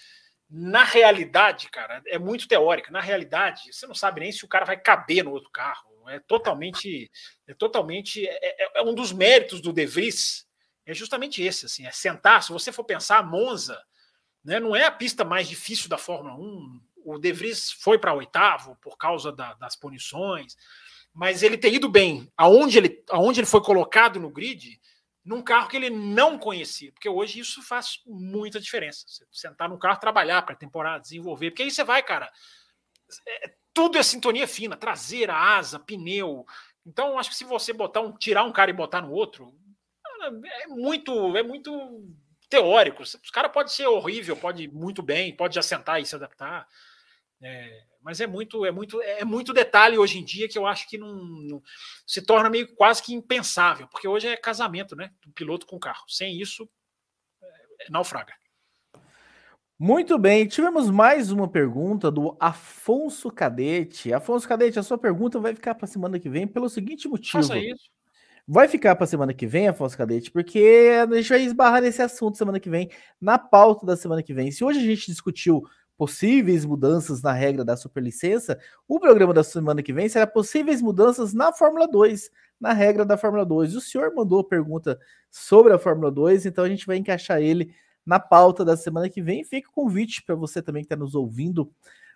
na 0.49 0.83
realidade, 0.83 1.69
cara, 1.69 2.01
é 2.07 2.17
muito 2.17 2.47
teórica. 2.47 2.91
Na 2.91 2.99
realidade, 2.99 3.71
você 3.71 3.85
não 3.85 3.93
sabe 3.93 4.21
nem 4.21 4.31
se 4.31 4.43
o 4.43 4.47
cara 4.47 4.65
vai 4.65 4.77
caber 4.77 5.23
no 5.23 5.31
outro 5.31 5.51
carro. 5.51 5.91
É 6.09 6.19
totalmente, 6.19 7.11
é 7.47 7.53
totalmente, 7.53 8.27
é, 8.27 8.39
é, 8.41 8.79
é 8.79 8.81
um 8.81 8.95
dos 8.95 9.13
méritos 9.13 9.61
do 9.61 9.71
De 9.71 9.85
Vries 9.85 10.47
é 10.83 10.95
justamente 10.95 11.43
esse, 11.43 11.67
assim, 11.67 11.85
é 11.85 11.91
sentar. 11.91 12.41
Se 12.41 12.51
você 12.51 12.71
for 12.71 12.83
pensar, 12.83 13.23
Monza 13.23 13.79
né, 14.43 14.59
não 14.59 14.75
é 14.75 14.85
a 14.85 14.91
pista 14.91 15.23
mais 15.23 15.47
difícil 15.47 15.87
da 15.87 15.97
Fórmula 15.97 16.35
1. 16.35 16.81
O 17.05 17.17
De 17.17 17.31
Vries 17.31 17.71
foi 17.71 17.97
para 17.97 18.13
oitavo 18.13 18.77
por 18.81 18.97
causa 18.97 19.31
da, 19.31 19.53
das 19.55 19.75
punições, 19.75 20.55
mas 21.13 21.43
ele 21.43 21.57
ter 21.57 21.73
ido 21.73 21.89
bem 21.89 22.31
aonde 22.37 22.77
ele, 22.77 23.03
aonde 23.09 23.39
ele 23.39 23.47
foi 23.47 23.61
colocado 23.61 24.19
no 24.19 24.29
grid, 24.29 24.79
num 25.23 25.41
carro 25.41 25.69
que 25.69 25.77
ele 25.77 25.89
não 25.89 26.37
conhecia, 26.37 26.91
porque 26.91 27.07
hoje 27.07 27.39
isso 27.39 27.61
faz 27.61 28.01
muita 28.05 28.59
diferença. 28.59 29.05
Você 29.07 29.25
sentar 29.31 29.69
no 29.69 29.77
carro, 29.77 29.99
trabalhar 29.99 30.41
para 30.41 30.55
a 30.55 30.57
temporada, 30.57 31.01
desenvolver, 31.01 31.51
porque 31.51 31.63
aí 31.63 31.71
você 31.71 31.83
vai, 31.83 32.01
cara. 32.01 32.31
É, 33.27 33.53
tudo 33.73 33.97
é 33.97 34.03
sintonia 34.03 34.47
fina, 34.47 34.75
traseira, 34.75 35.35
asa, 35.35 35.79
pneu. 35.79 36.45
Então, 36.85 37.19
acho 37.19 37.29
que 37.29 37.35
se 37.35 37.43
você 37.43 37.71
botar 37.71 38.01
um, 38.01 38.13
tirar 38.13 38.43
um 38.43 38.51
cara 38.51 38.71
e 38.71 38.73
botar 38.73 39.01
no 39.01 39.11
outro, 39.11 39.53
é 40.63 40.67
muito, 40.67 41.37
é 41.37 41.43
muito 41.43 41.71
teórico. 42.49 43.03
Os 43.03 43.15
cara 43.31 43.49
pode 43.49 43.71
ser 43.71 43.87
horrível, 43.87 44.35
pode 44.35 44.63
ir 44.63 44.71
muito 44.71 45.01
bem, 45.01 45.35
pode 45.35 45.55
já 45.55 45.61
sentar 45.61 46.01
e 46.01 46.05
se 46.05 46.15
adaptar. 46.15 46.67
É, 47.43 47.83
mas 48.01 48.21
é 48.21 48.27
muito, 48.27 48.65
é 48.65 48.71
muito, 48.71 49.01
é 49.01 49.25
muito 49.25 49.53
detalhe 49.53 49.97
hoje 49.97 50.19
em 50.19 50.23
dia 50.23 50.47
que 50.47 50.57
eu 50.57 50.67
acho 50.67 50.87
que 50.87 50.97
não, 50.97 51.15
não, 51.15 51.63
se 52.05 52.21
torna 52.21 52.49
meio 52.49 52.73
quase 52.75 53.01
que 53.01 53.13
impensável, 53.13 53.87
porque 53.87 54.07
hoje 54.07 54.27
é 54.27 54.37
casamento, 54.37 54.95
né? 54.95 55.11
Do 55.25 55.31
piloto 55.31 55.65
com 55.65 55.75
o 55.75 55.79
carro. 55.79 56.03
Sem 56.07 56.39
isso, 56.39 56.69
é, 57.41 57.87
é 57.87 57.89
naufraga. 57.89 58.33
Muito 59.83 60.19
bem, 60.19 60.47
tivemos 60.47 60.91
mais 60.91 61.31
uma 61.31 61.47
pergunta 61.47 62.11
do 62.11 62.37
Afonso 62.39 63.31
Cadete. 63.31 64.13
Afonso 64.13 64.47
Cadete, 64.47 64.77
a 64.77 64.83
sua 64.83 64.97
pergunta 64.97 65.39
vai 65.39 65.55
ficar 65.55 65.73
para 65.73 65.87
semana 65.87 66.19
que 66.19 66.29
vem 66.29 66.45
pelo 66.45 66.69
seguinte 66.69 67.07
motivo. 67.07 67.41
Faça 67.41 67.57
isso. 67.57 67.89
Vai 68.47 68.67
ficar 68.67 68.95
para 68.95 69.07
semana 69.07 69.33
que 69.33 69.47
vem, 69.47 69.67
Afonso 69.67 69.97
Cadete, 69.97 70.29
porque 70.29 70.91
a 71.01 71.15
gente 71.15 71.29
vai 71.29 71.41
esbarrar 71.41 71.81
nesse 71.81 72.01
assunto 72.01 72.37
semana 72.37 72.59
que 72.59 72.69
vem, 72.69 72.91
na 73.19 73.39
pauta 73.39 73.83
da 73.83 73.97
semana 73.97 74.21
que 74.21 74.33
vem. 74.33 74.51
Se 74.51 74.63
hoje 74.63 74.79
a 74.79 74.83
gente 74.83 75.07
discutiu 75.07 75.63
possíveis 76.01 76.65
mudanças 76.65 77.21
na 77.21 77.31
regra 77.31 77.63
da 77.63 77.77
superlicença, 77.77 78.57
o 78.87 78.99
programa 78.99 79.35
da 79.35 79.43
semana 79.43 79.83
que 79.83 79.93
vem 79.93 80.09
será 80.09 80.25
possíveis 80.25 80.81
mudanças 80.81 81.31
na 81.31 81.53
Fórmula 81.53 81.87
2, 81.87 82.31
na 82.59 82.73
regra 82.73 83.05
da 83.05 83.15
Fórmula 83.17 83.45
2. 83.45 83.75
O 83.75 83.81
senhor 83.81 84.11
mandou 84.15 84.43
pergunta 84.43 84.99
sobre 85.29 85.73
a 85.73 85.77
Fórmula 85.77 86.09
2, 86.09 86.47
então 86.47 86.63
a 86.63 86.67
gente 86.67 86.87
vai 86.87 86.97
encaixar 86.97 87.39
ele 87.39 87.75
na 88.03 88.19
pauta 88.19 88.65
da 88.65 88.75
semana 88.75 89.11
que 89.11 89.21
vem. 89.21 89.43
Fica 89.43 89.69
o 89.69 89.71
convite 89.71 90.23
para 90.23 90.33
você 90.33 90.59
também 90.59 90.81
que 90.81 90.87
está 90.87 90.95
nos 90.95 91.13
ouvindo 91.13 91.71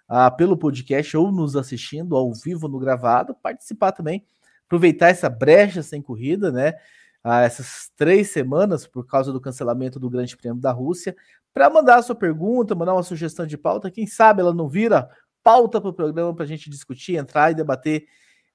uh, 0.10 0.36
pelo 0.36 0.58
podcast 0.58 1.16
ou 1.16 1.32
nos 1.32 1.56
assistindo 1.56 2.16
ao 2.16 2.34
vivo 2.34 2.68
no 2.68 2.80
gravado, 2.80 3.36
participar 3.36 3.92
também, 3.92 4.26
aproveitar 4.66 5.10
essa 5.10 5.30
brecha 5.30 5.84
sem 5.84 6.02
corrida, 6.02 6.52
né? 6.52 6.72
Uh, 7.24 7.42
essas 7.44 7.92
três 7.96 8.32
semanas 8.32 8.88
por 8.88 9.06
causa 9.06 9.32
do 9.32 9.40
cancelamento 9.40 10.00
do 10.00 10.10
Grande 10.10 10.36
Prêmio 10.36 10.60
da 10.60 10.72
Rússia, 10.72 11.16
para 11.56 11.70
mandar 11.70 11.96
a 11.96 12.02
sua 12.02 12.16
pergunta, 12.16 12.76
mandar 12.76 12.94
uma 12.94 13.02
sugestão 13.02 13.48
de 13.48 13.58
pauta. 13.58 13.90
Quem 13.90 14.06
sabe 14.06 14.42
ela 14.42 14.54
não 14.54 14.68
vira 14.68 15.10
pauta 15.42 15.80
para 15.80 15.90
o 15.90 15.94
programa 15.94 16.36
para 16.36 16.44
a 16.44 16.48
gente 16.48 16.70
discutir, 16.70 17.16
entrar 17.16 17.50
e 17.50 17.56
debater 17.56 18.06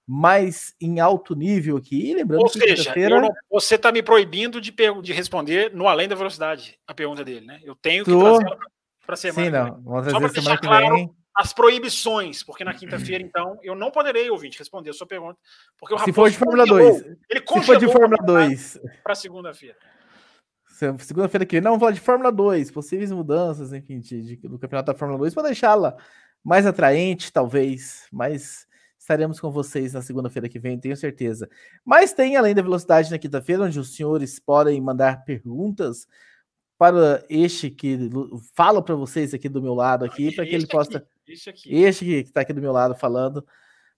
mais 0.06 0.74
em 0.78 1.00
alto 1.00 1.34
nível 1.34 1.78
aqui. 1.78 2.10
E 2.10 2.14
lembrando 2.14 2.42
Ou 2.42 2.48
seja, 2.50 2.92
não, 3.08 3.32
você 3.50 3.76
está 3.76 3.90
me 3.90 4.02
proibindo 4.02 4.60
de, 4.60 4.74
de 5.02 5.12
responder 5.14 5.74
no 5.74 5.88
além 5.88 6.08
da 6.08 6.14
velocidade 6.14 6.78
a 6.86 6.92
pergunta 6.92 7.24
dele, 7.24 7.46
né? 7.46 7.58
Eu 7.64 7.74
tenho 7.74 8.04
que 8.04 8.10
Tô... 8.10 8.20
trazer 8.20 8.58
para 9.06 9.16
semana. 9.16 9.44
Sim, 9.44 9.50
não. 9.50 9.82
Vamos 9.82 10.02
trazer 10.02 10.10
Só 10.10 10.18
para 10.20 10.32
deixar 10.32 10.58
claro 10.58 10.94
vem. 10.94 11.10
as 11.34 11.54
proibições, 11.54 12.42
porque 12.42 12.64
na 12.64 12.74
quinta-feira, 12.74 13.24
então, 13.24 13.58
eu 13.62 13.74
não 13.74 13.90
poderei 13.90 14.28
ouvir 14.28 14.50
responder 14.50 14.90
a 14.90 14.92
sua 14.92 15.06
pergunta, 15.06 15.38
porque 15.78 15.94
o 15.94 15.98
Se 16.00 16.12
for 16.12 16.28
de 16.28 16.36
Fórmula 16.36 16.66
2. 16.66 17.02
Ele 17.30 17.44
Se 17.48 17.62
for 17.62 17.78
de 17.78 17.86
Fórmula 17.86 18.22
2. 18.26 18.78
Para 19.02 19.14
segunda-feira. 19.14 19.78
Segunda-feira 21.00 21.44
que 21.44 21.56
vem, 21.56 21.60
não, 21.60 21.72
vamos 21.72 21.80
falar 21.80 21.92
de 21.92 22.00
Fórmula 22.00 22.32
2, 22.32 22.70
possíveis 22.70 23.12
mudanças, 23.12 23.72
enfim, 23.72 24.00
de, 24.00 24.22
de, 24.22 24.36
do 24.36 24.58
campeonato 24.58 24.92
da 24.92 24.98
Fórmula 24.98 25.18
2, 25.18 25.34
para 25.34 25.44
deixá-la 25.44 25.96
mais 26.42 26.64
atraente, 26.64 27.32
talvez, 27.32 28.06
mais 28.10 28.66
estaremos 28.98 29.38
com 29.38 29.50
vocês 29.50 29.92
na 29.92 30.00
segunda-feira 30.00 30.48
que 30.48 30.58
vem, 30.58 30.78
tenho 30.78 30.96
certeza. 30.96 31.48
Mas 31.84 32.12
tem 32.12 32.36
além 32.36 32.54
da 32.54 32.62
velocidade 32.62 33.10
na 33.10 33.18
quinta-feira, 33.18 33.64
onde 33.64 33.78
os 33.78 33.94
senhores 33.94 34.38
podem 34.38 34.80
mandar 34.80 35.24
perguntas 35.24 36.06
para 36.78 37.22
este 37.28 37.68
que 37.70 38.08
fala 38.54 38.82
para 38.82 38.94
vocês 38.94 39.34
aqui 39.34 39.48
do 39.48 39.60
meu 39.60 39.74
lado 39.74 40.04
aqui, 40.04 40.34
para 40.34 40.46
que 40.46 40.54
ele 40.54 40.66
possa 40.66 41.06
este 41.66 42.04
que 42.04 42.12
está 42.20 42.40
aqui 42.40 42.54
do 42.54 42.60
meu 42.60 42.72
lado 42.72 42.94
falando, 42.94 43.44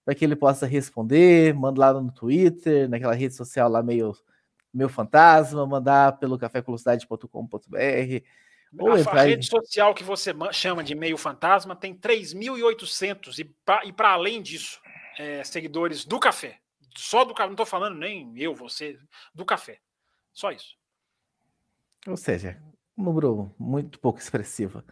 para 0.03 0.13
que 0.13 0.25
ele 0.25 0.35
possa 0.35 0.65
responder, 0.65 1.53
manda 1.53 1.79
lá 1.79 1.93
no 1.93 2.11
Twitter, 2.11 2.89
naquela 2.89 3.13
rede 3.13 3.35
social 3.35 3.69
lá 3.69 3.81
meio 3.81 4.13
meu 4.73 4.89
fantasma, 4.89 5.65
mandar 5.65 6.17
pelo 6.17 6.37
cafévelocidade.com.br. 6.37 7.27
Ou 8.79 8.91
a, 8.91 8.99
entrar... 8.99 9.23
rede 9.23 9.45
social 9.45 9.93
que 9.93 10.03
você 10.03 10.33
chama 10.51 10.83
de 10.83 10.95
meio 10.95 11.17
fantasma 11.17 11.75
tem 11.75 11.95
3.800 11.95 13.39
e 13.85 13.93
para 13.93 14.09
além 14.09 14.41
disso, 14.41 14.81
é, 15.17 15.43
seguidores 15.43 16.05
do 16.05 16.19
café. 16.19 16.57
Só 16.95 17.23
do 17.23 17.33
café, 17.33 17.47
não 17.47 17.53
estou 17.53 17.65
falando 17.65 17.97
nem 17.97 18.33
eu, 18.35 18.53
você, 18.53 18.97
do 19.33 19.45
café. 19.45 19.79
Só 20.31 20.51
isso. 20.51 20.75
Ou 22.07 22.17
seja, 22.17 22.59
um 22.97 23.03
número 23.03 23.53
muito 23.59 23.99
pouco 23.99 24.19
expressivo. 24.19 24.83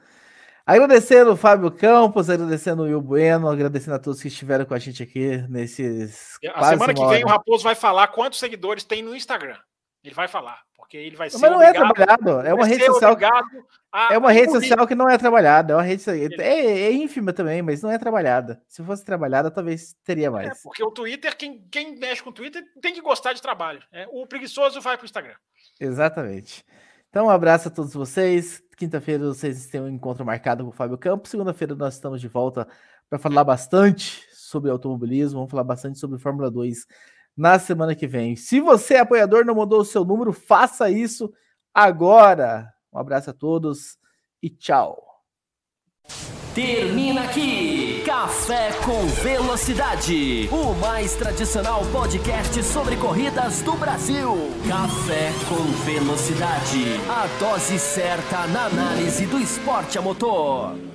Agradecendo 0.65 1.31
o 1.31 1.37
Fábio 1.37 1.71
Campos, 1.71 2.29
agradecendo 2.29 2.83
o 2.83 2.85
Will 2.85 3.01
Bueno, 3.01 3.49
agradecendo 3.49 3.95
a 3.95 3.99
todos 3.99 4.21
que 4.21 4.27
estiveram 4.27 4.63
com 4.63 4.75
a 4.75 4.79
gente 4.79 5.01
aqui 5.01 5.37
nesses. 5.49 6.37
A 6.53 6.69
semana 6.69 6.93
que 6.93 7.05
vem 7.07 7.23
o 7.23 7.27
Raposo 7.27 7.63
vai 7.63 7.75
falar 7.75 8.07
quantos 8.09 8.39
seguidores 8.39 8.83
tem 8.83 9.01
no 9.01 9.15
Instagram. 9.15 9.57
Ele 10.03 10.15
vai 10.15 10.27
falar, 10.27 10.63
porque 10.75 10.97
ele 10.97 11.15
vai 11.15 11.29
ser. 11.29 11.37
Mas 11.37 11.51
não 11.51 11.61
é 11.61 11.71
trabalhado, 11.71 12.29
é 12.41 12.53
uma 12.53 12.65
rede 12.65 12.85
social. 12.85 13.15
Que, 13.15 13.25
é 14.11 14.17
uma 14.17 14.31
rede 14.31 14.51
social 14.51 14.87
que 14.87 14.95
não 14.95 15.07
é 15.07 15.15
trabalhada, 15.15 15.73
é 15.73 15.75
uma 15.75 15.83
rede 15.83 16.03
é, 16.39 16.43
é, 16.43 16.91
ínfima 16.91 17.31
também, 17.31 17.61
mas 17.61 17.83
não 17.83 17.91
é 17.91 17.99
trabalhada. 17.99 18.63
Se 18.67 18.83
fosse 18.83 19.05
trabalhada, 19.05 19.51
talvez 19.51 19.95
teria 20.03 20.27
é, 20.27 20.29
mais. 20.29 20.47
É, 20.47 20.61
porque 20.63 20.83
o 20.83 20.89
Twitter, 20.89 21.37
quem, 21.37 21.67
quem 21.69 21.99
mexe 21.99 22.23
com 22.23 22.31
o 22.31 22.33
Twitter 22.33 22.63
tem 22.81 22.93
que 22.93 23.01
gostar 23.01 23.33
de 23.33 23.41
trabalho. 23.41 23.83
É, 23.91 24.07
o 24.11 24.25
preguiçoso 24.25 24.81
vai 24.81 24.97
para 24.97 25.03
o 25.03 25.05
Instagram. 25.05 25.35
Exatamente. 25.79 26.65
Então, 27.09 27.27
um 27.27 27.29
abraço 27.29 27.67
a 27.67 27.71
todos 27.71 27.93
vocês. 27.93 28.63
Quinta-feira 28.75 29.25
vocês 29.25 29.67
têm 29.67 29.81
um 29.81 29.89
encontro 29.89 30.25
marcado 30.25 30.63
com 30.63 30.71
o 30.71 30.73
Fábio 30.73 30.97
Campos. 30.97 31.29
Segunda-feira 31.29 31.75
nós 31.75 31.93
estamos 31.93 32.19
de 32.19 32.27
volta 32.27 32.67
para 33.07 33.19
falar 33.19 33.43
bastante 33.43 34.25
sobre 34.33 34.71
automobilismo, 34.71 35.39
vamos 35.39 35.51
falar 35.51 35.63
bastante 35.63 35.99
sobre 35.99 36.17
Fórmula 36.17 36.49
2 36.49 36.87
na 37.41 37.57
semana 37.57 37.95
que 37.95 38.05
vem. 38.05 38.35
Se 38.35 38.59
você, 38.59 38.97
apoiador, 38.97 39.43
não 39.43 39.55
mandou 39.55 39.81
o 39.81 39.85
seu 39.85 40.05
número, 40.05 40.31
faça 40.31 40.91
isso 40.91 41.33
agora. 41.73 42.71
Um 42.93 42.99
abraço 42.99 43.31
a 43.31 43.33
todos 43.33 43.97
e 44.43 44.47
tchau. 44.47 45.03
Termina 46.53 47.23
aqui 47.23 48.03
Café 48.05 48.71
com 48.85 49.07
Velocidade, 49.23 50.49
o 50.51 50.75
mais 50.75 51.15
tradicional 51.15 51.81
podcast 51.91 52.61
sobre 52.61 52.95
corridas 52.97 53.63
do 53.63 53.71
Brasil. 53.73 54.35
Café 54.67 55.31
com 55.49 55.63
Velocidade, 55.83 56.99
a 57.09 57.25
dose 57.39 57.79
certa 57.79 58.45
na 58.47 58.65
análise 58.65 59.25
do 59.25 59.39
esporte 59.39 59.97
a 59.97 60.01
motor. 60.01 60.90